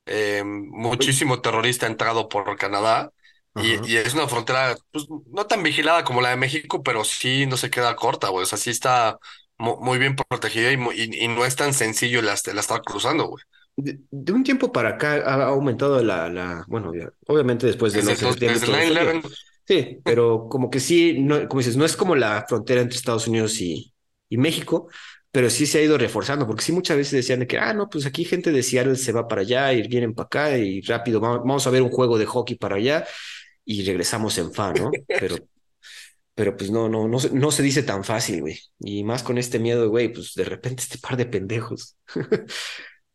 Eh, 0.06 0.42
muchísimo 0.44 1.40
terrorista 1.40 1.86
ha 1.86 1.90
entrado 1.90 2.28
por 2.28 2.56
Canadá 2.56 3.12
y, 3.56 3.96
es 3.96 4.14
una 4.14 4.28
frontera, 4.28 4.74
pues, 4.90 5.06
no 5.30 5.46
tan 5.46 5.62
vigilada 5.62 6.04
como 6.04 6.22
la 6.22 6.30
de 6.30 6.36
México, 6.36 6.82
pero 6.82 7.04
sí 7.04 7.46
no 7.46 7.56
se 7.56 7.70
queda 7.70 7.96
corta, 7.96 8.28
güey. 8.28 8.44
O 8.44 8.46
sea, 8.46 8.58
sí 8.58 8.70
está 8.70 9.18
muy 9.58 9.98
bien 9.98 10.16
protegida 10.16 10.72
y, 10.72 11.24
y, 11.24 11.28
no 11.28 11.44
es 11.44 11.54
tan 11.54 11.72
sencillo 11.74 12.22
la, 12.22 12.34
la 12.52 12.60
estar 12.60 12.82
cruzando, 12.82 13.28
güey. 13.28 13.44
De, 13.76 14.32
un 14.32 14.44
tiempo 14.44 14.72
para 14.72 14.90
acá 14.90 15.22
ha 15.24 15.44
aumentado 15.44 16.02
la, 16.02 16.28
la 16.28 16.64
bueno, 16.68 16.92
obviamente 17.26 17.66
después 17.66 17.92
de 17.92 18.02
los 18.02 18.38
desde 18.38 19.22
Sí, 19.66 20.00
pero 20.04 20.48
como 20.48 20.68
que 20.68 20.80
sí, 20.80 21.20
no, 21.20 21.48
como 21.48 21.60
dices, 21.60 21.76
no 21.76 21.84
es 21.84 21.96
como 21.96 22.16
la 22.16 22.44
frontera 22.48 22.80
entre 22.80 22.98
Estados 22.98 23.28
Unidos 23.28 23.60
y, 23.60 23.94
y 24.28 24.36
México, 24.36 24.88
pero 25.30 25.48
sí 25.48 25.66
se 25.66 25.78
ha 25.78 25.82
ido 25.82 25.96
reforzando, 25.96 26.46
porque 26.46 26.64
sí 26.64 26.72
muchas 26.72 26.96
veces 26.96 27.12
decían 27.12 27.40
de 27.40 27.46
que, 27.46 27.58
ah, 27.58 27.72
no, 27.72 27.88
pues 27.88 28.04
aquí 28.04 28.24
gente 28.24 28.50
de 28.50 28.62
Seattle 28.62 28.96
se 28.96 29.12
va 29.12 29.28
para 29.28 29.42
allá 29.42 29.72
y 29.72 29.86
vienen 29.86 30.14
para 30.14 30.26
acá 30.26 30.58
y 30.58 30.80
rápido, 30.82 31.20
vamos 31.20 31.66
a 31.66 31.70
ver 31.70 31.82
un 31.82 31.90
juego 31.90 32.18
de 32.18 32.26
hockey 32.26 32.56
para 32.56 32.76
allá 32.76 33.04
y 33.64 33.84
regresamos 33.84 34.36
en 34.38 34.52
fa, 34.52 34.72
¿no? 34.72 34.90
Pero, 35.08 35.36
pero 36.34 36.56
pues 36.56 36.70
no, 36.70 36.88
no, 36.88 37.08
no, 37.08 37.18
no 37.18 37.50
se 37.50 37.62
dice 37.62 37.82
tan 37.82 38.04
fácil, 38.04 38.40
güey. 38.40 38.58
Y 38.80 39.04
más 39.04 39.22
con 39.22 39.36
este 39.36 39.58
miedo, 39.58 39.90
güey, 39.90 40.10
pues 40.10 40.32
de 40.32 40.44
repente 40.44 40.82
este 40.82 40.96
par 40.96 41.18
de 41.18 41.26
pendejos. 41.26 41.96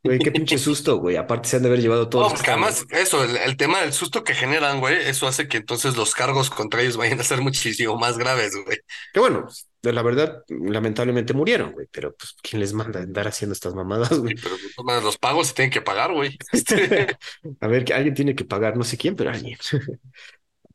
Güey, 0.03 0.19
qué 0.19 0.31
pinche 0.31 0.57
susto, 0.57 0.99
güey. 0.99 1.17
Aparte 1.17 1.49
se 1.49 1.57
han 1.57 1.63
de 1.63 1.69
haber 1.69 1.81
llevado 1.81 2.07
todos. 2.07 2.31
No, 2.31 2.39
además, 2.39 2.85
eso, 2.91 3.23
el, 3.23 3.57
tema 3.57 3.81
del 3.81 3.91
susto 3.91 4.23
que 4.23 4.33
generan, 4.33 4.79
güey, 4.79 4.95
eso 4.95 5.27
hace 5.27 5.47
que 5.47 5.57
entonces 5.57 5.97
los 5.97 6.13
cargos 6.13 6.49
contra 6.49 6.81
ellos 6.81 6.95
vayan 6.95 7.19
a 7.19 7.23
ser 7.23 7.41
muchísimo 7.41 7.97
más 7.97 8.17
graves, 8.17 8.55
güey. 8.63 8.77
Que 9.11 9.19
bueno, 9.19 9.47
la 9.81 10.01
verdad, 10.03 10.43
lamentablemente 10.47 11.33
murieron, 11.33 11.71
güey, 11.71 11.87
pero 11.91 12.15
pues, 12.15 12.35
¿quién 12.41 12.61
les 12.61 12.73
manda 12.73 12.99
a 12.99 13.03
andar 13.03 13.27
haciendo 13.27 13.53
estas 13.53 13.73
mamadas, 13.73 14.17
güey? 14.17 14.35
pero 14.35 14.55
pues, 14.77 15.03
los 15.03 15.17
pagos 15.17 15.47
se 15.47 15.55
tienen 15.55 15.71
que 15.71 15.81
pagar, 15.81 16.13
güey. 16.13 16.37
a 17.59 17.67
ver, 17.67 17.83
que 17.83 17.93
alguien 17.93 18.13
tiene 18.13 18.35
que 18.35 18.45
pagar, 18.45 18.77
no 18.77 18.83
sé 18.83 18.97
quién, 18.97 19.15
pero 19.15 19.31
alguien. 19.31 19.57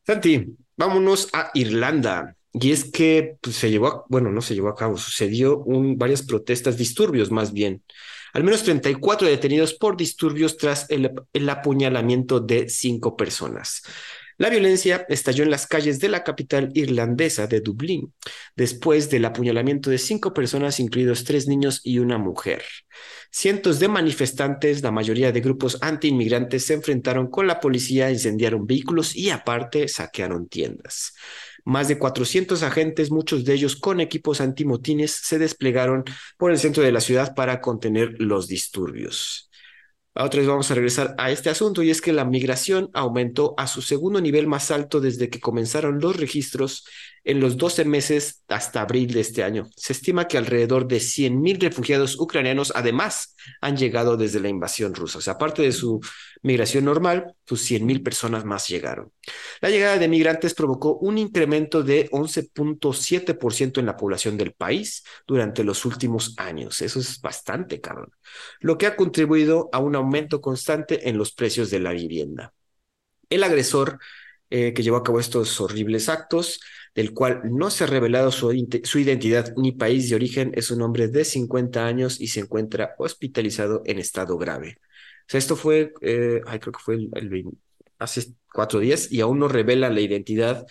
Santi, 0.07 0.57
vámonos 0.77 1.29
a 1.33 1.51
Irlanda. 1.55 2.37
Y 2.53 2.71
es 2.73 2.91
que 2.91 3.37
pues, 3.41 3.57
se 3.57 3.71
llevó, 3.71 4.05
bueno, 4.09 4.31
no 4.31 4.43
se 4.43 4.55
llevó 4.55 4.69
a 4.69 4.75
cabo, 4.75 4.99
sucedió 4.99 5.59
un, 5.59 5.97
varias 5.97 6.23
protestas, 6.23 6.77
disturbios 6.77 7.31
más 7.31 7.53
bien, 7.53 7.83
Al 8.35 8.45
menos 8.45 8.63
34 8.63 9.29
detenidos 9.29 9.75
por 9.75 9.97
disturbios 9.97 10.57
tras 10.57 10.89
el, 10.91 11.11
el 11.33 11.49
apuñalamiento 11.49 12.41
de 12.41 12.69
cinco 12.69 13.17
personas. 13.17 13.83
La 14.43 14.51
violencia 14.51 15.07
estalló 15.09 15.45
en 15.45 15.53
las 15.53 15.69
calles 15.69 16.01
de 16.01 16.09
la 16.09 16.25
capital 16.25 16.73
irlandesa 16.75 17.47
de 17.47 17.61
Dublín, 17.61 18.13
después 18.57 19.09
del 19.09 19.25
apuñalamiento 19.25 19.89
de 19.89 19.99
cinco 19.99 20.35
personas, 20.35 20.81
incluidos 20.81 21.23
tres 21.23 21.47
niños 21.47 21.81
y 21.85 22.01
una 22.01 22.19
mujer. 22.19 22.65
Cientos 23.31 23.79
de 23.79 23.87
manifestantes, 23.87 24.83
la 24.83 24.91
mayoría 24.91 25.31
de 25.31 25.41
grupos 25.41 25.79
anti-inmigrantes, 25.81 26.67
se 26.67 26.75
enfrentaron 26.75 27.31
con 27.31 27.47
la 27.47 27.61
policía, 27.61 28.11
incendiaron 28.11 28.67
vehículos 28.67 29.15
y 29.15 29.31
aparte 29.31 29.87
saquearon 29.87 30.49
tiendas. 30.49 31.15
Más 31.65 31.87
de 31.87 32.01
400 32.01 32.65
agentes, 32.65 33.13
muchos 33.13 33.45
de 33.45 33.55
ellos 33.55 33.77
con 33.77 34.01
equipos 34.01 34.41
antimotines, 34.41 35.13
se 35.23 35.39
desplegaron 35.39 36.03
por 36.37 36.51
el 36.51 36.59
centro 36.59 36.83
de 36.83 36.91
la 36.91 37.01
ciudad 37.01 37.37
para 37.37 37.61
contener 37.61 38.17
los 38.19 38.49
disturbios. 38.49 39.52
Otra 40.15 40.41
vez 40.41 40.49
vamos 40.49 40.71
a 40.71 40.75
regresar 40.75 41.15
a 41.17 41.31
este 41.31 41.49
asunto 41.49 41.83
y 41.83 41.89
es 41.89 42.03
que 42.03 42.13
la 42.13 42.27
migración 42.27 42.91
aumentó 42.93 43.55
a 43.57 43.67
su 43.67 43.81
segundo 43.81 44.21
nivel 44.21 44.47
más 44.47 44.71
alto 44.71 45.01
desde 45.01 45.31
que 45.31 45.41
comenzaron 45.41 46.01
los 46.01 46.17
registros 46.17 46.87
en 47.25 47.41
los 47.41 47.57
12 47.57 47.87
meses 47.87 48.43
hasta 48.49 48.83
abril 48.83 49.11
de 49.15 49.21
este 49.21 49.43
año. 49.43 49.71
Se 49.75 49.95
estima 49.95 50.29
que 50.29 50.37
alrededor 50.37 50.87
de 50.87 50.99
100.000 50.99 51.61
refugiados 51.61 52.21
ucranianos 52.21 52.75
además 52.77 53.37
han 53.63 53.79
llegado 53.79 54.19
desde 54.19 54.41
la 54.41 54.51
invasión 54.51 54.95
rusa. 54.95 55.17
O 55.17 55.23
sea, 55.23 55.35
aparte 55.35 55.63
de 55.63 55.73
su 55.73 56.01
migración 56.43 56.85
normal, 56.85 57.35
pues 57.45 57.63
100.000 57.71 58.03
personas 58.03 58.45
más 58.45 58.69
llegaron. 58.69 59.13
La 59.61 59.71
llegada 59.71 59.99
de 59.99 60.09
migrantes 60.09 60.55
provocó 60.55 60.97
un 60.97 61.19
incremento 61.19 61.83
de 61.83 62.11
11.7% 62.11 63.79
en 63.79 63.87
la 63.87 63.97
población 63.97 64.37
del 64.37 64.53
país 64.53 65.05
durante 65.27 65.65
los 65.65 65.85
últimos 65.85 66.35
años. 66.39 66.83
Eso 66.83 67.01
es 67.01 67.21
bastante, 67.21 67.81
cabrón. 67.81 68.11
Lo 68.61 68.77
que 68.79 68.87
ha 68.87 68.97
contribuido 68.97 69.71
a 69.73 69.79
un 69.79 69.95
aumento 69.95 70.41
constante 70.41 71.09
en 71.09 71.17
los 71.17 71.33
precios 71.33 71.71
de 71.71 71.81
la 71.81 71.93
vivienda. 71.93 72.53
El 73.31 73.45
agresor 73.45 73.99
eh, 74.51 74.75
que 74.75 74.83
llevó 74.83 74.99
a 74.99 75.03
cabo 75.03 75.19
estos 75.19 75.61
horribles 75.61 76.11
actos 76.11 76.61
del 76.95 77.15
cual 77.15 77.41
no 77.45 77.71
se 77.71 77.85
ha 77.85 77.87
revelado 77.87 78.31
su, 78.31 78.53
identidad 78.53 79.55
ni 79.57 79.73
país 79.73 80.11
de 80.11 80.17
origen, 80.17 80.53
es 80.55 80.71
un 80.71 80.83
hombre 80.83 81.09
de 81.09 81.25
50 81.25 81.87
años 81.87 82.21
y 82.21 82.29
se 82.29 82.41
encuentra 82.41 82.95
hospitalizado 82.99 83.83
en 83.87 83.99
estado 83.99 84.37
grave. 84.37 84.79
O 85.23 85.25
sea, 85.27 85.39
esto 85.39 85.57
fue, 85.57 85.93
eh, 86.01 86.43
creo 86.61 86.73
que 86.73 86.83
fue 86.83 86.95
el, 86.95 87.45
hace 87.99 88.35
cuatro 88.53 88.81
días 88.81 89.11
y 89.11 89.21
aún 89.21 89.39
no 89.39 89.49
revela 89.49 89.89
la 89.91 90.01
identidad 90.01 90.67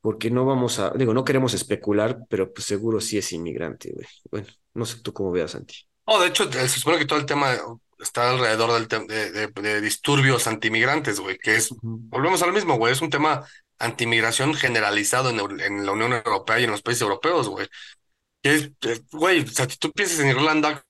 porque 0.00 0.30
no 0.30 0.44
vamos 0.44 0.78
a, 0.78 0.90
digo, 0.90 1.14
no 1.14 1.24
queremos 1.24 1.54
especular, 1.54 2.18
pero 2.28 2.52
pues 2.52 2.66
seguro 2.66 3.00
sí 3.00 3.16
es 3.16 3.32
inmigrante, 3.32 3.90
güey. 3.90 4.06
Bueno, 4.30 4.46
no 4.74 4.84
sé 4.84 5.00
tú 5.00 5.14
cómo 5.14 5.32
veas, 5.32 5.52
Santi. 5.52 5.76
No, 6.06 6.20
de 6.20 6.28
hecho, 6.28 6.52
se 6.52 6.68
supone 6.68 6.98
que 6.98 7.06
todo 7.06 7.18
el 7.18 7.24
tema 7.24 7.56
está 7.98 8.30
alrededor 8.30 8.86
del 8.86 9.06
de, 9.08 9.48
de, 9.48 9.80
disturbios 9.80 10.46
antimigrantes, 10.46 11.20
güey, 11.20 11.38
que 11.38 11.56
es, 11.56 11.70
volvemos 11.80 12.42
al 12.42 12.52
mismo, 12.52 12.76
güey, 12.76 12.92
es 12.92 13.00
un 13.00 13.08
tema 13.08 13.46
antimigración 13.78 14.52
generalizado 14.52 15.30
en, 15.30 15.60
en, 15.60 15.86
la 15.86 15.92
Unión 15.92 16.12
Europea 16.12 16.60
y 16.60 16.64
en 16.64 16.72
los 16.72 16.82
países 16.82 17.00
europeos, 17.00 17.48
güey. 17.48 17.66
Es, 18.42 18.72
güey, 19.10 19.40
o 19.40 19.46
sea, 19.46 19.66
si 19.68 19.78
tú 19.78 19.90
piensas 19.90 20.20
en 20.20 20.28
Irlanda, 20.28 20.84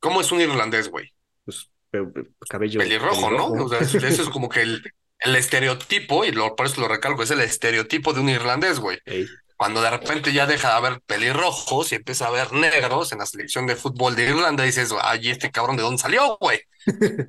¿cómo 0.00 0.20
es 0.20 0.32
un 0.32 0.40
irlandés, 0.40 0.88
güey? 0.88 1.12
Cabello. 2.48 2.80
Pelirrojo, 2.80 3.30
¿no? 3.30 3.46
O 3.64 3.68
sea, 3.68 3.80
eso 3.80 4.22
es 4.22 4.28
como 4.28 4.48
que 4.48 4.62
el, 4.62 4.82
el 5.20 5.36
estereotipo, 5.36 6.24
y 6.24 6.32
lo, 6.32 6.54
por 6.56 6.66
eso 6.66 6.80
lo 6.80 6.88
recalco, 6.88 7.22
es 7.22 7.30
el 7.30 7.40
estereotipo 7.40 8.12
de 8.12 8.20
un 8.20 8.28
irlandés, 8.28 8.78
güey. 8.78 8.98
Cuando 9.56 9.80
de 9.80 9.90
repente 9.90 10.32
ya 10.32 10.46
deja 10.46 10.68
de 10.68 10.74
haber 10.74 11.00
pelirrojos 11.00 11.90
y 11.90 11.94
empieza 11.94 12.26
a 12.26 12.28
haber 12.28 12.52
negros 12.52 13.12
en 13.12 13.20
la 13.20 13.26
selección 13.26 13.66
de 13.66 13.74
fútbol 13.74 14.14
de 14.14 14.24
Irlanda, 14.24 14.64
dices, 14.64 14.92
ay, 15.00 15.30
este 15.30 15.50
cabrón 15.50 15.76
de 15.76 15.82
dónde 15.82 16.02
salió, 16.02 16.36
güey. 16.38 16.60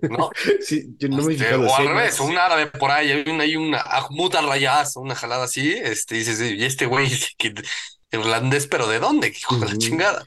¿No? 0.09 0.29
sí, 0.61 0.95
yo 0.99 1.07
no 1.07 1.23
me 1.23 1.33
este, 1.33 1.55
O 1.55 1.73
al 1.73 1.87
revés, 1.87 2.19
un 2.19 2.37
árabe 2.37 2.67
por 2.67 2.91
ahí, 2.91 3.11
hay 3.11 3.29
una, 3.29 3.43
hay 3.43 3.55
una 3.55 3.79
Ahmud 3.79 4.33
una 4.95 5.15
jalada 5.15 5.45
así, 5.45 5.71
este, 5.71 6.15
dices, 6.15 6.41
y 6.41 6.65
este 6.65 6.85
güey 6.85 7.09
irlandés, 8.11 8.67
pero 8.67 8.87
¿de 8.87 8.99
dónde? 8.99 9.29
Hijo 9.29 9.55
de 9.57 9.65
la 9.65 9.77
chingada. 9.77 10.25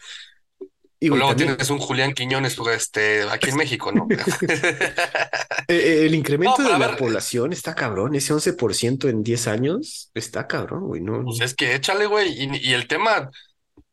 Y 1.02 1.08
luego 1.08 1.34
tienes 1.34 1.70
un 1.70 1.78
Julián 1.78 2.12
Quiñones 2.12 2.56
pues, 2.56 2.76
este, 2.76 3.22
aquí 3.22 3.48
en 3.48 3.56
México, 3.56 3.90
¿no? 3.90 4.06
Eh, 5.68 5.76
eh, 5.76 6.06
el 6.06 6.14
incremento 6.16 6.62
de 6.62 6.78
la 6.78 6.96
población 6.96 7.52
está 7.52 7.76
cabrón, 7.76 8.16
ese 8.16 8.34
11% 8.34 9.08
en 9.08 9.22
10 9.22 9.46
años 9.46 10.10
está 10.14 10.48
cabrón, 10.48 10.86
güey, 10.88 11.00
¿no? 11.00 11.22
Pues 11.22 11.40
es 11.42 11.54
que 11.54 11.74
échale, 11.74 12.06
güey, 12.06 12.34
y, 12.60 12.72
el 12.72 12.88
tema, 12.88 13.30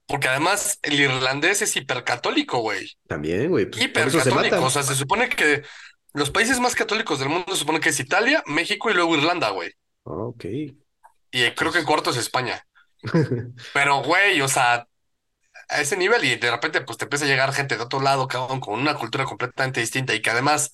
porque 0.08 0.28
además 0.28 0.80
el 0.82 1.00
irlandés 1.00 1.62
es 1.62 1.76
hipercatólico, 1.76 2.60
güey. 2.60 2.90
También, 3.08 3.50
güey. 3.50 3.68
Pues, 3.68 3.84
hipercatólico, 3.84 4.64
o 4.64 4.70
sea, 4.72 4.82
se 4.82 4.96
supone 4.96 5.30
que 5.30 5.62
los 6.14 6.32
países 6.32 6.60
más 6.60 6.74
católicos 6.74 7.20
del 7.20 7.30
mundo 7.30 7.46
se 7.52 7.60
supone 7.60 7.80
que 7.80 7.90
es 7.90 8.00
Italia, 8.00 8.44
México 8.48 8.90
y 8.90 8.96
luego 8.96 9.16
Irlanda, 9.16 9.52
güey. 9.52 9.72
Ah, 10.06 10.14
ok. 10.14 10.46
Y 11.32 11.52
creo 11.52 11.72
que 11.72 11.80
en 11.80 11.86
cuarto 11.86 12.10
es 12.10 12.18
España. 12.18 12.66
Pero, 13.74 14.02
güey, 14.02 14.42
o 14.42 14.48
sea, 14.48 14.88
a 15.70 15.82
ese 15.82 15.98
nivel 15.98 16.24
y 16.26 16.36
de 16.36 16.52
repente 16.52 16.82
pues 16.82 16.98
te 16.98 17.06
empieza 17.06 17.26
a 17.26 17.28
llegar 17.28 17.54
gente 17.54 17.78
de 17.78 17.84
otro 17.84 18.00
lado, 18.02 18.28
cabrón, 18.28 18.60
con 18.60 18.80
una 18.80 18.96
cultura 18.96 19.26
completamente 19.26 19.82
distinta 19.82 20.14
y 20.14 20.22
que 20.22 20.30
además 20.30 20.72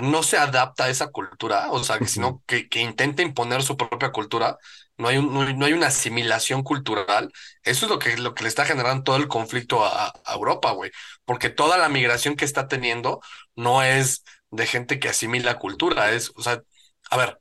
no 0.00 0.22
se 0.22 0.38
adapta 0.38 0.84
a 0.84 0.90
esa 0.90 1.08
cultura, 1.08 1.70
o 1.70 1.82
sea, 1.82 1.98
que 1.98 2.06
sino 2.06 2.42
que, 2.46 2.68
que 2.68 2.80
intenta 2.80 3.22
imponer 3.22 3.62
su 3.62 3.76
propia 3.76 4.12
cultura, 4.12 4.58
no 4.96 5.08
hay, 5.08 5.18
un, 5.18 5.32
no, 5.32 5.64
hay 5.66 5.72
una 5.72 5.88
asimilación 5.88 6.62
cultural, 6.62 7.32
eso 7.62 7.86
es 7.86 7.90
lo 7.90 7.98
que, 7.98 8.16
lo 8.16 8.34
que 8.34 8.42
le 8.44 8.48
está 8.48 8.64
generando 8.64 9.04
todo 9.04 9.16
el 9.16 9.28
conflicto 9.28 9.84
a, 9.84 10.12
Europa, 10.34 10.72
güey, 10.72 10.90
porque 11.24 11.50
toda 11.50 11.78
la 11.78 11.88
migración 11.88 12.36
que 12.36 12.44
está 12.44 12.68
teniendo 12.68 13.20
no 13.56 13.82
es 13.82 14.24
de 14.50 14.66
gente 14.66 14.98
que 15.00 15.08
asimila 15.08 15.58
cultura, 15.58 16.12
es, 16.12 16.32
o 16.36 16.42
sea, 16.42 16.62
a 17.10 17.16
ver, 17.16 17.40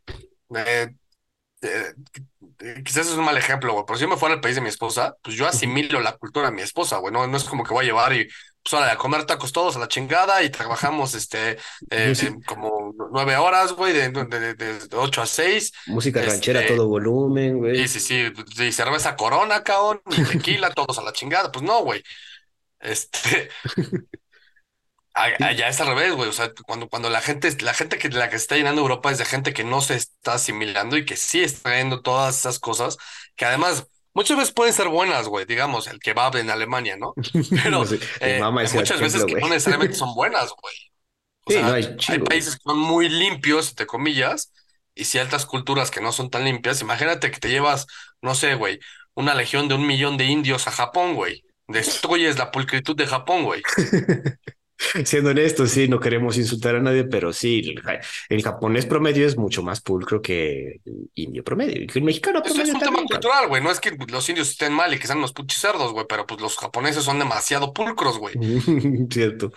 eh, 0.55 0.89
eh, 1.61 1.93
eh, 2.13 2.21
quizás 2.57 3.07
es 3.07 3.13
un 3.13 3.25
mal 3.25 3.37
ejemplo, 3.37 3.73
güey, 3.73 3.85
pero 3.85 3.97
si 3.97 4.03
yo 4.03 4.09
me 4.09 4.17
fuera 4.17 4.35
al 4.35 4.41
país 4.41 4.55
de 4.55 4.61
mi 4.61 4.69
esposa, 4.69 5.15
pues 5.21 5.35
yo 5.35 5.47
asimilo 5.47 6.01
la 6.01 6.17
cultura 6.17 6.47
de 6.47 6.55
mi 6.55 6.61
esposa, 6.61 6.97
güey, 6.97 7.13
no, 7.13 7.27
no 7.27 7.37
es 7.37 7.43
como 7.43 7.63
que 7.63 7.73
voy 7.73 7.85
a 7.85 7.87
llevar 7.87 8.13
y 8.13 8.27
pues 8.63 8.73
ahora 8.73 8.91
a 8.91 8.97
comer 8.97 9.25
tacos 9.25 9.53
todos 9.53 9.75
a 9.75 9.79
la 9.79 9.87
chingada 9.87 10.43
y 10.43 10.49
trabajamos 10.49 11.13
este 11.13 11.57
eh, 11.89 12.13
como 12.45 12.93
nueve 13.11 13.37
horas, 13.37 13.73
güey, 13.73 13.93
de, 13.93 14.09
de, 14.09 14.53
de, 14.55 14.79
ocho 14.93 15.21
a 15.21 15.25
seis. 15.25 15.71
Música 15.85 16.21
ranchera 16.21 16.59
a 16.59 16.63
este, 16.63 16.75
todo 16.75 16.87
volumen, 16.87 17.59
güey. 17.59 17.87
Sí, 17.87 17.99
sí, 17.99 18.33
sí, 18.55 18.63
y 18.63 18.71
cerveza 18.71 19.15
corona, 19.15 19.63
cabrón, 19.63 20.01
y 20.11 20.23
tequila, 20.23 20.71
todos 20.75 20.97
a 20.97 21.03
la 21.03 21.13
chingada, 21.13 21.51
pues 21.51 21.63
no, 21.63 21.83
güey. 21.83 22.03
Este, 22.79 23.49
Allá 25.17 25.67
es 25.67 25.81
al 25.81 25.87
revés, 25.87 26.13
güey. 26.13 26.29
O 26.29 26.33
sea, 26.33 26.51
cuando, 26.65 26.89
cuando 26.89 27.09
la 27.09 27.21
gente, 27.21 27.49
la 27.61 27.73
gente 27.73 27.97
que 27.97 28.09
la 28.09 28.29
que 28.29 28.35
está 28.35 28.55
llenando 28.55 28.81
Europa 28.81 29.11
es 29.11 29.17
de 29.17 29.25
gente 29.25 29.51
que 29.51 29.63
no 29.63 29.81
se 29.81 29.99
está 30.27 30.33
asimilando 30.33 30.97
y 30.97 31.05
que 31.05 31.15
sí 31.15 31.41
está 31.41 31.69
trayendo 31.69 32.01
todas 32.01 32.37
esas 32.37 32.59
cosas, 32.59 32.97
que 33.35 33.45
además 33.45 33.87
muchas 34.13 34.37
veces 34.37 34.53
pueden 34.53 34.73
ser 34.73 34.89
buenas, 34.89 35.27
güey. 35.27 35.45
Digamos, 35.45 35.87
el 35.87 35.99
kebab 35.99 36.35
en 36.35 36.49
Alemania, 36.49 36.97
¿no? 36.97 37.13
Pero 37.63 37.83
eh, 38.19 38.41
muchas 38.73 38.99
veces 38.99 39.23
que 39.23 39.35
no 39.35 39.47
necesariamente 39.47 39.95
son 39.95 40.13
buenas, 40.15 40.51
güey. 40.61 40.75
O 41.45 41.51
sea, 41.51 41.73
hay, 41.73 42.19
países 42.19 42.55
que 42.55 42.63
son 42.63 42.77
muy 42.77 43.07
limpios, 43.07 43.69
entre 43.69 43.85
comillas, 43.85 44.51
y 44.93 45.05
ciertas 45.05 45.45
culturas 45.45 45.91
que 45.91 46.01
no 46.01 46.11
son 46.11 46.29
tan 46.29 46.43
limpias. 46.43 46.81
Imagínate 46.81 47.31
que 47.31 47.39
te 47.39 47.49
llevas, 47.49 47.87
no 48.21 48.35
sé, 48.35 48.55
güey, 48.55 48.79
una 49.13 49.33
legión 49.33 49.69
de 49.69 49.75
un 49.75 49.87
millón 49.87 50.17
de 50.17 50.25
indios 50.25 50.67
a 50.67 50.71
Japón, 50.71 51.15
güey. 51.15 51.45
Destruyes 51.69 52.37
la 52.37 52.51
pulcritud 52.51 52.97
de 52.97 53.07
Japón, 53.07 53.43
güey. 53.43 53.61
Siendo 55.05 55.31
honesto, 55.31 55.65
sí, 55.65 55.87
no 55.87 55.99
queremos 55.99 56.37
insultar 56.37 56.75
a 56.75 56.79
nadie, 56.79 57.03
pero 57.03 57.33
sí, 57.33 57.75
el, 58.29 58.43
japonés 58.43 58.85
promedio 58.85 59.25
es 59.25 59.37
mucho 59.37 59.63
más 59.63 59.81
pulcro 59.81 60.21
que 60.21 60.81
el 60.85 61.09
indio 61.15 61.43
promedio, 61.43 61.87
que 61.87 61.99
el 61.99 62.05
mexicano 62.05 62.41
promedio. 62.41 62.63
es 62.63 62.73
un 62.73 62.79
tema 62.79 63.03
cultural, 63.03 63.47
güey. 63.47 63.63
No 63.63 63.71
es 63.71 63.79
que 63.79 63.97
los 64.07 64.29
indios 64.29 64.49
estén 64.49 64.73
mal 64.73 64.93
y 64.93 64.99
que 64.99 65.07
sean 65.07 65.17
unos 65.17 65.33
puchis 65.33 65.59
cerdos, 65.59 65.93
güey, 65.93 66.05
pero 66.07 66.25
pues 66.27 66.41
los 66.41 66.57
japoneses 66.57 67.03
son 67.03 67.19
demasiado 67.19 67.73
pulcros, 67.73 68.19
güey. 68.19 68.35
Cierto. 69.09 69.51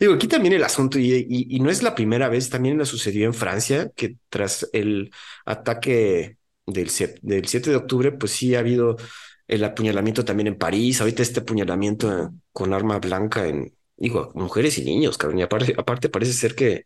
Digo, 0.00 0.14
aquí 0.14 0.26
también 0.26 0.54
el 0.54 0.64
asunto, 0.64 0.98
y, 0.98 1.26
y, 1.28 1.60
no 1.60 1.70
es 1.70 1.82
la 1.82 1.94
primera 1.94 2.28
vez, 2.28 2.50
también 2.50 2.76
lo 2.76 2.84
sucedió 2.84 3.26
en 3.26 3.34
Francia, 3.34 3.92
que 3.94 4.16
tras 4.28 4.68
el 4.72 5.12
ataque 5.44 6.36
del, 6.66 6.90
del 7.22 7.46
7 7.46 7.70
de 7.70 7.76
octubre, 7.76 8.12
pues 8.12 8.32
sí 8.32 8.54
ha 8.54 8.58
habido 8.58 8.96
el 9.46 9.62
apuñalamiento 9.62 10.24
también 10.24 10.48
en 10.48 10.58
París, 10.58 11.00
ahorita 11.00 11.22
este 11.22 11.40
apuñalamiento 11.40 12.32
con 12.52 12.72
arma 12.72 12.98
blanca 12.98 13.46
en, 13.46 13.72
digo, 14.04 14.30
mujeres 14.34 14.76
y 14.78 14.84
niños, 14.84 15.16
cabrón. 15.16 15.38
Y 15.38 15.42
aparte, 15.42 15.74
aparte 15.78 16.08
parece 16.10 16.34
ser 16.34 16.54
que 16.54 16.84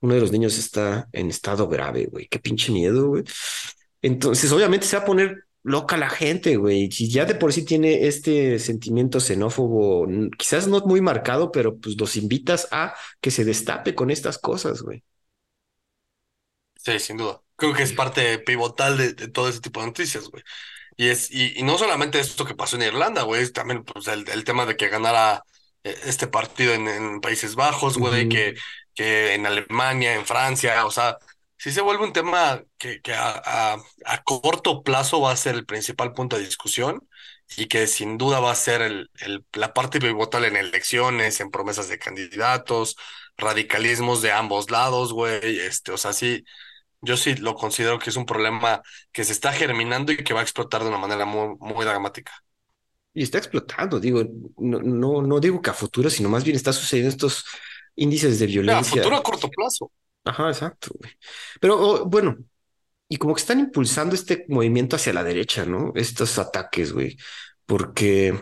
uno 0.00 0.14
de 0.14 0.20
los 0.20 0.32
niños 0.32 0.58
está 0.58 1.08
en 1.12 1.28
estado 1.28 1.68
grave, 1.68 2.06
güey. 2.06 2.26
Qué 2.28 2.38
pinche 2.38 2.72
miedo, 2.72 3.08
güey. 3.08 3.24
Entonces, 4.00 4.50
obviamente 4.50 4.86
se 4.86 4.96
va 4.96 5.02
a 5.02 5.06
poner 5.06 5.44
loca 5.62 5.98
la 5.98 6.08
gente, 6.08 6.56
güey. 6.56 6.90
Si 6.90 7.10
ya 7.10 7.26
de 7.26 7.34
por 7.34 7.52
sí 7.52 7.64
tiene 7.66 8.06
este 8.06 8.58
sentimiento 8.58 9.20
xenófobo, 9.20 10.06
quizás 10.38 10.66
no 10.66 10.80
muy 10.80 11.02
marcado, 11.02 11.52
pero 11.52 11.76
pues 11.78 12.00
los 12.00 12.16
invitas 12.16 12.66
a 12.70 12.94
que 13.20 13.30
se 13.30 13.44
destape 13.44 13.94
con 13.94 14.10
estas 14.10 14.38
cosas, 14.38 14.80
güey. 14.80 15.04
Sí, 16.76 16.98
sin 16.98 17.18
duda. 17.18 17.42
Creo 17.56 17.74
que 17.74 17.82
es 17.82 17.92
parte 17.92 18.38
pivotal 18.38 18.96
de, 18.96 19.14
todo 19.28 19.48
ese 19.50 19.60
tipo 19.60 19.80
de 19.80 19.86
noticias, 19.88 20.28
güey. 20.28 20.42
Y 20.96 21.08
es, 21.08 21.30
y, 21.30 21.62
no 21.62 21.76
solamente 21.76 22.20
esto 22.20 22.44
que 22.46 22.54
pasó 22.54 22.76
en 22.76 22.82
Irlanda, 22.82 23.22
güey, 23.22 23.50
también 23.50 23.84
pues, 23.84 24.06
el, 24.08 24.28
el 24.30 24.44
tema 24.44 24.64
de 24.64 24.76
que 24.76 24.88
ganara 24.88 25.44
este 25.84 26.26
partido 26.26 26.74
en, 26.74 27.20
Países 27.20 27.54
Bajos, 27.54 27.98
güey, 27.98 28.28
que, 28.28 28.54
que 28.94 29.34
en 29.34 29.46
Alemania, 29.46 30.14
en 30.14 30.26
Francia, 30.26 30.86
o 30.86 30.90
sea, 30.90 31.18
sí 31.58 31.72
se 31.72 31.80
vuelve 31.82 32.04
un 32.04 32.12
tema 32.12 32.62
que, 32.78 33.00
que 33.00 33.14
a, 33.14 33.76
a, 34.04 34.22
corto 34.24 34.82
plazo 34.82 35.20
va 35.20 35.32
a 35.32 35.36
ser 35.36 35.54
el 35.54 35.66
principal 35.66 36.12
punto 36.12 36.36
de 36.36 36.44
discusión 36.44 37.08
y 37.56 37.66
que 37.66 37.86
sin 37.86 38.18
duda 38.18 38.40
va 38.40 38.50
a 38.52 38.54
ser 38.54 38.82
el, 38.82 39.10
el, 39.20 39.44
la 39.52 39.72
parte 39.74 40.00
pivotal 40.00 40.44
en 40.46 40.56
elecciones, 40.56 41.40
en 41.40 41.50
promesas 41.50 41.88
de 41.88 41.98
candidatos, 41.98 42.96
radicalismos 43.36 44.22
de 44.22 44.32
ambos 44.32 44.70
lados, 44.70 45.12
güey, 45.12 45.60
este, 45.60 45.92
o 45.92 45.98
sea, 45.98 46.12
sí, 46.12 46.44
yo 47.00 47.16
sí 47.16 47.34
lo 47.36 47.54
considero 47.54 47.98
que 47.98 48.10
es 48.10 48.16
un 48.16 48.26
problema 48.26 48.82
que 49.12 49.24
se 49.24 49.32
está 49.32 49.52
germinando 49.52 50.12
y 50.12 50.18
que 50.24 50.34
va 50.34 50.40
a 50.40 50.42
explotar 50.44 50.82
de 50.82 50.88
una 50.88 50.98
manera 50.98 51.24
muy, 51.26 51.56
muy 51.60 51.84
dramática. 51.84 52.32
Y 53.14 53.22
está 53.22 53.38
explotando, 53.38 54.00
digo, 54.00 54.24
no, 54.58 54.80
no, 54.80 55.22
no 55.22 55.40
digo 55.40 55.62
que 55.62 55.70
a 55.70 55.74
futuro, 55.74 56.10
sino 56.10 56.28
más 56.28 56.44
bien 56.44 56.56
está 56.56 56.72
sucediendo 56.72 57.10
estos 57.10 57.44
índices 57.94 58.38
de 58.40 58.46
violencia. 58.46 58.80
a 58.80 58.84
futuro 58.84 59.16
a 59.16 59.22
corto 59.22 59.48
plazo. 59.48 59.90
Ajá, 60.24 60.48
exacto, 60.48 60.90
güey. 60.98 61.12
Pero 61.60 61.78
oh, 61.78 62.04
bueno, 62.06 62.36
y 63.08 63.16
como 63.16 63.34
que 63.34 63.40
están 63.40 63.60
impulsando 63.60 64.14
este 64.14 64.44
movimiento 64.48 64.96
hacia 64.96 65.12
la 65.12 65.22
derecha, 65.22 65.64
¿no? 65.64 65.92
Estos 65.94 66.38
ataques, 66.38 66.92
güey. 66.92 67.16
Porque, 67.66 68.34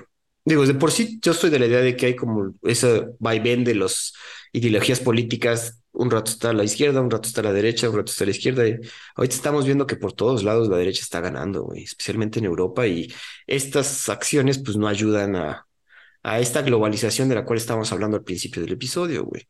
digo, 0.44 0.66
de 0.66 0.74
por 0.74 0.92
sí 0.92 1.18
yo 1.20 1.32
estoy 1.32 1.50
de 1.50 1.58
la 1.58 1.66
idea 1.66 1.80
de 1.80 1.96
que 1.96 2.06
hay 2.06 2.16
como 2.16 2.54
ese 2.62 3.08
vaivén 3.18 3.64
de 3.64 3.74
las 3.74 4.14
ideologías 4.52 5.00
políticas. 5.00 5.81
Un 5.92 6.10
rato 6.10 6.30
está 6.30 6.50
a 6.50 6.52
la 6.54 6.64
izquierda, 6.64 7.00
un 7.00 7.10
rato 7.10 7.28
está 7.28 7.42
a 7.42 7.44
la 7.44 7.52
derecha, 7.52 7.90
un 7.90 7.96
rato 7.96 8.10
está 8.10 8.24
a 8.24 8.26
la 8.26 8.30
izquierda. 8.30 8.66
Y 8.66 8.78
ahorita 9.14 9.34
estamos 9.34 9.66
viendo 9.66 9.86
que 9.86 9.96
por 9.96 10.12
todos 10.14 10.42
lados 10.42 10.68
la 10.68 10.78
derecha 10.78 11.02
está 11.02 11.20
ganando, 11.20 11.64
güey, 11.64 11.84
especialmente 11.84 12.38
en 12.38 12.46
Europa. 12.46 12.86
Y 12.86 13.12
estas 13.46 14.08
acciones, 14.08 14.58
pues, 14.62 14.76
no 14.76 14.88
ayudan 14.88 15.36
a, 15.36 15.66
a 16.22 16.40
esta 16.40 16.62
globalización 16.62 17.28
de 17.28 17.34
la 17.34 17.44
cual 17.44 17.58
estábamos 17.58 17.92
hablando 17.92 18.16
al 18.16 18.24
principio 18.24 18.62
del 18.62 18.72
episodio, 18.72 19.24
güey. 19.24 19.46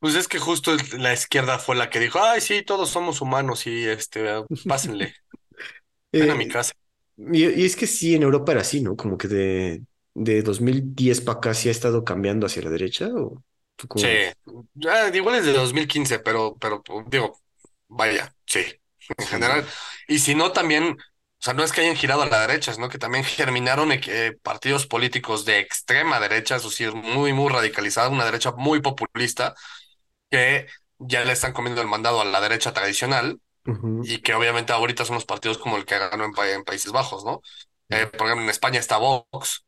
Pues 0.00 0.14
es 0.14 0.28
que 0.28 0.38
justo 0.38 0.74
la 0.98 1.12
izquierda 1.12 1.58
fue 1.58 1.76
la 1.76 1.90
que 1.90 2.00
dijo, 2.00 2.18
ay, 2.22 2.40
sí, 2.40 2.62
todos 2.62 2.88
somos 2.88 3.20
humanos 3.20 3.66
y 3.66 3.84
este, 3.84 4.26
pásenle. 4.66 5.14
Ven 6.12 6.30
a 6.30 6.34
mi 6.34 6.44
eh, 6.44 6.48
casa. 6.48 6.72
Y, 7.16 7.44
es 7.64 7.76
que 7.76 7.86
sí, 7.86 8.14
en 8.14 8.22
Europa 8.22 8.52
era 8.52 8.62
así, 8.62 8.80
¿no? 8.80 8.96
Como 8.96 9.18
que 9.18 9.28
de, 9.28 9.82
de 10.14 10.42
2010 10.42 11.20
para 11.20 11.38
acá 11.38 11.54
sí 11.54 11.68
ha 11.68 11.72
estado 11.72 12.02
cambiando 12.02 12.46
hacia 12.46 12.62
la 12.62 12.70
derecha. 12.70 13.08
¿o 13.14 13.44
sí, 13.96 14.08
ya, 14.74 15.08
igual 15.08 15.36
es 15.36 15.46
de 15.46 15.52
2015, 15.52 16.18
pero, 16.20 16.56
pero 16.58 16.82
digo, 17.06 17.38
vaya, 17.88 18.34
sí, 18.46 18.64
en 19.16 19.26
general. 19.26 19.66
Y 20.08 20.18
si 20.18 20.34
no, 20.34 20.52
también, 20.52 20.92
o 20.92 20.96
sea, 21.38 21.54
no 21.54 21.62
es 21.62 21.72
que 21.72 21.80
hayan 21.80 21.96
girado 21.96 22.22
a 22.22 22.26
la 22.26 22.40
derecha, 22.46 22.72
sino 22.72 22.88
que 22.88 22.98
también 22.98 23.24
germinaron 23.24 23.90
eh, 23.92 24.36
partidos 24.42 24.86
políticos 24.86 25.44
de 25.44 25.58
extrema 25.58 26.20
derecha, 26.20 26.56
eso 26.56 26.70
sí, 26.70 26.86
muy, 26.86 27.32
muy 27.32 27.50
radicalizada, 27.50 28.08
una 28.08 28.24
derecha 28.24 28.52
muy 28.52 28.80
populista, 28.80 29.54
que 30.30 30.66
ya 30.98 31.24
le 31.24 31.32
están 31.32 31.52
comiendo 31.52 31.80
el 31.80 31.88
mandado 31.88 32.20
a 32.20 32.24
la 32.24 32.40
derecha 32.40 32.72
tradicional 32.72 33.40
y 34.02 34.18
que 34.18 34.34
obviamente 34.34 34.72
ahorita 34.72 35.04
son 35.04 35.14
los 35.14 35.26
partidos 35.26 35.58
como 35.58 35.76
el 35.76 35.84
que 35.84 35.98
ganó 35.98 36.24
en, 36.24 36.64
Países 36.64 36.92
Bajos, 36.92 37.24
¿no? 37.24 37.40
Eh, 37.88 38.06
por 38.06 38.26
ejemplo, 38.26 38.44
en 38.44 38.50
España 38.50 38.80
está 38.80 38.96
Vox, 38.96 39.64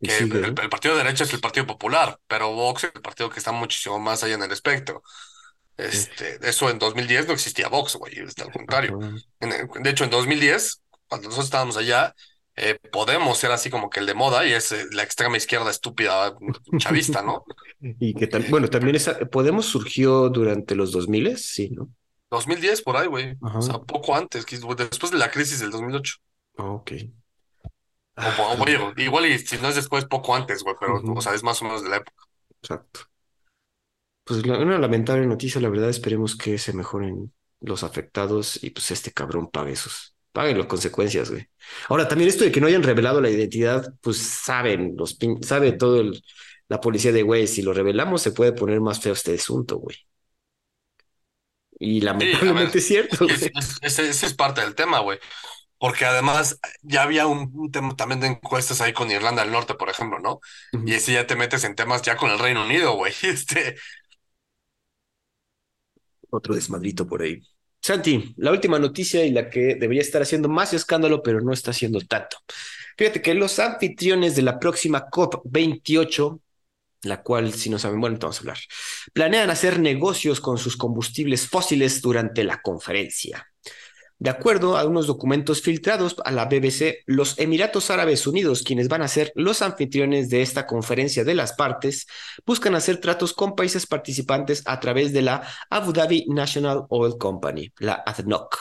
que 0.00 0.18
el, 0.18 0.54
partido 0.54 0.96
de 0.96 1.04
derecha 1.04 1.24
es 1.24 1.32
el 1.34 1.40
Partido 1.40 1.66
Popular, 1.66 2.18
pero 2.26 2.52
Vox 2.54 2.84
es 2.84 2.92
el 2.94 3.02
partido 3.02 3.28
que 3.30 3.38
está 3.38 3.52
muchísimo 3.52 3.98
más 3.98 4.22
allá 4.22 4.34
en 4.34 4.42
el 4.42 4.52
espectro. 4.52 5.02
Este, 5.76 6.38
Eso 6.42 6.70
en 6.70 6.78
2010 6.78 7.26
no 7.26 7.34
existía 7.34 7.68
Vox, 7.68 7.96
güey, 7.96 8.18
al 8.18 8.52
contrario. 8.52 8.98
de 9.40 9.90
hecho, 9.90 10.04
en 10.04 10.10
2010, 10.10 10.82
cuando 11.08 11.28
nosotros 11.28 11.46
estábamos 11.46 11.76
allá, 11.76 12.14
eh, 12.56 12.78
Podemos 12.92 13.38
ser 13.38 13.52
así 13.52 13.70
como 13.70 13.88
que 13.88 14.00
el 14.00 14.06
de 14.06 14.12
moda 14.12 14.44
y 14.44 14.52
es 14.52 14.70
eh, 14.72 14.84
la 14.92 15.02
extrema 15.02 15.36
izquierda 15.36 15.70
estúpida 15.70 16.34
chavista, 16.76 17.22
¿no? 17.22 17.44
y 17.80 18.12
que 18.12 18.28
bueno, 18.50 18.68
también 18.68 18.96
esa, 18.96 19.18
Podemos 19.20 19.64
surgió 19.64 20.28
durante 20.28 20.74
los 20.74 20.92
2000, 20.92 21.38
sí, 21.38 21.70
¿no? 21.70 21.88
2010 22.30 22.82
por 22.82 22.96
ahí, 22.96 23.06
güey. 23.06 23.34
O 23.40 23.62
sea, 23.62 23.78
poco 23.78 24.14
antes, 24.14 24.44
después 24.46 25.10
de 25.10 25.18
la 25.18 25.30
crisis 25.30 25.60
del 25.60 25.70
2008. 25.70 26.16
Ah, 26.58 26.82
igual 28.96 29.26
y 29.26 29.38
si 29.38 29.56
no 29.58 29.68
es 29.68 29.74
después, 29.74 30.04
poco 30.04 30.34
antes, 30.34 30.62
güey, 30.62 30.76
pero, 30.78 31.00
o 31.02 31.20
sea, 31.20 31.34
es 31.34 31.42
más 31.42 31.60
o 31.62 31.64
menos 31.64 31.82
de 31.82 31.90
la 31.90 31.96
época. 31.96 32.24
Exacto. 32.62 33.00
Pues 34.24 34.42
una 34.44 34.78
lamentable 34.78 35.26
noticia, 35.26 35.60
la 35.60 35.68
verdad, 35.68 35.88
esperemos 35.88 36.36
que 36.36 36.58
se 36.58 36.72
mejoren 36.72 37.32
los 37.60 37.82
afectados 37.82 38.62
y 38.62 38.70
pues 38.70 38.90
este 38.90 39.12
cabrón 39.12 39.50
pague 39.50 39.76
sus, 39.76 40.14
paguen 40.32 40.58
las 40.58 40.66
consecuencias, 40.66 41.30
güey. 41.30 41.48
Ahora, 41.88 42.08
también 42.08 42.28
esto 42.28 42.44
de 42.44 42.52
que 42.52 42.60
no 42.60 42.66
hayan 42.66 42.82
revelado 42.82 43.20
la 43.20 43.30
identidad, 43.30 43.92
pues 44.00 44.18
saben, 44.18 44.94
los 44.96 45.18
sabe 45.42 45.72
todo 45.72 46.00
el, 46.00 46.22
la 46.68 46.80
policía 46.80 47.12
de, 47.12 47.22
güey, 47.22 47.46
si 47.46 47.62
lo 47.62 47.72
revelamos 47.72 48.22
se 48.22 48.32
puede 48.32 48.52
poner 48.52 48.80
más 48.80 49.00
feo 49.00 49.12
este 49.12 49.34
asunto, 49.34 49.78
güey. 49.78 49.96
Y 51.82 52.02
lamentablemente 52.02 52.78
es 52.78 52.86
cierto. 52.86 53.26
Ese, 53.82 54.08
es 54.08 54.34
parte 54.34 54.60
del 54.60 54.74
tema, 54.74 55.00
güey. 55.00 55.18
Porque 55.80 56.04
además 56.04 56.60
ya 56.82 57.04
había 57.04 57.26
un, 57.26 57.70
tema 57.72 57.96
también 57.96 58.20
de 58.20 58.26
encuestas 58.26 58.82
ahí 58.82 58.92
con 58.92 59.10
Irlanda 59.10 59.42
del 59.42 59.50
Norte, 59.50 59.74
por 59.74 59.88
ejemplo, 59.88 60.18
¿no? 60.18 60.40
Y 60.84 60.92
ese 60.92 61.14
ya 61.14 61.26
te 61.26 61.36
metes 61.36 61.64
en 61.64 61.74
temas 61.74 62.02
ya 62.02 62.18
con 62.18 62.30
el 62.30 62.38
Reino 62.38 62.64
Unido, 62.64 62.92
güey. 62.96 63.14
Este. 63.22 63.76
Otro 66.28 66.54
desmadrito 66.54 67.06
por 67.06 67.22
ahí. 67.22 67.40
Santi, 67.80 68.34
la 68.36 68.50
última 68.50 68.78
noticia 68.78 69.24
y 69.24 69.30
la 69.30 69.48
que 69.48 69.74
debería 69.74 70.02
estar 70.02 70.20
haciendo 70.20 70.50
más 70.50 70.74
escándalo, 70.74 71.22
pero 71.22 71.40
no 71.40 71.50
está 71.50 71.70
haciendo 71.70 71.98
tanto. 72.00 72.36
Fíjate 72.98 73.22
que 73.22 73.32
los 73.32 73.58
anfitriones 73.58 74.36
de 74.36 74.42
la 74.42 74.58
próxima 74.58 75.08
COP28, 75.08 76.40
la 77.04 77.22
cual, 77.22 77.54
si 77.54 77.70
no 77.70 77.78
saben, 77.78 78.02
bueno, 78.02 78.18
vamos 78.20 78.36
a 78.36 78.40
hablar, 78.40 78.58
planean 79.14 79.48
hacer 79.48 79.80
negocios 79.80 80.42
con 80.42 80.58
sus 80.58 80.76
combustibles 80.76 81.48
fósiles 81.48 82.02
durante 82.02 82.44
la 82.44 82.60
conferencia. 82.60 83.46
De 84.20 84.28
acuerdo 84.28 84.76
a 84.76 84.84
unos 84.84 85.06
documentos 85.06 85.62
filtrados 85.62 86.14
a 86.26 86.30
la 86.30 86.44
BBC, 86.44 87.04
los 87.06 87.38
Emiratos 87.38 87.90
Árabes 87.90 88.26
Unidos, 88.26 88.62
quienes 88.62 88.86
van 88.86 89.00
a 89.00 89.08
ser 89.08 89.32
los 89.34 89.62
anfitriones 89.62 90.28
de 90.28 90.42
esta 90.42 90.66
conferencia 90.66 91.24
de 91.24 91.34
las 91.34 91.54
partes, 91.54 92.06
buscan 92.44 92.74
hacer 92.74 92.98
tratos 93.00 93.32
con 93.32 93.56
países 93.56 93.86
participantes 93.86 94.62
a 94.66 94.78
través 94.78 95.14
de 95.14 95.22
la 95.22 95.42
Abu 95.70 95.94
Dhabi 95.94 96.26
National 96.28 96.84
Oil 96.90 97.16
Company, 97.18 97.72
la 97.78 98.02
ADNOC, 98.04 98.58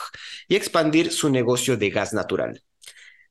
y 0.47 0.55
expandir 0.55 1.11
su 1.11 1.29
negocio 1.29 1.75
de 1.75 1.89
gas 1.89 2.13
natural. 2.13 2.63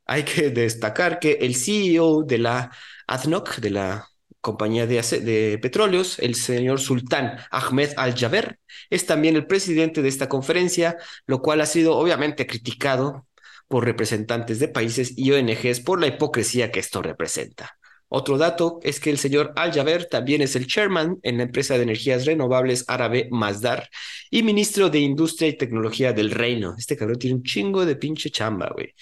Hay 0.04 0.24
que 0.24 0.50
destacar 0.50 1.20
que 1.20 1.38
el 1.40 1.56
CEO 1.56 2.24
de 2.24 2.36
la 2.36 2.70
ADNOC, 3.06 3.56
de 3.56 3.70
la 3.70 4.06
compañía 4.40 4.86
de, 4.86 5.58
petróleos, 5.60 6.18
el 6.18 6.34
señor 6.34 6.80
Sultán 6.80 7.38
Ahmed 7.50 7.90
Al-Jaber, 7.96 8.58
es 8.90 9.06
también 9.06 9.36
el 9.36 9.46
presidente 9.46 10.02
de 10.02 10.08
esta 10.08 10.28
conferencia, 10.28 10.96
lo 11.26 11.42
cual 11.42 11.60
ha 11.60 11.66
sido 11.66 11.96
obviamente 11.96 12.46
criticado 12.46 13.26
por 13.66 13.84
representantes 13.84 14.58
de 14.60 14.68
países 14.68 15.12
y 15.16 15.32
ONGs 15.32 15.80
por 15.80 16.00
la 16.00 16.06
hipocresía 16.06 16.70
que 16.70 16.80
esto 16.80 17.02
representa. 17.02 17.78
Otro 18.10 18.38
dato 18.38 18.80
es 18.82 19.00
que 19.00 19.10
el 19.10 19.18
señor 19.18 19.52
Al-Jaber 19.54 20.06
también 20.06 20.40
es 20.40 20.56
el 20.56 20.66
chairman 20.66 21.18
en 21.22 21.36
la 21.36 21.42
empresa 21.42 21.74
de 21.74 21.82
energías 21.82 22.24
renovables 22.24 22.86
árabe 22.88 23.28
Mazdar 23.30 23.90
y 24.30 24.42
ministro 24.42 24.88
de 24.88 25.00
Industria 25.00 25.48
y 25.48 25.58
Tecnología 25.58 26.14
del 26.14 26.30
Reino. 26.30 26.74
Este 26.78 26.96
cabrón 26.96 27.18
tiene 27.18 27.36
un 27.36 27.42
chingo 27.42 27.84
de 27.84 27.96
pinche 27.96 28.30
chamba, 28.30 28.70
güey 28.74 28.94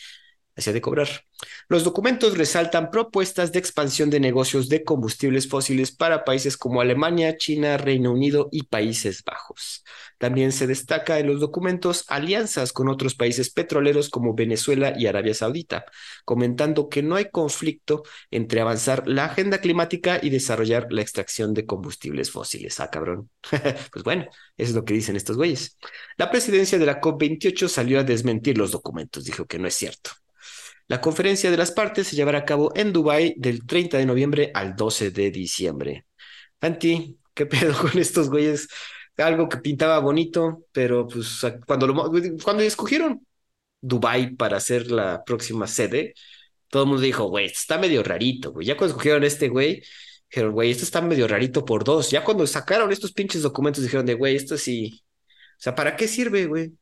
hacia 0.56 0.72
de 0.72 0.80
cobrar. 0.80 1.08
Los 1.68 1.84
documentos 1.84 2.38
resaltan 2.38 2.90
propuestas 2.90 3.52
de 3.52 3.58
expansión 3.58 4.08
de 4.08 4.20
negocios 4.20 4.68
de 4.68 4.84
combustibles 4.84 5.48
fósiles 5.48 5.92
para 5.92 6.24
países 6.24 6.56
como 6.56 6.80
Alemania, 6.80 7.36
China, 7.36 7.76
Reino 7.76 8.12
Unido 8.12 8.48
y 8.50 8.62
Países 8.64 9.22
Bajos. 9.22 9.84
También 10.18 10.52
se 10.52 10.66
destaca 10.66 11.18
en 11.18 11.26
los 11.26 11.40
documentos 11.40 12.04
alianzas 12.08 12.72
con 12.72 12.88
otros 12.88 13.14
países 13.14 13.50
petroleros 13.50 14.08
como 14.08 14.34
Venezuela 14.34 14.94
y 14.96 15.06
Arabia 15.06 15.34
Saudita, 15.34 15.84
comentando 16.24 16.88
que 16.88 17.02
no 17.02 17.16
hay 17.16 17.30
conflicto 17.30 18.02
entre 18.30 18.60
avanzar 18.62 19.06
la 19.06 19.26
agenda 19.26 19.58
climática 19.58 20.18
y 20.22 20.30
desarrollar 20.30 20.86
la 20.90 21.02
extracción 21.02 21.52
de 21.52 21.66
combustibles 21.66 22.30
fósiles. 22.30 22.80
Ah, 22.80 22.90
cabrón. 22.90 23.28
pues 23.92 24.04
bueno, 24.04 24.24
eso 24.56 24.70
es 24.70 24.74
lo 24.74 24.84
que 24.84 24.94
dicen 24.94 25.16
estos 25.16 25.36
güeyes. 25.36 25.76
La 26.16 26.30
presidencia 26.30 26.78
de 26.78 26.86
la 26.86 27.00
COP28 27.00 27.68
salió 27.68 28.00
a 28.00 28.04
desmentir 28.04 28.56
los 28.56 28.70
documentos, 28.70 29.24
dijo 29.24 29.44
que 29.46 29.58
no 29.58 29.68
es 29.68 29.74
cierto. 29.74 30.12
La 30.88 31.00
conferencia 31.00 31.50
de 31.50 31.56
las 31.56 31.72
partes 31.72 32.06
se 32.08 32.16
llevará 32.16 32.38
a 32.38 32.44
cabo 32.44 32.72
en 32.76 32.92
Dubái 32.92 33.34
del 33.36 33.66
30 33.66 33.98
de 33.98 34.06
noviembre 34.06 34.50
al 34.54 34.76
12 34.76 35.10
de 35.10 35.30
diciembre. 35.30 36.06
Anti, 36.60 37.18
¿qué 37.34 37.46
pedo 37.46 37.74
con 37.78 37.98
estos 37.98 38.30
güeyes? 38.30 38.68
Algo 39.16 39.48
que 39.48 39.58
pintaba 39.58 39.98
bonito, 39.98 40.66
pero 40.72 41.08
pues 41.08 41.40
cuando, 41.66 41.86
lo, 41.86 42.10
cuando 42.42 42.62
escogieron 42.62 43.26
Dubái 43.80 44.36
para 44.36 44.60
ser 44.60 44.90
la 44.90 45.24
próxima 45.24 45.66
sede, 45.66 46.14
todo 46.68 46.84
el 46.84 46.88
mundo 46.88 47.02
dijo, 47.02 47.24
güey, 47.28 47.46
está 47.46 47.78
medio 47.78 48.02
rarito, 48.02 48.52
güey. 48.52 48.66
Ya 48.66 48.76
cuando 48.76 48.92
escogieron 48.92 49.24
este 49.24 49.48
güey, 49.48 49.82
dijeron, 50.30 50.52
güey, 50.52 50.70
esto 50.70 50.84
está 50.84 51.00
medio 51.02 51.28
rarito 51.28 51.64
por 51.64 51.84
dos. 51.84 52.10
Ya 52.10 52.24
cuando 52.24 52.46
sacaron 52.46 52.92
estos 52.92 53.12
pinches 53.12 53.42
documentos, 53.42 53.82
dijeron 53.82 54.06
de, 54.06 54.14
güey, 54.14 54.36
esto 54.36 54.56
sí. 54.58 55.02
O 55.58 55.60
sea, 55.60 55.74
¿para 55.74 55.96
qué 55.96 56.08
sirve, 56.08 56.46
güey? 56.46 56.72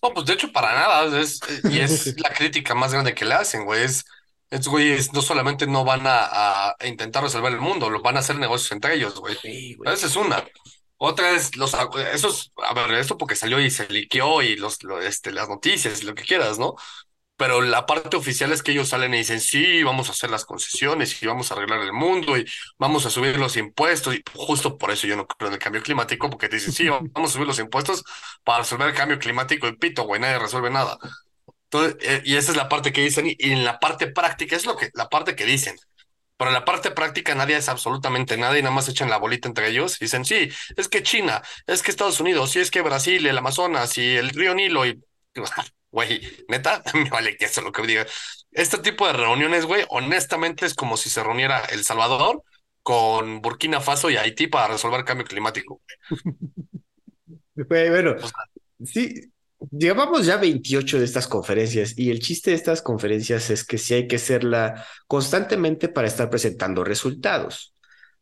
No, 0.00 0.14
pues 0.14 0.26
de 0.26 0.34
hecho 0.34 0.52
para 0.52 0.74
nada, 0.74 1.20
es, 1.20 1.40
y 1.64 1.80
es 1.80 2.16
la 2.20 2.30
crítica 2.30 2.74
más 2.74 2.92
grande 2.92 3.14
que 3.14 3.24
le 3.24 3.34
hacen, 3.34 3.64
güey, 3.64 3.84
es, 3.84 4.04
estos 4.50 4.68
güeyes 4.68 5.12
no 5.12 5.22
solamente 5.22 5.66
no 5.66 5.84
van 5.84 6.02
a, 6.04 6.76
intentar 6.84 7.22
resolver 7.22 7.52
el 7.52 7.60
mundo, 7.60 7.90
lo 7.90 8.02
van 8.02 8.16
a 8.16 8.20
hacer 8.20 8.36
negocios 8.36 8.72
entre 8.72 8.94
ellos, 8.94 9.18
güey. 9.18 9.36
Esa 9.84 10.06
es 10.06 10.16
una. 10.16 10.44
Otra 11.04 11.32
es 11.32 11.56
los 11.56 11.74
esos, 12.12 12.52
a 12.56 12.74
ver, 12.74 12.92
esto 12.92 13.18
porque 13.18 13.34
salió 13.34 13.58
y 13.60 13.70
se 13.70 13.88
liqueó 13.88 14.40
y 14.40 14.54
los, 14.56 14.78
este, 15.02 15.32
las 15.32 15.48
noticias 15.48 16.04
lo 16.04 16.14
que 16.14 16.22
quieras, 16.22 16.58
¿no? 16.60 16.76
Pero 17.42 17.60
la 17.60 17.86
parte 17.86 18.16
oficial 18.16 18.52
es 18.52 18.62
que 18.62 18.70
ellos 18.70 18.90
salen 18.90 19.12
y 19.14 19.16
dicen, 19.16 19.40
sí, 19.40 19.82
vamos 19.82 20.08
a 20.08 20.12
hacer 20.12 20.30
las 20.30 20.44
concesiones 20.44 21.20
y 21.20 21.26
vamos 21.26 21.50
a 21.50 21.54
arreglar 21.56 21.80
el 21.80 21.92
mundo 21.92 22.38
y 22.38 22.46
vamos 22.78 23.04
a 23.04 23.10
subir 23.10 23.36
los 23.36 23.56
impuestos. 23.56 24.14
Y 24.14 24.22
justo 24.32 24.78
por 24.78 24.92
eso 24.92 25.08
yo 25.08 25.16
no 25.16 25.26
creo 25.26 25.48
en 25.48 25.54
el 25.54 25.58
cambio 25.58 25.82
climático, 25.82 26.30
porque 26.30 26.48
te 26.48 26.54
dicen, 26.54 26.72
sí, 26.72 26.88
vamos 26.88 27.30
a 27.30 27.32
subir 27.32 27.48
los 27.48 27.58
impuestos 27.58 28.04
para 28.44 28.60
resolver 28.60 28.86
el 28.90 28.94
cambio 28.94 29.18
climático 29.18 29.66
y 29.66 29.76
pito, 29.76 30.04
güey, 30.04 30.20
nadie 30.20 30.38
resuelve 30.38 30.70
nada. 30.70 30.96
Entonces, 31.64 31.96
eh, 32.02 32.22
y 32.24 32.36
esa 32.36 32.52
es 32.52 32.56
la 32.56 32.68
parte 32.68 32.92
que 32.92 33.00
dicen, 33.00 33.26
y 33.26 33.36
en 33.50 33.64
la 33.64 33.80
parte 33.80 34.06
práctica 34.06 34.54
es 34.54 34.64
lo 34.64 34.76
que, 34.76 34.90
la 34.94 35.08
parte 35.08 35.34
que 35.34 35.44
dicen. 35.44 35.74
Pero 36.36 36.50
en 36.50 36.54
la 36.54 36.64
parte 36.64 36.92
práctica 36.92 37.34
nadie 37.34 37.56
es 37.56 37.68
absolutamente 37.68 38.36
nada 38.36 38.56
y 38.56 38.62
nada 38.62 38.72
más 38.72 38.88
echan 38.88 39.10
la 39.10 39.16
bolita 39.16 39.48
entre 39.48 39.68
ellos 39.68 40.00
y 40.00 40.04
dicen, 40.04 40.24
sí, 40.24 40.48
es 40.76 40.88
que 40.88 41.02
China, 41.02 41.42
es 41.66 41.82
que 41.82 41.90
Estados 41.90 42.20
Unidos, 42.20 42.52
sí, 42.52 42.60
es 42.60 42.70
que 42.70 42.82
Brasil, 42.82 43.26
el 43.26 43.36
Amazonas 43.36 43.98
y 43.98 44.14
el 44.16 44.30
río 44.30 44.54
Nilo 44.54 44.86
y... 44.86 45.02
Güey, 45.92 46.20
neta, 46.48 46.82
me 46.94 47.08
vale 47.08 47.36
que 47.36 47.44
eso 47.44 47.60
lo 47.60 47.70
que 47.70 47.86
diga. 47.86 48.06
Este 48.50 48.78
tipo 48.78 49.06
de 49.06 49.12
reuniones, 49.12 49.64
güey, 49.66 49.84
honestamente 49.90 50.66
es 50.66 50.74
como 50.74 50.96
si 50.96 51.08
se 51.08 51.22
reuniera 51.22 51.60
El 51.66 51.84
Salvador 51.84 52.42
con 52.82 53.40
Burkina 53.40 53.80
Faso 53.80 54.10
y 54.10 54.16
Haití 54.16 54.48
para 54.48 54.72
resolver 54.72 54.98
el 54.98 55.06
cambio 55.06 55.26
climático. 55.26 55.80
bueno, 57.54 58.16
sí, 58.84 59.32
Llevamos 59.70 60.26
ya 60.26 60.38
28 60.38 60.98
de 60.98 61.04
estas 61.04 61.28
conferencias 61.28 61.96
y 61.96 62.10
el 62.10 62.18
chiste 62.18 62.50
de 62.50 62.56
estas 62.56 62.82
conferencias 62.82 63.48
es 63.50 63.64
que 63.64 63.78
sí 63.78 63.94
hay 63.94 64.08
que 64.08 64.16
hacerla 64.16 64.84
constantemente 65.06 65.88
para 65.88 66.08
estar 66.08 66.28
presentando 66.28 66.82
resultados. 66.82 67.74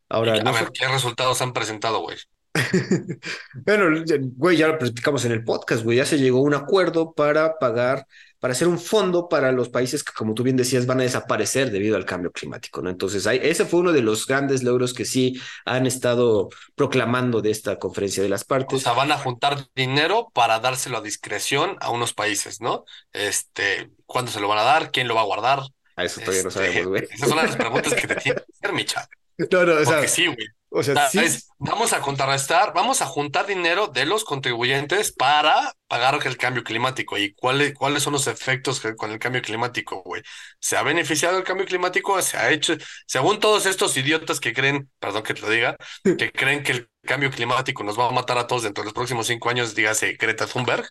Ahora, 0.07 0.33
a 0.33 0.51
ver, 0.51 0.69
¿qué 0.71 0.87
resultados 0.87 1.41
han 1.41 1.53
presentado, 1.53 2.01
güey? 2.01 2.17
bueno, 3.65 4.03
güey, 4.35 4.57
ya 4.57 4.67
lo 4.67 4.77
platicamos 4.77 5.25
en 5.25 5.31
el 5.31 5.43
podcast, 5.43 5.83
güey, 5.83 5.97
ya 5.97 6.05
se 6.05 6.17
llegó 6.17 6.39
a 6.39 6.41
un 6.41 6.53
acuerdo 6.53 7.13
para 7.13 7.57
pagar 7.57 8.05
para 8.41 8.53
hacer 8.53 8.67
un 8.67 8.79
fondo 8.79 9.29
para 9.29 9.51
los 9.51 9.69
países 9.69 10.03
que, 10.03 10.13
como 10.13 10.33
tú 10.33 10.41
bien 10.41 10.57
decías, 10.57 10.87
van 10.87 10.99
a 10.99 11.03
desaparecer 11.03 11.69
debido 11.69 11.95
al 11.95 12.05
cambio 12.05 12.31
climático, 12.31 12.81
¿no? 12.81 12.89
Entonces, 12.89 13.23
ese 13.27 13.65
fue 13.65 13.81
uno 13.81 13.91
de 13.91 14.01
los 14.01 14.25
grandes 14.25 14.63
logros 14.63 14.95
que 14.95 15.05
sí 15.05 15.39
han 15.63 15.85
estado 15.85 16.49
proclamando 16.73 17.41
de 17.41 17.51
esta 17.51 17.77
conferencia 17.77 18.23
de 18.23 18.29
las 18.29 18.43
partes. 18.43 18.79
O 18.79 18.81
sea, 18.81 18.93
van 18.93 19.11
a 19.11 19.19
juntar 19.19 19.67
dinero 19.75 20.31
para 20.33 20.59
dárselo 20.59 20.97
a 20.97 21.01
discreción 21.01 21.77
a 21.81 21.91
unos 21.91 22.13
países, 22.13 22.61
¿no? 22.61 22.83
Este, 23.13 23.91
¿cuándo 24.07 24.31
se 24.31 24.39
lo 24.39 24.47
van 24.47 24.57
a 24.57 24.63
dar? 24.63 24.89
¿Quién 24.89 25.07
lo 25.07 25.13
va 25.13 25.21
a 25.21 25.25
guardar? 25.25 25.59
A 25.95 26.03
eso 26.03 26.19
todavía 26.21 26.41
no 26.41 26.49
este, 26.49 26.65
sabemos, 26.65 26.87
güey. 26.87 27.03
Esas 27.11 27.29
son 27.29 27.37
las 27.37 27.55
preguntas 27.55 27.93
que 27.93 28.07
te 28.07 28.15
tienen 28.21 28.43
que 28.43 28.53
hacer, 28.53 28.73
Micha. 28.73 29.07
No, 29.37 29.65
no, 29.65 29.73
o 29.73 29.85
sea, 29.85 30.07
sí, 30.07 30.25
güey. 30.25 30.47
O 30.73 30.83
sea, 30.83 31.09
sí. 31.09 31.19
vamos 31.59 31.91
a 31.91 31.99
contrarrestar, 31.99 32.73
vamos 32.73 33.01
a 33.01 33.05
juntar 33.05 33.45
dinero 33.45 33.87
de 33.87 34.05
los 34.05 34.23
contribuyentes 34.23 35.11
para 35.11 35.73
pagar 35.87 36.17
el 36.23 36.37
cambio 36.37 36.63
climático. 36.63 37.17
¿Y 37.17 37.33
cuáles, 37.33 37.73
cuáles 37.73 38.03
son 38.03 38.13
los 38.13 38.25
efectos 38.27 38.81
con 38.95 39.11
el 39.11 39.19
cambio 39.19 39.41
climático, 39.41 40.01
güey? 40.01 40.23
¿Se 40.61 40.77
ha 40.77 40.83
beneficiado 40.83 41.37
el 41.37 41.43
cambio 41.43 41.65
climático? 41.65 42.21
¿Se 42.21 42.37
ha 42.37 42.51
hecho, 42.51 42.75
según 43.05 43.41
todos 43.41 43.65
estos 43.65 43.97
idiotas 43.97 44.39
que 44.39 44.53
creen, 44.53 44.89
perdón 44.97 45.23
que 45.23 45.33
te 45.33 45.41
lo 45.41 45.49
diga, 45.49 45.75
que 46.03 46.31
creen 46.31 46.63
que 46.63 46.71
el 46.71 46.89
cambio 47.03 47.31
climático 47.31 47.83
nos 47.83 47.99
va 47.99 48.07
a 48.07 48.11
matar 48.11 48.37
a 48.37 48.47
todos 48.47 48.63
dentro 48.63 48.83
de 48.83 48.85
los 48.85 48.93
próximos 48.93 49.27
cinco 49.27 49.49
años, 49.49 49.75
dígase 49.75 50.13
Greta 50.13 50.47
Thunberg, 50.47 50.87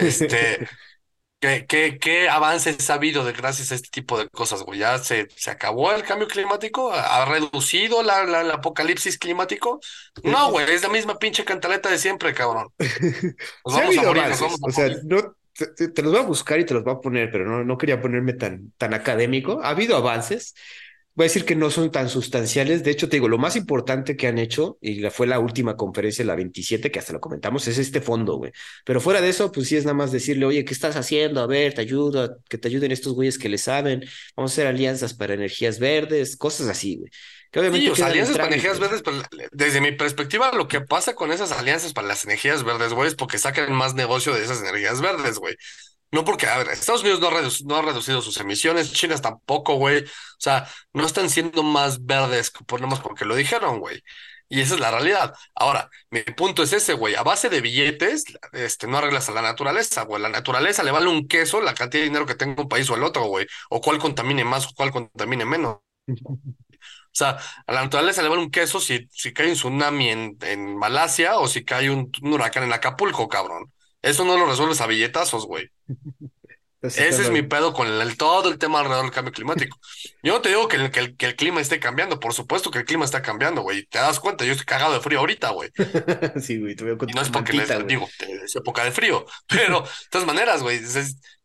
este, 0.00 0.66
¿Qué, 1.40 1.66
qué, 1.68 1.98
qué 2.00 2.28
avances 2.28 2.90
ha 2.90 2.94
habido 2.94 3.24
de, 3.24 3.32
gracias 3.32 3.70
a 3.70 3.76
este 3.76 3.90
tipo 3.90 4.18
de 4.18 4.28
cosas, 4.28 4.62
güey? 4.64 4.80
¿Ya 4.80 4.98
se, 4.98 5.28
se 5.36 5.50
acabó 5.52 5.92
el 5.92 6.02
cambio 6.02 6.26
climático? 6.26 6.92
¿Ha 6.92 7.24
reducido 7.26 8.02
la, 8.02 8.24
la, 8.24 8.40
el 8.40 8.50
apocalipsis 8.50 9.18
climático? 9.18 9.78
No, 10.24 10.50
güey, 10.50 10.68
es 10.68 10.82
la 10.82 10.88
misma 10.88 11.18
pinche 11.20 11.44
cantaleta 11.44 11.90
de 11.90 11.98
siempre, 11.98 12.34
cabrón. 12.34 12.66
Nos 13.64 13.74
vamos 13.74 13.98
a 13.98 14.02
morir, 14.02 14.24
O 14.62 14.70
sea, 14.72 14.88
no, 15.04 15.36
te, 15.54 16.02
los 16.02 16.12
voy 16.12 16.20
a 16.22 16.24
buscar 16.26 16.58
y 16.58 16.66
te 16.66 16.74
los 16.74 16.82
voy 16.82 16.94
a 16.94 17.00
poner, 17.00 17.30
pero 17.30 17.44
no, 17.44 17.62
no 17.62 17.78
quería 17.78 18.00
ponerme 18.00 18.32
tan, 18.32 18.72
tan 18.76 18.92
académico. 18.92 19.60
Ha 19.62 19.70
habido 19.70 19.96
avances, 19.96 20.54
voy 21.18 21.24
a 21.24 21.30
decir 21.30 21.44
que 21.44 21.56
no 21.56 21.68
son 21.68 21.90
tan 21.90 22.08
sustanciales. 22.08 22.84
De 22.84 22.92
hecho, 22.92 23.08
te 23.08 23.16
digo, 23.16 23.26
lo 23.26 23.38
más 23.38 23.56
importante 23.56 24.16
que 24.16 24.28
han 24.28 24.38
hecho, 24.38 24.78
y 24.80 25.02
fue 25.10 25.26
la 25.26 25.40
última 25.40 25.76
conferencia, 25.76 26.24
la 26.24 26.36
27, 26.36 26.92
que 26.92 27.00
hasta 27.00 27.12
lo 27.12 27.18
comentamos, 27.18 27.66
es 27.66 27.76
este 27.78 28.00
fondo, 28.00 28.36
güey. 28.36 28.52
Pero 28.84 29.00
fuera 29.00 29.20
de 29.20 29.28
eso, 29.28 29.50
pues 29.50 29.66
sí 29.66 29.74
es 29.74 29.82
nada 29.84 29.94
más 29.94 30.12
decirle, 30.12 30.46
oye, 30.46 30.64
¿qué 30.64 30.72
estás 30.72 30.94
haciendo? 30.94 31.40
A 31.40 31.48
ver, 31.48 31.74
te 31.74 31.80
ayudo, 31.80 32.38
que 32.48 32.56
te 32.56 32.68
ayuden 32.68 32.92
estos 32.92 33.14
güeyes 33.14 33.36
que 33.36 33.48
le 33.48 33.58
saben. 33.58 34.04
Vamos 34.36 34.52
a 34.52 34.54
hacer 34.54 34.68
alianzas 34.68 35.12
para 35.12 35.34
energías 35.34 35.80
verdes, 35.80 36.36
cosas 36.36 36.68
así, 36.68 36.98
güey. 36.98 37.10
Que 37.50 37.58
obviamente 37.58 37.96
sí, 37.96 38.02
alianzas 38.02 38.36
para 38.36 38.48
energías 38.48 38.78
verdes, 38.78 39.02
pero 39.02 39.20
desde 39.50 39.80
mi 39.80 39.90
perspectiva, 39.90 40.52
lo 40.52 40.68
que 40.68 40.82
pasa 40.82 41.16
con 41.16 41.32
esas 41.32 41.50
alianzas 41.50 41.94
para 41.94 42.06
las 42.06 42.24
energías 42.24 42.62
verdes, 42.62 42.92
güey, 42.92 43.08
es 43.08 43.16
porque 43.16 43.38
sacan 43.38 43.72
más 43.72 43.94
negocio 43.94 44.34
de 44.34 44.44
esas 44.44 44.60
energías 44.60 45.00
verdes, 45.00 45.38
güey. 45.38 45.56
No 46.10 46.24
porque, 46.24 46.46
a 46.46 46.58
ver, 46.58 46.68
Estados 46.68 47.02
Unidos 47.02 47.20
no 47.20 47.28
ha, 47.28 47.42
no 47.64 47.76
ha 47.76 47.82
reducido 47.82 48.22
sus 48.22 48.38
emisiones, 48.40 48.92
China 48.92 49.16
tampoco, 49.18 49.74
güey. 49.74 50.04
O 50.04 50.06
sea, 50.38 50.66
no 50.94 51.04
están 51.06 51.28
siendo 51.30 51.62
más 51.62 52.04
verdes, 52.06 52.50
ponemos 52.66 53.00
porque 53.00 53.24
lo 53.26 53.34
dijeron, 53.36 53.78
güey. 53.80 54.02
Y 54.48 54.60
esa 54.62 54.74
es 54.74 54.80
la 54.80 54.90
realidad. 54.90 55.34
Ahora, 55.54 55.90
mi 56.10 56.22
punto 56.22 56.62
es 56.62 56.72
ese, 56.72 56.94
güey. 56.94 57.14
A 57.14 57.22
base 57.22 57.50
de 57.50 57.60
billetes, 57.60 58.24
este, 58.52 58.86
no 58.86 58.96
arreglas 58.98 59.28
a 59.28 59.32
la 59.32 59.42
naturaleza, 59.42 60.02
güey. 60.04 60.22
La 60.22 60.30
naturaleza 60.30 60.82
le 60.82 60.90
vale 60.90 61.08
un 61.08 61.28
queso 61.28 61.60
la 61.60 61.74
cantidad 61.74 62.00
de 62.02 62.08
dinero 62.08 62.26
que 62.26 62.34
tenga 62.34 62.62
un 62.62 62.68
país 62.68 62.88
o 62.88 62.94
el 62.96 63.04
otro, 63.04 63.24
güey. 63.26 63.46
O 63.68 63.80
cuál 63.82 63.98
contamine 63.98 64.44
más 64.44 64.66
o 64.66 64.70
cuál 64.74 64.90
contamine 64.90 65.44
menos. 65.44 65.78
O 66.06 67.18
sea, 67.18 67.38
a 67.66 67.72
la 67.72 67.82
naturaleza 67.82 68.22
le 68.22 68.28
vale 68.28 68.42
un 68.42 68.50
queso 68.50 68.80
si, 68.80 69.08
si 69.10 69.32
cae 69.32 69.48
un 69.48 69.54
tsunami 69.54 70.08
en, 70.10 70.38
en 70.42 70.76
Malasia 70.76 71.38
o 71.38 71.48
si 71.48 71.64
cae 71.64 71.90
un 71.90 72.10
huracán 72.22 72.64
en 72.64 72.72
Acapulco, 72.72 73.28
cabrón. 73.28 73.72
Eso 74.02 74.24
no 74.24 74.36
lo 74.36 74.46
resuelves 74.46 74.80
a 74.80 74.86
billetazos, 74.86 75.46
güey. 75.46 75.70
Ese 76.80 77.08
es 77.08 77.30
mi 77.30 77.42
pedo 77.42 77.72
con 77.72 77.88
el, 77.88 78.16
todo 78.16 78.48
el 78.48 78.56
tema 78.56 78.78
alrededor 78.78 79.06
del 79.06 79.12
cambio 79.12 79.32
climático. 79.32 79.76
Yo 80.22 80.34
no 80.34 80.40
te 80.40 80.50
digo 80.50 80.68
que 80.68 80.76
el, 80.76 80.90
que, 80.92 81.26
el, 81.26 81.34
clima 81.34 81.60
esté 81.60 81.80
cambiando, 81.80 82.20
por 82.20 82.34
supuesto 82.34 82.70
que 82.70 82.78
el 82.78 82.84
clima 82.84 83.04
está 83.04 83.20
cambiando, 83.20 83.62
güey. 83.62 83.84
Te 83.86 83.98
das 83.98 84.20
cuenta, 84.20 84.44
yo 84.44 84.52
estoy 84.52 84.66
cagado 84.66 84.92
de 84.92 85.00
frío 85.00 85.18
ahorita, 85.18 85.50
güey. 85.50 85.70
sí, 86.40 86.60
güey, 86.60 86.76
te 86.76 86.84
veo 86.84 86.96
con 86.96 87.10
y 87.10 87.12
no 87.14 87.22
es 87.22 87.30
porque 87.30 87.52
les 87.52 87.86
digo, 87.88 88.08
es 88.44 88.54
época 88.54 88.84
de 88.84 88.92
frío, 88.92 89.26
pero 89.48 89.80
de 89.80 89.88
todas 90.08 90.26
maneras, 90.26 90.62
güey, 90.62 90.80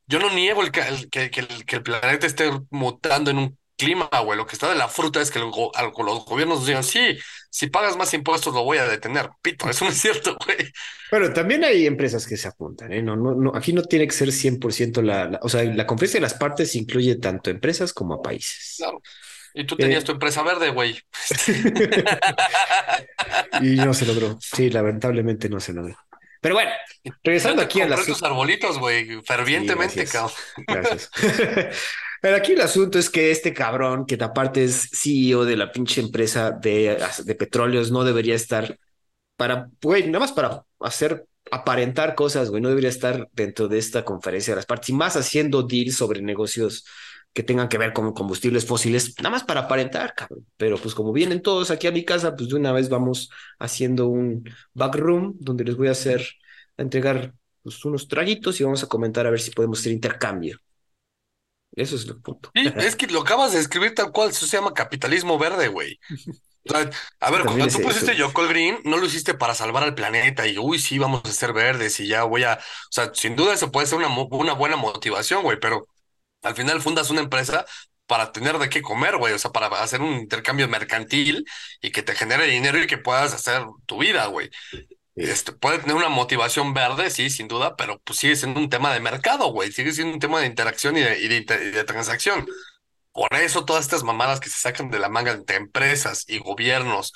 yo 0.05 0.19
no 0.19 0.29
niego 0.29 0.61
el, 0.61 0.71
que, 0.71 1.09
que, 1.09 1.31
que, 1.31 1.75
el 1.75 1.83
planeta 1.83 2.27
esté 2.27 2.51
mutando 2.69 3.31
en 3.31 3.39
un 3.39 3.57
clima, 3.75 4.09
güey. 4.23 4.37
Lo 4.37 4.45
que 4.45 4.53
está 4.53 4.69
de 4.69 4.75
la 4.75 4.87
fruta 4.87 5.19
es 5.19 5.31
que 5.31 5.39
los 5.39 5.51
gobiernos 5.51 6.67
digan, 6.67 6.83
sí, 6.83 7.17
si 7.53 7.67
pagas 7.67 7.95
más 7.95 8.11
impuestos 8.15 8.51
lo 8.51 8.63
voy 8.63 8.79
a 8.79 8.87
detener. 8.87 9.29
Pito, 9.43 9.69
eso 9.69 9.85
no 9.85 9.91
es 9.91 10.01
cierto, 10.01 10.35
güey. 10.43 10.57
Pero 11.11 11.31
también 11.33 11.63
hay 11.63 11.85
empresas 11.85 12.25
que 12.25 12.35
se 12.35 12.47
apuntan, 12.47 12.91
¿eh? 12.91 13.03
No, 13.03 13.15
no, 13.15 13.35
no, 13.35 13.51
aquí 13.55 13.73
no 13.73 13.83
tiene 13.83 14.07
que 14.07 14.13
ser 14.13 14.29
100% 14.29 15.03
la, 15.03 15.25
la, 15.25 15.39
o 15.39 15.47
sea, 15.47 15.63
la 15.63 15.85
conferencia 15.85 16.17
de 16.17 16.23
las 16.23 16.33
partes 16.33 16.75
incluye 16.75 17.15
tanto 17.17 17.51
empresas 17.51 17.93
como 17.93 18.15
a 18.15 18.23
países. 18.23 18.73
Claro. 18.77 19.03
Y 19.53 19.67
tú 19.67 19.75
tenías 19.75 20.01
eh, 20.01 20.05
tu 20.07 20.13
empresa 20.13 20.41
verde, 20.41 20.71
güey. 20.71 20.93
y 23.61 23.75
no 23.75 23.93
se 23.93 24.07
logró. 24.07 24.39
Sí, 24.41 24.71
lamentablemente 24.71 25.47
no 25.47 25.59
se 25.59 25.73
logró. 25.73 25.95
Pero 26.41 26.55
bueno, 26.55 26.71
regresando 27.23 27.61
aquí 27.61 27.81
a 27.81 27.87
las... 27.87 28.03
tus 28.03 28.23
arbolitos, 28.23 28.79
güey, 28.79 29.21
fervientemente, 29.21 30.07
cabrón. 30.07 30.35
Gracias. 30.65 31.11
Pero 32.23 32.37
aquí 32.37 32.53
el 32.53 32.61
asunto 32.61 32.99
es 32.99 33.09
que 33.09 33.31
este 33.31 33.53
cabrón, 33.53 34.05
que 34.05 34.15
aparte 34.23 34.63
es 34.63 34.89
CEO 34.93 35.43
de 35.43 35.57
la 35.57 35.73
pinche 35.73 35.99
empresa 35.99 36.51
de, 36.51 36.97
de 37.25 37.35
petróleos, 37.35 37.91
no 37.91 38.05
debería 38.05 38.33
estar 38.33 38.79
para, 39.35 39.69
güey, 39.81 40.05
nada 40.05 40.21
más 40.21 40.31
para 40.31 40.63
hacer, 40.79 41.27
aparentar 41.51 42.15
cosas, 42.15 42.49
güey, 42.49 42.61
no 42.61 42.69
debería 42.69 42.89
estar 42.89 43.27
dentro 43.33 43.67
de 43.67 43.77
esta 43.77 44.05
conferencia 44.05 44.53
de 44.53 44.55
las 44.55 44.65
partes 44.65 44.87
y 44.87 44.93
más 44.93 45.17
haciendo 45.17 45.63
deals 45.63 45.97
sobre 45.97 46.21
negocios 46.21 46.85
que 47.33 47.43
tengan 47.43 47.67
que 47.67 47.77
ver 47.77 47.91
con 47.91 48.13
combustibles 48.13 48.65
fósiles, 48.65 49.15
nada 49.17 49.31
más 49.31 49.43
para 49.43 49.61
aparentar, 49.61 50.13
cabrón. 50.15 50.45
Pero 50.55 50.77
pues 50.77 50.95
como 50.95 51.11
vienen 51.11 51.41
todos 51.41 51.71
aquí 51.71 51.87
a 51.87 51.91
mi 51.91 52.05
casa, 52.05 52.37
pues 52.37 52.47
de 52.47 52.55
una 52.55 52.71
vez 52.71 52.87
vamos 52.87 53.31
haciendo 53.59 54.07
un 54.07 54.49
backroom 54.73 55.35
donde 55.41 55.65
les 55.65 55.75
voy 55.75 55.89
a 55.89 55.91
hacer, 55.91 56.25
a 56.77 56.83
entregar 56.83 57.33
pues, 57.63 57.83
unos 57.83 58.07
traguitos 58.07 58.61
y 58.61 58.63
vamos 58.63 58.81
a 58.81 58.87
comentar 58.87 59.27
a 59.27 59.29
ver 59.29 59.41
si 59.41 59.51
podemos 59.51 59.79
hacer 59.81 59.91
intercambio. 59.91 60.57
Eso 61.75 61.95
es 61.95 62.05
el 62.05 62.21
punto. 62.21 62.51
Sí, 62.55 62.71
es 62.77 62.95
que 62.95 63.07
lo 63.07 63.21
acabas 63.21 63.53
de 63.53 63.59
escribir 63.59 63.95
tal 63.95 64.11
cual, 64.11 64.29
eso 64.29 64.45
se 64.45 64.57
llama 64.57 64.73
capitalismo 64.73 65.37
verde, 65.37 65.67
güey. 65.67 65.99
a 67.19 67.31
ver, 67.31 67.43
cuando 67.43 67.67
tú 67.67 67.81
pusiste 67.81 68.15
Yoko 68.15 68.47
Green, 68.47 68.79
no 68.83 68.97
lo 68.97 69.05
hiciste 69.05 69.33
para 69.33 69.55
salvar 69.55 69.83
al 69.83 69.95
planeta 69.95 70.47
y, 70.47 70.57
uy, 70.57 70.79
sí, 70.79 70.97
vamos 70.99 71.21
a 71.25 71.31
ser 71.31 71.53
verdes 71.53 71.99
y 71.99 72.07
ya 72.07 72.23
voy 72.23 72.43
a, 72.43 72.53
o 72.55 72.91
sea, 72.91 73.11
sin 73.13 73.35
duda 73.35 73.53
eso 73.53 73.71
puede 73.71 73.87
ser 73.87 73.97
una, 73.97 74.07
una 74.09 74.53
buena 74.53 74.75
motivación, 74.75 75.43
güey, 75.43 75.59
pero 75.59 75.87
al 76.41 76.55
final 76.55 76.81
fundas 76.81 77.09
una 77.09 77.21
empresa 77.21 77.65
para 78.05 78.31
tener 78.31 78.57
de 78.59 78.69
qué 78.69 78.81
comer, 78.81 79.17
güey, 79.17 79.33
o 79.33 79.39
sea, 79.39 79.51
para 79.51 79.67
hacer 79.81 80.01
un 80.01 80.13
intercambio 80.13 80.67
mercantil 80.67 81.45
y 81.81 81.91
que 81.91 82.03
te 82.03 82.15
genere 82.15 82.45
dinero 82.47 82.77
y 82.79 82.87
que 82.87 82.97
puedas 82.97 83.33
hacer 83.33 83.63
tu 83.85 83.99
vida, 83.99 84.27
güey. 84.27 84.49
Este, 85.15 85.51
puede 85.51 85.79
tener 85.79 85.95
una 85.95 86.09
motivación 86.09 86.73
verde, 86.73 87.09
sí, 87.11 87.29
sin 87.29 87.47
duda, 87.47 87.75
pero 87.75 87.99
pues 87.99 88.17
sigue 88.19 88.35
siendo 88.35 88.59
un 88.59 88.69
tema 88.69 88.93
de 88.93 88.99
mercado, 88.99 89.51
güey. 89.51 89.71
Sigue 89.71 89.91
siendo 89.91 90.13
un 90.13 90.19
tema 90.19 90.39
de 90.39 90.47
interacción 90.47 90.97
y 90.97 91.01
de, 91.01 91.19
y 91.19 91.27
de, 91.27 91.83
transacción. 91.83 92.47
Por 93.11 93.33
eso 93.35 93.65
todas 93.65 93.85
estas 93.85 94.03
mamadas 94.03 94.39
que 94.39 94.49
se 94.49 94.59
sacan 94.59 94.89
de 94.89 94.99
la 94.99 95.09
manga 95.09 95.31
entre 95.31 95.57
empresas 95.57 96.25
y 96.27 96.39
gobiernos 96.39 97.13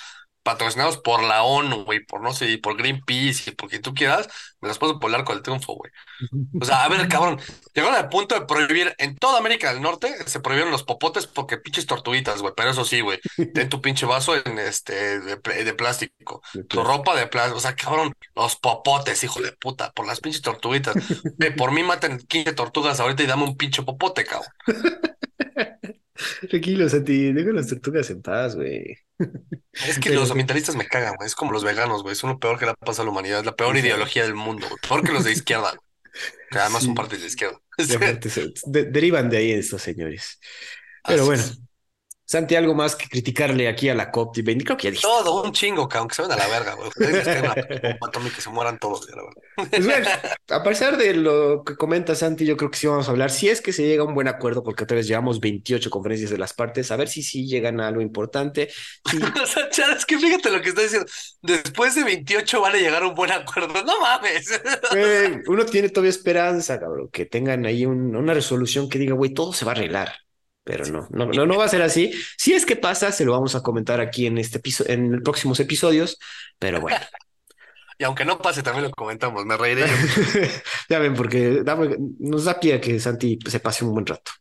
patrocinados 0.47 0.97
por 0.97 1.23
la 1.23 1.43
ONU, 1.43 1.83
güey, 1.83 2.05
por 2.05 2.21
no 2.21 2.31
sé, 2.31 2.57
por 2.57 2.77
Greenpeace 2.77 3.49
y 3.49 3.53
por 3.53 3.69
quien 3.69 3.81
tú 3.81 3.93
quieras, 3.93 4.29
me 4.61 4.69
las 4.69 4.77
puedo 4.77 4.97
polar 4.97 5.25
con 5.25 5.35
el 5.35 5.43
triunfo, 5.43 5.73
güey. 5.73 5.91
O 6.61 6.63
sea, 6.63 6.85
a 6.85 6.87
ver, 6.87 7.05
cabrón, 7.09 7.37
llegaron 7.73 7.97
al 7.97 8.07
punto 8.07 8.33
de 8.33 8.45
prohibir 8.45 8.95
en 8.97 9.17
toda 9.17 9.39
América 9.39 9.73
del 9.73 9.81
Norte, 9.81 10.15
se 10.25 10.39
prohibieron 10.39 10.71
los 10.71 10.83
popotes 10.83 11.27
porque 11.27 11.57
pinches 11.57 11.85
tortuguitas, 11.85 12.41
güey, 12.41 12.53
pero 12.55 12.69
eso 12.69 12.85
sí, 12.85 13.01
güey, 13.01 13.19
ten 13.53 13.67
tu 13.67 13.81
pinche 13.81 14.05
vaso 14.05 14.37
en 14.37 14.57
este 14.57 15.19
de, 15.19 15.73
plástico, 15.73 16.41
tu 16.69 16.81
ropa 16.81 17.13
de 17.17 17.27
plástico, 17.27 17.57
o 17.57 17.61
sea, 17.61 17.75
cabrón, 17.75 18.15
los 18.33 18.55
popotes, 18.55 19.21
hijo 19.25 19.41
de 19.41 19.51
puta, 19.51 19.91
por 19.91 20.07
las 20.07 20.21
pinches 20.21 20.41
tortuguitas. 20.41 20.95
por 21.57 21.73
mí 21.73 21.83
maten 21.83 22.19
15 22.19 22.53
tortugas 22.53 23.01
ahorita 23.01 23.21
y 23.21 23.27
dame 23.27 23.43
un 23.43 23.57
pinche 23.57 23.83
popote, 23.83 24.23
cabrón. 24.23 24.53
Tranquilo, 26.49 26.89
Santi, 26.89 27.31
deja 27.31 27.51
las 27.51 27.67
tortugas 27.67 28.09
en 28.09 28.21
paz, 28.21 28.55
güey. 28.55 28.97
Es 29.87 29.99
que 29.99 30.09
los 30.11 30.29
ambientalistas 30.29 30.75
me 30.75 30.87
cagan, 30.87 31.15
güey. 31.15 31.27
Es 31.27 31.35
como 31.35 31.51
los 31.51 31.63
veganos, 31.63 32.03
güey. 32.03 32.13
Es 32.13 32.23
lo 32.23 32.39
peor 32.39 32.57
que 32.59 32.65
le 32.65 32.73
pasa 32.75 33.01
a 33.01 33.05
la 33.05 33.11
humanidad. 33.11 33.39
Es 33.39 33.45
la 33.45 33.55
peor 33.55 33.77
ideología 33.77 34.23
del 34.23 34.35
mundo, 34.35 34.67
güey. 34.67 34.79
Peor 34.87 35.03
que 35.03 35.11
los 35.11 35.23
de 35.23 35.31
izquierda, 35.31 35.71
güey. 35.71 35.81
Que 36.49 36.59
además 36.59 36.83
son 36.83 36.95
parte 36.95 37.15
de 37.15 37.21
la 37.21 37.27
izquierda. 37.27 37.59
derivan 38.65 39.29
de 39.29 39.37
ahí 39.37 39.51
estos 39.51 39.81
señores. 39.81 40.39
Pero 41.05 41.25
bueno, 41.25 41.43
Santi, 42.29 42.57
algo 42.57 42.75
más 42.75 42.97
que 42.97 43.07
criticarle 43.07 43.69
aquí 43.69 43.87
a 43.87 43.95
la 43.95 44.11
COP20. 44.11 44.65
Creo 44.65 44.75
que 44.75 44.83
ya 44.83 44.89
dijiste. 44.91 45.07
Todo 45.07 45.43
un 45.43 45.53
chingo, 45.53 45.87
que 45.87 45.97
aunque 45.97 46.13
se 46.13 46.23
ven 46.23 46.31
a 46.33 46.35
la 46.35 46.47
verga, 46.47 46.73
güey. 46.73 46.91
que 48.35 48.41
se 48.41 48.49
mueran 48.49 48.77
todos, 48.79 49.07
la 49.09 49.23
verdad. 49.23 49.69
Pues 49.69 49.85
bueno, 49.85 50.09
a 50.49 50.63
pesar 50.63 50.97
de 50.97 51.13
lo 51.13 51.63
que 51.63 51.77
comenta 51.77 52.15
Santi, 52.15 52.45
yo 52.45 52.57
creo 52.57 52.69
que 52.69 52.77
sí 52.77 52.85
vamos 52.85 53.07
a 53.07 53.11
hablar. 53.11 53.31
Si 53.31 53.47
es 53.47 53.61
que 53.61 53.71
se 53.71 53.87
llega 53.87 54.03
a 54.03 54.05
un 54.05 54.13
buen 54.13 54.27
acuerdo, 54.27 54.61
porque 54.61 54.83
otra 54.83 54.97
vez 54.97 55.07
llevamos 55.07 55.39
28 55.39 55.89
conferencias 55.89 56.29
de 56.29 56.37
las 56.37 56.51
partes, 56.51 56.91
a 56.91 56.97
ver 56.97 57.07
si 57.07 57.23
sí 57.23 57.47
llegan 57.47 57.79
a 57.79 57.87
algo 57.87 58.01
importante. 58.01 58.67
o 59.41 59.71
sea, 59.71 59.93
es 59.95 60.05
que 60.05 60.19
fíjate 60.19 60.51
lo 60.51 60.61
que 60.61 60.69
está 60.69 60.81
diciendo. 60.81 61.07
Después 61.41 61.95
de 61.95 62.03
28 62.03 62.59
van 62.59 62.75
a 62.75 62.77
llegar 62.77 63.03
a 63.03 63.07
un 63.07 63.15
buen 63.15 63.31
acuerdo. 63.31 63.69
No 63.85 64.01
mames. 64.01 64.51
uno 65.47 65.65
tiene 65.65 65.87
todavía 65.87 66.09
esperanza, 66.09 66.77
cabrón, 66.77 67.07
que 67.09 67.25
tengan 67.25 67.65
ahí 67.65 67.85
una 67.85 68.33
resolución 68.33 68.89
que 68.89 68.99
diga, 68.99 69.13
güey, 69.13 69.33
todo 69.33 69.53
se 69.53 69.63
va 69.63 69.71
a 69.71 69.75
arreglar 69.75 70.26
pero 70.67 70.85
no, 70.87 71.07
no, 71.11 71.27
no, 71.27 71.45
no 71.45 71.57
va 71.57 71.63
a 71.63 71.69
ser 71.69 71.81
así. 71.81 72.11
Si 72.37 72.53
es 72.53 72.65
que 72.65 72.75
pasa, 72.75 73.13
se 73.13 73.23
lo 73.23 73.31
vamos 73.31 73.55
a 73.55 73.63
comentar 73.63 74.01
aquí 74.01 74.25
en 74.25 74.37
este 74.37 74.57
episodio, 74.57 74.93
en 74.93 75.13
los 75.13 75.21
próximos 75.21 75.59
episodios, 75.61 76.19
pero 76.59 76.81
bueno. 76.81 76.99
Y 77.99 78.03
aunque 78.03 78.25
no 78.25 78.37
pase, 78.37 78.61
también 78.61 78.83
lo 78.83 78.91
comentamos, 78.91 79.43
me 79.43 79.57
reiré. 79.57 79.87
ya 80.89 80.99
ven, 80.99 81.15
porque 81.15 81.63
nos 82.19 82.45
da 82.45 82.59
pie 82.59 82.75
a 82.75 82.79
que 82.79 82.99
Santi 82.99 83.39
se 83.47 83.59
pase 83.59 83.85
un 83.85 83.91
buen 83.91 84.05
rato. 84.05 84.33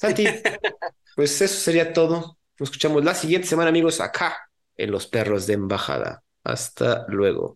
Santi, 0.00 0.26
pues 1.14 1.38
eso 1.42 1.54
sería 1.54 1.92
todo. 1.92 2.38
Nos 2.58 2.70
escuchamos 2.70 3.04
la 3.04 3.14
siguiente 3.14 3.46
semana, 3.46 3.68
amigos, 3.68 4.00
acá 4.00 4.38
en 4.74 4.90
Los 4.90 5.06
Perros 5.06 5.46
de 5.46 5.52
Embajada. 5.52 6.22
Hasta 6.44 7.04
luego. 7.08 7.52